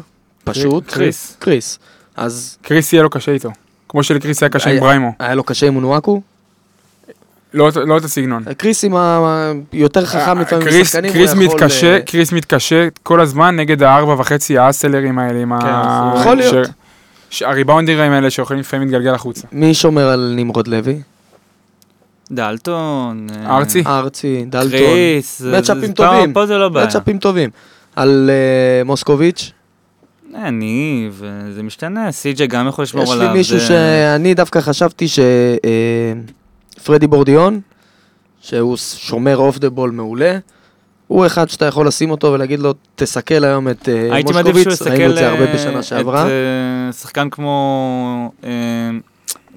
פשוט. 0.44 0.88
קריס. 0.88 1.36
קריס. 1.40 1.80
אז 2.16 2.58
קריס 2.62 2.94
יהיה 2.94 3.04
לו 3.04 3.10
קשה 3.10 3.32
איתו. 3.32 3.50
כמו 3.90 4.04
שלקריס 4.04 4.44
היה 4.44 4.50
קשה 4.50 4.70
עם 4.70 4.80
בריימו. 4.80 5.12
היה 5.20 5.36
לו 5.36 5.44
קשה 5.44 5.68
עם 5.68 5.76
אונואקו? 5.76 6.22
לא 7.54 7.70
לא 7.86 7.98
את 7.98 8.04
הסגנון. 8.04 8.44
קריס 8.58 8.84
עם 8.84 8.96
ה... 8.96 9.52
יותר 9.74 10.06
חכם 10.06 10.40
לפעמים 10.40 10.68
קריס- 10.68 10.82
משחקנים, 10.82 11.12
הוא 11.12 11.20
קריס 11.20 11.34
מתקשה, 11.34 11.94
אה, 11.96 12.02
קריס 12.02 12.32
מתקשה 12.32 12.88
כל 13.04 13.22
הזמן 13.22 13.56
נגד 13.56 13.84
הארבע 13.84 14.14
וחצי 14.14 14.58
האסלרים 14.58 15.20
האלה 15.20 15.40
עם 15.42 15.54
ה... 15.54 15.60
כן, 15.62 16.20
יכול 16.22 16.38
להיות. 16.38 16.68
ש- 17.36 17.40
ש- 17.40 17.42
הריבאונדרים 17.42 18.12
האלה 18.12 18.30
שיכולים 18.30 18.60
לפעמים 18.60 18.88
להתגלגל 18.88 19.14
החוצה. 19.14 19.48
מי 19.52 19.74
שומר 19.74 20.08
על 20.10 20.34
נמרוד 20.36 20.68
לוי? 20.68 21.02
דלטון. 22.32 23.28
אה, 23.36 23.58
ארצי? 23.58 23.84
ארצי, 23.88 24.46
דלטון. 24.50 24.70
קריס. 24.80 25.42
מצ'אפים 25.42 25.92
טובים. 25.94 26.34
פה 26.34 26.46
זה 26.46 26.58
לא 26.58 26.70
בעיה. 26.70 26.86
מצ'אפים 26.88 27.18
טובים. 27.18 27.50
על 27.96 28.30
אה, 28.34 28.84
מוסקוביץ', 28.84 29.52
אה, 30.36 30.50
ניב, 30.50 31.22
אה, 31.26 31.52
זה 31.52 31.64
משתנה, 31.64 32.12
סי.ג'יי 32.12 32.48
גם 32.48 32.68
יכול 32.68 32.84
לשמור 32.84 33.04
יש 33.04 33.10
עליו. 33.12 33.28
לי 33.28 33.34
מישהו 33.38 33.60
זה- 33.60 33.66
שאני 33.68 34.34
דווקא 34.34 34.62
חשבתי 34.62 35.06
שפרדי 36.78 37.08
בורדיון, 37.08 37.60
שהוא 38.42 38.78
שומר 38.78 39.38
off 39.38 39.58
the 39.58 39.70
ball 39.70 39.91
מעולה, 39.92 40.38
הוא 41.08 41.26
אחד 41.26 41.49
שאתה 41.49 41.66
יכול 41.66 41.88
לשים 41.88 42.12
אותו 42.12 42.28
ולהגיד 42.34 42.60
לו, 42.60 42.74
תסכל 42.95 43.43
היום 43.43 43.70
את 43.70 43.89
אה, 43.89 44.14
הייתי 44.16 44.34
מעדיף 44.34 44.58
שהוא 44.58 44.74
יסתכל 44.74 44.89
ראינו 44.91 45.12
את 45.14 45.18
זה 45.18 45.28
הרבה 45.30 45.45
אה, 45.45 45.53
בשנה 45.53 45.84
שעברה. 45.84 46.22
את 46.22 46.28
אה, 46.28 46.93
שחקן 46.93 47.30
כמו... 47.30 48.32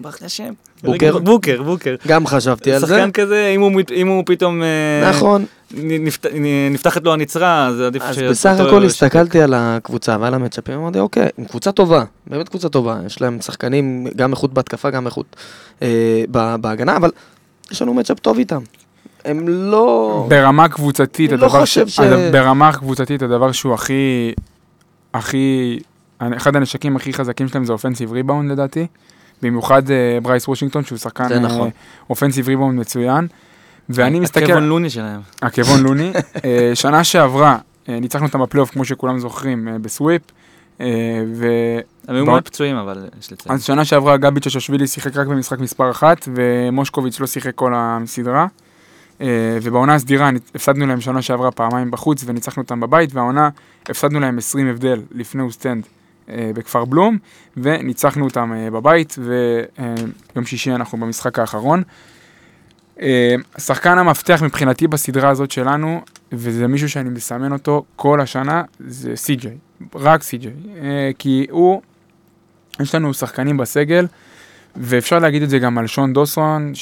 ברח 0.00 0.20
לי 0.20 0.26
השם. 0.26 0.52
בוקר? 0.84 1.18
בוקר, 1.18 1.62
בוקר. 1.62 1.94
גם 2.08 2.26
חשבתי 2.26 2.72
על 2.72 2.80
זה. 2.80 2.86
שחקן 2.86 3.10
כזה, 3.10 3.52
אם 3.54 3.60
הוא 3.60 3.70
אם 3.96 4.08
הוא 4.08 4.22
פתאום... 4.26 4.62
נכון, 5.10 5.44
נפת- 5.74 6.26
נפתחת 6.70 7.04
לו 7.04 7.12
הנצרה, 7.12 7.66
אז 7.66 7.80
עדיף 7.80 8.02
אז 8.02 8.14
ש- 8.14 8.18
בסך 8.18 8.54
אותו- 8.60 8.68
הכל 8.68 8.84
הסתכלתי 8.84 9.40
על 9.40 9.54
הקבוצה 9.56 10.16
ועל 10.20 10.34
המצ'אפים, 10.34 10.74
אמרתי, 10.78 10.98
אוקיי, 10.98 11.28
הם 11.38 11.44
קבוצה 11.44 11.72
טובה, 11.72 12.04
באמת 12.26 12.48
קבוצה 12.48 12.68
טובה, 12.68 12.98
יש 13.06 13.20
להם 13.20 13.40
שחקנים, 13.40 14.06
גם 14.16 14.30
איכות 14.32 14.52
בהתקפה, 14.54 14.90
גם 14.90 15.06
איכות 15.06 15.36
אה, 15.82 16.24
בהגנה, 16.60 16.96
אבל 16.96 17.10
יש 17.70 17.82
לנו 17.82 17.94
מצ'אפ 17.94 18.18
טוב 18.18 18.38
איתם. 18.38 18.60
הם 19.24 19.48
לא... 19.48 20.26
ברמה 20.28 20.68
קבוצתית, 20.68 21.32
אני 21.32 21.40
לא 21.40 21.46
הדבר 21.46 21.60
חושב 21.60 21.88
ש- 21.88 22.00
הד- 22.00 22.32
ברמה 22.32 22.72
קבוצתית, 22.72 23.22
הדבר 23.22 23.52
שהוא 23.52 23.74
הכי, 23.74 24.32
הכי, 25.14 25.78
אחד 26.20 26.56
הנשקים 26.56 26.96
הכי 26.96 27.12
חזקים 27.12 27.48
שלהם 27.48 27.64
זה 27.64 27.72
offensive 27.72 28.12
rebound 28.12 28.50
לדעתי. 28.52 28.86
במיוחד 29.42 29.90
אה, 29.90 30.18
ברייס 30.22 30.48
וושינגטון, 30.48 30.84
שהוא 30.84 30.98
שחקן 30.98 31.38
נכון. 31.44 31.70
offensive 32.10 32.48
rebound 32.48 32.80
מצוין. 32.80 33.26
ואני 33.88 34.20
מסתכל, 34.20 34.44
הקבון 34.44 34.68
לוני 34.68 34.90
שלהם. 34.90 35.20
עקבון 35.40 35.80
לוני, 35.80 36.12
אה, 36.44 36.70
שנה 36.74 37.04
שעברה, 37.04 37.58
אה, 37.88 38.00
ניצחנו 38.00 38.26
אותם 38.26 38.42
בפלייאוף, 38.42 38.70
כמו 38.70 38.84
שכולם 38.84 39.18
זוכרים, 39.18 39.68
אה, 39.68 39.78
בסוויפ. 39.78 40.22
אה, 40.80 40.86
ו... 41.34 41.46
הם 42.08 42.14
היו 42.16 42.26
מאוד 42.26 42.44
פצועים, 42.44 42.76
אבל 42.76 43.06
יש 43.20 43.32
לציין. 43.32 43.54
אז 43.54 43.64
שנה 43.64 43.84
שעברה 43.84 44.16
גבי 44.16 44.40
צ'צ'שווילי 44.40 44.86
שיחק 44.86 45.16
רק 45.16 45.26
במשחק 45.26 45.58
מספר 45.58 45.90
אחת, 45.90 46.28
ומוסקוביץ' 46.34 47.20
לא 47.20 47.26
שיחק 47.26 47.54
כל 47.54 47.72
הסדרה. 47.76 48.46
אה, 49.20 49.58
ובעונה 49.62 49.94
הסדירה 49.94 50.30
הפסדנו 50.54 50.86
להם 50.86 51.00
שנה 51.00 51.22
שעברה 51.22 51.50
פעמיים 51.50 51.90
בחוץ 51.90 52.24
וניצחנו 52.26 52.62
אותם 52.62 52.80
בבית, 52.80 53.14
והעונה 53.14 53.48
הפסדנו 53.88 54.20
להם 54.20 54.38
20 54.38 54.68
הבדל 54.68 55.02
לפני 55.10 55.42
אוסטנד 55.42 55.86
אה, 56.28 56.50
בכפר 56.54 56.84
בלום, 56.84 57.18
וניצחנו 57.56 58.24
אותם 58.24 58.52
אה, 58.52 58.70
בבית, 58.70 59.16
ויום 59.18 60.46
שישי 60.46 60.72
אנחנו 60.72 60.98
במשחק 60.98 61.38
האחרון. 61.38 61.82
שחקן 63.58 63.98
המפתח 63.98 64.42
מבחינתי 64.42 64.86
בסדרה 64.86 65.28
הזאת 65.28 65.50
שלנו, 65.50 66.00
וזה 66.32 66.66
מישהו 66.66 66.88
שאני 66.88 67.08
מסמן 67.08 67.52
אותו 67.52 67.84
כל 67.96 68.20
השנה, 68.20 68.62
זה 68.80 69.16
סי.ג'יי, 69.16 69.56
רק 69.94 70.22
סי.ג'יי, 70.22 70.52
כי 71.18 71.46
הוא, 71.50 71.82
יש 72.80 72.94
לנו 72.94 73.14
שחקנים 73.14 73.56
בסגל, 73.56 74.06
ואפשר 74.76 75.18
להגיד 75.18 75.42
את 75.42 75.50
זה 75.50 75.58
גם 75.58 75.78
על 75.78 75.86
שון 75.86 76.12
דוסון, 76.12 76.72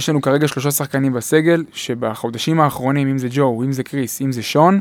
שיש 0.00 0.08
לנו 0.08 0.20
כרגע 0.20 0.48
שלושה 0.48 0.70
שחקנים 0.70 1.12
בסגל, 1.12 1.64
שבחודשים 1.72 2.60
האחרונים, 2.60 3.08
אם 3.08 3.18
זה 3.18 3.28
ג'ו, 3.30 3.62
אם 3.62 3.72
זה 3.72 3.82
קריס, 3.82 4.22
אם 4.22 4.32
זה 4.32 4.42
שון, 4.42 4.80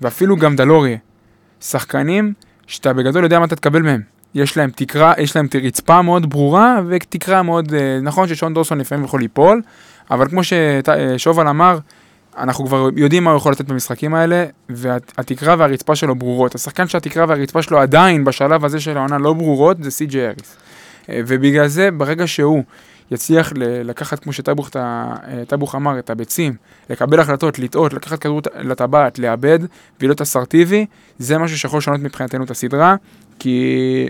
ואפילו 0.00 0.36
גם 0.36 0.56
דלוריה, 0.56 0.96
שחקנים 1.60 2.32
שאתה 2.66 2.92
בגדול 2.92 3.24
יודע 3.24 3.38
מה 3.38 3.44
אתה 3.44 3.56
תקבל 3.56 3.82
מהם. 3.82 4.00
יש 4.34 4.56
להם 4.56 4.70
תקרה, 4.70 5.12
יש 5.18 5.36
להם 5.36 5.48
רצפה 5.64 6.02
מאוד 6.02 6.30
ברורה 6.30 6.80
ותקרה 6.88 7.42
מאוד, 7.42 7.74
אה, 7.74 7.98
נכון 8.02 8.28
ששון 8.28 8.54
דורסון 8.54 8.78
לפעמים 8.78 9.04
יכול 9.04 9.20
ליפול, 9.20 9.62
אבל 10.10 10.28
כמו 10.28 10.40
ששובל 10.44 11.48
אמר, 11.48 11.78
אנחנו 12.38 12.66
כבר 12.66 12.88
יודעים 12.96 13.24
מה 13.24 13.30
הוא 13.30 13.36
יכול 13.36 13.52
לתת 13.52 13.64
במשחקים 13.64 14.14
האלה, 14.14 14.44
והתקרה 14.68 15.54
והרצפה 15.58 15.96
שלו 15.96 16.14
ברורות. 16.14 16.54
השחקן 16.54 16.88
שהתקרה 16.88 17.24
והרצפה 17.28 17.62
שלו 17.62 17.78
עדיין 17.80 18.24
בשלב 18.24 18.64
הזה 18.64 18.80
של 18.80 18.96
העונה 18.96 19.18
לא 19.18 19.32
ברורות, 19.32 19.84
זה 19.84 19.90
סי.ג'י 19.90 20.26
אריס. 20.26 20.56
אה, 21.08 21.20
ובגלל 21.26 21.66
זה, 21.68 21.90
ברגע 21.90 22.26
שהוא 22.26 22.64
יצליח 23.10 23.52
לקחת, 23.56 24.18
כמו 24.18 24.32
שטבוך 24.32 25.74
אמר, 25.74 25.98
את 25.98 26.10
הביצים, 26.10 26.54
לקבל 26.90 27.20
החלטות, 27.20 27.58
לטעות, 27.58 27.92
לקחת 27.92 28.18
כדור 28.18 28.40
לטבעת, 28.60 29.18
לאבד, 29.18 29.58
ולהיות 30.00 30.20
אסרטיבי, 30.20 30.86
זה 31.18 31.38
משהו 31.38 31.58
שיכול 31.58 31.78
לשנות 31.78 32.00
מבחינתנו 32.00 32.44
את 32.44 32.50
הסדרה, 32.50 32.96
כי... 33.38 34.08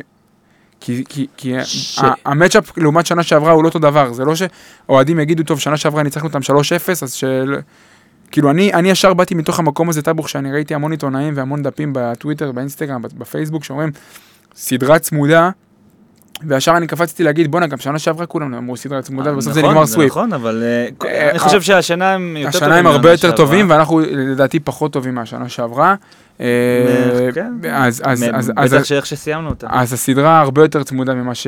כי, 0.81 1.05
כי, 1.09 1.27
כי 1.37 1.55
ש- 1.65 2.01
המצ'אפ 2.25 2.79
לעומת 2.79 3.07
שנה 3.07 3.23
שעברה 3.23 3.53
הוא 3.53 3.63
לא 3.63 3.69
אותו 3.69 3.79
דבר, 3.79 4.13
זה 4.13 4.25
לא 4.25 4.33
שאוהדים 4.35 5.21
יגידו, 5.21 5.43
טוב, 5.43 5.61
שנה 5.61 5.77
שעברה 5.77 6.03
ניצחנו 6.03 6.29
אותם 6.29 6.39
3-0, 6.39 6.53
אז 7.03 7.13
של... 7.13 7.57
כאילו, 8.31 8.51
אני, 8.51 8.75
אני 8.75 8.91
ישר 8.91 9.15
באתי 9.15 9.35
מתוך 9.35 9.59
המקום 9.59 9.89
הזה, 9.89 10.03
טבוך, 10.03 10.29
שאני 10.29 10.53
ראיתי 10.53 10.75
המון 10.75 10.91
עיתונאים 10.91 11.35
והמון 11.37 11.63
דפים 11.63 11.93
בטוויטר, 11.95 12.53
באינסטגרם, 12.53 13.03
בפייסבוק, 13.03 13.65
שאומרים, 13.65 13.91
סדרה 14.55 14.99
צמודה, 14.99 15.51
וישר 16.47 16.77
אני 16.77 16.87
קפצתי 16.87 17.23
להגיד, 17.23 17.51
בואנה, 17.51 17.67
גם 17.67 17.79
שנה 17.79 17.99
שעברה 17.99 18.27
כולם 18.27 18.55
אמרו 18.55 18.77
סדרה 18.77 19.03
צמודה, 19.03 19.33
ובסוף 19.33 19.53
זה 19.53 19.61
נכון, 19.61 19.73
נגמר 19.73 19.87
סוויפ. 19.87 20.11
נכון, 20.11 20.33
אבל 20.33 20.63
אה, 20.63 21.09
אה, 21.09 21.31
אני 21.31 21.39
חושב 21.39 21.63
שהשנה 21.63 22.15
הם 22.15 22.37
יותר 22.37 22.53
טובים. 22.53 22.69
השנה 22.69 22.79
הם 22.79 22.87
הרבה 22.87 23.11
יותר. 23.11 23.37
טובים, 23.37 23.71
ואנחנו 23.71 24.01
לדעתי 24.01 24.61
פחות 24.61 24.93
טובים 24.93 25.15
מהשנה 25.15 25.49
שעברה. 25.49 25.95
אה, 26.41 26.47
כן. 27.35 27.53
אז, 27.73 28.03
אז, 28.05 28.23
מ- 28.23 28.35
אז, 28.35 28.53
אז, 28.57 28.75
בטח 28.75 28.85
שאיך 28.85 29.07
שסיימנו 29.07 29.49
אותה. 29.49 29.67
אז 29.71 29.93
הסדרה 29.93 30.41
הרבה 30.41 30.63
יותר 30.63 30.83
צמודה 30.83 31.15
ממה, 31.15 31.35
ש... 31.35 31.47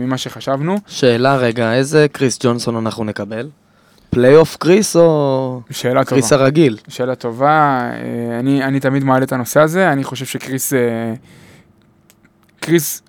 ממה 0.00 0.18
שחשבנו. 0.18 0.76
שאלה 0.86 1.36
רגע, 1.36 1.74
איזה 1.74 2.06
קריס 2.12 2.38
ג'ונסון 2.42 2.76
אנחנו 2.76 3.04
נקבל? 3.04 3.48
פלייאוף 4.10 4.56
קריס 4.56 4.96
או 4.96 5.60
שאלה 5.70 6.04
טובה. 6.04 6.04
קריס 6.04 6.32
הרגיל? 6.32 6.76
שאלה 6.88 7.14
טובה, 7.14 7.46
אה, 7.48 8.38
אני, 8.38 8.64
אני 8.64 8.80
תמיד 8.80 9.04
מעלה 9.04 9.24
את 9.24 9.32
הנושא 9.32 9.60
הזה, 9.60 9.92
אני 9.92 10.04
חושב 10.04 10.24
שקריס, 10.24 10.72
אה, 10.72 10.78
קריס, 12.60 13.02
אה, 13.02 13.07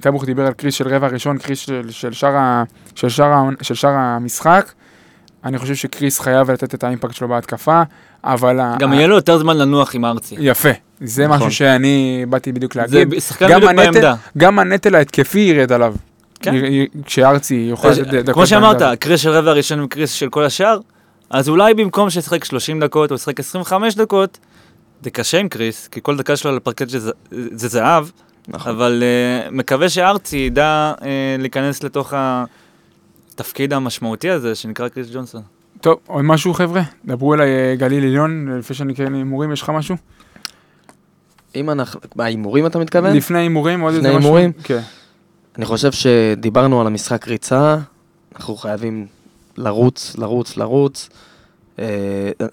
טבוך 0.00 0.24
דיבר 0.24 0.46
על 0.46 0.52
קריס 0.52 0.74
של 0.74 0.88
רבע 0.88 1.06
ראשון, 1.08 1.38
קריס 1.38 1.58
של, 1.58 1.90
של, 1.90 2.12
שאר, 2.12 2.36
ה, 2.36 2.64
של, 2.94 3.08
שאר, 3.08 3.26
ה, 3.32 3.42
של 3.62 3.74
שאר 3.74 3.90
המשחק, 3.90 4.72
אני 5.44 5.58
חושב 5.58 5.74
שקריס 5.74 6.20
חייב 6.20 6.50
לתת 6.50 6.74
את 6.74 6.84
האימפקט 6.84 7.14
שלו 7.14 7.28
בהתקפה, 7.28 7.82
אבל... 8.24 8.60
גם 8.78 8.92
ה- 8.92 8.96
יהיה 8.96 9.06
לו 9.06 9.14
יותר 9.16 9.38
זמן 9.38 9.56
לנוח 9.56 9.94
עם 9.94 10.04
ארצי. 10.04 10.34
יפה, 10.38 10.68
זה 11.00 11.26
נכון. 11.26 11.36
משהו 11.36 11.50
שאני 11.50 12.24
באתי 12.28 12.52
בדיוק 12.52 12.74
זה 12.74 12.80
להגיד. 12.80 13.10
ב- 13.10 13.18
שחקן 13.20 13.46
בדיוק 13.46 13.70
הנטל, 13.70 13.84
בעמדה. 13.84 14.14
גם 14.38 14.58
הנטל 14.58 14.94
ההתקפי 14.94 15.38
ירד 15.40 15.72
עליו. 15.72 15.94
כן. 16.40 16.54
כשארצי 17.04 17.54
יוכל 17.54 17.88
לתת 17.88 18.06
דקות. 18.08 18.34
כמו 18.34 18.46
שאמרת. 18.46 18.98
קריס 19.00 19.20
של 19.20 19.30
רבע 19.30 19.52
ראשון 19.52 19.80
וקריס 19.80 20.12
של 20.12 20.28
כל 20.28 20.44
השאר, 20.44 20.78
אז 21.30 21.48
אולי 21.48 21.74
במקום 21.74 22.10
שישחק 22.10 22.44
30 22.44 22.80
דקות 22.80 23.10
או 23.10 23.16
ישחק 23.16 23.40
25 23.40 23.94
דקות, 23.94 24.38
זה 25.02 25.10
קשה 25.10 25.38
עם 25.38 25.48
קריס, 25.48 25.88
כי 25.88 26.00
כל 26.02 26.16
דקה 26.16 26.36
שלו 26.36 26.50
על 26.50 26.56
הפרקט 26.56 26.88
זה, 26.88 27.10
זה 27.30 27.68
זהב, 27.68 28.06
נכון. 28.48 28.72
אבל 28.72 29.02
uh, 29.02 29.50
מקווה 29.50 29.88
שארצי 29.88 30.36
ידע 30.36 30.92
uh, 30.98 31.02
להיכנס 31.38 31.82
לתוך 31.82 32.14
התפקיד 32.16 33.72
המשמעותי 33.72 34.30
הזה 34.30 34.54
שנקרא 34.54 34.88
קריס 34.88 35.06
ג'ונסון. 35.12 35.42
טוב, 35.80 35.98
עוד 36.06 36.24
משהו 36.24 36.54
חבר'ה? 36.54 36.82
דברו 37.04 37.34
אליי 37.34 37.50
אה, 37.50 37.74
גליל 37.76 38.04
עליון, 38.04 38.58
לפני 38.58 38.76
שאני 38.76 38.92
אקרא 38.92 39.04
הימורים, 39.04 39.52
יש 39.52 39.62
לך 39.62 39.70
משהו? 39.70 39.96
אם 41.54 41.70
אנחנו, 41.70 42.00
בהימורים 42.16 42.66
אתה 42.66 42.78
מתכוון? 42.78 43.16
לפני 43.16 43.38
הימורים, 43.38 43.80
עוד 43.80 43.94
איזה 43.94 44.08
לפני 44.08 44.18
משהו? 44.18 44.28
הימורים? 44.28 44.52
כן. 44.64 44.80
אני 45.56 45.64
חושב 45.64 45.92
שדיברנו 45.92 46.80
על 46.80 46.86
המשחק 46.86 47.28
ריצה, 47.28 47.76
אנחנו 48.36 48.56
חייבים 48.56 49.06
לרוץ, 49.56 50.16
לרוץ, 50.18 50.56
לרוץ. 50.56 51.08
אה, 51.78 51.84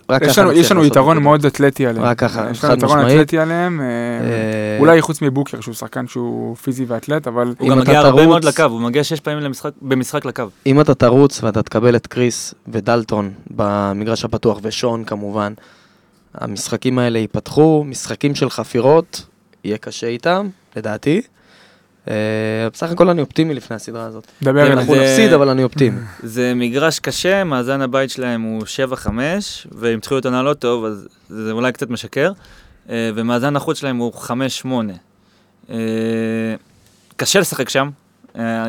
רק 0.09 0.21
יש 0.21 0.27
ככה 0.31 0.41
לנו- 0.41 0.51
יש 0.51 0.71
לנו 0.71 0.85
יתרון. 0.85 1.17
מאוד 1.23 1.45
אתלטי 1.45 1.87
עליהם. 1.87 2.05
רק 2.05 2.19
ככה, 2.19 2.47
יש 2.51 2.63
לנו 2.63 2.71
חד 2.71 2.77
יתרון 2.77 2.97
משמעית. 2.97 3.15
אתלטי 3.15 3.39
עליהם, 3.39 3.81
אה, 3.81 3.85
אה, 3.85 4.77
אולי 4.79 5.01
חוץ 5.01 5.21
מבוקר, 5.21 5.61
שהוא 5.61 5.73
שחקן 5.75 6.07
שהוא 6.07 6.55
פיזי 6.55 6.85
ואתלט, 6.87 7.27
אבל 7.27 7.53
הוא 7.59 7.69
גם 7.69 7.79
מגיע 7.79 7.99
הרבה 7.99 8.27
מאוד 8.27 8.43
לקו, 8.43 8.63
הוא 8.63 8.81
מגיע 8.81 9.03
שש 9.03 9.19
פעמים 9.19 9.39
למשחק, 9.39 9.71
במשחק 9.81 10.25
לקו. 10.25 10.43
אם 10.65 10.81
אתה 10.81 10.93
תרוץ 10.95 11.43
ואתה 11.43 11.63
תקבל 11.63 11.95
את 11.95 12.07
קריס 12.07 12.53
ודלטון 12.67 13.31
במגרש 13.51 14.25
הפתוח, 14.25 14.59
ושון 14.63 15.03
כמובן, 15.03 15.53
המשחקים 16.35 16.99
האלה 16.99 17.19
ייפתחו, 17.19 17.83
משחקים 17.87 18.35
של 18.35 18.49
חפירות, 18.49 19.25
יהיה 19.63 19.77
קשה 19.77 20.07
איתם, 20.07 20.47
לדעתי. 20.75 21.21
אה, 22.09 22.13
בסך 22.73 22.91
הכל 22.91 23.09
אני 23.09 23.21
אופטימי 23.21 23.53
לפני 23.53 23.75
הסדרה 23.75 24.05
הזאת. 24.05 24.27
דבר 24.43 24.61
אליי. 24.61 24.73
אנחנו 24.73 24.95
זה- 24.95 25.01
נפסיד, 25.01 25.33
אבל 25.33 25.49
אני 25.49 25.63
אופטימי. 25.63 25.99
זה 26.23 26.53
מגרש 26.55 26.99
קשה, 26.99 27.43
מאזן 27.43 27.81
הבית 27.81 28.09
שלהם 28.09 28.41
הוא 28.41 28.63
7-5, 28.65 29.07
והם 29.71 29.97
התחילו 29.97 30.19
את 30.19 30.25
העונה 30.25 30.43
לא 30.43 30.53
טוב, 30.53 30.85
אז 30.85 31.07
זה 31.29 31.51
אולי 31.51 31.71
קצת 31.71 31.89
משקר, 31.89 32.31
אה, 32.89 33.09
ומאזן 33.15 33.55
החוץ 33.55 33.79
שלהם 33.79 33.97
הוא 33.97 34.13
5-8. 34.13 34.93
אה, 35.69 35.75
קשה 37.15 37.39
לשחק 37.39 37.69
שם, 37.69 37.89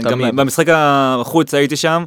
גם. 0.02 0.36
במשחק 0.36 0.66
החוץ 0.72 1.54
הייתי 1.54 1.76
שם, 1.76 2.04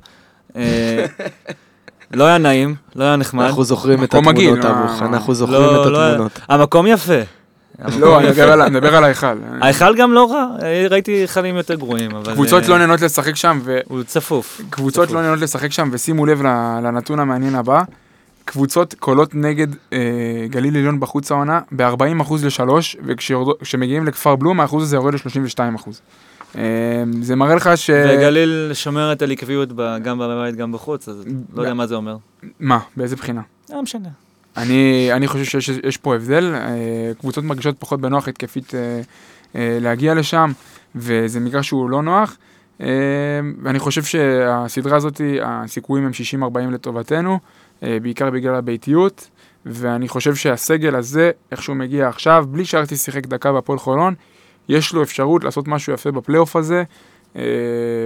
לא 2.14 2.24
היה 2.24 2.38
נעים, 2.38 2.76
לא 2.96 3.04
היה 3.04 3.16
נחמד. 3.16 3.46
אנחנו 3.46 3.64
זוכרים 3.64 4.04
את 4.04 4.14
התמונות, 4.14 4.66
אבוך, 4.66 5.02
אנחנו 5.02 5.34
זוכרים 5.34 5.62
לא, 5.62 5.86
את 5.88 5.92
לא 5.92 6.08
התמונות. 6.12 6.40
המקום 6.50 6.88
יפה. 6.88 7.14
לא, 8.00 8.20
אני 8.20 8.28
יפה. 8.28 8.70
מדבר 8.70 8.96
על- 8.96 9.04
ההיכל. 9.04 9.28
ההיכל 9.62 9.96
גם 9.98 10.14
לא 10.14 10.32
רע, 10.32 10.48
אה, 10.62 10.88
ראיתי 10.90 11.12
היכלים 11.12 11.56
יותר 11.56 11.76
גרועים, 11.76 12.12
אבל... 12.16 12.34
קבוצות 12.34 12.64
אה, 12.64 12.70
לא 12.70 12.78
נהנות 12.78 13.02
לשחק 13.02 13.36
שם, 13.36 13.60
ו... 13.64 13.80
הוא 13.88 14.04
צפוף. 14.04 14.62
קבוצות. 14.70 15.12
לא 15.12 15.22
נהנות 15.22 15.40
לשחק 15.40 15.72
שם, 15.72 15.90
ושימו 15.92 16.26
לב 16.26 16.42
ל- 16.42 16.80
לנתון 16.84 17.20
המעניין 17.20 17.56
הבא, 17.56 17.82
קבוצות 18.46 18.94
קולות 19.00 19.36
נגד 19.36 19.68
אה, 19.94 20.00
גליל 20.50 20.78
עליון 20.78 21.00
בחוץ 21.00 21.32
העונה 21.32 21.60
ב-40% 21.72 22.34
ל-3, 22.44 22.70
וכשמגיעים 23.06 24.06
לכפר 24.06 24.36
בלום 24.36 24.60
האחוז 24.60 24.84
הזה 24.84 24.96
יורד 24.96 25.14
ל-32%. 25.14 25.90
אה, 26.58 26.62
זה 27.22 27.36
מראה 27.36 27.56
לך 27.56 27.70
ש... 27.76 27.90
וגליל 27.90 28.72
שומרת 28.74 29.22
על 29.22 29.32
עקביות 29.32 29.70
גם 30.04 30.20
בבית, 30.20 30.56
גם 30.56 30.72
בחוץ, 30.72 31.10
אז 31.10 31.24
לא 31.56 31.62
יודע 31.62 31.74
מה 31.74 31.88
זה 31.88 31.96
אומר. 31.96 32.18
מה? 32.60 32.80
באיזה 32.98 33.16
בחינה? 33.16 33.42
לא 33.70 33.82
משנה. 33.82 34.10
אני, 34.58 35.10
אני 35.14 35.28
חושב 35.28 35.44
שיש 35.44 35.70
יש 35.84 35.98
פה 35.98 36.16
הבדל, 36.16 36.56
אה, 36.56 37.12
קבוצות 37.20 37.44
מרגישות 37.44 37.76
פחות 37.80 38.02
בנוח 38.02 38.28
התקפית 38.28 38.76
אה, 38.76 39.02
אה, 39.56 39.78
להגיע 39.82 40.14
לשם, 40.14 40.52
וזה 40.96 41.40
מגרש 41.40 41.68
שהוא 41.68 41.90
לא 41.90 42.04
נוח. 42.04 42.38
ואני 43.64 43.80
חושב 43.80 44.04
שהסדרה 44.04 44.98
הזאת, 44.98 45.22
הסיכויים 45.42 46.06
הם 46.06 46.12
60-40 46.42 46.72
לטובתנו, 46.72 47.40
בעיקר 47.82 48.30
בגלל 48.30 48.56
הביתיות, 48.56 49.30
ואני 49.66 50.08
חושב 50.08 50.36
שהסגל 50.36 50.96
הזה, 50.96 51.32
איך 51.52 51.64
שהוא 51.64 51.76
מגיע 51.76 52.08
עכשיו, 52.08 52.46
בלי 52.50 52.66
שארצי 52.66 52.96
שיחק 52.96 53.26
דקה 53.26 53.52
בהפועל 53.52 53.80
חולון, 53.80 54.14
יש 54.70 54.94
לו 54.94 55.04
אפשרות 55.04 55.44
לעשות 55.44 55.68
משהו 55.68 55.94
יפה 55.94 56.12
בפלייאוף 56.12 56.56
הזה. 56.56 56.84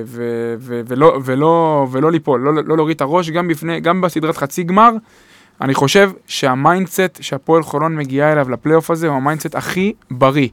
ו- 0.06 0.56
ו- 0.60 0.82
ולא, 0.88 1.20
ולא, 1.26 1.88
ולא 1.92 2.12
ליפול, 2.12 2.42
לא, 2.42 2.54
לא 2.54 2.76
להוריד 2.76 2.96
את 2.96 3.02
הראש, 3.02 3.30
גם, 3.30 3.48
בפני, 3.48 3.80
גם 3.80 4.02
בסדרת 4.02 4.38
חצי 4.38 4.64
גמר, 4.64 4.92
אני 5.62 5.74
חושב 5.74 6.12
שה 6.28 6.55
mindset 6.55 7.18
שהפועל 7.22 7.64
חולון 7.64 7.96
מגיעה 7.96 8.32
אליו 8.32 8.50
לפלייאוף 8.50 8.92
הזה 8.92 9.08
הוא 9.08 9.16
ה 9.16 9.21
mindset 9.21 9.56
הכי 9.56 9.94
בריא. 10.12 10.48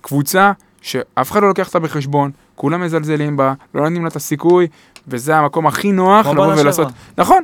קבוצה 0.00 0.52
שאף 0.82 1.30
אחד 1.32 1.42
לא 1.42 1.48
לוקח 1.48 1.66
אותה 1.66 1.78
בחשבון, 1.78 2.30
כולם 2.54 2.80
מזלזלים 2.80 3.36
בה, 3.36 3.54
לא 3.74 3.82
נותנים 3.82 4.02
לה 4.02 4.08
את 4.08 4.16
הסיכוי, 4.16 4.66
וזה 5.08 5.36
המקום 5.36 5.66
הכי 5.66 5.92
נוח 5.92 6.26
לבוא 6.26 6.46
ולעשות. 6.46 6.88
נכון, 7.18 7.42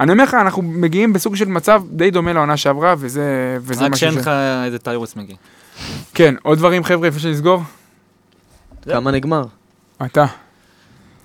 אני 0.00 0.12
אומר 0.12 0.24
לך, 0.24 0.34
אנחנו 0.34 0.62
מגיעים 0.62 1.12
בסוג 1.12 1.36
של 1.36 1.48
מצב 1.48 1.82
די 1.90 2.10
דומה 2.10 2.32
לעונה 2.32 2.56
שעברה, 2.56 2.94
וזה, 2.98 3.58
וזה 3.60 3.84
רק 3.84 3.94
שאין. 3.94 4.14
לך 4.14 4.30
איזה 4.64 4.78
טיירוס 4.78 5.16
מגיע. 5.16 5.36
כן, 6.14 6.34
עוד 6.42 6.58
דברים 6.58 6.84
חבר'ה, 6.84 7.08
לפני 7.08 7.20
שנסגור? 7.20 7.62
כמה 8.84 9.10
נגמר? 9.10 9.44
אתה. 10.04 10.26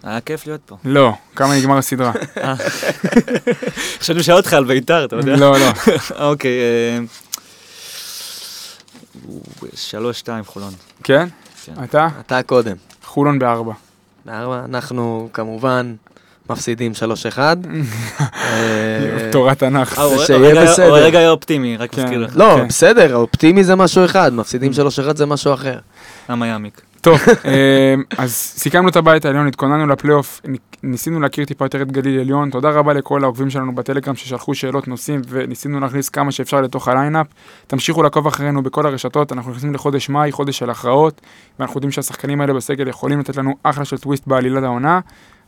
היה 0.03 0.21
כיף 0.21 0.47
להיות 0.47 0.61
פה. 0.65 0.77
לא, 0.85 1.13
כמה 1.35 1.57
נגמר 1.57 1.77
הסדרה? 1.77 2.11
חשבתי 3.99 4.23
שאל 4.23 4.35
אותך 4.35 4.53
על 4.53 4.63
בית"ר, 4.63 5.05
אתה 5.05 5.15
יודע? 5.15 5.35
לא, 5.35 5.59
לא. 5.59 5.71
אוקיי, 6.29 6.59
אה, 6.59 6.99
שלוש, 9.75 10.19
שתיים, 10.19 10.43
חולון. 10.43 10.73
כן? 11.03 11.27
כן. 11.65 11.73
אתה? 11.83 12.07
אתה 12.19 12.43
קודם. 12.43 12.75
חולון 13.03 13.39
בארבע. 13.39 13.73
בארבע, 14.25 14.61
אנחנו 14.65 15.29
כמובן 15.33 15.95
מפסידים 16.49 16.91
3-1. 17.35 17.37
אה, 17.39 19.29
תורת 19.31 19.59
תנ"ך. 19.59 19.99
אה, 19.99 20.25
שיהיה 20.25 20.65
בסדר. 20.65 20.89
הוא 20.89 20.97
רגע 20.97 21.19
היה 21.19 21.29
אופטימי, 21.29 21.77
רק 21.77 21.91
כן. 21.91 22.03
מזכיר 22.03 22.19
לך. 22.19 22.31
לא, 22.35 22.55
כן. 22.57 22.67
בסדר, 22.67 23.15
אופטימי 23.15 23.63
זה 23.63 23.75
משהו 23.75 24.05
אחד, 24.05 24.33
מפסידים 24.33 24.71
3-1 25.11 25.17
זה 25.17 25.25
משהו 25.25 25.53
אחר. 25.53 25.79
למה 26.29 26.47
יעמיק? 26.47 26.81
טוב, 27.01 27.19
אמ, 27.45 28.03
אז 28.17 28.31
סיכמנו 28.33 28.89
את 28.89 28.95
הבית 28.95 29.25
העליון, 29.25 29.47
התכוננו 29.47 29.87
לפלייאוף, 29.87 30.41
ניסינו 30.83 31.19
להכיר 31.19 31.45
טיפה 31.45 31.65
יותר 31.65 31.81
את 31.81 31.91
גליל 31.91 32.19
עליון. 32.19 32.49
תודה 32.49 32.69
רבה 32.69 32.93
לכל 32.93 33.23
העוקבים 33.23 33.49
שלנו 33.49 33.75
בטלגרם 33.75 34.15
ששלחו 34.15 34.55
שאלות, 34.55 34.87
נושאים, 34.87 35.21
וניסינו 35.29 35.79
להכניס 35.79 36.09
כמה 36.09 36.31
שאפשר 36.31 36.61
לתוך 36.61 36.87
ה 36.87 36.92
lineup. 36.92 37.27
תמשיכו 37.67 38.03
לעקוב 38.03 38.27
אחרינו 38.27 38.63
בכל 38.63 38.85
הרשתות, 38.85 39.31
אנחנו 39.31 39.51
נכנסים 39.51 39.73
לחודש 39.73 40.09
מאי, 40.09 40.31
חודש 40.31 40.57
של 40.57 40.69
הכרעות, 40.69 41.21
ואנחנו 41.59 41.77
יודעים 41.77 41.91
שהשחקנים 41.91 42.41
האלה 42.41 42.53
בסגל 42.53 42.87
יכולים 42.87 43.19
לתת 43.19 43.35
לנו 43.35 43.55
אחלה 43.63 43.85
של 43.85 43.97
טוויסט 43.97 44.27
בעלילת 44.27 44.63
העונה, 44.63 44.99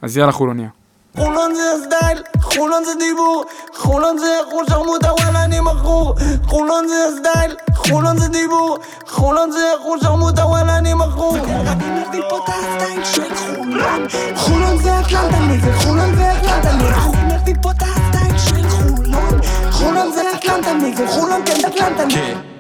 אז 0.02 0.18
יאללה 0.18 0.32
חולוניה. 0.32 0.81
חולון 1.18 1.56
זה 1.56 1.62
ה 1.74 1.81
style, 1.81 2.24
חולון 2.42 2.84
זה 2.86 2.92
דיבור, 3.00 3.46
חולון 3.76 4.18
זה 4.18 4.28
חול 4.50 4.66
שרמוטה 4.70 5.14
וואלה 5.14 5.44
אני 5.44 5.60
מכור. 5.60 6.16
חולון 6.48 6.88
זה 6.88 6.96
ה 7.08 7.14
style, 7.14 7.56
חולון 7.76 8.18
זה 8.18 8.28
דיבור, 8.28 8.78
חולון 9.08 9.52
זה 9.52 9.72
חול 9.84 10.00
שרמוטה 10.02 10.46
וואלה 10.46 10.78
אני 10.78 10.94
מכור. 10.94 11.38
אני 11.38 12.02
מביא 12.08 12.22
פה 12.30 12.38
את 12.38 12.50
ה 12.50 12.59
style 12.59 13.04
של 13.06 13.36
חולון. 13.36 14.08
חולון 14.36 14.78
זה 14.78 15.00
אטלנטה 15.00 15.40
נגד 15.40 15.76
חולון 15.76 16.16
זה 16.16 16.32
אטלנטה 16.32 16.74
נגד 16.74 17.16
אני 17.16 17.36
מביא 17.36 17.56
פה 17.62 17.72
את 17.72 17.82
ה 17.82 17.91
style 17.91 18.38
של 18.38 18.70
חולון. 18.70 19.42
חולון 19.72 20.12
זה 20.12 20.22
אטלנטה 20.36 20.74
נגד 20.74 21.08
חולון 21.08 21.42
כן 21.46 21.68
אטלנטה 21.68 22.06
נגד 22.06 22.51